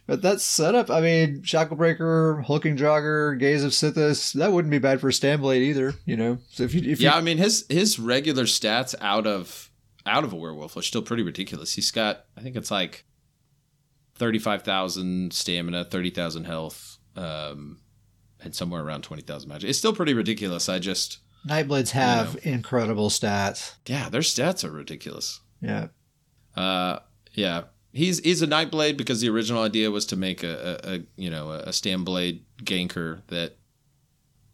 But 0.06 0.20
that 0.22 0.40
setup, 0.40 0.90
I 0.90 1.00
mean, 1.00 1.40
Shacklebreaker, 1.40 2.44
Hulking 2.44 2.76
Draugr, 2.76 3.38
Gaze 3.38 3.64
of 3.64 3.72
Sithis, 3.72 4.34
that 4.34 4.52
wouldn't 4.52 4.70
be 4.70 4.78
bad 4.78 5.00
for 5.00 5.10
Stamblade 5.10 5.62
either, 5.62 5.94
you 6.04 6.16
know. 6.16 6.38
So 6.50 6.64
if 6.64 6.74
you 6.74 6.90
if 6.90 7.00
yeah, 7.00 7.12
you 7.12 7.18
I 7.18 7.20
mean 7.22 7.38
his 7.38 7.64
his 7.70 7.98
regular 7.98 8.44
stats 8.44 8.94
out 9.00 9.26
of 9.26 9.70
out 10.04 10.24
of 10.24 10.32
a 10.32 10.36
werewolf 10.36 10.76
are 10.76 10.82
still 10.82 11.00
pretty 11.02 11.22
ridiculous. 11.22 11.72
He's 11.72 11.90
got 11.90 12.26
I 12.36 12.42
think 12.42 12.54
it's 12.54 12.70
like 12.70 13.04
thirty 14.16 14.38
five 14.38 14.62
thousand 14.62 15.32
stamina, 15.32 15.84
thirty 15.86 16.10
thousand 16.10 16.44
health, 16.44 16.98
um, 17.16 17.78
and 18.42 18.54
somewhere 18.54 18.82
around 18.82 19.04
twenty 19.04 19.22
thousand 19.22 19.48
magic. 19.48 19.70
It's 19.70 19.78
still 19.78 19.94
pretty 19.94 20.12
ridiculous. 20.12 20.68
I 20.68 20.80
just 20.80 21.20
Nightblades 21.48 21.90
have 21.90 22.38
incredible 22.42 23.08
stats. 23.10 23.74
yeah, 23.86 24.08
their 24.08 24.22
stats 24.22 24.64
are 24.64 24.70
ridiculous. 24.70 25.40
Yeah. 25.60 25.88
Uh, 26.56 26.98
yeah. 27.32 27.64
He's 27.94 28.18
he's 28.18 28.42
a 28.42 28.46
Nightblade 28.46 28.96
because 28.96 29.20
the 29.20 29.28
original 29.28 29.62
idea 29.62 29.90
was 29.90 30.04
to 30.06 30.16
make 30.16 30.42
a, 30.42 30.80
a, 30.84 30.94
a 30.94 31.02
you 31.16 31.30
know 31.30 31.52
a 31.52 31.68
Stamblade 31.68 32.40
ganker 32.62 33.22
that 33.28 33.56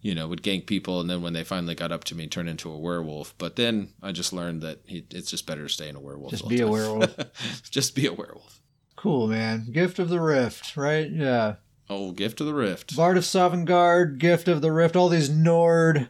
you 0.02 0.14
know 0.14 0.28
would 0.28 0.42
gank 0.42 0.66
people, 0.66 1.00
and 1.00 1.08
then 1.08 1.22
when 1.22 1.32
they 1.32 1.42
finally 1.42 1.74
got 1.74 1.90
up 1.90 2.04
to 2.04 2.14
me, 2.14 2.26
turn 2.26 2.48
into 2.48 2.70
a 2.70 2.78
werewolf. 2.78 3.34
But 3.38 3.56
then 3.56 3.94
I 4.02 4.12
just 4.12 4.34
learned 4.34 4.60
that 4.62 4.80
he, 4.84 5.06
it's 5.10 5.30
just 5.30 5.46
better 5.46 5.62
to 5.62 5.72
stay 5.72 5.88
in 5.88 5.96
a 5.96 6.00
werewolf. 6.00 6.32
Just 6.32 6.48
be 6.48 6.58
the 6.58 6.66
a 6.66 6.68
werewolf. 6.68 7.16
just 7.70 7.94
be 7.94 8.06
a 8.06 8.12
werewolf. 8.12 8.60
Cool, 8.96 9.28
man. 9.28 9.68
Gift 9.72 9.98
of 9.98 10.10
the 10.10 10.20
Rift, 10.20 10.76
right? 10.76 11.10
Yeah. 11.10 11.54
Oh, 11.88 12.12
gift 12.12 12.40
of 12.40 12.46
the 12.46 12.54
rift. 12.54 12.94
Bard 12.94 13.16
of 13.16 13.24
Sovngarde, 13.24 14.18
Gift 14.18 14.46
of 14.46 14.60
the 14.60 14.70
Rift, 14.70 14.94
all 14.94 15.08
these 15.08 15.28
Nord 15.28 16.08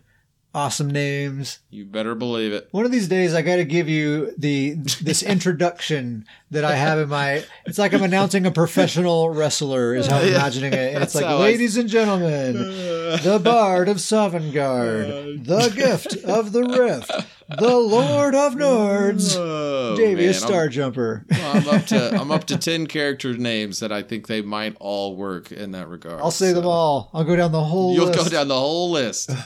awesome 0.54 0.90
names. 0.90 1.60
You 1.70 1.84
better 1.84 2.14
believe 2.14 2.52
it. 2.52 2.68
One 2.72 2.84
of 2.84 2.90
these 2.90 3.08
days 3.08 3.34
I 3.34 3.42
got 3.42 3.56
to 3.56 3.64
give 3.64 3.88
you 3.88 4.32
the 4.36 4.74
this 5.02 5.22
introduction 5.22 6.24
that 6.50 6.64
I 6.64 6.74
have 6.74 6.98
in 6.98 7.08
my 7.08 7.44
it's 7.66 7.78
like 7.78 7.94
I'm 7.94 8.02
announcing 8.02 8.46
a 8.46 8.50
professional 8.50 9.30
wrestler 9.30 9.94
is 9.94 10.06
how 10.06 10.18
I'm 10.18 10.28
imagining 10.28 10.72
it. 10.72 10.94
And 10.94 11.02
it's 11.04 11.14
like 11.14 11.24
how 11.24 11.36
I- 11.36 11.40
ladies 11.40 11.76
and 11.76 11.88
gentlemen, 11.88 12.54
the 12.54 13.40
Bard 13.42 13.88
of 13.88 13.98
Sovngarde, 13.98 15.40
uh, 15.40 15.42
the 15.44 15.72
Gift 15.74 16.16
of 16.24 16.52
the 16.52 16.62
Rift, 16.64 17.10
the 17.58 17.76
Lord 17.76 18.34
of 18.34 18.54
Nords, 18.54 19.36
Oh, 19.36 19.96
Davius 19.98 20.42
Starjumper. 20.44 21.24
I'm 21.54 21.68
up 21.68 21.86
to 21.86 22.20
I'm 22.20 22.30
up 22.30 22.44
to 22.46 22.56
ten 22.56 22.86
character 22.86 23.34
names 23.36 23.78
that 23.80 23.92
I 23.92 24.02
think 24.02 24.26
they 24.26 24.42
might 24.42 24.76
all 24.80 25.16
work 25.16 25.52
in 25.52 25.70
that 25.72 25.88
regard. 25.88 26.20
I'll 26.20 26.30
say 26.30 26.52
them 26.52 26.66
all. 26.66 27.10
I'll 27.14 27.24
go 27.24 27.36
down 27.36 27.52
the 27.52 27.62
whole 27.64 27.94
You'll 27.94 28.06
list. 28.06 28.18
go 28.24 28.28
down 28.28 28.48
the 28.48 28.58
whole 28.58 28.90
list. 28.90 29.30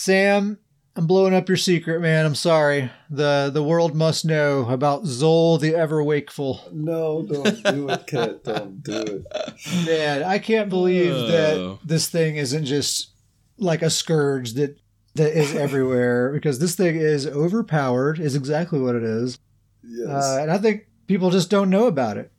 Sam, 0.00 0.58
I'm 0.96 1.06
blowing 1.06 1.34
up 1.34 1.46
your 1.46 1.58
secret, 1.58 2.00
man. 2.00 2.24
I'm 2.24 2.34
sorry. 2.34 2.90
The 3.10 3.50
the 3.52 3.62
world 3.62 3.94
must 3.94 4.24
know 4.24 4.66
about 4.70 5.04
Zoal 5.04 5.58
the 5.58 5.74
Ever 5.74 6.02
Wakeful. 6.02 6.62
No, 6.72 7.20
don't 7.22 7.62
do 7.62 7.88
it, 7.90 8.06
Kat. 8.06 8.42
Don't 8.42 8.82
do 8.82 9.24
it. 9.26 9.86
Man, 9.86 10.22
I 10.22 10.38
can't 10.38 10.70
believe 10.70 11.12
Oh. 11.12 11.26
that 11.26 11.78
this 11.84 12.08
thing 12.08 12.36
isn't 12.36 12.64
just 12.64 13.10
like 13.58 13.82
a 13.82 13.90
scourge 13.90 14.54
that 14.54 14.78
that 15.16 15.38
is 15.38 15.54
everywhere 15.66 16.32
because 16.32 16.60
this 16.60 16.74
thing 16.74 16.96
is 16.96 17.26
overpowered 17.26 18.18
is 18.18 18.34
exactly 18.34 18.80
what 18.80 18.94
it 18.94 19.02
is. 19.02 19.38
Yes. 19.84 20.08
Uh, 20.08 20.38
and 20.40 20.50
I 20.50 20.56
think 20.56 20.86
people 21.08 21.28
just 21.28 21.50
don't 21.50 21.68
know 21.68 21.86
about 21.86 22.16
it. 22.16 22.32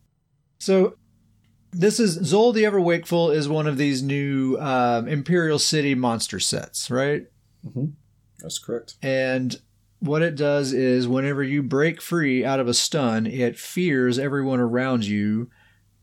So 0.60 0.96
this 1.72 2.00
is 2.00 2.14
Zoal 2.26 2.54
the 2.54 2.66
Ever 2.66 2.82
Wakeful 2.82 3.30
is 3.30 3.48
one 3.48 3.68
of 3.68 3.78
these 3.78 4.02
new 4.02 4.58
um, 4.60 5.08
Imperial 5.08 5.60
City 5.60 5.94
monster 5.94 6.40
sets, 6.40 6.90
right? 6.90 7.28
That's 8.40 8.58
correct. 8.60 8.96
And 9.02 9.60
what 10.00 10.22
it 10.22 10.36
does 10.36 10.74
is 10.74 11.08
whenever 11.08 11.44
you 11.44 11.62
break 11.62 12.02
free 12.02 12.44
out 12.44 12.60
of 12.60 12.68
a 12.68 12.74
stun, 12.74 13.26
it 13.28 13.58
fears 13.60 14.18
everyone 14.18 14.60
around 14.60 15.06
you. 15.06 15.50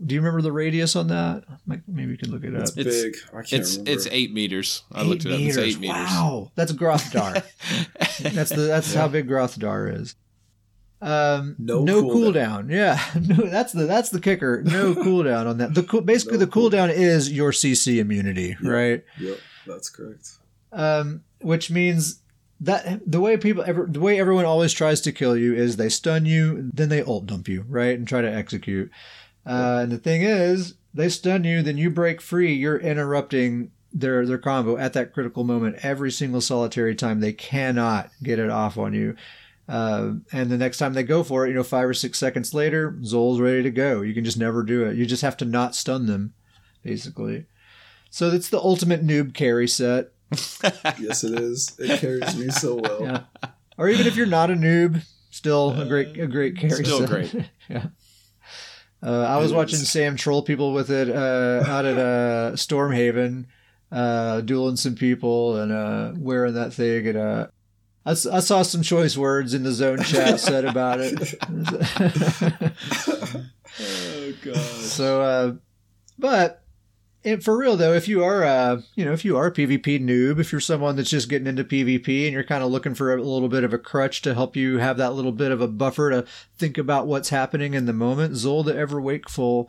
Do 0.05 0.15
you 0.15 0.21
remember 0.21 0.43
the 0.43 0.53
radius 0.53 0.95
on 0.95 1.09
that? 1.09 1.43
Like, 1.67 1.81
Maybe 1.89 2.13
you 2.13 2.19
can 2.19 2.31
look 2.31 2.45
it 2.45 2.55
up. 2.55 2.63
It's, 2.63 2.77
It's- 2.77 3.03
big. 3.03 3.17
I 3.31 3.43
can't 3.43 3.53
It's 3.55 3.73
remember. 3.73 3.91
it's 3.91 4.07
eight 4.13 4.33
meters. 4.33 4.83
I 4.93 5.03
looked 5.03 5.25
it 5.27 5.33
up. 5.33 5.41
It's 5.41 5.57
eight 5.59 5.81
meters. 5.81 5.97
Wow, 5.97 6.53
that's 6.55 6.73
Grothdar. 6.73 7.43
that's 8.33 8.51
the 8.51 8.63
that's 8.63 8.95
how 8.95 9.09
big 9.09 9.29
Grothdar 9.29 9.93
is. 10.01 10.15
Um, 11.01 11.55
No 11.59 11.83
no 11.85 12.03
cooldown. 12.05 12.67
cooldown. 12.67 12.71
Yeah, 12.71 13.01
no, 13.21 13.47
that's 13.51 13.73
the 13.73 13.87
that's 13.87 14.11
the 14.11 14.21
kicker. 14.21 14.63
No 14.65 14.95
cooldown 14.95 15.49
on 15.49 15.59
that. 15.59 15.75
The 15.75 15.83
cool, 15.83 16.01
basically 16.03 16.39
No 16.39 16.45
the 16.45 16.51
cooldown 16.53 16.91
is 16.93 17.33
your 17.33 17.51
CC 17.53 17.99
immunity, 17.99 18.57
Yeah. 18.63 18.71
right? 18.71 19.05
Yep, 19.19 19.39
that's 19.67 19.89
correct. 19.91 20.29
um, 20.73 21.23
which 21.41 21.71
means 21.71 22.21
that 22.61 23.01
the 23.07 23.21
way 23.21 23.37
people 23.37 23.63
ever 23.67 23.87
the 23.89 24.01
way 24.01 24.19
everyone 24.19 24.45
always 24.45 24.73
tries 24.73 25.01
to 25.03 25.13
kill 25.13 25.37
you 25.37 25.55
is 25.55 25.77
they 25.77 25.89
stun 25.89 26.27
you, 26.27 26.71
then 26.73 26.89
they 26.89 27.03
ult 27.03 27.27
dump 27.27 27.49
you, 27.49 27.65
right, 27.69 27.97
and 27.97 28.07
try 28.07 28.21
to 28.21 28.33
execute. 28.33 28.91
Uh, 29.47 29.81
and 29.83 29.93
the 29.93 29.99
thing 29.99 30.23
is, 30.23 30.75
they 30.93 31.09
stun 31.09 31.45
you, 31.45 31.63
then 31.63 31.79
you 31.79 31.91
break 31.91 32.21
free. 32.21 32.53
You're 32.53 32.79
interrupting 32.79 33.71
their 33.93 34.27
their 34.27 34.39
combo 34.39 34.77
at 34.77 34.93
that 34.93 35.13
critical 35.13 35.45
moment 35.45 35.77
every 35.83 36.11
single 36.11 36.41
solitary 36.41 36.95
time. 36.95 37.21
They 37.21 37.33
cannot 37.33 38.11
get 38.23 38.39
it 38.39 38.51
off 38.51 38.77
on 38.77 38.93
you. 38.93 39.17
Uh, 39.69 40.15
and 40.33 40.51
the 40.51 40.57
next 40.57 40.79
time 40.79 40.95
they 40.95 41.03
go 41.03 41.23
for 41.23 41.45
it, 41.45 41.51
you 41.51 41.55
know, 41.55 41.63
five 41.63 41.87
or 41.87 41.95
six 41.95 42.19
seconds 42.19 42.55
later, 42.55 42.99
Zoal's 43.05 43.39
ready 43.39 43.63
to 43.63 43.71
go. 43.71 44.01
You 44.01 44.15
can 44.15 44.25
just 44.25 44.39
never 44.39 44.63
do 44.63 44.85
it. 44.85 44.97
You 44.97 45.05
just 45.05 45.23
have 45.23 45.37
to 45.39 45.45
not 45.45 45.75
stun 45.75 46.07
them, 46.07 46.33
basically. 46.83 47.45
So 48.11 48.31
it's 48.31 48.49
the 48.49 48.61
ultimate 48.61 49.07
noob 49.07 49.35
carry 49.35 49.69
set. 49.69 50.13
yes, 50.99 51.25
it 51.25 51.39
is. 51.41 51.75
It 51.79 52.01
carries 52.01 52.37
me 52.37 52.49
so 52.51 52.77
well. 52.77 53.03
Yeah. 53.03 53.23
Or 53.77 53.89
even 53.89 54.07
if 54.07 54.17
you're 54.17 54.27
not 54.27 54.51
a 54.51 54.55
noob, 54.55 55.03
still 55.31 55.79
a 55.81 55.87
great 55.87 56.19
a 56.19 56.27
great 56.27 56.57
carry 56.57 56.85
Still 56.85 57.01
set. 57.01 57.09
great. 57.09 57.35
yeah. 57.69 57.87
Uh, 59.03 59.23
I 59.23 59.37
was 59.39 59.53
It 59.53 59.55
watching 59.57 59.79
is. 59.81 59.89
Sam 59.91 60.17
troll 60.17 60.43
people 60.43 60.73
with 60.73 60.91
it 60.91 61.09
uh, 61.09 61.63
out 61.67 61.85
at 61.87 61.97
uh, 61.99 62.53
Stormhaven, 62.57 63.47
uh, 63.93 64.41
dueling 64.41 64.75
some 64.77 64.97
people 64.97 65.57
and 65.57 65.71
uh, 65.73 66.13
wearing 66.19 66.55
that 66.55 66.73
thing. 66.73 67.07
And 67.07 67.17
uh, 67.17 67.47
I, 68.05 68.11
s- 68.11 68.27
I 68.27 68.41
saw 68.41 68.63
some 68.63 68.83
choice 68.83 69.17
words 69.17 69.55
in 69.55 69.63
the 69.63 69.71
zone 69.71 70.03
chat 70.03 70.41
said 70.41 70.65
about 70.65 70.99
it. 71.01 71.35
oh 73.81 74.33
god. 74.43 74.57
so, 74.57 75.23
uh, 75.23 75.53
but 76.19 76.63
it, 77.25 77.43
for 77.43 77.57
real 77.57 77.77
though, 77.77 77.93
if 77.93 78.07
you 78.07 78.23
are, 78.23 78.45
uh, 78.45 78.81
you 78.95 79.05
know, 79.05 79.13
if 79.13 79.25
you 79.25 79.37
are 79.37 79.47
a 79.47 79.53
PvP 79.53 80.01
noob, 80.01 80.39
if 80.39 80.53
you're 80.53 80.61
someone 80.61 80.97
that's 80.97 81.11
just 81.11 81.29
getting 81.29 81.49
into 81.49 81.65
PvP 81.65 82.25
and 82.25 82.33
you're 82.33 82.45
kind 82.45 82.63
of 82.63 82.71
looking 82.71 82.95
for 82.95 83.15
a 83.15 83.23
little 83.23 83.49
bit 83.49 83.65
of 83.65 83.73
a 83.73 83.79
crutch 83.79 84.23
to 84.23 84.35
help 84.35 84.57
you 84.57 84.79
have 84.79 84.97
that 84.99 85.15
little 85.15 85.33
bit 85.33 85.51
of 85.51 85.61
a 85.61 85.69
buffer 85.69 86.11
to 86.11 86.25
think 86.57 86.79
about 86.79 87.07
what's 87.07 87.31
happening 87.31 87.75
in 87.75 87.87
the 87.87 87.93
moment, 87.93 88.37
Zoal 88.37 88.63
the 88.63 88.77
Ever 88.77 89.01
Wakeful 89.01 89.69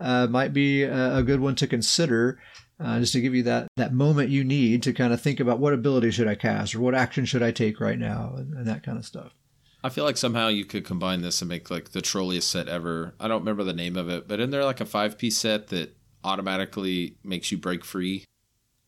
uh, 0.00 0.26
might 0.26 0.52
be 0.52 0.82
a, 0.82 1.16
a 1.16 1.22
good 1.22 1.40
one 1.40 1.54
to 1.56 1.66
consider. 1.66 2.40
Uh, 2.80 3.00
just 3.00 3.12
to 3.12 3.20
give 3.20 3.34
you 3.34 3.42
that, 3.42 3.66
that 3.76 3.92
moment 3.92 4.30
you 4.30 4.44
need 4.44 4.84
to 4.84 4.92
kind 4.92 5.12
of 5.12 5.20
think 5.20 5.40
about 5.40 5.58
what 5.58 5.74
ability 5.74 6.12
should 6.12 6.28
I 6.28 6.36
cast 6.36 6.76
or 6.76 6.80
what 6.80 6.94
action 6.94 7.24
should 7.24 7.42
I 7.42 7.50
take 7.50 7.80
right 7.80 7.98
now 7.98 8.34
and, 8.36 8.54
and 8.54 8.66
that 8.68 8.84
kind 8.84 8.96
of 8.96 9.04
stuff. 9.04 9.34
I 9.82 9.88
feel 9.88 10.04
like 10.04 10.16
somehow 10.16 10.46
you 10.46 10.64
could 10.64 10.84
combine 10.84 11.22
this 11.22 11.42
and 11.42 11.48
make 11.48 11.70
like 11.70 11.90
the 11.90 12.02
trolliest 12.02 12.48
set 12.48 12.68
ever. 12.68 13.14
I 13.18 13.26
don't 13.26 13.40
remember 13.40 13.64
the 13.64 13.72
name 13.72 13.96
of 13.96 14.08
it, 14.08 14.28
but 14.28 14.38
isn't 14.38 14.50
there 14.50 14.64
like 14.64 14.80
a 14.80 14.84
five 14.84 15.18
piece 15.18 15.38
set 15.38 15.68
that 15.68 15.96
automatically 16.24 17.16
makes 17.24 17.50
you 17.52 17.58
break 17.58 17.84
free? 17.84 18.24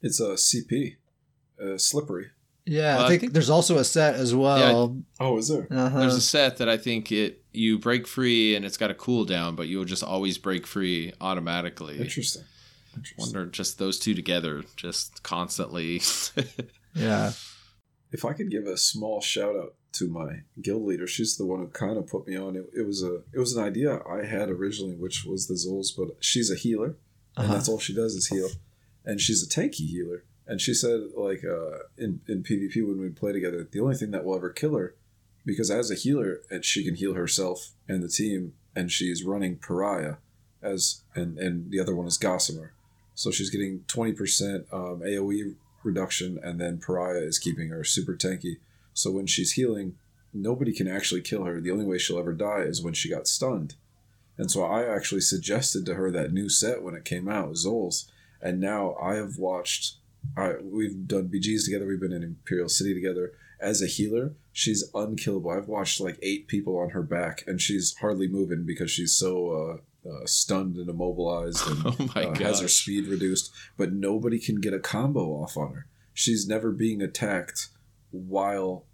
It's 0.03 0.21
a 0.21 0.35
CP, 0.37 0.97
uh, 1.63 1.77
slippery. 1.79 2.27
Yeah, 2.67 2.97
Well, 2.97 3.03
I, 3.03 3.07
I 3.07 3.09
think 3.09 3.21
think- 3.23 3.33
there's 3.33 3.51
also 3.51 3.79
a 3.79 3.85
set 3.85 4.15
as 4.15 4.35
well. 4.35 4.97
Oh, 5.19 5.39
is 5.39 5.49
there? 5.49 5.67
uh-huh. 5.71 6.01
There's 6.01 6.15
a 6.15 6.21
set 6.21 6.59
that 6.59 6.69
I 6.69 6.77
think 6.77 7.11
it 7.11 7.43
you 7.53 7.79
break 7.79 8.07
free 8.07 8.55
and 8.55 8.65
it's 8.65 8.77
got 8.77 8.91
a 8.91 8.95
cooldown, 8.95 9.57
but 9.57 9.67
you'll 9.67 9.85
just 9.85 10.05
always 10.05 10.39
break 10.39 10.67
free 10.67 11.13
automatically. 11.21 11.99
Interesting. 11.99 12.45
Interesting. 12.95 13.17
Wonder 13.25 13.47
just 13.47 13.79
those 13.79 13.99
two 13.99 14.15
together, 14.15 14.63
just 14.77 15.23
constantly. 15.23 16.01
yeah. 16.95 17.33
If 18.13 18.25
I 18.25 18.33
could 18.35 18.51
give 18.51 18.67
a 18.67 18.77
small 18.77 19.21
shout 19.21 19.57
out 19.57 19.75
to 19.95 20.09
my 20.09 20.41
guild 20.63 20.83
leader, 20.85 21.07
she's 21.07 21.37
the 21.37 21.47
one 21.47 21.61
who 21.61 21.69
kind 21.69 21.97
of 21.97 22.07
put 22.07 22.27
me 22.29 22.37
on. 22.37 22.57
It, 22.57 22.71
it 22.77 22.87
was 22.87 23.03
a 23.03 23.23
it 23.33 23.39
was 23.39 23.57
an 23.57 23.65
idea 23.65 24.01
I 24.09 24.25
had 24.27 24.49
originally, 24.49 24.95
which 24.97 25.25
was 25.25 25.47
the 25.49 25.57
Zoals, 25.57 25.93
but 25.93 26.09
she's 26.21 26.51
a 26.51 26.57
healer, 26.57 26.97
and 27.37 27.45
Uh-huh. 27.47 27.55
that's 27.55 27.69
all 27.69 27.79
she 27.79 27.95
does 27.95 28.15
is 28.15 28.27
heal, 28.29 28.49
and 29.05 29.21
she's 29.21 29.43
a 29.43 29.49
tanky 29.49 29.87
healer. 29.89 30.25
And 30.47 30.61
she 30.61 30.75
said, 30.75 31.01
like 31.17 31.45
uh, 31.45 31.79
in 31.97 32.21
in 32.27 32.43
PvP 32.43 32.85
when 32.87 33.01
we 33.01 33.09
play 33.11 33.33
together, 33.33 33.67
the 33.71 33.81
only 33.81 33.95
thing 33.97 34.11
that 34.11 34.25
will 34.25 34.35
ever 34.37 34.51
kill 34.51 34.77
her, 34.77 34.95
because 35.47 35.71
as 35.71 35.91
a 35.91 35.95
healer, 35.95 36.41
and 36.51 36.65
she 36.65 36.85
can 36.85 36.97
heal 36.97 37.15
herself 37.15 37.73
and 37.89 38.03
the 38.03 38.09
team, 38.09 38.55
and 38.75 38.91
she's 38.91 39.23
running 39.25 39.57
Pariah, 39.57 40.17
as 40.61 41.03
and 41.15 41.39
and 41.39 41.71
the 41.71 41.79
other 41.81 41.95
one 41.95 42.07
is 42.09 42.19
Gossamer, 42.19 42.73
so 43.15 43.31
she's 43.31 43.51
getting 43.51 43.85
twenty 43.87 44.13
percent 44.13 44.67
um, 44.73 45.03
AOE 45.05 45.55
reduction, 45.85 46.39
and 46.43 46.61
then 46.61 46.79
Pariah 46.79 47.23
is 47.23 47.39
keeping 47.39 47.69
her 47.69 47.85
super 47.85 48.15
tanky. 48.17 48.57
So 48.93 49.13
when 49.13 49.27
she's 49.27 49.53
healing, 49.53 49.95
nobody 50.35 50.73
can 50.73 50.89
actually 50.89 51.23
kill 51.23 51.45
her. 51.45 51.61
The 51.61 51.71
only 51.71 51.85
way 51.87 51.97
she'll 51.99 52.19
ever 52.19 52.33
die 52.35 52.63
is 52.63 52.83
when 52.83 52.93
she 52.95 53.09
got 53.09 53.29
stunned. 53.29 53.77
And 54.41 54.51
so 54.51 54.65
I 54.65 54.85
actually 54.85 55.21
suggested 55.21 55.85
to 55.85 55.97
her 55.97 56.11
that 56.13 56.33
new 56.33 56.49
set 56.49 56.83
when 56.83 56.95
it 56.95 57.05
came 57.05 57.29
out, 57.29 57.59
Zoals. 57.59 58.11
And 58.41 58.59
now 58.59 58.95
I 58.95 59.17
have 59.17 59.37
watched. 59.37 59.97
I 60.35 60.55
we've 60.63 61.07
done 61.07 61.29
BGs 61.29 61.67
together. 61.67 61.87
We've 61.87 62.01
been 62.01 62.15
in 62.15 62.23
Imperial 62.23 62.71
City 62.71 62.95
together. 62.95 63.35
As 63.61 63.83
a 63.83 63.87
healer, 63.87 64.33
she's 64.51 64.91
unkillable. 64.95 65.51
I've 65.51 65.69
watched 65.69 66.01
like 66.01 66.19
eight 66.23 66.49
people 66.49 66.79
on 66.79 66.91
her 66.91 67.03
back, 67.03 67.45
and 67.47 67.61
she's 67.61 67.95
hardly 68.01 68.29
moving 68.29 68.65
because 68.65 68.91
she's 68.91 69.15
so 69.15 69.83
uh, 70.07 70.09
uh, 70.09 70.25
stunned 70.25 70.77
and 70.77 70.89
immobilized, 70.89 71.67
and 71.69 71.83
oh 71.85 72.11
my 72.15 72.25
uh, 72.25 72.35
has 72.37 72.61
her 72.61 72.69
speed 72.69 73.09
reduced. 73.09 73.53
But 73.77 73.93
nobody 73.93 74.39
can 74.39 74.59
get 74.59 74.73
a 74.73 74.81
combo 74.81 75.33
off 75.43 75.59
on 75.59 75.75
her. 75.75 75.87
She's 76.15 76.49
never 76.49 76.71
being 76.71 77.03
attacked 77.03 77.69
while 78.11 78.87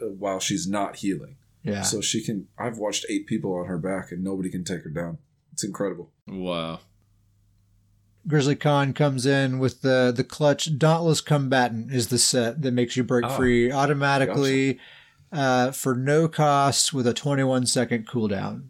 uh, 0.00 0.06
while 0.06 0.40
she's 0.40 0.66
not 0.66 0.96
healing. 0.96 1.36
Yeah. 1.66 1.82
So 1.82 2.00
she 2.00 2.22
can. 2.22 2.48
I've 2.58 2.78
watched 2.78 3.04
eight 3.08 3.26
people 3.26 3.54
on 3.54 3.66
her 3.66 3.78
back, 3.78 4.12
and 4.12 4.22
nobody 4.22 4.50
can 4.50 4.64
take 4.64 4.82
her 4.84 4.90
down. 4.90 5.18
It's 5.52 5.64
incredible. 5.64 6.12
Wow. 6.28 6.80
Grizzly 8.28 8.56
Khan 8.56 8.92
comes 8.92 9.24
in 9.24 9.58
with 9.58 9.82
the 9.82 10.12
the 10.14 10.24
clutch 10.24 10.78
Dauntless 10.78 11.20
Combatant 11.20 11.92
is 11.92 12.08
the 12.08 12.18
set 12.18 12.62
that 12.62 12.72
makes 12.72 12.96
you 12.96 13.04
break 13.04 13.24
Ah, 13.24 13.36
free 13.36 13.70
automatically 13.70 14.78
uh, 15.32 15.70
for 15.70 15.94
no 15.94 16.28
cost 16.28 16.92
with 16.92 17.06
a 17.06 17.14
21 17.14 17.66
second 17.66 18.06
cooldown. 18.08 18.68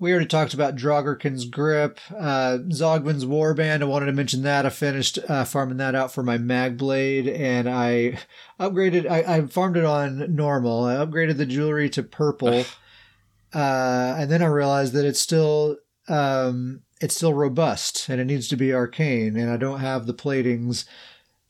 We 0.00 0.10
already 0.10 0.26
talked 0.26 0.54
about 0.54 0.74
Draugrkin's 0.74 1.44
Grip, 1.44 2.00
uh, 2.10 2.58
Zogman's 2.68 3.24
Warband. 3.24 3.80
I 3.80 3.84
wanted 3.84 4.06
to 4.06 4.12
mention 4.12 4.42
that. 4.42 4.66
I 4.66 4.70
finished 4.70 5.18
uh, 5.28 5.44
farming 5.44 5.76
that 5.76 5.94
out 5.94 6.12
for 6.12 6.24
my 6.24 6.36
Magblade, 6.36 7.32
and 7.32 7.68
I 7.68 8.18
upgraded. 8.58 9.08
I, 9.08 9.36
I 9.36 9.46
farmed 9.46 9.76
it 9.76 9.84
on 9.84 10.34
normal. 10.34 10.84
I 10.84 10.96
upgraded 10.96 11.36
the 11.36 11.46
jewelry 11.46 11.88
to 11.90 12.02
purple, 12.02 12.64
uh, 13.54 14.16
and 14.18 14.30
then 14.30 14.42
I 14.42 14.46
realized 14.46 14.94
that 14.94 15.06
it's 15.06 15.20
still 15.20 15.76
um, 16.08 16.82
it's 17.00 17.14
still 17.14 17.34
robust 17.34 18.08
and 18.08 18.20
it 18.20 18.24
needs 18.24 18.48
to 18.48 18.56
be 18.56 18.72
arcane, 18.72 19.36
and 19.36 19.50
I 19.50 19.56
don't 19.56 19.80
have 19.80 20.06
the 20.06 20.14
platings 20.14 20.86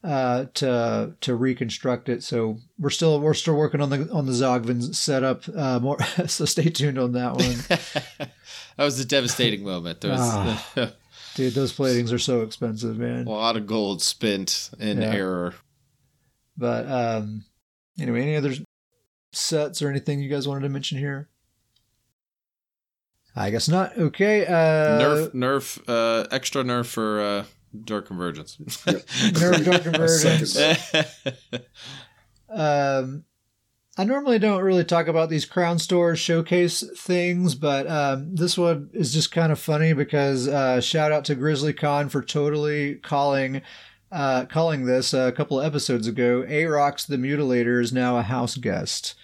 uh, 0.05 0.45
to 0.55 1.15
to 1.23 1.35
reconstruct 1.35 2.09
it. 2.09 2.23
So 2.23 2.59
we're 2.79 2.91
still 2.91 3.19
we're 3.21 3.35
still 3.35 3.55
working 3.57 3.81
on 3.81 3.91
the 3.91 4.09
on 4.13 4.27
the 4.27 4.33
Zogvin 4.33 4.95
setup. 4.95 5.45
Uh, 5.55 5.81
more 5.81 5.99
so 6.27 6.45
stay 6.45 6.69
tuned 6.69 6.99
on 6.99 7.13
that 7.13 7.33
one, 7.37 7.55
that 8.77 8.85
was 8.85 9.01
a 9.01 9.05
devastating 9.05 9.65
moment. 9.65 10.01
There 10.03 10.11
was 10.13 10.21
Ah. 10.23 10.93
dude. 11.35 11.55
Those 11.55 11.73
platings 11.73 12.13
are 12.13 12.19
so 12.19 12.43
expensive, 12.43 12.99
man. 12.99 13.27
a 13.27 13.31
lot 13.31 13.57
of 13.57 13.67
gold 13.67 14.03
spent 14.03 14.71
in 14.79 15.01
Yeah. 15.01 15.13
error. 15.15 15.55
But 16.57 16.89
um, 16.91 17.45
anyway, 17.99 18.23
any 18.23 18.37
other 18.37 18.53
sets 19.33 19.83
or 19.83 19.89
anything 19.91 20.21
you 20.21 20.29
guys 20.29 20.47
wanted 20.47 20.61
to 20.63 20.69
mention 20.69 20.99
here? 20.99 21.29
I 23.37 23.51
guess 23.51 23.69
not. 23.69 23.99
Okay. 23.99 24.47
Uh, 24.47 25.01
nerf, 25.01 25.31
nerf, 25.35 25.83
uh, 25.89 26.29
extra 26.31 26.63
nerf 26.63 26.87
for 26.87 27.21
uh, 27.21 27.45
Dark 27.85 28.07
Convergence. 28.07 28.57
Nerf 28.61 29.65
Dark 29.65 29.83
Convergence. 29.83 30.57
Um, 32.49 33.25
I 33.97 34.05
normally 34.05 34.39
don't 34.39 34.63
really 34.63 34.85
talk 34.85 35.07
about 35.07 35.31
these 35.31 35.45
crown 35.45 35.79
stores 35.79 36.19
showcase 36.19 36.85
things, 36.97 37.55
but 37.55 37.89
um, 37.89 38.35
this 38.35 38.59
one 38.59 38.91
is 38.93 39.13
just 39.13 39.31
kind 39.31 39.53
of 39.53 39.59
funny 39.59 39.93
because 39.93 40.49
uh, 40.49 40.81
shout 40.81 41.13
out 41.13 41.25
to 41.27 41.35
Grizzly 41.35 41.73
Khan 41.73 42.09
for 42.09 42.23
totally 42.23 42.97
calling 42.97 43.63
uh, 44.11 44.47
calling 44.47 44.85
this 44.85 45.13
a 45.13 45.33
couple 45.33 45.61
of 45.61 45.67
episodes 45.67 46.07
ago. 46.07 46.43
Arox 46.43 47.07
the 47.07 47.17
Mutilator 47.17 47.81
is 47.81 47.93
now 47.93 48.17
a 48.19 48.23
house 48.23 48.57
guest. 48.57 49.15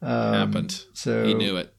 Um, 0.00 0.34
Happened. 0.34 0.84
So 0.92 1.24
he 1.24 1.34
knew 1.34 1.56
it. 1.56 1.74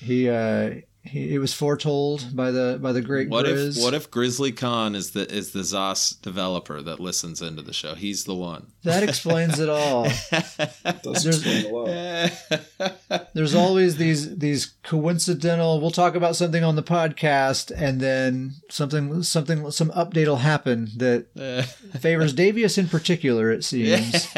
He 0.00 0.28
uh, 0.28 0.74
he 1.06 1.34
it 1.34 1.38
was 1.38 1.52
foretold 1.54 2.34
by 2.34 2.50
the 2.50 2.78
by 2.82 2.92
the 2.92 3.00
great 3.00 3.28
What 3.28 3.46
Grizz. 3.46 3.76
if 3.78 3.82
what 3.82 3.94
if 3.94 4.10
Grizzly 4.10 4.52
Khan 4.52 4.94
is 4.94 5.12
the 5.12 5.30
is 5.32 5.52
the 5.52 5.60
Zos 5.60 6.20
developer 6.20 6.82
that 6.82 7.00
listens 7.00 7.40
into 7.42 7.62
the 7.62 7.72
show? 7.72 7.94
He's 7.94 8.24
the 8.24 8.34
one. 8.34 8.66
that 8.84 9.02
explains 9.02 9.58
it 9.60 9.68
all. 9.68 10.04
Does 11.02 11.22
There's- 11.24 11.26
explain 11.26 11.66
a 11.66 11.68
lot. 11.76 13.30
there's 13.34 13.54
always 13.54 13.96
these 13.96 14.38
these 14.38 14.74
coincidental 14.82 15.80
we'll 15.80 15.90
talk 15.90 16.14
about 16.14 16.36
something 16.36 16.62
on 16.64 16.76
the 16.76 16.82
podcast 16.82 17.70
and 17.76 18.00
then 18.00 18.54
something 18.70 19.22
something 19.22 19.70
some 19.70 19.90
update 19.90 20.26
will 20.26 20.36
happen 20.36 20.88
that 20.96 21.26
favors 22.00 22.34
Davius 22.34 22.78
in 22.78 22.88
particular 22.88 23.50
it 23.50 23.64
seems 23.64 24.28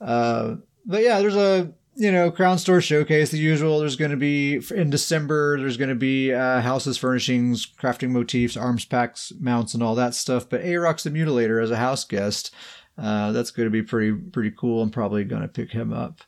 uh, 0.00 0.56
but 0.84 1.02
yeah 1.02 1.18
there's 1.20 1.36
a 1.36 1.72
you 1.96 2.12
know 2.12 2.30
crown 2.30 2.58
store 2.58 2.80
showcase 2.80 3.30
the 3.30 3.38
usual 3.38 3.80
there's 3.80 3.96
going 3.96 4.10
to 4.10 4.16
be 4.16 4.60
in 4.74 4.90
december 4.90 5.58
there's 5.58 5.76
going 5.76 5.88
to 5.88 5.94
be 5.94 6.32
uh, 6.32 6.60
houses 6.60 6.98
furnishings 6.98 7.66
crafting 7.66 8.10
motifs 8.10 8.56
arms 8.56 8.84
packs 8.84 9.32
mounts 9.40 9.74
and 9.74 9.82
all 9.82 9.94
that 9.94 10.14
stuff 10.14 10.48
but 10.48 10.62
arox 10.62 11.02
the 11.02 11.10
mutilator 11.10 11.62
as 11.62 11.70
a 11.70 11.76
house 11.76 12.04
guest 12.04 12.54
uh, 12.98 13.32
that's 13.32 13.50
going 13.50 13.66
to 13.66 13.70
be 13.70 13.82
pretty 13.82 14.12
pretty 14.12 14.50
cool 14.50 14.82
i'm 14.82 14.90
probably 14.90 15.24
going 15.24 15.42
to 15.42 15.48
pick 15.48 15.72
him 15.72 15.92
up 15.92 16.22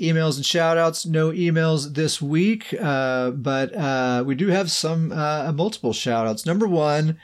emails 0.00 0.36
and 0.36 0.46
shout 0.46 0.78
outs. 0.78 1.04
No 1.06 1.30
emails 1.30 1.94
this 1.94 2.22
week, 2.22 2.74
uh, 2.80 3.30
but 3.32 3.74
uh, 3.74 4.22
we 4.26 4.34
do 4.34 4.48
have 4.48 4.70
some 4.70 5.12
uh, 5.12 5.52
multiple 5.52 5.92
shout 5.92 6.26
outs. 6.26 6.46
Number 6.46 6.66
one, 6.66 7.18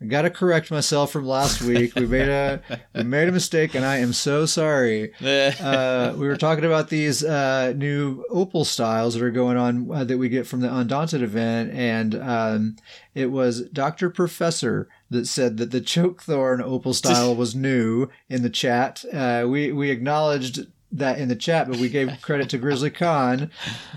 I 0.00 0.04
got 0.04 0.22
to 0.22 0.30
correct 0.30 0.70
myself 0.70 1.10
from 1.10 1.26
last 1.26 1.60
week. 1.60 1.94
We 1.96 2.06
made 2.06 2.28
a 2.28 2.62
we 2.94 3.02
made 3.02 3.28
a 3.28 3.32
mistake, 3.32 3.74
and 3.74 3.84
I 3.84 3.96
am 3.96 4.12
so 4.12 4.46
sorry. 4.46 5.12
Uh, 5.60 6.14
we 6.16 6.28
were 6.28 6.36
talking 6.36 6.64
about 6.64 6.88
these 6.88 7.24
uh, 7.24 7.72
new 7.76 8.24
opal 8.30 8.64
styles 8.64 9.14
that 9.14 9.22
are 9.24 9.30
going 9.32 9.56
on 9.56 9.90
uh, 9.90 10.04
that 10.04 10.18
we 10.18 10.28
get 10.28 10.46
from 10.46 10.60
the 10.60 10.72
Undaunted 10.72 11.22
event, 11.22 11.72
and 11.72 12.14
um, 12.14 12.76
it 13.14 13.32
was 13.32 13.62
Doctor 13.70 14.08
Professor 14.08 14.88
that 15.10 15.26
said 15.26 15.56
that 15.56 15.72
the 15.72 15.80
Chokethorn 15.80 16.62
opal 16.62 16.94
style 16.94 17.34
was 17.36 17.56
new 17.56 18.08
in 18.28 18.42
the 18.42 18.50
chat. 18.50 19.04
Uh, 19.12 19.46
we 19.48 19.72
we 19.72 19.90
acknowledged 19.90 20.66
that 20.92 21.18
in 21.18 21.28
the 21.28 21.36
chat, 21.36 21.68
but 21.68 21.78
we 21.78 21.88
gave 21.88 22.10
credit 22.22 22.48
to 22.50 22.58
Grizzly 22.58 22.90
Khan. 22.90 23.50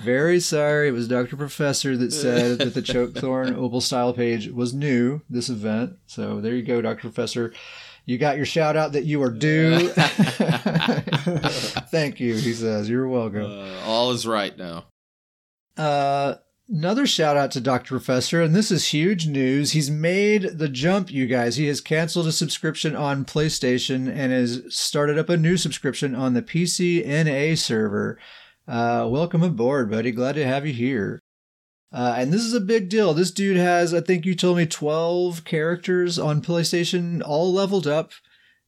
Very 0.03 0.39
sorry, 0.39 0.89
it 0.89 0.91
was 0.91 1.07
Dr. 1.07 1.35
Professor 1.35 1.95
that 1.97 2.11
said 2.11 2.59
that 2.59 2.73
the 2.73 2.81
Chokethorn 2.81 3.55
Opal 3.57 3.81
Style 3.81 4.13
page 4.13 4.49
was 4.49 4.73
new 4.73 5.21
this 5.29 5.49
event. 5.49 5.97
So 6.05 6.41
there 6.41 6.55
you 6.55 6.63
go, 6.63 6.81
Dr. 6.81 7.01
Professor. 7.01 7.53
You 8.05 8.17
got 8.17 8.35
your 8.35 8.47
shout 8.47 8.75
out 8.75 8.93
that 8.93 9.05
you 9.05 9.21
are 9.21 9.29
due. 9.29 9.87
Thank 11.89 12.19
you, 12.19 12.33
he 12.35 12.53
says. 12.53 12.89
You're 12.89 13.07
welcome. 13.07 13.45
Uh, 13.45 13.79
all 13.85 14.11
is 14.11 14.25
right 14.25 14.57
now. 14.57 14.85
Uh, 15.77 16.35
Another 16.73 17.05
shout 17.05 17.35
out 17.35 17.51
to 17.51 17.59
Dr. 17.59 17.89
Professor, 17.89 18.41
and 18.41 18.55
this 18.55 18.71
is 18.71 18.93
huge 18.93 19.27
news. 19.27 19.73
He's 19.73 19.91
made 19.91 20.57
the 20.57 20.69
jump, 20.69 21.11
you 21.11 21.27
guys. 21.27 21.57
He 21.57 21.65
has 21.65 21.81
canceled 21.81 22.27
a 22.27 22.31
subscription 22.31 22.95
on 22.95 23.25
PlayStation 23.25 24.07
and 24.07 24.31
has 24.31 24.63
started 24.69 25.19
up 25.19 25.27
a 25.27 25.35
new 25.35 25.57
subscription 25.57 26.15
on 26.15 26.33
the 26.33 26.41
PCNA 26.41 27.57
server. 27.57 28.17
Uh, 28.69 29.05
welcome 29.09 29.43
aboard, 29.43 29.91
buddy. 29.91 30.11
Glad 30.11 30.35
to 30.35 30.47
have 30.47 30.65
you 30.65 30.71
here. 30.71 31.19
Uh, 31.91 32.15
and 32.17 32.31
this 32.31 32.41
is 32.41 32.53
a 32.53 32.61
big 32.61 32.87
deal. 32.87 33.13
This 33.13 33.31
dude 33.31 33.57
has, 33.57 33.93
I 33.93 33.99
think 33.99 34.25
you 34.25 34.33
told 34.33 34.55
me, 34.55 34.65
12 34.65 35.43
characters 35.43 36.17
on 36.17 36.41
PlayStation, 36.41 37.21
all 37.21 37.51
leveled 37.51 37.85
up. 37.85 38.13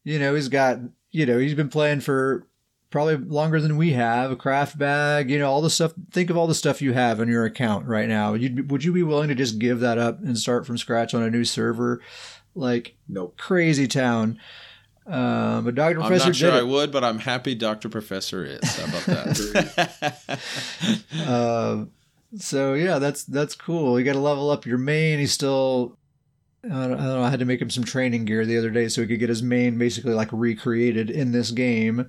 You 0.03 0.19
know, 0.19 0.35
he's 0.35 0.49
got, 0.49 0.79
you 1.11 1.25
know, 1.25 1.37
he's 1.37 1.55
been 1.55 1.69
playing 1.69 2.01
for 2.01 2.49
probably 2.93 3.17
longer 3.17 3.59
than 3.59 3.75
we 3.75 3.93
have, 3.93 4.29
a 4.29 4.35
craft 4.35 4.77
bag, 4.77 5.31
you 5.31 5.39
know, 5.39 5.49
all 5.49 5.63
the 5.63 5.69
stuff. 5.69 5.93
Think 6.11 6.29
of 6.29 6.37
all 6.37 6.45
the 6.45 6.53
stuff 6.53 6.79
you 6.79 6.93
have 6.93 7.19
on 7.19 7.27
your 7.27 7.43
account 7.43 7.87
right 7.87 8.07
now. 8.07 8.35
You'd, 8.35 8.69
would 8.69 8.83
you 8.83 8.93
be 8.93 9.01
willing 9.01 9.29
to 9.29 9.35
just 9.35 9.57
give 9.57 9.79
that 9.79 9.97
up 9.97 10.21
and 10.21 10.37
start 10.37 10.67
from 10.67 10.77
scratch 10.77 11.15
on 11.15 11.23
a 11.23 11.31
new 11.31 11.43
server? 11.43 12.01
Like, 12.53 12.95
nope. 13.09 13.35
crazy 13.35 13.87
town. 13.87 14.39
Um, 15.07 15.65
but 15.65 15.73
Dr. 15.73 16.01
I'm 16.01 16.07
Professor 16.07 16.27
not 16.27 16.35
sure 16.35 16.51
did 16.51 16.59
I 16.59 16.61
would, 16.61 16.91
but 16.91 17.03
I'm 17.03 17.17
happy 17.17 17.55
Dr. 17.55 17.89
Professor 17.89 18.45
is. 18.45 18.61
How 18.61 18.85
about 18.85 19.05
that? 19.07 20.39
uh, 21.27 21.85
so 22.37 22.75
yeah, 22.75 22.99
that's 22.99 23.23
that's 23.23 23.55
cool. 23.55 23.99
You 23.99 24.05
got 24.05 24.13
to 24.13 24.19
level 24.19 24.51
up 24.51 24.67
your 24.67 24.77
main. 24.77 25.17
He's 25.17 25.33
still 25.33 25.97
I 26.63 26.67
don't, 26.67 26.93
I 26.93 27.05
don't, 27.05 27.05
know. 27.05 27.23
I 27.23 27.31
had 27.31 27.39
to 27.39 27.45
make 27.45 27.61
him 27.61 27.71
some 27.71 27.83
training 27.83 28.25
gear 28.25 28.45
the 28.45 28.57
other 28.57 28.69
day 28.69 28.87
so 28.87 29.01
he 29.01 29.07
could 29.07 29.19
get 29.19 29.29
his 29.29 29.43
main 29.43 29.79
basically 29.79 30.13
like 30.13 30.29
recreated 30.31 31.09
in 31.09 31.31
this 31.31 31.49
game. 31.49 32.07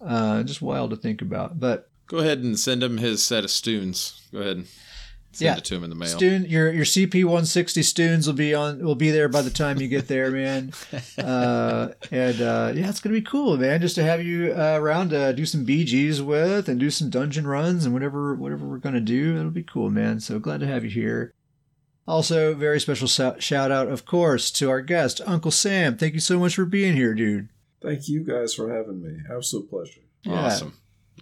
Uh, 0.00 0.42
just 0.42 0.62
wild 0.62 0.90
to 0.90 0.96
think 0.96 1.22
about. 1.22 1.58
But 1.60 1.90
go 2.06 2.18
ahead 2.18 2.38
and 2.38 2.58
send 2.58 2.82
him 2.82 2.98
his 2.98 3.22
set 3.22 3.44
of 3.44 3.50
stoons. 3.50 4.20
Go 4.32 4.40
ahead 4.40 4.56
and 4.56 4.66
send 5.32 5.46
yeah. 5.46 5.56
it 5.56 5.64
to 5.66 5.74
him 5.76 5.84
in 5.84 5.90
the 5.90 5.96
mail. 5.96 6.08
Stoon, 6.08 6.44
your 6.46 6.72
your 6.72 6.84
CP 6.84 7.24
one 7.24 7.44
sixty 7.46 7.82
stoons 7.82 8.26
will 8.26 8.34
be 8.34 8.54
on 8.54 8.84
will 8.84 8.94
be 8.94 9.10
there 9.10 9.28
by 9.28 9.42
the 9.42 9.50
time 9.50 9.78
you 9.80 9.88
get 9.88 10.08
there, 10.08 10.30
man. 10.30 10.72
uh, 11.18 11.88
and 12.10 12.40
uh, 12.40 12.72
yeah, 12.74 12.88
it's 12.88 13.00
gonna 13.00 13.14
be 13.14 13.22
cool, 13.22 13.56
man. 13.56 13.80
Just 13.80 13.94
to 13.96 14.02
have 14.02 14.22
you 14.24 14.52
uh, 14.52 14.76
around 14.80 15.10
to 15.10 15.32
do 15.32 15.46
some 15.46 15.66
BGs 15.66 16.20
with 16.20 16.68
and 16.68 16.80
do 16.80 16.90
some 16.90 17.10
dungeon 17.10 17.46
runs 17.46 17.84
and 17.84 17.94
whatever 17.94 18.34
whatever 18.34 18.66
we're 18.66 18.78
gonna 18.78 19.00
do. 19.00 19.38
It'll 19.38 19.50
be 19.50 19.62
cool, 19.62 19.90
man. 19.90 20.20
So 20.20 20.38
glad 20.38 20.60
to 20.60 20.66
have 20.66 20.84
you 20.84 20.90
here. 20.90 21.34
Also, 22.08 22.54
very 22.54 22.80
special 22.80 23.06
shout 23.06 23.70
out, 23.70 23.86
of 23.86 24.04
course, 24.04 24.50
to 24.50 24.68
our 24.68 24.80
guest, 24.80 25.20
Uncle 25.26 25.52
Sam. 25.52 25.96
Thank 25.96 26.14
you 26.14 26.20
so 26.20 26.40
much 26.40 26.56
for 26.56 26.64
being 26.64 26.96
here, 26.96 27.14
dude. 27.14 27.48
Thank 27.82 28.08
you 28.08 28.24
guys 28.24 28.54
for 28.54 28.74
having 28.74 29.02
me. 29.02 29.18
Absolute 29.34 29.70
pleasure. 29.70 30.00
Yeah. 30.22 30.46
Awesome. 30.46 30.74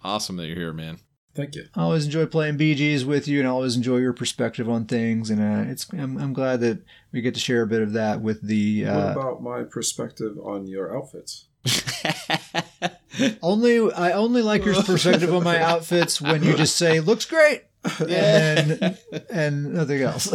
Awesome 0.03 0.37
that 0.37 0.47
you're 0.47 0.57
here, 0.57 0.73
man. 0.73 0.99
Thank 1.35 1.55
you. 1.55 1.67
I 1.77 1.83
always 1.83 2.05
enjoy 2.05 2.27
playing 2.27 2.59
BGs 2.59 3.05
with 3.05 3.29
you, 3.29 3.39
and 3.39 3.47
I 3.47 3.53
always 3.53 3.77
enjoy 3.77 3.99
your 3.99 4.13
perspective 4.13 4.69
on 4.69 4.87
things. 4.87 5.31
And 5.31 5.41
uh, 5.41 5.71
it's 5.71 5.87
I'm, 5.93 6.19
I'm 6.19 6.33
glad 6.33 6.61
that 6.63 6.83
we 7.13 7.21
get 7.21 7.35
to 7.35 7.41
share 7.41 7.63
a 7.63 7.67
bit 7.67 7.81
of 7.81 7.93
that 7.93 8.21
with 8.21 8.43
the. 8.43 8.87
Uh, 8.87 8.97
what 8.97 9.13
about 9.13 9.43
my 9.43 9.63
perspective 9.63 10.37
on 10.43 10.67
your 10.67 10.97
outfits? 10.97 11.47
only 13.43 13.93
I 13.93 14.13
only 14.13 14.43
like 14.43 14.65
your 14.65 14.83
perspective 14.83 15.33
on 15.33 15.45
my 15.45 15.63
outfits 15.63 16.21
when 16.21 16.43
you 16.43 16.57
just 16.57 16.77
say 16.77 16.99
looks 16.99 17.25
great, 17.25 17.63
and 18.09 18.99
and 19.31 19.75
nothing 19.75 20.03
else. 20.03 20.33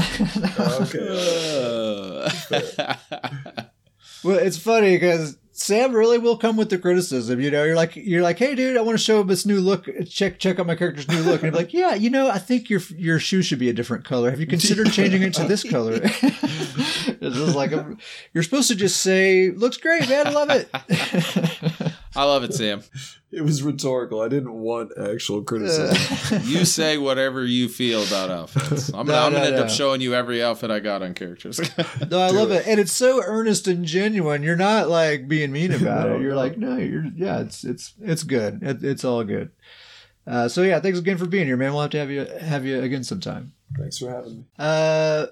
okay. 0.81 0.99
well, 4.23 4.37
it's 4.37 4.57
funny 4.57 4.95
because 4.95 5.37
Sam 5.55 5.95
really 5.95 6.17
will 6.17 6.35
come 6.35 6.57
with 6.57 6.71
the 6.71 6.79
criticism. 6.79 7.39
You 7.39 7.51
know, 7.51 7.63
you're 7.63 7.75
like, 7.75 7.95
you're 7.95 8.23
like, 8.23 8.39
hey, 8.39 8.55
dude, 8.55 8.75
I 8.75 8.81
want 8.81 8.97
to 8.97 9.03
show 9.03 9.21
him 9.21 9.27
this 9.27 9.45
new 9.45 9.59
look. 9.59 9.87
Check, 10.09 10.39
check 10.39 10.59
out 10.59 10.65
my 10.65 10.75
character's 10.75 11.07
new 11.07 11.21
look. 11.21 11.43
And 11.43 11.53
he's 11.53 11.61
like, 11.61 11.73
yeah, 11.73 11.93
you 11.93 12.09
know, 12.09 12.27
I 12.27 12.39
think 12.39 12.71
your 12.71 12.81
your 12.97 13.19
shoe 13.19 13.43
should 13.43 13.59
be 13.59 13.69
a 13.69 13.73
different 13.73 14.03
color. 14.03 14.31
Have 14.31 14.39
you 14.39 14.47
considered 14.47 14.91
changing 14.91 15.21
it 15.21 15.35
to 15.35 15.43
this 15.45 15.63
color? 15.63 15.99
it's 16.03 17.35
just 17.37 17.55
like 17.55 17.71
I'm, 17.71 17.99
you're 18.33 18.43
supposed 18.43 18.67
to 18.69 18.75
just 18.75 19.01
say, 19.01 19.51
looks 19.51 19.77
great, 19.77 20.09
man. 20.09 20.27
I 20.27 20.31
love 20.31 20.49
it. 20.49 21.93
I 22.15 22.23
love 22.25 22.43
it, 22.43 22.53
Sam. 22.53 22.83
It 23.35 23.41
was 23.41 23.63
rhetorical. 23.63 24.21
I 24.21 24.27
didn't 24.27 24.53
want 24.53 24.91
actual 24.95 25.41
criticism. 25.41 26.41
you 26.45 26.65
say 26.65 26.99
whatever 26.99 27.43
you 27.43 27.67
feel 27.67 28.03
about 28.03 28.29
outfits. 28.29 28.89
I'm, 28.93 29.07
no, 29.07 29.15
I'm 29.15 29.33
no, 29.33 29.39
gonna 29.39 29.49
end 29.49 29.55
up 29.55 29.71
showing 29.71 30.01
you 30.01 30.13
every 30.13 30.43
outfit 30.43 30.69
I 30.69 30.79
got 30.79 31.01
on 31.01 31.15
characters. 31.15 31.59
no, 32.11 32.19
I 32.19 32.29
love 32.29 32.51
it. 32.51 32.57
it. 32.57 32.67
and 32.67 32.79
it's 32.79 32.91
so 32.91 33.23
earnest 33.25 33.67
and 33.67 33.85
genuine. 33.85 34.43
You're 34.43 34.55
not 34.55 34.87
like 34.87 35.27
being 35.27 35.51
mean 35.51 35.73
about 35.73 36.11
it. 36.11 36.21
You're 36.21 36.35
like, 36.35 36.59
no, 36.59 36.77
you're 36.77 37.05
yeah, 37.15 37.39
it's 37.39 37.63
it's 37.63 37.95
it's 37.99 38.21
good. 38.21 38.61
It, 38.61 38.83
it's 38.83 39.03
all 39.03 39.23
good. 39.23 39.49
Uh, 40.27 40.47
so 40.47 40.61
yeah, 40.61 40.79
thanks 40.79 40.99
again 40.99 41.17
for 41.17 41.25
being 41.25 41.47
here, 41.47 41.57
man. 41.57 41.73
We'll 41.73 41.81
have 41.81 41.89
to 41.91 41.97
have 41.97 42.11
you 42.11 42.25
have 42.25 42.67
you 42.67 42.81
again 42.83 43.03
sometime. 43.03 43.53
Thanks 43.79 43.97
for 43.97 44.11
having 44.11 44.37
me. 44.37 44.43
Uh, 44.59 45.25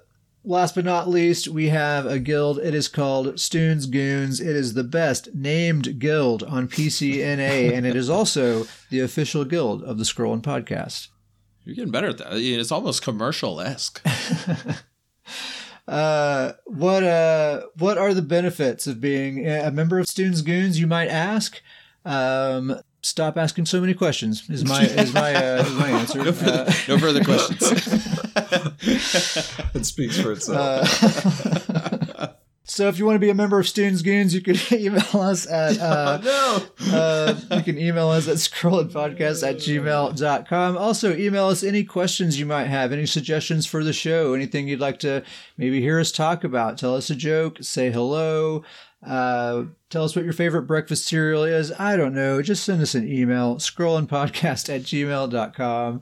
last 0.44 0.76
but 0.76 0.86
not 0.86 1.10
least, 1.10 1.48
we 1.48 1.70
have 1.70 2.06
a 2.06 2.20
guild. 2.20 2.60
It 2.60 2.74
is 2.74 2.88
called 2.88 3.40
Stoon's 3.40 3.86
Goons. 3.86 4.40
It 4.40 4.56
is 4.56 4.74
the 4.74 4.84
best 4.84 5.34
named 5.34 6.00
guild 6.00 6.44
on 6.44 6.68
PCNA, 6.68 7.74
and 7.76 7.86
it 7.86 7.96
is 7.96 8.10
also 8.10 8.68
the 8.90 9.00
official 9.00 9.46
guild 9.46 9.84
of 9.84 9.98
the 9.98 10.04
Scrolling 10.04 10.42
Podcast. 10.42 11.08
You're 11.64 11.76
getting 11.76 11.92
better 11.92 12.10
at 12.10 12.18
that. 12.18 12.34
It's 12.34 12.72
almost 12.72 13.04
commercial 13.04 13.62
esque. 13.62 14.02
uh, 15.88 16.54
what 16.66 17.04
uh, 17.04 17.62
what 17.78 17.98
are 17.98 18.14
the 18.14 18.24
benefits 18.24 18.88
of 18.88 19.00
being 19.00 19.48
a 19.48 19.70
member 19.70 20.00
of 20.00 20.08
Stoon's 20.08 20.42
Goons? 20.42 20.80
You 20.80 20.88
might 20.88 21.10
ask. 21.10 21.62
Um, 22.04 22.82
stop 23.04 23.38
asking 23.38 23.66
so 23.66 23.80
many 23.80 23.94
questions. 23.94 24.50
Is 24.50 24.66
my 24.66 24.82
is 24.82 25.14
my 25.14 25.36
uh, 25.36 25.64
is 25.64 25.74
my 25.76 25.90
answer. 26.00 26.24
no, 26.24 26.32
further, 26.32 26.66
uh, 26.68 26.74
no 26.88 26.98
further 26.98 27.24
questions. 27.24 28.21
it 29.74 29.86
speaks 29.86 30.20
for 30.20 30.34
itself. 30.34 31.04
Uh, 31.70 32.28
so 32.64 32.88
if 32.88 33.00
you 33.00 33.06
want 33.06 33.16
to 33.16 33.20
be 33.20 33.30
a 33.30 33.36
member 33.36 33.60
of 33.60 33.68
Stoon's 33.68 34.02
Goons, 34.02 34.34
you 34.34 34.42
can 34.42 34.58
email 34.80 35.22
us 35.22 35.48
at 35.48 35.80
uh, 35.80 36.20
oh, 36.24 36.70
no. 36.80 36.98
uh, 36.98 37.36
you 37.56 37.64
can 37.64 37.78
email 37.78 38.10
us 38.10 38.28
at 38.28 38.38
scrollingpodcast 38.38 39.48
at 39.48 39.58
gmail.com. 39.58 40.78
Also 40.78 41.16
email 41.16 41.48
us 41.48 41.64
any 41.64 41.84
questions 41.84 42.40
you 42.40 42.46
might 42.46 42.68
have, 42.68 42.92
any 42.92 43.06
suggestions 43.06 43.66
for 43.66 43.84
the 43.84 43.94
show, 43.94 44.34
anything 44.34 44.68
you'd 44.68 44.80
like 44.80 45.00
to 45.00 45.24
maybe 45.58 45.82
hear 45.82 46.00
us 46.00 46.12
talk 46.12 46.44
about. 46.44 46.78
Tell 46.78 46.96
us 46.96 47.10
a 47.10 47.16
joke, 47.16 47.58
say 47.62 47.92
hello, 47.92 48.64
uh, 49.06 49.64
tell 49.90 50.04
us 50.04 50.16
what 50.16 50.26
your 50.26 50.34
favorite 50.34 50.64
breakfast 50.64 51.06
cereal 51.06 51.44
is. 51.44 51.72
I 51.80 51.98
don't 51.98 52.14
know. 52.14 52.42
Just 52.42 52.64
send 52.64 52.82
us 52.82 52.96
an 52.96 53.12
email, 53.12 53.56
scrollingpodcast 53.56 54.74
at 54.74 54.82
gmail.com. 54.82 56.02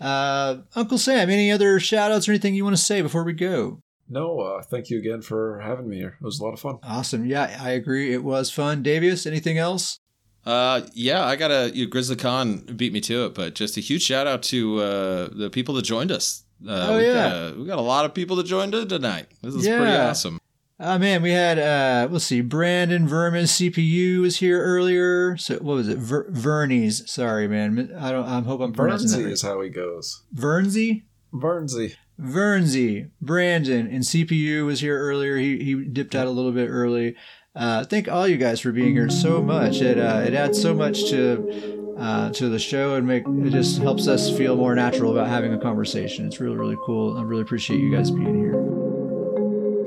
Uh, 0.00 0.58
Uncle 0.74 0.98
Sam, 0.98 1.30
any 1.30 1.50
other 1.50 1.80
shout 1.80 2.12
outs 2.12 2.28
or 2.28 2.32
anything 2.32 2.54
you 2.54 2.64
want 2.64 2.76
to 2.76 2.82
say 2.82 3.02
before 3.02 3.24
we 3.24 3.32
go? 3.32 3.82
No, 4.08 4.40
uh, 4.40 4.62
thank 4.62 4.88
you 4.88 4.98
again 4.98 5.20
for 5.20 5.60
having 5.60 5.88
me 5.88 5.96
here. 5.96 6.16
It 6.20 6.24
was 6.24 6.40
a 6.40 6.44
lot 6.44 6.54
of 6.54 6.60
fun. 6.60 6.78
Awesome. 6.82 7.26
Yeah, 7.26 7.58
I 7.60 7.70
agree. 7.70 8.14
It 8.14 8.24
was 8.24 8.50
fun. 8.50 8.82
Davius, 8.82 9.26
anything 9.26 9.58
else? 9.58 10.00
Uh, 10.46 10.82
yeah, 10.94 11.26
I 11.26 11.36
got 11.36 11.50
a 11.50 11.70
you, 11.74 11.86
Grizzly 11.86 12.16
Khan 12.16 12.58
beat 12.74 12.92
me 12.92 13.02
to 13.02 13.26
it, 13.26 13.34
but 13.34 13.54
just 13.54 13.76
a 13.76 13.80
huge 13.80 14.02
shout 14.02 14.26
out 14.26 14.42
to 14.44 14.80
uh, 14.80 15.28
the 15.30 15.50
people 15.50 15.74
that 15.74 15.82
joined 15.82 16.10
us. 16.10 16.44
Uh, 16.66 16.86
oh 16.90 16.98
yeah, 16.98 17.14
got 17.14 17.32
a, 17.32 17.54
we 17.58 17.66
got 17.66 17.78
a 17.78 17.82
lot 17.82 18.06
of 18.06 18.14
people 18.14 18.36
that 18.36 18.46
joined 18.46 18.74
us 18.74 18.86
tonight. 18.86 19.26
This 19.42 19.54
is 19.54 19.66
yeah. 19.66 19.78
pretty 19.78 19.94
awesome. 19.94 20.37
Oh 20.80 20.96
man, 20.96 21.22
we 21.22 21.32
had 21.32 21.58
uh 21.58 22.08
let's 22.10 22.24
see, 22.24 22.40
Brandon 22.40 23.08
Vermin 23.08 23.44
CPU 23.44 24.20
was 24.20 24.36
here 24.38 24.62
earlier. 24.62 25.36
So 25.36 25.54
what 25.56 25.74
was 25.74 25.88
it? 25.88 25.98
Ver- 25.98 26.30
Vernies. 26.30 27.08
Sorry, 27.08 27.48
man. 27.48 27.92
I 27.98 28.12
don't. 28.12 28.24
I 28.24 28.40
hope 28.40 28.60
I'm 28.60 28.72
pronouncing 28.72 29.18
that. 29.18 29.24
Right. 29.24 29.32
is 29.32 29.42
how 29.42 29.60
he 29.60 29.70
goes. 29.70 30.22
Vernsey. 30.34 31.02
Vernsey. 31.34 31.94
Vernsey. 32.20 33.10
Brandon 33.20 33.88
and 33.88 34.04
CPU 34.04 34.66
was 34.66 34.80
here 34.80 34.98
earlier. 34.98 35.36
He 35.36 35.64
he 35.64 35.74
dipped 35.84 36.14
out 36.14 36.28
a 36.28 36.30
little 36.30 36.52
bit 36.52 36.68
early. 36.68 37.16
Uh, 37.56 37.82
thank 37.84 38.06
all 38.08 38.28
you 38.28 38.36
guys 38.36 38.60
for 38.60 38.70
being 38.70 38.92
here 38.92 39.10
so 39.10 39.42
much. 39.42 39.80
It 39.80 39.98
uh, 39.98 40.22
it 40.24 40.34
adds 40.34 40.62
so 40.62 40.74
much 40.74 41.10
to 41.10 41.96
uh, 41.98 42.30
to 42.30 42.48
the 42.48 42.58
show 42.60 42.94
and 42.94 43.04
make 43.04 43.24
it 43.26 43.50
just 43.50 43.80
helps 43.80 44.06
us 44.06 44.30
feel 44.36 44.54
more 44.54 44.76
natural 44.76 45.10
about 45.10 45.26
having 45.26 45.52
a 45.52 45.58
conversation. 45.58 46.24
It's 46.28 46.38
really 46.38 46.56
really 46.56 46.76
cool. 46.86 47.18
I 47.18 47.22
really 47.22 47.42
appreciate 47.42 47.80
you 47.80 47.90
guys 47.90 48.12
being 48.12 48.36
here. 48.36 48.87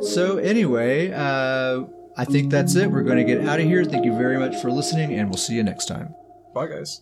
So 0.02 0.38
anyway, 0.38 1.12
uh, 1.12 1.84
I 2.18 2.26
think 2.26 2.52
that's 2.52 2.76
it. 2.76 2.92
We're 2.92 3.04
going 3.04 3.18
to 3.18 3.24
get 3.24 3.48
out 3.48 3.60
of 3.60 3.66
here. 3.66 3.86
Thank 3.86 4.06
you 4.06 4.14
very 4.14 4.38
much 4.38 4.62
for 4.62 4.72
listening, 4.72 5.14
and 5.14 5.30
we'll 5.30 5.38
see 5.38 5.56
you 5.56 5.64
next 5.64 5.86
time. 5.86 6.14
Bye, 6.54 6.68
guys. 6.68 7.02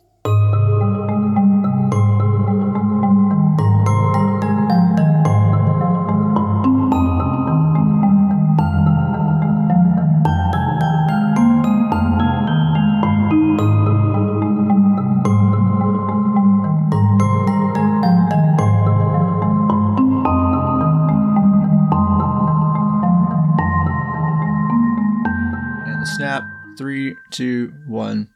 Three, 26.80 27.18
two, 27.30 27.74
one. 27.88 28.30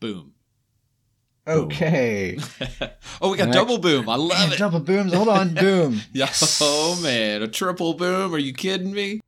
Boom. 0.00 0.32
Okay. 1.46 2.36
oh, 3.22 3.30
we 3.30 3.36
got 3.36 3.44
Next. 3.44 3.56
double 3.56 3.78
boom. 3.78 4.08
I 4.08 4.16
love 4.16 4.30
man, 4.30 4.52
it. 4.52 4.58
Double 4.58 4.80
booms. 4.80 5.12
Hold 5.14 5.28
on. 5.28 5.54
Boom. 5.54 6.00
yeah. 6.12 6.28
Oh 6.60 6.98
man, 7.04 7.42
a 7.42 7.46
triple 7.46 7.94
boom. 7.94 8.34
Are 8.34 8.38
you 8.38 8.52
kidding 8.52 8.92
me? 8.92 9.20